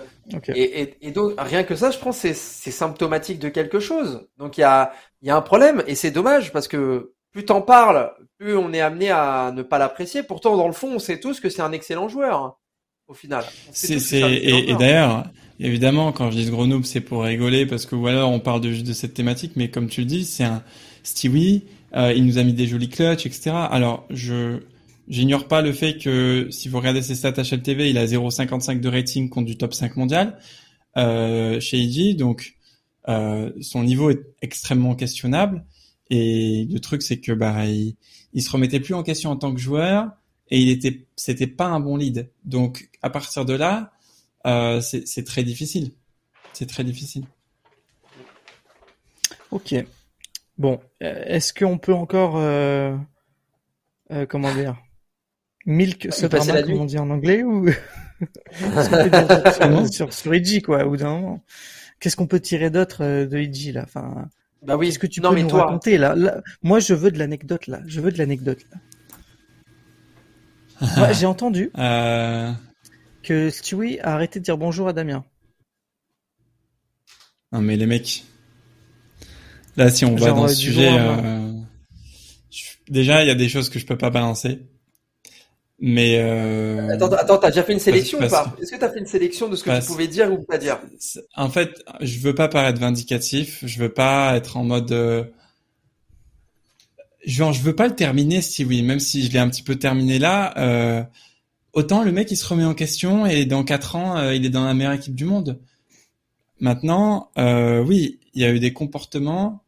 [0.55, 4.29] et, et, donc, rien que ça, je pense, c'est symptomatique de quelque chose.
[4.39, 7.63] Donc, il y a, y a un problème, et c'est dommage parce que plus t'en
[7.63, 10.23] parles, plus on est amené à ne pas l'apprécier.
[10.23, 12.55] Pourtant, dans le fond, on sait tous que c'est un excellent joueur, hein,
[13.09, 13.45] au final.
[13.73, 15.25] C'est, et, et d'ailleurs,
[15.59, 18.61] évidemment, quand je dis ce gros noob, c'est pour rigoler parce que voilà, on parle
[18.61, 20.63] de, de cette thématique, mais comme tu le dis, c'est un
[21.03, 21.65] Stewie,
[21.95, 23.51] euh, il nous a mis des jolis clutches, etc.
[23.51, 24.61] Alors, je,
[25.09, 28.89] J'ignore pas le fait que si vous regardez ses stats HLTV, il a 0,55 de
[28.89, 30.39] rating contre du top 5 mondial
[30.97, 32.57] euh, chez IG, donc
[33.09, 35.65] euh, son niveau est extrêmement questionnable.
[36.09, 37.97] Et le truc, c'est que bah il,
[38.33, 40.09] il, se remettait plus en question en tant que joueur
[40.51, 42.31] et il était, c'était pas un bon lead.
[42.45, 43.93] Donc à partir de là,
[44.47, 45.93] euh, c'est très difficile.
[46.53, 47.25] C'est très difficile.
[49.51, 49.75] Ok.
[50.59, 52.97] Bon, euh, est-ce qu'on peut encore, euh,
[54.11, 54.77] euh, comment dire,
[55.67, 57.69] Milk Superman, comme on dit en anglais, ou
[59.91, 61.45] sur, sur, sur quoi, ou d'un moment.
[62.01, 64.29] Qu'est-ce qu'on peut tirer d'autre de Iji là Enfin,
[64.63, 64.89] bah oui.
[64.89, 66.15] Est-ce que tu peux nous raconter là,
[66.63, 67.81] Moi, je veux de l'anecdote là.
[67.87, 68.79] Je veux de l'anecdote là.
[71.13, 72.51] j'ai entendu euh...
[73.23, 75.25] que Stewie a arrêté de dire bonjour à Damien.
[77.53, 78.25] Non mais les mecs,
[79.77, 81.53] là si on va dans ce euh, sujet, euh...
[82.89, 84.61] déjà il y a des choses que je peux pas balancer.
[85.85, 86.91] Mais euh...
[86.91, 89.49] attends, attends, t'as déjà fait une sélection ou pas Est-ce que t'as fait une sélection
[89.49, 90.79] de ce que tu pouvais dire ou pas dire
[91.35, 95.25] En fait, je veux pas paraître vindicatif, je veux pas être en mode euh...
[97.25, 99.77] genre je veux pas le terminer si oui, même si je l'ai un petit peu
[99.77, 100.57] terminé là.
[100.57, 101.03] Euh...
[101.73, 104.51] Autant le mec il se remet en question et dans quatre ans euh, il est
[104.51, 105.59] dans la meilleure équipe du monde.
[106.61, 109.62] Maintenant, euh, oui, il y a eu des comportements.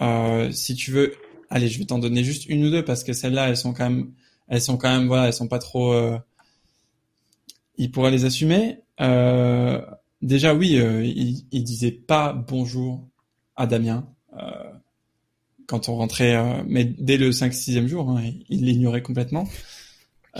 [0.00, 1.14] Euh, si tu veux,
[1.50, 3.88] allez, je vais t'en donner juste une ou deux parce que celles-là elles sont quand
[3.88, 4.12] même
[4.48, 5.92] elles sont quand même voilà, elles sont pas trop.
[5.92, 6.18] Euh...
[7.76, 8.80] Il pourrait les assumer.
[9.00, 9.80] Euh...
[10.22, 13.06] Déjà oui, euh, il, il, disait pas bonjour
[13.56, 14.08] à Damien
[14.38, 14.72] euh,
[15.66, 19.46] quand on rentrait, euh, mais dès le 5-6e jour, hein, il l'ignorait complètement.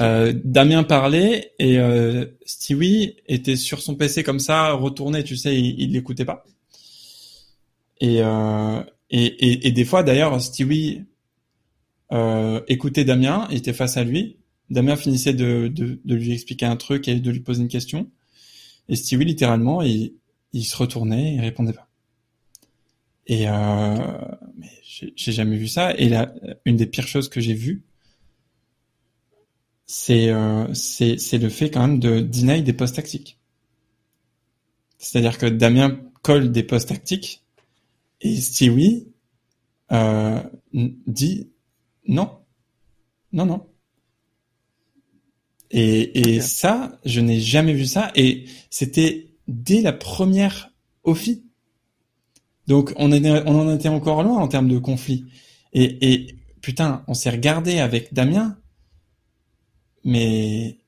[0.01, 5.59] Euh, Damien parlait et euh, Stewie était sur son PC comme ça, retourné, tu sais,
[5.61, 6.45] il l'écoutait pas.
[8.01, 8.83] Et, euh,
[9.17, 11.05] et, et, et, des fois, d'ailleurs, Stewie
[12.11, 14.39] euh, écoutait Damien, il était face à lui.
[14.71, 18.11] Damien finissait de, de, de, lui expliquer un truc et de lui poser une question.
[18.89, 20.15] Et Stewie, littéralement, il,
[20.53, 21.89] il se retournait et répondait pas.
[23.29, 23.95] Et euh,
[25.15, 25.95] j'ai jamais vu ça.
[25.97, 26.35] Et là,
[26.65, 27.85] une des pires choses que j'ai vues,
[29.87, 33.39] c'est euh, c'est le fait quand même de deny des postes tactiques.
[34.99, 37.44] C'est-à-dire que Damien colle des postes tactiques
[38.25, 39.13] et Stewie
[39.93, 41.53] euh, dit
[42.09, 42.31] non.
[43.33, 43.67] Non, non.
[45.71, 48.11] Et, et ça, je n'ai jamais vu ça.
[48.15, 50.73] Et c'était dès la première
[51.05, 51.45] OFI.
[52.67, 55.27] Donc on, on en était encore loin en termes de conflit.
[55.73, 58.57] Et, et putain, on s'est regardé avec Damien,
[60.05, 60.79] mais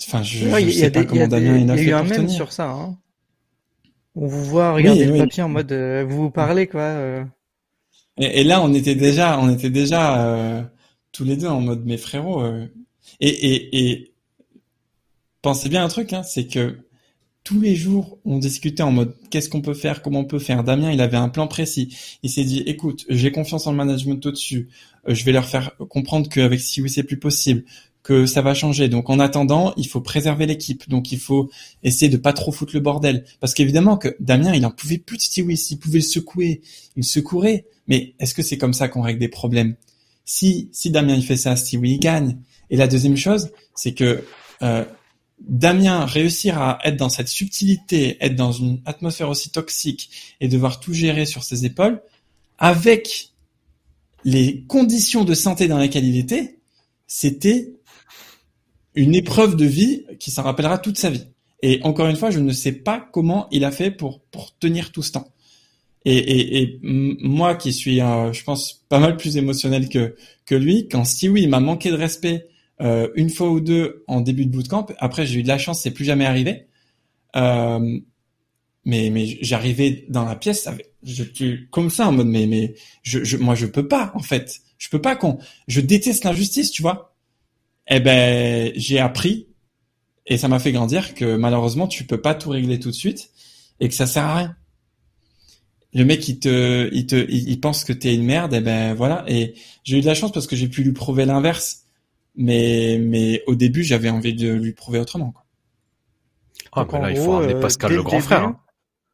[0.00, 2.28] enfin je, je sais pas comment Damien il a, fait y a eu un même
[2.28, 2.70] sur ça.
[2.70, 2.98] Hein.
[4.16, 6.80] On vous voit regarder le papier en mode euh, vous vous parlez quoi.
[6.80, 7.24] Euh.
[8.18, 10.62] Et, là, on était déjà, on était déjà euh,
[11.12, 12.44] tous les deux en mode mes frérots.
[13.20, 14.14] Et, et, et
[15.40, 16.76] pensez bien un truc, hein, c'est que
[17.44, 20.64] tous les jours, on discutait en mode qu'est-ce qu'on peut faire, comment on peut faire.
[20.64, 21.96] Damien, il avait un plan précis.
[22.22, 24.68] Il s'est dit, écoute, j'ai confiance en le management au-dessus.
[25.06, 27.64] Je vais leur faire comprendre qu'avec Siwi, c'est plus possible
[28.10, 28.88] que ça va changer.
[28.88, 30.88] Donc en attendant, il faut préserver l'équipe.
[30.88, 31.48] Donc il faut
[31.84, 33.24] essayer de pas trop foutre le bordel.
[33.38, 35.54] Parce qu'évidemment que Damien, il en pouvait plus de Stewie.
[35.70, 36.60] Il pouvait le secouer,
[36.96, 37.66] il secourait.
[37.86, 39.76] Mais est-ce que c'est comme ça qu'on règle des problèmes?
[40.24, 42.36] Si si Damien il fait ça, Stewie il gagne.
[42.68, 44.24] Et la deuxième chose, c'est que
[44.62, 44.84] euh,
[45.38, 50.80] Damien réussir à être dans cette subtilité, être dans une atmosphère aussi toxique et devoir
[50.80, 52.02] tout gérer sur ses épaules,
[52.58, 53.30] avec
[54.24, 56.56] les conditions de santé dans lesquelles il était,
[57.06, 57.72] c'était
[58.94, 61.26] une épreuve de vie qui s'en rappellera toute sa vie.
[61.62, 64.92] Et encore une fois, je ne sais pas comment il a fait pour, pour tenir
[64.92, 65.28] tout ce temps.
[66.04, 70.88] Et, et, et moi qui suis, je pense, pas mal plus émotionnel que, que lui,
[70.88, 72.48] quand Stewie m'a manqué de respect
[72.80, 75.82] euh, une fois ou deux en début de bootcamp, après j'ai eu de la chance,
[75.82, 76.66] c'est plus jamais arrivé.
[77.36, 78.00] Euh,
[78.86, 81.24] mais mais j'arrivais dans la pièce, avec, je,
[81.70, 84.88] comme ça en mode mais mais je, je moi je peux pas en fait, je
[84.88, 85.38] peux pas qu'on,
[85.68, 87.09] je déteste l'injustice, tu vois
[87.90, 89.48] eh ben j'ai appris
[90.26, 93.30] et ça m'a fait grandir que malheureusement tu peux pas tout régler tout de suite
[93.80, 94.56] et que ça sert à rien.
[95.92, 99.24] le mec il te il te il, pense que t'es une merde et ben voilà
[99.26, 99.54] et
[99.84, 101.86] j'ai eu de la chance parce que j'ai pu lui prouver l'inverse
[102.36, 105.44] mais mais au début j'avais envie de lui prouver autrement quoi.
[106.72, 108.44] Ah ben là il faut ramener Pascal le grand frère.
[108.44, 108.60] Hein.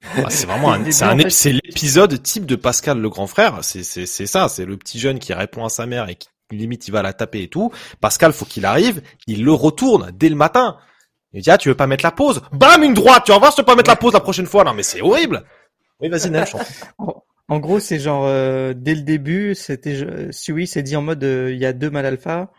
[0.02, 3.64] Ah, c'est vraiment un, c'est c'est l'épisode type de Pascal le grand frère.
[3.64, 4.48] C'est, c'est, c'est ça.
[4.48, 7.12] C'est le petit jeune qui répond à sa mère et qui limite il va la
[7.12, 7.70] taper et tout.
[8.00, 10.76] Pascal faut qu'il arrive, il le retourne dès le matin.
[11.32, 12.42] Il dit ah tu veux pas mettre la pause?
[12.52, 13.24] Bam une droite.
[13.26, 14.64] Tu vas voir si tu veux pas mettre la pause la prochaine fois.
[14.64, 15.44] Non mais c'est horrible.
[16.00, 16.46] Oui vas-y Nel.
[17.48, 21.22] en gros c'est genre euh, dès le début c'était si oui c'est dit en mode
[21.22, 22.50] euh, il y a deux mal alpha.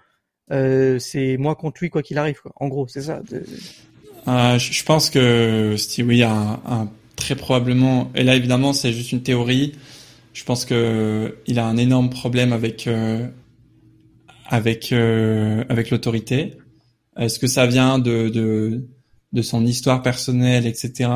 [0.52, 2.52] Euh, c'est moi contre lui quoi qu'il arrive quoi.
[2.56, 3.22] En gros c'est ça.
[3.28, 9.24] je pense que Stewie a un, un très probablement, et là évidemment c'est juste une
[9.24, 9.74] théorie,
[10.34, 13.28] je pense que il a un énorme problème avec euh,
[14.48, 16.58] avec euh, avec l'autorité.
[17.18, 18.88] Est-ce que ça vient de, de
[19.34, 21.10] de son histoire personnelle, etc.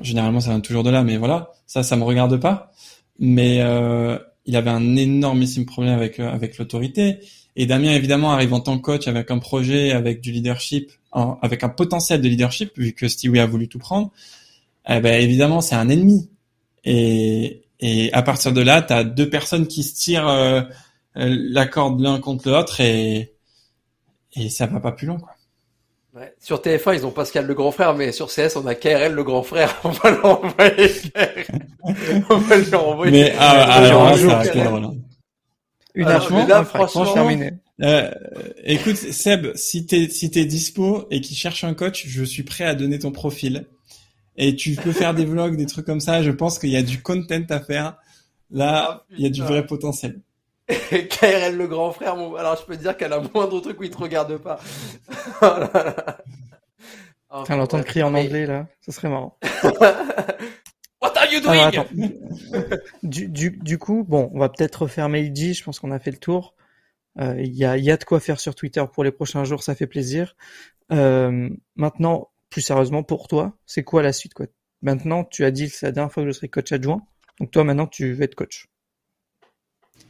[0.00, 2.72] Généralement, ça vient toujours de là, mais voilà, ça, ça me regarde pas.
[3.18, 7.18] Mais euh, il avait un énormissime problème avec avec l'autorité.
[7.54, 10.90] Et Damien, évidemment, arrive en tant que coach avec un projet, avec du leadership,
[11.40, 14.12] avec un potentiel de leadership, vu que Stewie a voulu tout prendre
[14.88, 16.28] eh ben évidemment c'est un ennemi.
[16.84, 20.62] Et, et à partir de là, tu as deux personnes qui se tirent euh,
[21.16, 23.34] euh, la corde l'un contre l'autre et
[24.34, 25.30] et ça va pas plus loin quoi.
[26.14, 26.34] Ouais.
[26.40, 29.22] Sur TF1, ils ont Pascal le grand frère, mais sur CS, on a KRL le
[29.22, 29.78] grand frère.
[29.84, 30.90] On va l'envoyer
[32.30, 33.12] on va lui renvoyer.
[33.12, 34.32] Mais ah, alors, un jour,
[35.94, 37.52] Une alors, franchement, terminé.
[37.82, 38.10] Euh,
[38.64, 42.64] écoute, Seb, si t'es si t'es dispo et qu'il cherche un coach, je suis prêt
[42.64, 43.66] à donner ton profil
[44.36, 46.22] et tu peux faire des vlogs, des trucs comme ça.
[46.22, 47.98] Je pense qu'il y a du content à faire.
[48.50, 50.20] Là, il y a du vrai potentiel.
[50.68, 53.90] KRL le grand frère, alors je peux te dire qu'elle a moindre truc où il
[53.90, 54.58] te regarde pas.
[55.42, 55.46] oh
[57.48, 59.38] là l'entend crier en anglais là, ça serait marrant.
[61.02, 61.84] What are you doing?
[63.02, 66.10] Du, du, du, coup, bon, on va peut-être refermer IG, je pense qu'on a fait
[66.10, 66.54] le tour.
[67.18, 69.62] Euh, il y, a, y a de quoi faire sur Twitter pour les prochains jours,
[69.62, 70.34] ça fait plaisir.
[70.92, 74.46] Euh, maintenant, plus sérieusement pour toi, c'est quoi la suite quoi?
[74.82, 77.02] Maintenant, tu as dit que c'est la dernière fois que je serai coach adjoint.
[77.40, 78.68] Donc toi, maintenant, tu veux être coach.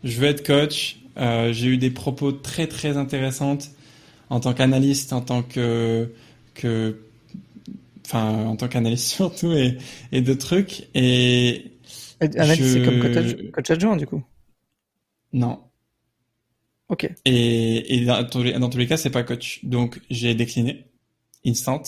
[0.05, 0.99] Je veux être coach.
[1.17, 3.71] Euh, j'ai eu des propos très très intéressantes
[4.29, 6.13] en tant qu'analyste, en tant que
[6.55, 6.99] que
[8.07, 9.79] enfin en tant qu'analyste surtout et
[10.13, 11.73] et de trucs et
[12.21, 13.01] analyste c'est comme
[13.53, 14.23] coach, adjoint du coup?
[15.33, 15.61] Non.
[16.89, 17.11] Ok.
[17.25, 19.65] Et, et dans, tous les, dans tous les cas, c'est pas coach.
[19.65, 20.87] Donc j'ai décliné
[21.47, 21.83] instant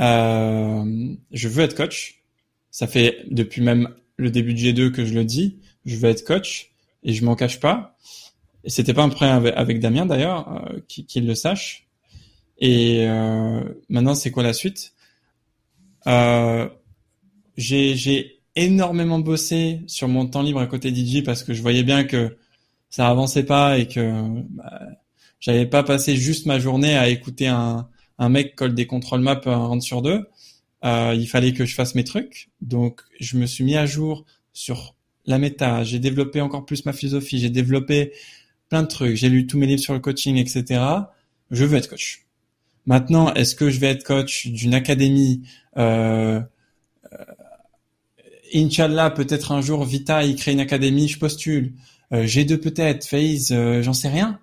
[0.00, 2.22] euh, je veux être coach.
[2.70, 5.60] Ça fait depuis même le début du G2 que je le dis.
[5.84, 6.73] Je veux être coach
[7.04, 7.96] et je m'en cache pas.
[8.64, 11.86] Et c'était pas un problème avec, Damien d'ailleurs, euh, qu'il le sache.
[12.58, 14.94] Et euh, maintenant, c'est quoi la suite?
[16.06, 16.68] Euh,
[17.56, 22.04] J'ai énormément bossé sur mon temps libre à côté DJ parce que je voyais bien
[22.04, 22.36] que
[22.88, 24.80] ça avançait pas et que bah,
[25.40, 29.40] j'avais pas passé juste ma journée à écouter un, un mec colle des contrôles maps
[29.46, 30.26] un round sur deux.
[30.84, 32.50] Euh, il fallait que je fasse mes trucs.
[32.60, 34.94] Donc, je me suis mis à jour sur
[35.26, 35.84] la méta.
[35.84, 37.38] J'ai développé encore plus ma philosophie.
[37.38, 38.12] J'ai développé
[38.68, 39.16] plein de trucs.
[39.16, 40.82] J'ai lu tous mes livres sur le coaching, etc.
[41.50, 42.26] Je veux être coach.
[42.86, 45.42] Maintenant, est-ce que je vais être coach d'une académie
[45.76, 46.40] euh,
[48.54, 51.72] Inch'Allah, peut-être un jour, Vita, il crée une académie, je postule.
[52.12, 54.38] Euh, G2 peut-être, FaZe, euh, j'en sais rien.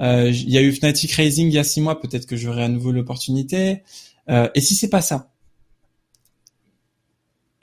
[0.00, 2.62] Euh, il y a eu Fnatic Racing il y a six mois, peut-être que j'aurai
[2.62, 3.82] à nouveau l'opportunité.
[4.28, 5.32] Euh, et si c'est pas ça,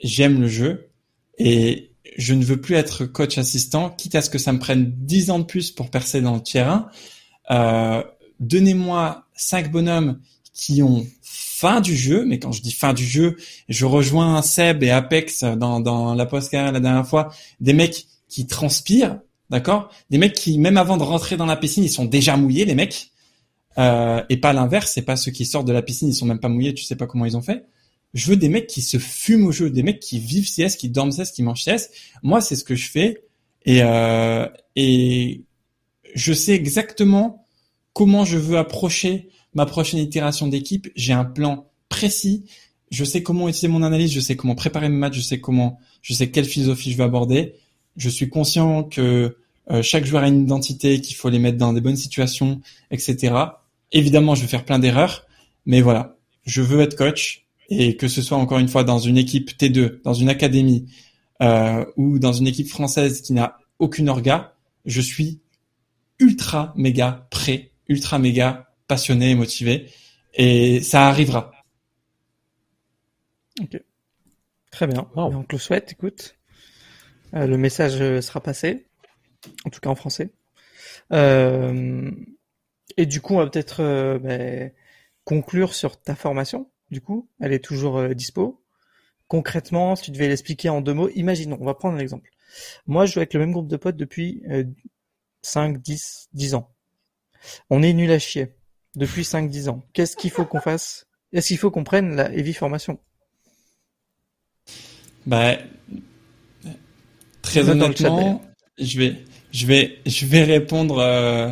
[0.00, 0.90] j'aime le jeu
[1.38, 4.92] et je ne veux plus être coach assistant, quitte à ce que ça me prenne
[4.96, 6.88] dix ans de plus pour percer dans le tiers
[7.50, 8.02] Euh,
[8.40, 10.18] Donnez-moi cinq bonhommes
[10.52, 13.36] qui ont fin du jeu, mais quand je dis fin du jeu,
[13.68, 18.46] je rejoins Seb et Apex dans, dans la post la dernière fois, des mecs qui
[18.46, 19.18] transpirent,
[19.50, 19.90] D'accord?
[20.10, 22.74] Des mecs qui, même avant de rentrer dans la piscine, ils sont déjà mouillés, les
[22.74, 23.10] mecs.
[23.78, 26.40] Euh, et pas l'inverse, c'est pas ceux qui sortent de la piscine, ils sont même
[26.40, 27.66] pas mouillés, tu sais pas comment ils ont fait.
[28.16, 30.88] Je veux des mecs qui se fument au jeu, des mecs qui vivent CS, qui
[30.88, 31.90] dorment CS, qui mangent CS.
[32.22, 33.22] Moi, c'est ce que je fais.
[33.64, 35.42] Et, euh, et
[36.14, 37.44] je sais exactement
[37.92, 40.88] comment je veux approcher ma prochaine itération d'équipe.
[40.96, 42.44] J'ai un plan précis.
[42.90, 45.78] Je sais comment utiliser mon analyse, je sais comment préparer mes matchs, je sais comment,
[46.02, 47.54] je sais quelle philosophie je veux aborder
[47.96, 49.36] je suis conscient que
[49.70, 53.34] euh, chaque joueur a une identité, qu'il faut les mettre dans des bonnes situations, etc.
[53.92, 55.26] Évidemment, je vais faire plein d'erreurs,
[55.64, 59.18] mais voilà, je veux être coach et que ce soit encore une fois dans une
[59.18, 60.86] équipe T2, dans une académie
[61.42, 64.54] euh, ou dans une équipe française qui n'a aucune orga,
[64.84, 65.40] je suis
[66.18, 69.90] ultra méga prêt, ultra méga passionné et motivé,
[70.34, 71.52] et ça arrivera.
[73.60, 73.80] Ok.
[74.70, 75.08] Très bien.
[75.14, 76.36] On te le souhaite, écoute.
[77.34, 78.86] Euh, le message sera passé,
[79.64, 80.30] en tout cas en français.
[81.12, 82.10] Euh,
[82.96, 84.72] et du coup, on va peut-être euh, ben,
[85.24, 86.70] conclure sur ta formation.
[86.90, 88.62] Du coup, elle est toujours dispo.
[89.28, 92.30] Concrètement, si tu devais l'expliquer en deux mots, imaginons, on va prendre un exemple.
[92.86, 94.42] Moi, je joue avec le même groupe de potes depuis
[95.42, 96.72] 5, 10, 10 ans.
[97.70, 98.54] On est nul à chier
[98.94, 99.84] depuis 5, 10 ans.
[99.92, 101.06] Qu'est-ce qu'il faut qu'on fasse?
[101.32, 102.98] Est-ce qu'il faut qu'on prenne la heavy formation?
[105.26, 105.56] Bah,
[107.42, 108.42] très honnêtement,
[108.78, 111.50] je vais, je vais, je vais répondre euh,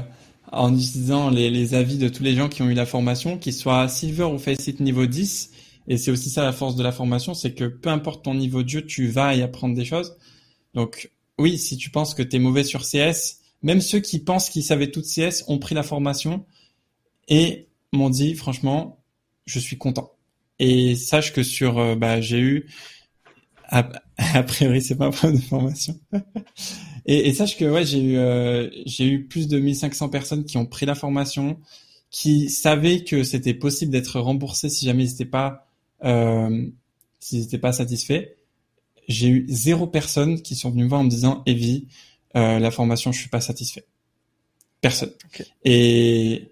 [0.56, 3.52] en utilisant les, les, avis de tous les gens qui ont eu la formation, qu'ils
[3.52, 5.50] soient Silver ou Faceit niveau 10.
[5.88, 8.62] Et c'est aussi ça la force de la formation, c'est que peu importe ton niveau
[8.62, 10.16] de jeu, tu vas y apprendre des choses.
[10.72, 14.50] Donc oui, si tu penses que tu es mauvais sur CS, même ceux qui pensent
[14.50, 16.46] qu'ils savaient tout de CS ont pris la formation
[17.28, 19.02] et m'ont dit franchement,
[19.46, 20.12] je suis content.
[20.58, 22.70] Et sache que sur, euh, bah, j'ai eu,
[23.68, 23.82] a,
[24.46, 25.98] priori c'est pas un problème de formation.
[27.06, 30.56] et, et, sache que ouais, j'ai eu, euh, j'ai eu plus de 1500 personnes qui
[30.56, 31.58] ont pris la formation,
[32.10, 35.66] qui savaient que c'était possible d'être remboursé si jamais ils n'étaient pas,
[36.04, 36.66] euh,
[37.20, 38.28] s'ils n'étaient pas satisfaits.
[39.08, 41.88] J'ai eu zéro personne qui sont venus me voir en me disant, Evie,
[42.36, 43.84] euh, la formation, je suis pas satisfait.
[44.80, 45.12] Personne.
[45.64, 46.50] Et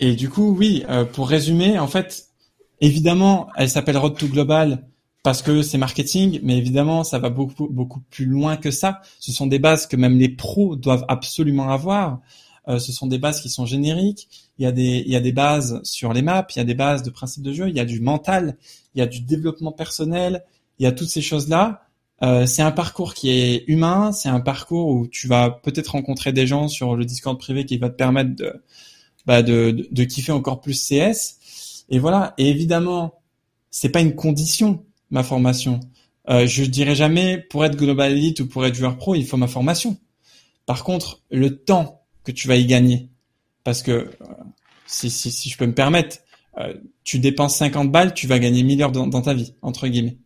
[0.00, 2.28] et du coup, oui, euh, pour résumer, en fait,
[2.80, 4.86] évidemment, elle s'appelle Road to Global
[5.22, 9.02] parce que c'est marketing, mais évidemment, ça va beaucoup beaucoup plus loin que ça.
[9.18, 12.20] Ce sont des bases que même les pros doivent absolument avoir.
[12.68, 14.28] Euh, ce sont des bases qui sont génériques.
[14.58, 16.64] Il y a des il y a des bases sur les maps, il y a
[16.64, 18.56] des bases de principes de jeu, il y a du mental,
[18.94, 20.44] il y a du développement personnel,
[20.78, 21.82] il y a toutes ces choses là.
[22.22, 26.32] Euh, c'est un parcours qui est humain, c'est un parcours où tu vas peut-être rencontrer
[26.32, 28.62] des gens sur le Discord privé qui va te permettre de,
[29.26, 31.84] bah de, de, kiffer encore plus CS.
[31.88, 32.34] Et voilà.
[32.36, 33.20] Et évidemment,
[33.70, 35.80] c'est pas une condition ma formation.
[36.28, 39.36] Euh, je dirais jamais pour être global elite ou pour être joueur pro, il faut
[39.36, 39.98] ma formation.
[40.66, 43.08] Par contre, le temps que tu vas y gagner,
[43.64, 44.06] parce que euh,
[44.86, 46.18] si, si, si je peux me permettre,
[46.58, 46.74] euh,
[47.04, 50.18] tu dépenses 50 balles, tu vas gagner 1000 heures dans, ta vie, entre guillemets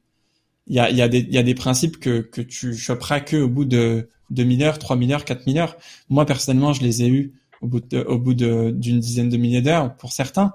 [0.67, 3.37] il y a, y, a des, y a des principes que, que tu choperas que
[3.37, 5.77] au bout de 2000 heures, 3000 heures, 4000 heures.
[6.09, 9.97] Moi, personnellement, je les ai eus au bout au bout d'une dizaine de milliers d'heures
[9.97, 10.55] pour certains.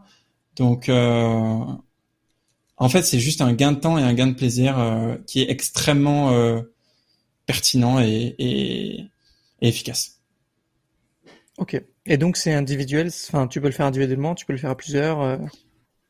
[0.56, 1.60] Donc, euh,
[2.80, 5.42] en fait, c'est juste un gain de temps et un gain de plaisir euh, qui
[5.42, 6.62] est extrêmement euh,
[7.46, 9.00] pertinent et, et,
[9.62, 10.22] et, efficace.
[11.58, 11.82] Ok.
[12.06, 13.12] Et donc, c'est individuel.
[13.28, 15.22] Enfin, tu peux le faire individuellement, tu peux le faire à plusieurs.
[15.22, 15.38] Euh,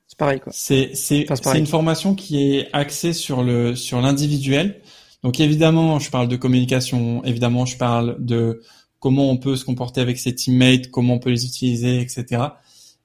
[0.07, 0.51] c'est pareil quoi.
[0.55, 4.81] C'est c'est une formation qui est axée sur le sur l'individuel.
[5.21, 8.63] Donc évidemment, je parle de communication, évidemment, je parle de
[8.99, 12.43] comment on peut se comporter avec ses teammates, comment on peut les utiliser, etc.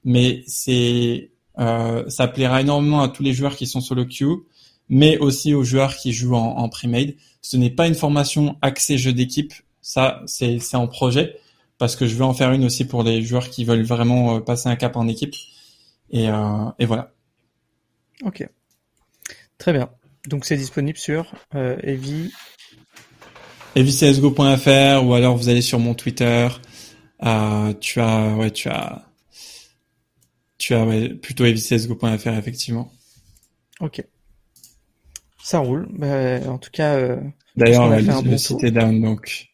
[0.03, 4.45] Mais c'est ça plaira énormément à tous les joueurs qui sont solo queue,
[4.89, 7.15] mais aussi aux joueurs qui jouent en, en pre-made.
[7.41, 11.37] Ce n'est pas une formation axée jeu d'équipe, ça c'est c'est en projet
[11.77, 14.39] parce que je veux en faire une aussi pour les joueurs qui veulent vraiment euh,
[14.39, 15.35] passer un cap en équipe.
[16.09, 17.11] Et, euh, et voilà.
[18.23, 18.47] Ok.
[19.57, 19.89] Très bien.
[20.27, 22.31] Donc c'est disponible sur euh, Evi.
[23.75, 26.47] EviCSGO.fr ou alors vous allez sur mon Twitter.
[27.23, 29.05] Euh, tu as, ouais, tu as,
[30.57, 32.91] tu as ouais, plutôt EviCSGO.fr effectivement.
[33.79, 34.03] Ok.
[35.43, 35.87] Ça roule.
[35.91, 36.95] Bah, en tout cas.
[36.95, 37.17] Euh,
[37.55, 39.47] D'ailleurs, le, le site est down, donc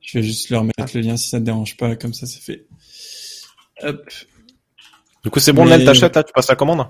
[0.00, 0.86] je vais juste leur mettre ah.
[0.94, 2.66] le lien si ça te dérange pas, comme ça c'est fait.
[3.82, 4.10] Hop.
[5.24, 5.84] Du coup, c'est bon, Mais...
[5.84, 6.86] t'achètes, là, tu passes la commande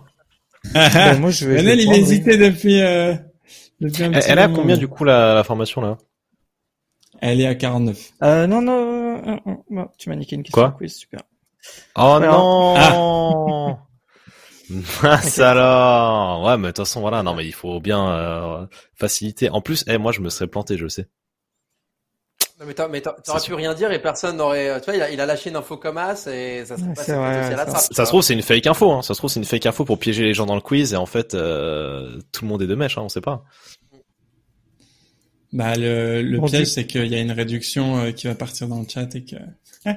[0.74, 3.14] ben, moi, je vais, il il hésitait depuis, euh,
[3.80, 5.98] depuis un Elle, est à combien, du coup, la, la formation, là?
[7.20, 8.12] Elle est à 49.
[8.22, 10.62] Euh, non, non, non, tu m'as niqué une question.
[10.62, 10.72] Quoi?
[10.78, 11.22] quiz, super.
[11.96, 13.78] Oh non ah.
[15.02, 19.50] Mince alors Ouais, mais de toute façon, voilà, non, mais il faut bien euh, faciliter.
[19.50, 21.08] En plus, eh, moi, je me serais planté, je le sais.
[22.60, 24.80] Non, mais t'aurais pu rien dire et personne n'aurait.
[24.80, 27.12] Tu vois, il a, il a lâché une info comme as et ça serait passé
[27.12, 27.70] vrai, trappe.
[27.70, 28.92] Ça, se trouve, c'est une fake info.
[28.92, 29.02] Hein.
[29.02, 30.96] Ça se trouve, c'est une fake info pour piéger les gens dans le quiz et
[30.96, 32.98] en fait, euh, tout le monde est de mèche.
[32.98, 33.42] Hein, on sait pas.
[35.52, 38.80] Bah le, le piège, c'est qu'il y a une réduction euh, qui va partir dans
[38.80, 39.36] le chat et que.
[39.84, 39.96] ah,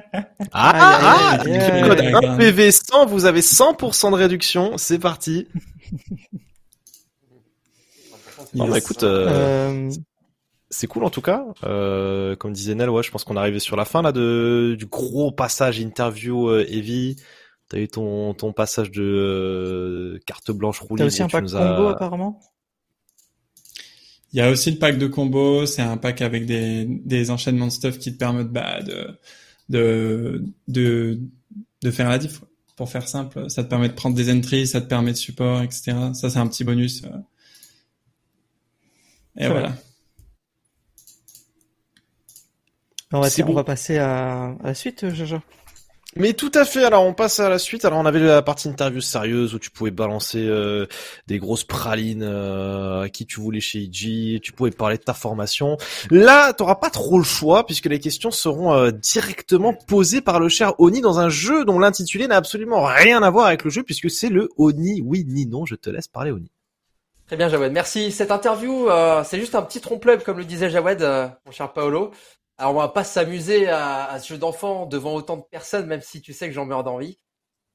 [0.52, 4.76] ah, ah, code 1 PV 100, vous avez 100% de réduction.
[4.76, 5.48] C'est parti.
[8.54, 9.02] Bon, bah, écoute.
[9.02, 9.28] Euh...
[9.28, 9.90] euh
[10.68, 11.44] c'est cool en tout cas.
[11.64, 14.74] Euh, comme disait Nel, ouais, je pense qu'on est arrivé sur la fin là de
[14.78, 17.16] du gros passage interview euh, Evie.
[17.68, 21.02] T'as eu ton ton passage de euh, carte blanche roulée.
[21.02, 22.40] T'as aussi un pack combo apparemment?
[24.32, 25.66] Il y a aussi le pack de combo.
[25.66, 29.18] C'est un pack avec des des enchaînements de stuff qui te permettent bah, de
[29.68, 31.20] de de
[31.82, 32.42] de faire la diff.
[32.76, 35.62] Pour faire simple, ça te permet de prendre des entries, ça te permet de support,
[35.62, 35.96] etc.
[36.12, 37.02] Ça c'est un petit bonus.
[37.04, 37.08] Euh
[39.38, 39.74] Et voilà.
[43.12, 45.42] On va, on va passer à, à la suite, Jaja.
[46.18, 46.82] Mais tout à fait.
[46.82, 47.84] Alors on passe à la suite.
[47.84, 50.86] Alors on avait la partie interview sérieuse où tu pouvais balancer euh,
[51.26, 54.40] des grosses pralines euh, à qui tu voulais chez IG.
[54.40, 55.76] Tu pouvais parler de ta formation.
[56.10, 60.48] Là, t'auras pas trop le choix puisque les questions seront euh, directement posées par le
[60.48, 63.82] cher Oni dans un jeu dont l'intitulé n'a absolument rien à voir avec le jeu
[63.82, 65.66] puisque c'est le Oni oui ni non.
[65.66, 66.50] Je te laisse parler Oni.
[67.26, 68.10] Très bien Jawed, merci.
[68.10, 68.88] Cette interview,
[69.24, 71.02] c'est juste un petit trompe-l'œil comme le disait Jawed,
[71.44, 72.12] mon cher Paolo.
[72.58, 76.22] Alors on va pas s'amuser à, ce jeu d'enfant devant autant de personnes, même si
[76.22, 77.18] tu sais que j'en meurs d'envie.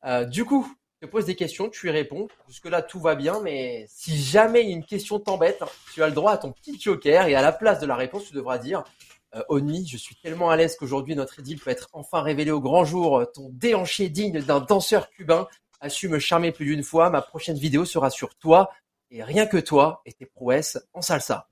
[0.05, 0.67] Euh, du coup,
[0.99, 2.27] je te pose des questions, tu y réponds.
[2.47, 6.37] Jusque-là, tout va bien, mais si jamais une question t'embête, tu as le droit à
[6.37, 8.83] ton petit joker et à la place de la réponse, tu devras dire
[9.35, 12.59] euh, Oni, je suis tellement à l'aise qu'aujourd'hui notre idylle peut être enfin révélé au
[12.59, 13.23] grand jour.
[13.35, 15.47] Ton déhanché digne d'un danseur cubain
[15.79, 17.11] a su me charmer plus d'une fois.
[17.11, 18.71] Ma prochaine vidéo sera sur toi
[19.11, 21.50] et rien que toi et tes prouesses en salsa.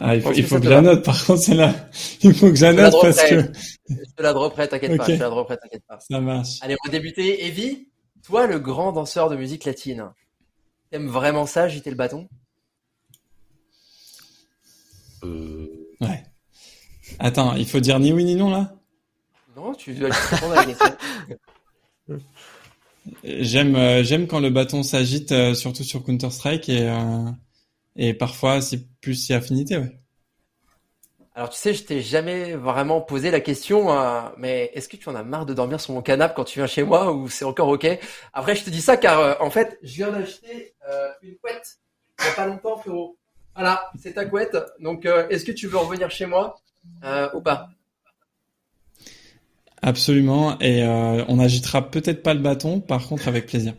[0.00, 1.74] Ah, il faut, il faut que, je la note, par contre, c'est là.
[2.22, 3.52] Il faut que je la note parce que.
[3.88, 5.08] Je te la reprête, t'inquiète pas.
[5.08, 5.98] Je te la reprête, t'inquiète pas.
[6.00, 6.58] Ça marche.
[6.62, 7.46] Allez, on va débuter.
[7.46, 7.88] Evie,
[8.24, 10.10] toi, le grand danseur de musique latine,
[10.90, 12.28] t'aimes vraiment ça, agiter le bâton?
[15.22, 15.66] Euh...
[16.00, 16.24] Ouais.
[17.18, 18.74] Attends, il faut dire ni oui ni non, là?
[19.56, 20.96] Non, tu dois répondre à la question.
[23.22, 27.30] J'aime, euh, j'aime quand le bâton s'agite, euh, surtout sur Counter-Strike et, euh,
[27.96, 29.98] et parfois, c'est plus si affinité, ouais.
[31.36, 35.08] Alors tu sais, je t'ai jamais vraiment posé la question, hein, mais est-ce que tu
[35.08, 37.44] en as marre de dormir sur mon canapé quand tu viens chez moi ou c'est
[37.44, 37.86] encore ok?
[38.32, 41.80] Après, je te dis ça car euh, en fait, je viens d'acheter euh, une couette
[42.20, 43.18] il n'y a pas longtemps, frérot.
[43.56, 44.56] Voilà, c'est ta couette.
[44.78, 46.54] Donc, euh, est-ce que tu veux revenir chez moi
[47.34, 47.68] ou pas?
[49.82, 50.56] Absolument.
[50.60, 53.74] Et on n'agitera peut-être pas le bâton, par contre, avec plaisir.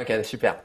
[0.00, 0.64] Ok, super.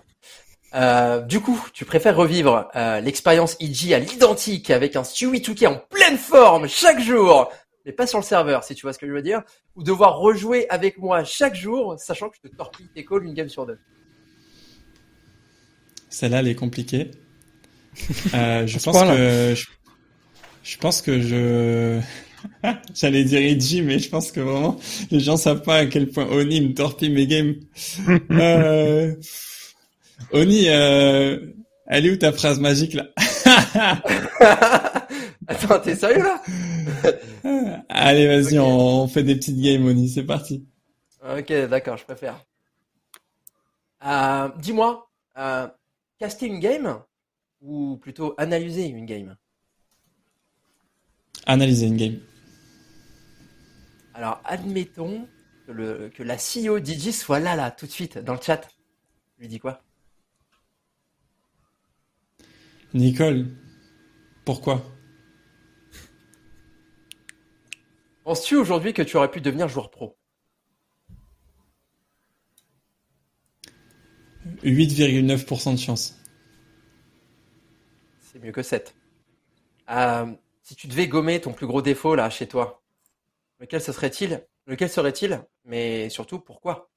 [0.75, 5.67] Euh, du coup, tu préfères revivre euh, l'expérience IG à l'identique avec un Stewie Touquet
[5.67, 7.51] en pleine forme chaque jour,
[7.85, 9.41] mais pas sur le serveur, si tu vois ce que je veux dire,
[9.75, 13.33] ou devoir rejouer avec moi chaque jour, sachant que je te torpille tes calls une
[13.33, 13.79] game sur deux?
[16.09, 17.11] Celle-là, elle est compliquée.
[18.35, 19.55] Euh, je, pense que,
[20.63, 21.99] je, pense que je
[22.93, 24.79] J'allais dire IG, mais je pense que vraiment,
[25.09, 27.55] les gens savent pas à quel point Oni me torpille mes games.
[30.31, 31.39] Oni, euh,
[31.85, 33.07] elle est où ta phrase magique là
[35.47, 36.41] Attends, t'es sérieux là
[37.89, 40.67] Allez, vas-y, on, fait des petites games, Oni, c'est parti.
[41.23, 42.43] Ok, d'accord, je préfère.
[44.05, 45.67] Euh, dis-moi, euh,
[46.19, 46.99] caster une game
[47.61, 49.35] ou plutôt analyser une game?
[51.45, 52.19] Analyser une game.
[54.13, 55.27] Alors, admettons
[55.65, 58.67] que, le, que la CEO DJ soit là, là, tout de suite, dans le chat.
[59.37, 59.81] Je lui dis quoi?
[62.93, 63.47] Nicole,
[64.45, 64.81] pourquoi?
[68.23, 70.17] Penses-tu aujourd'hui que tu aurais pu devenir joueur pro?
[74.63, 76.17] 8,9% de chance.
[78.21, 78.95] C'est mieux que 7.
[79.89, 80.33] Euh,
[80.63, 82.81] si tu devais gommer ton plus gros défaut là chez toi,
[83.59, 84.45] lequel ce serait-il?
[84.65, 85.41] Lequel serait-il?
[85.65, 86.89] Mais surtout, pourquoi?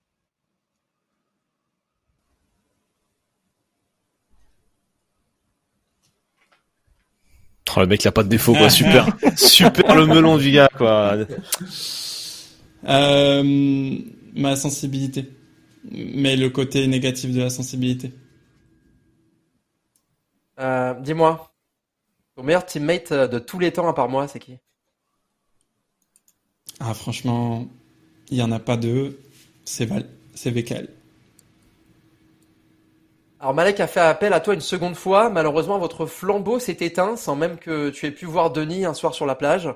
[7.77, 8.71] Oh, le mec, il a pas de défaut, quoi.
[8.71, 11.17] Super, super le melon du gars, quoi.
[12.89, 13.99] Euh,
[14.35, 15.31] ma sensibilité.
[15.91, 18.13] Mais le côté négatif de la sensibilité.
[20.59, 21.53] Euh, dis-moi,
[22.37, 24.59] ton meilleur teammate de tous les temps à part moi, c'est qui?
[26.81, 27.67] Ah, franchement,
[28.31, 29.19] il y en a pas deux.
[29.65, 30.89] C'est Val, c'est VKL.
[33.41, 35.31] Alors Malek a fait appel à toi une seconde fois.
[35.31, 39.15] Malheureusement, votre flambeau s'est éteint sans même que tu aies pu voir Denis un soir
[39.15, 39.75] sur la plage.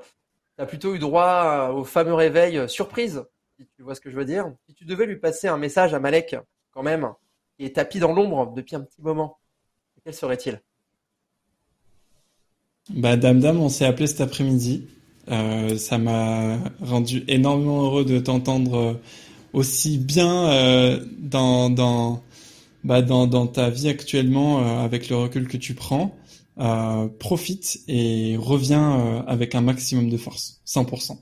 [0.56, 3.24] Tu as plutôt eu droit au fameux réveil surprise,
[3.56, 4.52] si tu vois ce que je veux dire.
[4.68, 6.36] Si tu devais lui passer un message à Malek,
[6.72, 7.08] quand même,
[7.56, 9.38] qui est tapis dans l'ombre depuis un petit moment,
[10.04, 10.60] quel serait-il?
[12.90, 14.88] Bah Dame Dame, on s'est appelé cet après-midi.
[15.30, 19.00] Euh, ça m'a rendu énormément heureux de t'entendre
[19.54, 21.70] aussi bien euh, dans
[22.84, 26.16] bah, dans, dans ta vie actuellement, euh, avec le recul que tu prends,
[26.58, 31.18] euh, profite et reviens euh, avec un maximum de force, 100%.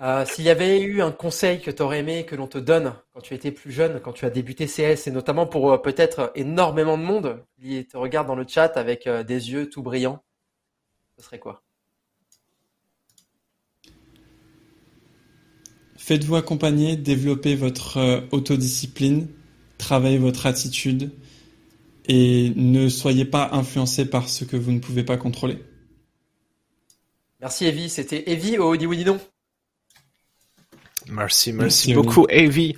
[0.00, 2.94] Euh, S'il y avait eu un conseil que tu aurais aimé que l'on te donne
[3.12, 6.98] quand tu étais plus jeune, quand tu as débuté CS, et notamment pour peut-être énormément
[6.98, 10.22] de monde qui te regarde dans le chat avec des yeux tout brillants,
[11.18, 11.64] ce serait quoi?
[16.06, 19.26] Faites-vous accompagner, développez votre euh, autodiscipline,
[19.76, 21.10] travaillez votre attitude
[22.06, 25.58] et ne soyez pas influencé par ce que vous ne pouvez pas contrôler.
[27.40, 29.18] Merci Evie, c'était Evie au non
[31.10, 32.74] Merci, merci, beaucoup, Avi.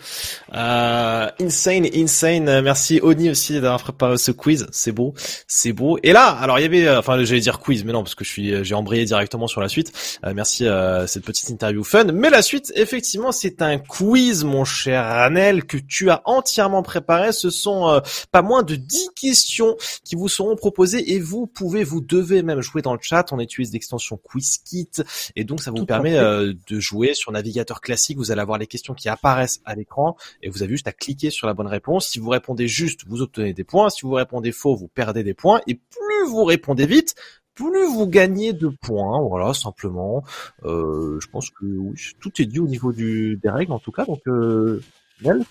[0.55, 2.61] Euh, insane, insane.
[2.61, 4.67] Merci Oni aussi d'avoir préparé ce quiz.
[4.71, 5.15] C'est beau,
[5.47, 5.99] c'est beau.
[6.03, 8.25] Et là, alors il y avait, euh, enfin j'allais dire quiz, mais non parce que
[8.25, 9.93] je suis, j'ai embrayé directement sur la suite.
[10.25, 12.05] Euh, merci euh, cette petite interview fun.
[12.13, 17.33] Mais la suite, effectivement, c'est un quiz, mon cher Anel, que tu as entièrement préparé.
[17.33, 18.01] Ce sont euh,
[18.31, 22.61] pas moins de 10 questions qui vous seront proposées et vous pouvez, vous devez même
[22.61, 23.33] jouer dans le chat.
[23.33, 24.91] On utilise l'extension QuizKit
[25.35, 28.95] et donc ça vous permet de jouer sur navigateur classique vous allez avoir les questions
[28.95, 32.09] qui apparaissent à l'écran et vous avez juste à cliquer sur la bonne réponse.
[32.09, 33.89] Si vous répondez juste, vous obtenez des points.
[33.91, 35.61] Si vous répondez faux, vous perdez des points.
[35.67, 37.15] Et plus vous répondez vite,
[37.55, 39.21] plus vous gagnez de points.
[39.27, 40.23] Voilà, simplement.
[40.65, 41.65] Euh, je pense que
[42.21, 44.05] tout est dit au niveau du, des règles en tout cas.
[44.05, 44.81] Donc euh,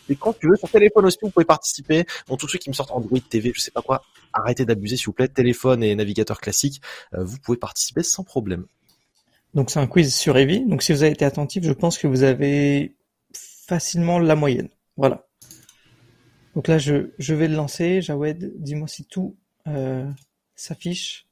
[0.08, 0.56] c'est quand tu veux.
[0.56, 2.06] Sur téléphone aussi, vous pouvez participer.
[2.28, 4.02] Bon, tous ceux qui me sortent Android TV, je sais pas quoi,
[4.34, 5.28] arrêtez d'abuser s'il vous plaît.
[5.28, 6.82] Téléphone et navigateur classique,
[7.14, 8.66] euh, vous pouvez participer sans problème.
[9.58, 10.66] Donc c'est un quiz sur Eevee.
[10.68, 12.96] Donc si vous avez été attentif, je pense que vous avez
[13.34, 14.70] facilement la moyenne.
[14.98, 15.28] Voilà.
[16.54, 18.04] Donc là, je, je vais le lancer.
[18.04, 20.08] Jawed, dis-moi si tout euh,
[20.56, 21.26] s'affiche.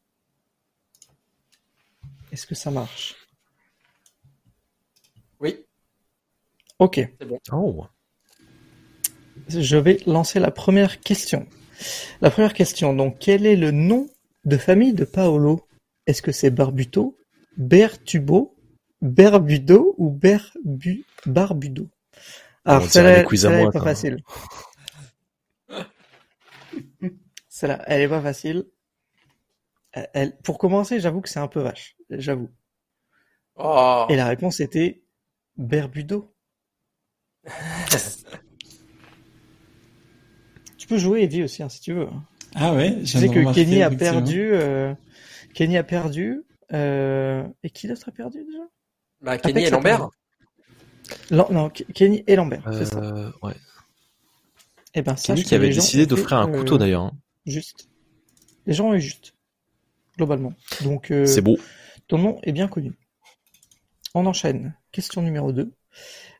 [2.31, 3.15] Est-ce que ça marche?
[5.39, 5.63] Oui.
[6.79, 7.07] Ok.
[7.19, 7.39] C'est bon.
[7.51, 7.85] Oh.
[9.49, 11.45] Je vais lancer la première question.
[12.21, 14.09] La première question, donc, quel est le nom
[14.45, 15.67] de famille de Paolo?
[16.07, 17.19] Est-ce que c'est Barbuto,
[17.57, 18.55] Bertubo,
[19.01, 21.89] Berbudo ou Berbu, Barbudo?
[22.65, 24.17] Alors, celle-là, elle est pas facile.
[27.47, 28.65] celle-là, elle est pas facile.
[30.13, 31.95] Elle, pour commencer, j'avoue que c'est un peu vache.
[32.09, 32.49] J'avoue.
[33.55, 34.05] Oh.
[34.09, 35.03] Et la réponse était
[35.57, 36.35] Berbudo.
[40.77, 42.07] tu peux jouer Eddie aussi, hein, si tu veux.
[42.55, 44.53] Ah ouais, je sais que Kenny a perdu.
[44.53, 44.93] Euh,
[45.53, 48.63] Kenny a perdu et qui d'autre a perdu déjà?
[49.21, 50.09] Bah Kenny et Lambert.
[51.31, 52.99] Non, Kenny et Lambert, c'est ça.
[52.99, 53.53] Euh, ouais.
[54.93, 57.03] Et eh ben Kenny qui avait décidé d'offrir un couteau d'ailleurs.
[57.03, 57.17] Hein.
[57.45, 57.89] Juste.
[58.65, 59.35] Les gens ont eu juste,
[60.17, 60.53] globalement.
[60.83, 61.57] Donc euh, c'est beau.
[62.07, 62.93] Ton nom est bien connu.
[64.13, 64.75] On enchaîne.
[64.91, 65.71] Question numéro 2.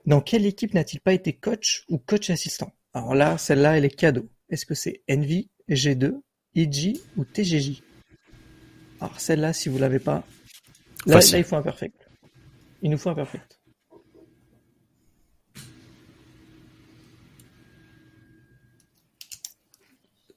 [0.05, 2.71] Dans quelle équipe n'a-t-il pas été coach ou coach assistant?
[2.93, 4.29] Alors là, celle-là, elle est cadeau.
[4.49, 6.21] Est-ce que c'est Envy, G2,
[6.53, 7.81] IG ou TGJ
[9.01, 10.23] alors celle-là, si vous l'avez pas,
[11.05, 12.09] là, il faut un perfect.
[12.81, 13.59] Il nous faut un perfect.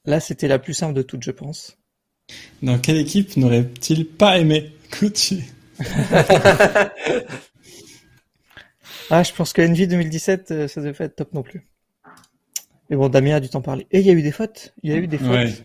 [0.04, 1.76] Là, c'était la plus simple de toutes, je pense.
[2.62, 5.44] Dans quelle équipe n'aurait-il pas aimé coacher
[9.10, 11.66] Ah, je pense que Envy 2017, euh, ça devait pas être top non plus.
[12.90, 13.86] Mais bon, Damien a dû t'en parler.
[13.90, 14.74] Et il y a eu des fautes.
[14.82, 15.64] Il y a eu des fautes.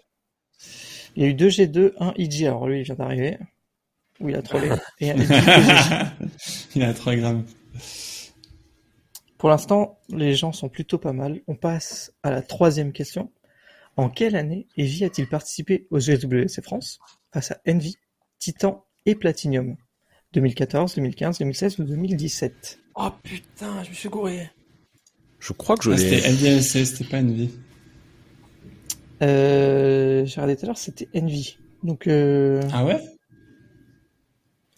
[1.16, 2.46] Il y a eu deux G2, un IG.
[2.46, 3.38] Alors lui, il vient d'arriver.
[4.20, 4.70] Où il a trollé.
[5.00, 5.16] Et un
[6.76, 7.46] il a 3 grammes.
[9.38, 11.42] Pour l'instant, les gens sont plutôt pas mal.
[11.48, 13.32] On passe à la troisième question.
[13.98, 17.00] En quelle année Evi a-t-il participé aux USWC France
[17.32, 17.98] face à Envy,
[18.40, 19.76] Titan et Platinum?
[20.34, 24.50] 2014, 2015, 2016 ou 2017 Oh putain, je me suis gouré.
[25.40, 26.22] Je crois que je ah, l'ai.
[26.22, 27.52] C'était NVLC, c'était pas Envy.
[29.24, 31.58] Euh, j'ai regardé tout à l'heure, c'était Envy.
[31.84, 32.62] Donc, euh...
[32.72, 33.02] Ah ouais?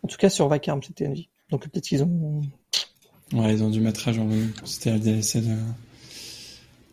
[0.03, 1.29] En tout cas, sur Vacarme, c'était Envy.
[1.49, 2.41] Donc peut-être qu'ils ont.
[3.33, 4.25] Ouais, ils ont dû mettre à jour
[4.63, 5.55] C'était le DLC de...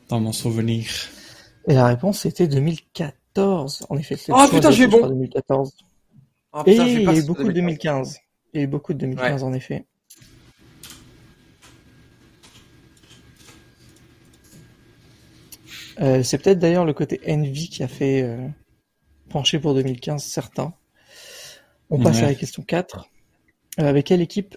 [0.08, 0.86] dans mon souvenir.
[1.68, 3.86] Et la réponse, c'était 2014.
[3.88, 5.72] En effet, c'était Oh putain, j'ai bon 2014.
[6.52, 8.18] Oh, putain, Et il y a eu beaucoup de 2015.
[8.54, 9.86] Il y a eu beaucoup de 2015, en effet.
[16.00, 18.48] Euh, c'est peut-être d'ailleurs le côté Envy qui a fait euh,
[19.28, 20.72] pencher pour 2015 certains.
[21.90, 23.08] On passe à la question 4.
[23.80, 24.56] Euh, avec quelle équipe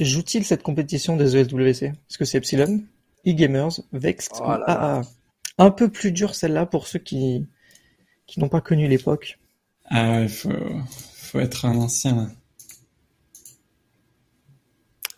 [0.00, 2.84] joue-t-il cette compétition des ESWC Est-ce que c'est Epsilon,
[3.26, 5.02] e-gamers, Vext oh ou AA
[5.58, 7.46] Un peu plus dur celle-là pour ceux qui,
[8.26, 9.38] qui n'ont pas connu l'époque.
[9.86, 10.52] Ah ouais, faut,
[10.90, 12.30] faut être un ancien.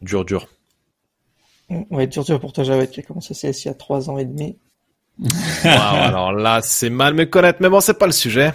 [0.02, 0.48] Dur, dur.
[1.90, 4.18] Ouais, dur, dur pour toi, Jawed, qui a commencé CSI il y a 3 ans
[4.18, 4.58] et demi.
[5.64, 8.52] Alors là, c'est mal me connaître, mais bon, c'est pas le sujet.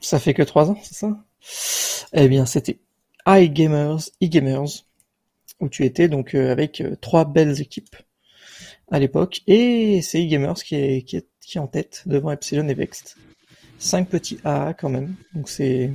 [0.00, 1.16] Ça fait que trois ans, c'est ça?
[2.12, 2.78] Eh bien, c'était
[3.26, 4.84] iGamers, eGamers,
[5.60, 7.96] où tu étais donc euh, avec euh, trois belles équipes
[8.90, 12.68] à l'époque, et c'est eGamers qui est, qui est qui est en tête devant Epsilon
[12.68, 13.16] et Vext.
[13.78, 15.92] Cinq petits AA quand même, donc c'est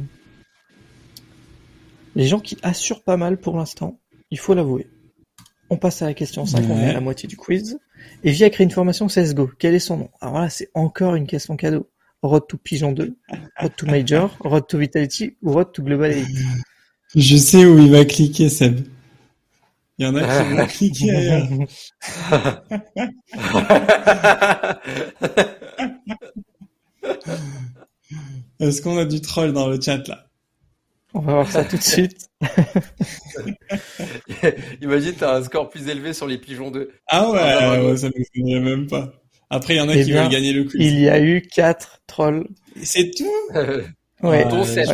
[2.15, 4.87] les gens qui assurent pas mal pour l'instant, il faut l'avouer.
[5.69, 7.79] On passe à la question 5, on est à la moitié du quiz.
[8.23, 9.49] Evie a créé une formation CSGO.
[9.57, 10.09] Quel est son nom?
[10.21, 11.87] Alors là, c'est encore une question cadeau.
[12.23, 13.15] Road to Pigeon 2,
[13.59, 16.37] Road to Major, Road to Vitality ou Road to Global Elite?
[17.15, 18.81] Je sais où il va cliquer, Seb.
[19.97, 21.47] Il y en a qui vont cliquer ailleurs.
[28.59, 30.25] Est-ce qu'on a du troll dans le chat là?
[31.13, 32.29] On va voir ça tout de suite.
[34.81, 36.91] Imagine, t'as un score plus élevé sur les pigeons 2.
[37.07, 39.11] Ah ouais, ah, ouais ça ne me même pas.
[39.49, 40.79] Après, il y en a eh qui veulent gagner le quiz.
[40.79, 42.47] Il y a eu 4 trolls.
[42.81, 43.25] C'est tout
[44.23, 44.45] Ouais.
[44.45, 44.87] Dont Seb.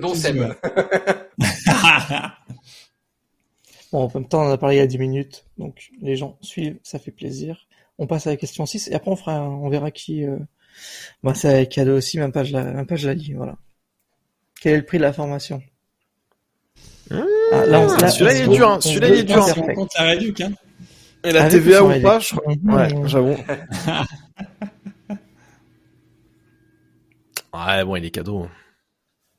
[0.00, 0.38] Dont Seb.
[3.92, 6.38] bon, en même temps, on a parlé il y a 10 minutes, donc les gens
[6.40, 7.66] suivent, ça fait plaisir.
[7.98, 10.24] On passe à la question 6 et après on fera, on verra qui.
[10.24, 10.38] Euh...
[11.22, 13.56] Moi, c'est cadeau aussi, même pas je la, même pas je la lis, voilà.
[14.62, 15.60] Quel est le prix de la formation
[17.10, 18.80] ah, là, celui-là il est dur, hein.
[18.80, 19.44] celui-là il est dur.
[19.44, 19.86] Hein.
[19.98, 20.52] La réduc, hein.
[21.24, 22.36] Et la TVA ou pas, je...
[22.36, 23.36] ouais, j'avoue.
[27.52, 28.48] ouais, bon, il est cadeau.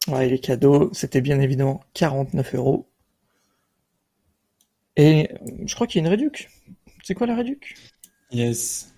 [0.10, 0.92] Ouais, il est cadeau.
[0.93, 2.90] C'était bien évidemment 49 euros.
[4.98, 5.30] Et
[5.66, 6.50] je crois qu'il y a une réduc.
[7.02, 7.76] C'est quoi la réduc?
[8.32, 8.93] Yes.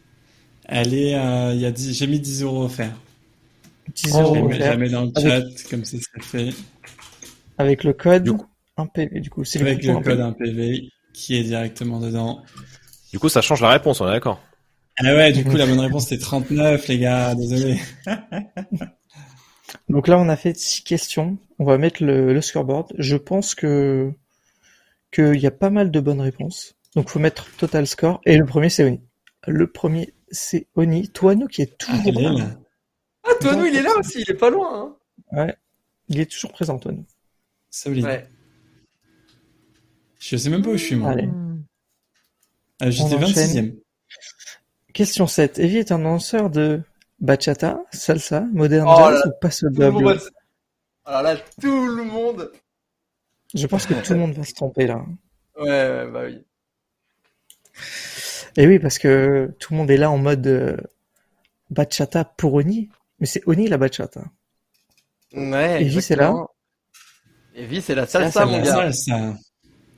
[0.65, 2.97] Elle est, euh, il y a j'ai mis 10 euros offerts.
[3.93, 6.49] 10 euros Je la mets dans le chat, comme ça, ça fait.
[7.57, 8.29] Avec le code
[8.77, 9.43] 1PV, du coup.
[9.43, 12.43] C'est Avec le, code 1PV qui est directement dedans.
[13.11, 14.41] Du coup, ça change la réponse, on est d'accord.
[14.97, 17.79] Ah ouais, du coup, la bonne réponse c'était 39, les gars, désolé.
[19.89, 21.37] Donc là, on a fait six questions.
[21.59, 22.93] On va mettre le, scoreboard.
[22.97, 24.11] Je pense que
[25.11, 26.75] qu'il y a pas mal de bonnes réponses.
[26.95, 28.21] Donc, faut mettre total score.
[28.25, 29.01] Et le premier, c'est Oni.
[29.47, 31.09] Le premier, c'est Oni.
[31.09, 32.57] Toano qui est toujours ah, là.
[33.25, 34.21] Ah, Toano, il est là aussi.
[34.21, 34.95] Il est pas loin.
[35.33, 35.45] Hein.
[35.45, 35.55] Ouais.
[36.09, 37.03] Il est toujours présent, Toano.
[37.69, 38.05] Solide.
[38.05, 38.27] Ouais.
[40.19, 41.11] Je sais même pas où je suis, moi.
[41.11, 41.29] Allez.
[42.79, 43.75] Ah, J'étais 26ème.
[44.93, 45.59] Question 7.
[45.59, 46.81] Evie est un danseur de
[47.19, 50.19] bachata, salsa, modern oh jazz ou passo doble
[51.05, 52.51] Alors là, tout le monde.
[53.53, 55.05] Je pense que tout le monde va se tromper là.
[55.57, 56.45] Ouais, ouais, bah oui.
[58.57, 60.77] Et oui, parce que tout le monde est là en mode euh,
[61.69, 62.89] bachata pour Oni.
[63.19, 64.23] Mais c'est Oni la bachata.
[65.33, 65.81] Ouais.
[65.83, 66.33] Evie, c'est là.
[67.55, 68.91] Evie, c'est la salsa, mon gars.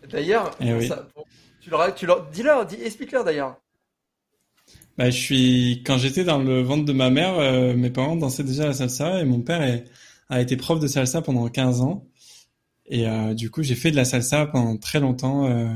[0.10, 0.90] D'ailleurs, eh
[1.60, 3.60] tu leur, tu leur, dis-leur, dis, explique-leur d'ailleurs.
[4.98, 8.44] Bah, je suis, quand j'étais dans le ventre de ma mère, euh, mes parents dansaient
[8.44, 9.86] déjà la salsa et mon père est,
[10.30, 12.08] a été prof de salsa pendant 15 ans.
[12.86, 15.68] Et euh, du coup, j'ai fait de la salsa pendant très longtemps euh,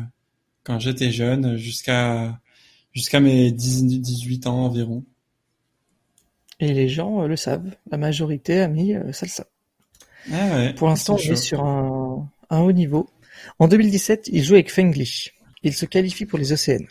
[0.63, 2.39] quand j'étais jeune, jusqu'à
[2.93, 5.05] jusqu'à mes 10, 18 ans environ.
[6.61, 9.47] Et les gens le savent, la majorité a mis salsa.
[10.31, 13.09] Ah ouais, Pour l'instant, on est sur un, un, haut niveau.
[13.59, 15.31] En 2017, il joue avec Fengli.
[15.63, 16.85] Il se qualifie pour les OCN.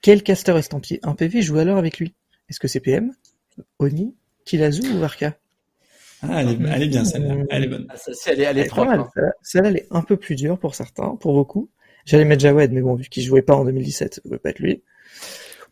[0.00, 1.00] Quel caster estampillé?
[1.02, 2.14] Un PV joue alors avec lui
[2.48, 3.12] Est-ce que c'est PM,
[3.78, 5.36] Oni, Kilazu ou Varka
[6.26, 7.86] ah, elle, est, bien celle-là, elle est bonne.
[7.90, 9.04] Ah, elle est, elle est, trop mal.
[9.42, 11.68] Celle-là, elle est un peu plus dure pour certains, pour beaucoup.
[12.06, 14.58] J'allais mettre Jawed, mais bon, vu qu'il jouait pas en 2017, ça pouvait pas être
[14.58, 14.82] lui.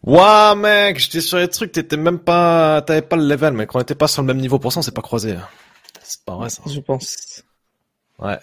[0.05, 3.74] Ouah, mec, j'étais sur les trucs, t'étais même pas, t'avais pas le level, mec.
[3.74, 5.36] On était pas sur le même niveau pour ça, on s'est pas croisé.
[6.02, 6.62] C'est pas vrai, ça.
[6.66, 7.44] Je pense.
[8.18, 8.39] Ouais.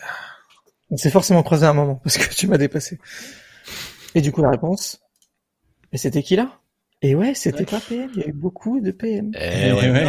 [0.89, 2.97] On s'est forcément croisé à un moment, parce que tu m'as dépassé.
[4.15, 4.99] Et du coup, la réponse
[5.91, 6.59] mais c'était qui là?
[7.01, 9.31] Et ouais, c'était pas PM, il y a eu beaucoup de PM.
[9.39, 10.05] Eh ouais,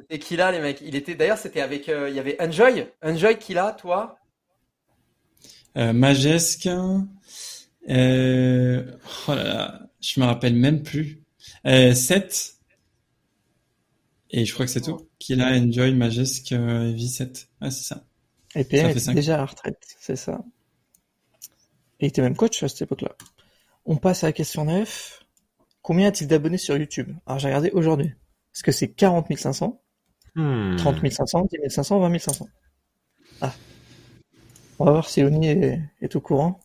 [0.00, 0.80] c'était qui là les mecs?
[0.80, 4.18] Il était d'ailleurs c'était avec euh, il y avait Enjoy, Enjoy qui là, toi?
[5.76, 6.68] Euh, Majesque
[7.88, 8.82] euh...
[9.28, 11.22] oh là là, je me rappelle même plus.
[11.66, 12.54] Euh, 7
[14.36, 15.08] et je crois que c'est tout.
[15.20, 17.46] Qui là Enjoy, Majesque, euh, V7.
[17.60, 18.04] Ah, c'est ça.
[18.56, 20.44] Et PM était déjà à la retraite, c'est ça.
[22.00, 23.14] Et il était même coach à cette époque-là.
[23.84, 25.24] On passe à la question 9.
[25.82, 27.12] Combien a-t-il d'abonnés sur YouTube?
[27.26, 28.06] Alors j'ai regardé aujourd'hui.
[28.08, 29.80] Est-ce que c'est 40 500
[30.34, 32.48] 30 500 10 500 20 500
[33.40, 33.54] Ah.
[34.80, 36.58] On va voir si Oni est, au courant.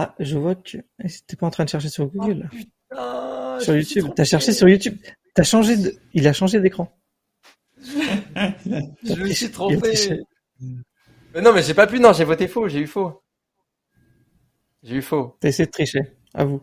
[0.00, 0.78] Ah, je vois que
[1.26, 2.48] t'es pas en train de chercher sur Google.
[2.96, 4.06] Oh, sur YouTube.
[4.14, 4.96] T'as cherché sur YouTube.
[5.34, 5.92] T'as changé de...
[6.14, 6.96] Il a changé d'écran.
[7.82, 10.20] je me suis trompé.
[11.34, 11.98] Mais non, mais j'ai pas pu.
[11.98, 12.68] Non, j'ai voté faux.
[12.68, 13.24] J'ai eu faux.
[14.84, 15.36] J'ai eu faux.
[15.40, 16.02] T'as essayé de tricher,
[16.32, 16.62] à vous.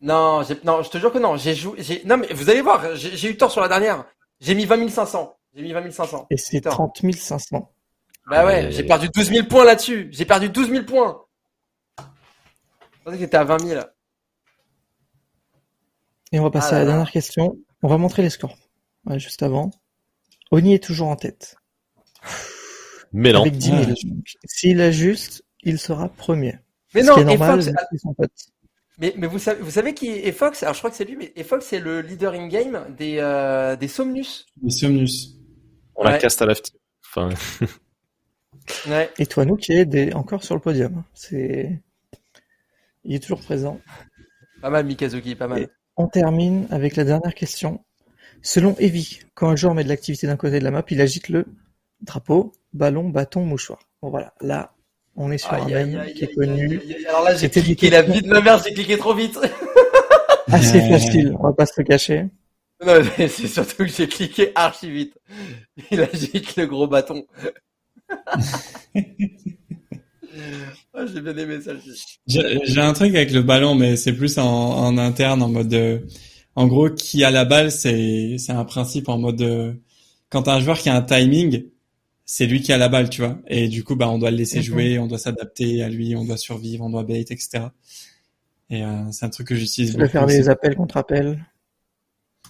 [0.00, 1.36] Non, non, je te jure que non.
[1.36, 1.78] J'ai joué.
[2.04, 4.04] Non, mais vous allez voir, j'ai eu tort sur la dernière.
[4.40, 5.36] J'ai mis 20 500.
[5.54, 6.26] J'ai mis 20 500.
[6.30, 7.72] Et c'est 30 500.
[8.26, 10.08] Bah ouais, j'ai perdu 12 000 points là-dessus.
[10.10, 11.23] J'ai perdu 12 000 points.
[13.04, 13.82] Je pensais que t'étais à 20 000.
[16.32, 17.58] Et on va passer ah à la dernière question.
[17.82, 18.56] On va montrer les scores.
[19.04, 19.70] Ouais, juste avant.
[20.50, 21.56] Oni est toujours en tête.
[23.12, 23.42] Mais non.
[23.42, 23.80] Avec 10 000.
[24.46, 26.58] S'il a juste, il sera premier.
[26.94, 27.60] Mais non, normal,
[28.96, 30.62] Mais, mais vous savez, vous savez qui est Fox?
[30.62, 33.76] Alors je crois que c'est lui, mais Fox c'est le leader in game des euh,
[33.76, 34.46] des Somnus.
[34.56, 35.36] Des Somnus.
[35.94, 36.54] On la caste à la
[37.04, 37.28] enfin.
[38.88, 39.10] ouais.
[39.18, 41.04] Et toi, nous qui est encore sur le podium.
[41.12, 41.82] C'est,
[43.04, 43.80] il est toujours présent.
[44.60, 45.68] Pas mal, Mikazuki, pas mal.
[45.96, 47.84] on termine avec la dernière question.
[48.42, 51.28] Selon Evie, quand un joueur met de l'activité d'un côté de la map, il agite
[51.28, 51.46] le
[52.00, 53.78] drapeau, ballon, bâton, mouchoir.
[54.02, 54.74] Bon voilà, là,
[55.16, 56.80] on est sur un mème qui est connu.
[57.08, 59.38] Alors là, j'ai cliqué la vie de ma mère, j'ai cliqué trop vite.
[60.48, 62.26] Assez facile, on va pas se le cacher.
[62.84, 65.18] Non, mais c'est surtout que j'ai cliqué archi vite.
[65.90, 67.24] Il agite le gros bâton.
[70.94, 71.72] Ah, j'ai bien aimé ça.
[72.26, 75.68] J'ai un truc avec le ballon, mais c'est plus en, interne, en mode.
[75.68, 76.06] De...
[76.54, 79.36] En gros, qui a la balle, c'est c'est un principe en mode.
[79.36, 79.80] De...
[80.30, 81.64] Quand un joueur qui a un timing,
[82.24, 83.38] c'est lui qui a la balle, tu vois.
[83.48, 86.24] Et du coup, bah, on doit le laisser jouer, on doit s'adapter à lui, on
[86.24, 87.64] doit survivre, on doit bait, etc.
[88.70, 90.06] Et euh, c'est un truc que j'utilise beaucoup.
[90.06, 91.44] Tu faire des appels contre appels.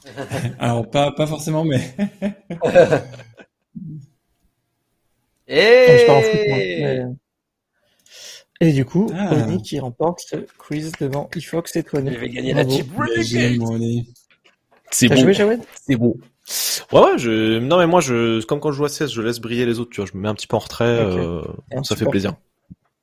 [0.58, 1.94] Alors pas pas forcément, mais.
[5.46, 7.02] Et...
[8.64, 9.46] Et du coup, ah.
[9.62, 12.00] qui remporte ce quiz devant Efox et toi.
[12.00, 12.86] Il va gagner la chip
[14.90, 15.28] C'est bon.
[15.86, 16.16] C'est bon.
[16.92, 19.38] Ouais, ouais, je, non, mais moi, je, comme quand je joue à 16, je laisse
[19.38, 21.42] briller les autres, tu vois, je me mets un petit peu en retrait, euh,
[21.82, 22.34] ça fait plaisir.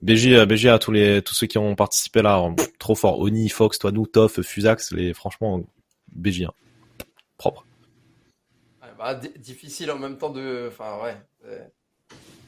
[0.02, 2.44] BJ, euh, BJ à tous les, tous ceux qui ont participé là,
[2.80, 3.20] trop fort.
[3.20, 5.62] Oni, Fox, toi, nous, Toff, Fusax, les, franchement,
[6.12, 6.52] BJ, hein.
[7.38, 7.66] propre.
[8.98, 11.18] bah, difficile en même temps de, enfin, ouais.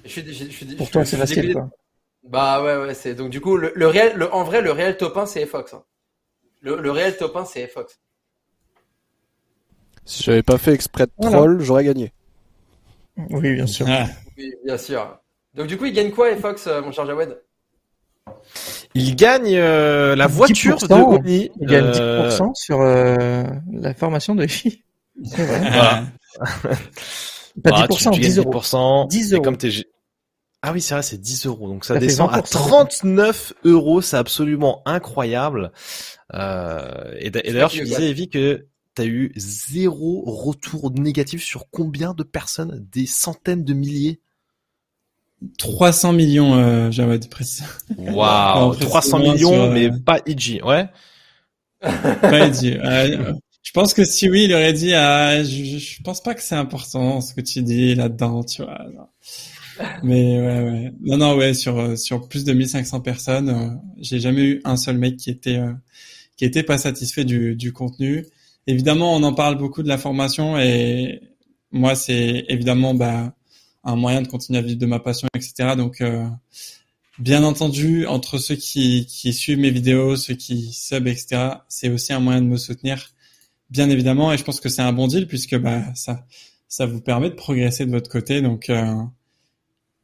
[0.04, 1.70] Je suis, je suis, je suis, Pour toi, c'est facile, quoi.
[2.24, 4.98] Bah ouais, ouais, c'est donc du coup le, le réel, le, en vrai, le réel
[4.98, 5.74] top 1 c'est Fox.
[5.74, 5.84] Hein.
[6.62, 8.00] Le, le réel top 1 c'est Fox.
[10.06, 12.14] Si j'avais pas fait exprès de troll, j'aurais gagné.
[13.30, 13.86] Oui, bien sûr.
[13.90, 14.06] Ah.
[14.38, 15.20] Oui, bien sûr.
[15.54, 17.42] Donc du coup, il gagne quoi, Fox, euh, mon cher Jawed?
[18.96, 21.52] Il gagne euh, la voiture de Oni.
[21.60, 24.84] Il gagne 10% euh, sur euh, la formation de Fi.
[25.16, 26.04] Voilà.
[27.64, 29.08] Pas 10%, bah, 10 euros.
[29.10, 29.42] 10 euros.
[29.42, 29.70] Et comme t'es
[30.66, 31.68] ah oui, c'est vrai, c'est 10 euros.
[31.68, 34.02] Donc ça, descend à 39 euros.
[34.02, 35.74] C'est absolument incroyable.
[36.34, 42.14] Euh, et d'ailleurs, tu disais, Evie, que tu as eu zéro retour négatif sur combien
[42.14, 42.88] de personnes?
[42.94, 44.22] Des centaines de milliers?
[45.58, 47.64] 300 millions, euh, j'avais dit précis.
[47.98, 50.88] Waouh, 300 millions, mais euh, pas IG, ouais.
[51.82, 52.80] pas IG.
[52.82, 53.34] Euh,
[53.64, 56.56] je pense que si oui, il aurait dit, ah, je, je pense pas que c'est
[56.56, 58.80] important ce que tu dis là-dedans, tu vois.
[60.04, 60.94] Mais ouais, ouais.
[61.02, 64.78] Non, non, ouais, sur euh, sur plus de 1500 personnes, euh, j'ai jamais eu un
[64.78, 65.74] seul mec qui était euh,
[66.38, 68.26] qui était pas satisfait du du contenu.
[68.68, 71.22] Évidemment, on en parle beaucoup de la formation et
[71.72, 73.36] moi, c'est évidemment bah
[73.84, 75.76] un moyen de continuer à vivre de ma passion, etc.
[75.76, 76.02] Donc,
[77.20, 81.50] bien entendu, entre ceux qui qui suivent mes vidéos, ceux qui sub, etc.
[81.70, 83.10] C'est aussi un moyen de me soutenir,
[83.70, 84.32] bien évidemment.
[84.34, 86.26] Et je pense que c'est un bon deal puisque bah ça
[86.70, 88.42] ça vous permet de progresser de votre côté.
[88.42, 88.70] Donc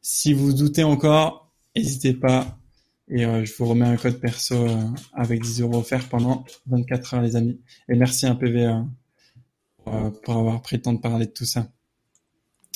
[0.02, 2.58] si vous doutez encore, n'hésitez pas.
[3.08, 7.14] Et euh, je vous remets un code perso euh, avec 10 euros offerts pendant 24
[7.14, 7.60] heures, les amis.
[7.88, 8.66] Et merci un PV
[9.88, 11.66] euh, pour, avoir pris le temps de parler de tout ça.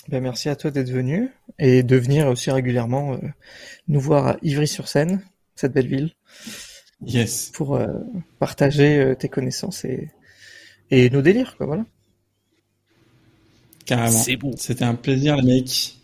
[0.09, 3.19] Ben, merci à toi d'être venu et de venir aussi régulièrement
[3.89, 5.23] nous voir à Ivry-sur-Seine,
[5.55, 6.13] cette belle ville.
[7.01, 7.51] Yes.
[7.55, 7.81] Pour
[8.39, 10.11] partager tes connaissances et,
[10.91, 11.87] et nos délires, quoi, voilà.
[13.87, 14.11] Carrément.
[14.11, 14.55] C'est bon.
[14.59, 15.97] C'était un plaisir, les mecs.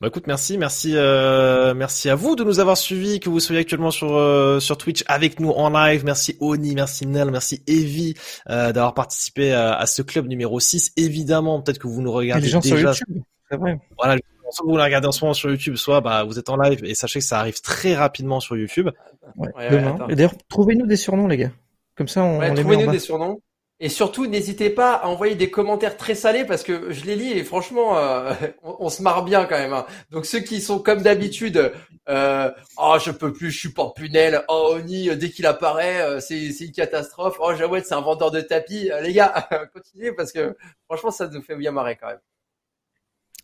[0.00, 3.60] Bah écoute, merci, merci, euh, merci à vous de nous avoir suivis, que vous soyez
[3.60, 6.06] actuellement sur euh, sur Twitch avec nous en live.
[6.06, 8.14] Merci Oni, merci Nel, merci Evie
[8.48, 10.92] euh, d'avoir participé à, ce club numéro 6.
[10.96, 12.94] Évidemment, peut-être que vous nous regardez les gens déjà.
[12.94, 13.78] Sur YouTube, c'est vrai.
[13.98, 14.16] Voilà,
[14.50, 16.82] soit vous nous regardez en ce moment sur YouTube, soit bah vous êtes en live
[16.82, 18.88] et sachez que ça arrive très rapidement sur YouTube.
[19.36, 19.98] Ouais, demain.
[20.08, 21.52] et d'ailleurs, trouvez-nous des surnoms, les gars.
[21.94, 23.42] Comme ça, on, on les met des surnoms.
[23.82, 27.32] Et surtout, n'hésitez pas à envoyer des commentaires très salés parce que je les lis
[27.32, 29.72] et franchement, euh, on, se marre bien quand même.
[29.72, 29.86] Hein.
[30.10, 31.72] Donc ceux qui sont comme d'habitude,
[32.10, 34.44] euh, oh je peux plus, je suis pas punel.
[34.48, 37.38] Oh Oni, dès qu'il apparaît, euh, c'est une catastrophe.
[37.40, 38.90] Oh Jawed, c'est un vendeur de tapis.
[39.02, 42.20] les gars, continuez parce que franchement, ça nous fait bien marrer quand même.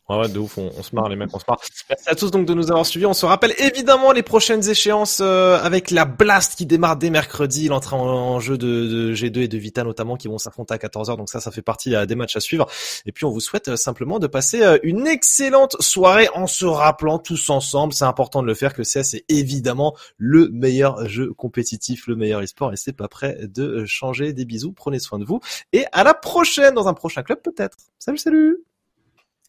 [0.09, 1.61] Ouais, ouais, de ouf, on, se marre les mecs, on se marre.
[1.89, 3.07] Merci à tous donc de nous avoir suivis.
[3.07, 7.67] On se rappelle évidemment les prochaines échéances euh, avec la Blast qui démarre dès mercredi,
[7.67, 11.17] l'entrée en, jeu de, G2 et de Vita notamment qui vont s'affronter à 14h.
[11.17, 12.69] Donc ça, ça fait partie euh, des matchs à suivre.
[13.05, 17.19] Et puis on vous souhaite euh, simplement de passer une excellente soirée en se rappelant
[17.19, 22.07] tous ensemble, c'est important de le faire, que CS c'est évidemment le meilleur jeu compétitif,
[22.07, 24.33] le meilleur e-sport et c'est pas prêt de changer.
[24.33, 25.41] Des bisous, prenez soin de vous
[25.73, 27.77] et à la prochaine dans un prochain club peut-être.
[27.99, 28.59] Salut, salut.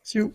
[0.04, 0.34] See you.